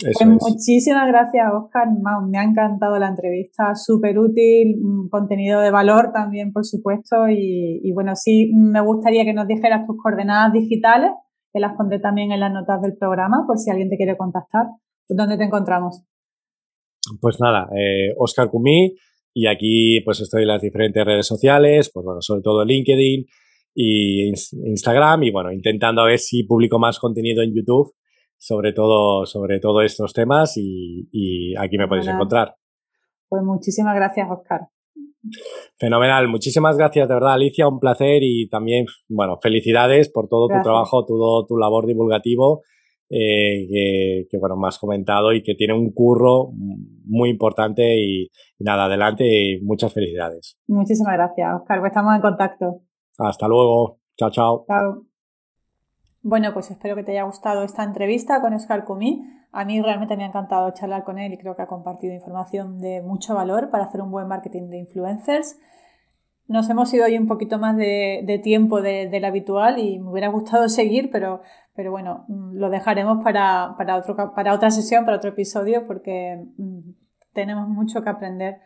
pues 0.00 0.28
muchísimas 0.40 1.08
gracias, 1.08 1.44
Oscar. 1.52 1.88
Me 2.28 2.38
ha 2.38 2.44
encantado 2.44 2.96
la 2.98 3.08
entrevista, 3.08 3.74
súper 3.74 4.20
útil, 4.20 4.76
contenido 5.10 5.60
de 5.60 5.72
valor 5.72 6.12
también, 6.12 6.52
por 6.52 6.64
supuesto. 6.64 7.28
Y, 7.28 7.90
bueno, 7.92 8.14
sí, 8.14 8.52
me 8.54 8.80
gustaría 8.80 9.24
que 9.24 9.34
nos 9.34 9.48
dijeras 9.48 9.84
tus 9.84 9.96
coordenadas 10.00 10.52
digitales, 10.52 11.10
que 11.52 11.58
las 11.58 11.76
pondré 11.76 11.98
también 11.98 12.30
en 12.30 12.38
las 12.38 12.52
notas 12.52 12.80
del 12.80 12.96
programa, 12.96 13.44
por 13.48 13.58
si 13.58 13.70
alguien 13.70 13.90
te 13.90 13.96
quiere 13.96 14.16
contactar. 14.16 14.66
¿Dónde 15.08 15.36
te 15.36 15.44
encontramos? 15.44 16.04
Pues 17.20 17.40
nada, 17.40 17.68
eh, 17.76 18.14
Oscar 18.16 18.48
Cumí, 18.48 18.94
y 19.34 19.46
aquí 19.46 20.00
pues 20.04 20.20
estoy 20.20 20.42
en 20.42 20.48
las 20.48 20.62
diferentes 20.62 21.04
redes 21.04 21.26
sociales, 21.26 21.90
pues 21.92 22.04
bueno, 22.04 22.20
sobre 22.20 22.42
todo 22.42 22.64
LinkedIn, 22.64 23.26
y 23.80 24.32
Instagram 24.66 25.22
y 25.22 25.30
bueno, 25.30 25.52
intentando 25.52 26.02
a 26.02 26.06
ver 26.06 26.18
si 26.18 26.42
publico 26.42 26.80
más 26.80 26.98
contenido 26.98 27.44
en 27.44 27.54
YouTube 27.54 27.94
sobre 28.36 28.72
todo, 28.72 29.24
sobre 29.24 29.60
todo 29.60 29.82
estos 29.82 30.12
temas 30.12 30.54
y, 30.56 31.54
aquí 31.56 31.78
me 31.78 31.86
podéis 31.86 32.08
encontrar. 32.08 32.54
Pues 33.28 33.42
muchísimas 33.44 33.94
gracias, 33.94 34.28
Oscar. 34.28 34.62
Fenomenal, 35.78 36.26
muchísimas 36.26 36.76
gracias 36.76 37.06
de 37.06 37.14
verdad 37.14 37.34
Alicia, 37.34 37.68
un 37.68 37.78
placer 37.78 38.22
y 38.22 38.48
también, 38.48 38.86
bueno, 39.08 39.38
felicidades 39.40 40.10
por 40.10 40.28
todo 40.28 40.48
tu 40.48 40.60
trabajo, 40.62 41.04
todo 41.04 41.46
tu 41.46 41.56
labor 41.56 41.86
divulgativo 41.86 42.62
eh, 43.10 44.26
que, 44.28 44.38
bueno, 44.38 44.56
me 44.56 44.68
has 44.68 44.78
comentado 44.78 45.32
y 45.32 45.42
que 45.42 45.54
tiene 45.54 45.74
un 45.74 45.92
curro 45.92 46.50
muy 47.04 47.30
importante 47.30 47.96
y, 47.96 48.24
y 48.58 48.64
nada, 48.64 48.86
adelante 48.86 49.24
y 49.24 49.60
muchas 49.62 49.92
felicidades. 49.92 50.58
Muchísimas 50.66 51.14
gracias, 51.14 51.60
Oscar, 51.60 51.80
pues 51.80 51.90
estamos 51.90 52.14
en 52.14 52.22
contacto. 52.22 52.87
Hasta 53.18 53.48
luego. 53.48 53.98
Chao, 54.16 54.30
chao. 54.30 54.64
Chao. 54.66 55.02
Bueno, 56.22 56.52
pues 56.52 56.70
espero 56.70 56.96
que 56.96 57.04
te 57.04 57.12
haya 57.12 57.24
gustado 57.24 57.62
esta 57.62 57.84
entrevista 57.84 58.40
con 58.40 58.54
Oscar 58.54 58.84
Cumí. 58.84 59.24
A 59.50 59.64
mí 59.64 59.80
realmente 59.80 60.16
me 60.16 60.24
ha 60.24 60.26
encantado 60.26 60.70
charlar 60.72 61.04
con 61.04 61.18
él 61.18 61.32
y 61.32 61.38
creo 61.38 61.56
que 61.56 61.62
ha 61.62 61.66
compartido 61.66 62.14
información 62.14 62.78
de 62.78 63.02
mucho 63.02 63.34
valor 63.34 63.70
para 63.70 63.84
hacer 63.84 64.02
un 64.02 64.10
buen 64.10 64.28
marketing 64.28 64.68
de 64.68 64.78
influencers. 64.78 65.58
Nos 66.46 66.68
hemos 66.70 66.92
ido 66.94 67.04
hoy 67.04 67.16
un 67.18 67.26
poquito 67.26 67.58
más 67.58 67.76
de, 67.76 68.40
tiempo 68.42 68.80
del 68.80 69.24
habitual 69.24 69.78
y 69.78 69.98
me 69.98 70.10
hubiera 70.10 70.28
gustado 70.28 70.68
seguir, 70.68 71.10
pero, 71.10 71.42
pero 71.74 71.90
bueno, 71.90 72.24
lo 72.28 72.70
dejaremos 72.70 73.22
para, 73.22 73.76
otro, 73.96 74.34
para 74.34 74.54
otra 74.54 74.70
sesión, 74.70 75.04
para 75.04 75.18
otro 75.18 75.30
episodio, 75.30 75.86
porque 75.86 76.46
mm, 76.56 76.78
tenemos 77.34 77.68
mucho 77.68 78.02
que 78.02 78.08
aprender 78.08 78.60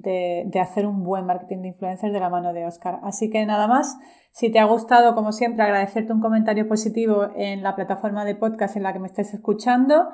de, 0.00 0.60
hacer 0.60 0.86
un 0.86 1.04
buen 1.04 1.26
marketing 1.26 1.62
de 1.62 1.68
influencers 1.68 2.12
de 2.12 2.20
la 2.20 2.28
mano 2.28 2.52
de 2.52 2.66
Oscar. 2.66 3.00
Así 3.02 3.30
que 3.30 3.44
nada 3.46 3.66
más, 3.66 3.98
si 4.32 4.50
te 4.50 4.58
ha 4.58 4.64
gustado, 4.64 5.14
como 5.14 5.32
siempre, 5.32 5.64
agradecerte 5.64 6.12
un 6.12 6.20
comentario 6.20 6.68
positivo 6.68 7.28
en 7.36 7.62
la 7.62 7.74
plataforma 7.74 8.24
de 8.24 8.34
podcast 8.34 8.76
en 8.76 8.82
la 8.82 8.92
que 8.92 8.98
me 8.98 9.08
estés 9.08 9.32
escuchando. 9.34 10.08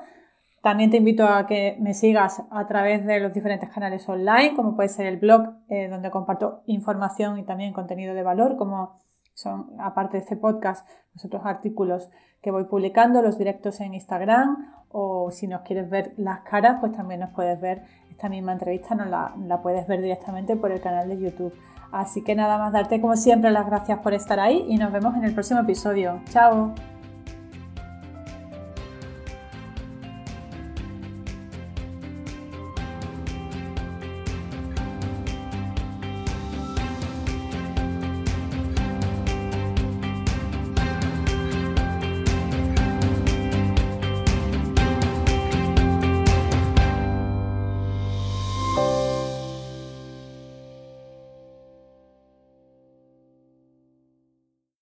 También 0.63 0.91
te 0.91 0.99
invito 0.99 1.27
a 1.27 1.47
que 1.47 1.77
me 1.81 1.93
sigas 1.93 2.43
a 2.51 2.67
través 2.67 3.05
de 3.05 3.19
los 3.19 3.33
diferentes 3.33 3.69
canales 3.69 4.09
online, 4.09 4.55
como 4.55 4.77
puede 4.77 4.89
ser 4.89 5.07
el 5.07 5.19
blog, 5.19 5.55
eh, 5.69 5.89
donde 5.89 6.11
comparto 6.11 6.63
información 6.67 7.39
y 7.39 7.45
también 7.45 7.73
contenido 7.73 8.15
de 8.15 8.23
valor, 8.23 8.57
como 8.57 9.01
son, 9.35 9.71
aparte 9.81 10.19
de 10.19 10.23
este 10.23 10.37
podcast, 10.37 10.87
los 11.15 11.25
otros 11.25 11.43
artículos 11.45 12.11
que 12.43 12.51
voy 12.51 12.65
publicando, 12.65 13.23
los 13.23 13.39
directos 13.39 13.81
en 13.81 13.95
Instagram 13.95 14.73
o 14.93 15.31
si 15.31 15.47
nos 15.47 15.63
quieres 15.63 15.89
ver 15.89 16.13
las 16.17 16.41
caras, 16.41 16.79
pues 16.81 16.93
también 16.93 17.21
nos 17.21 17.31
puedes 17.31 17.61
ver 17.61 17.83
esta 18.13 18.29
misma 18.29 18.53
entrevista, 18.53 18.95
nos 18.95 19.09
la, 19.09 19.35
la 19.47 19.61
puedes 19.63 19.87
ver 19.87 20.01
directamente 20.01 20.57
por 20.57 20.71
el 20.71 20.81
canal 20.81 21.09
de 21.09 21.19
YouTube. 21.19 21.53
Así 21.91 22.23
que 22.23 22.35
nada 22.35 22.57
más 22.59 22.73
darte 22.73 23.01
como 23.01 23.17
siempre 23.17 23.51
las 23.51 23.67
gracias 23.67 23.99
por 23.99 24.15
estar 24.15 24.41
ahí 24.41 24.65
y 24.69 24.79
nos 24.79 24.93
vemos 24.93 25.15
en 25.17 25.25
el 25.25 25.35
próximo 25.35 25.61
episodio. 25.61 26.21
Chao. 26.31 26.73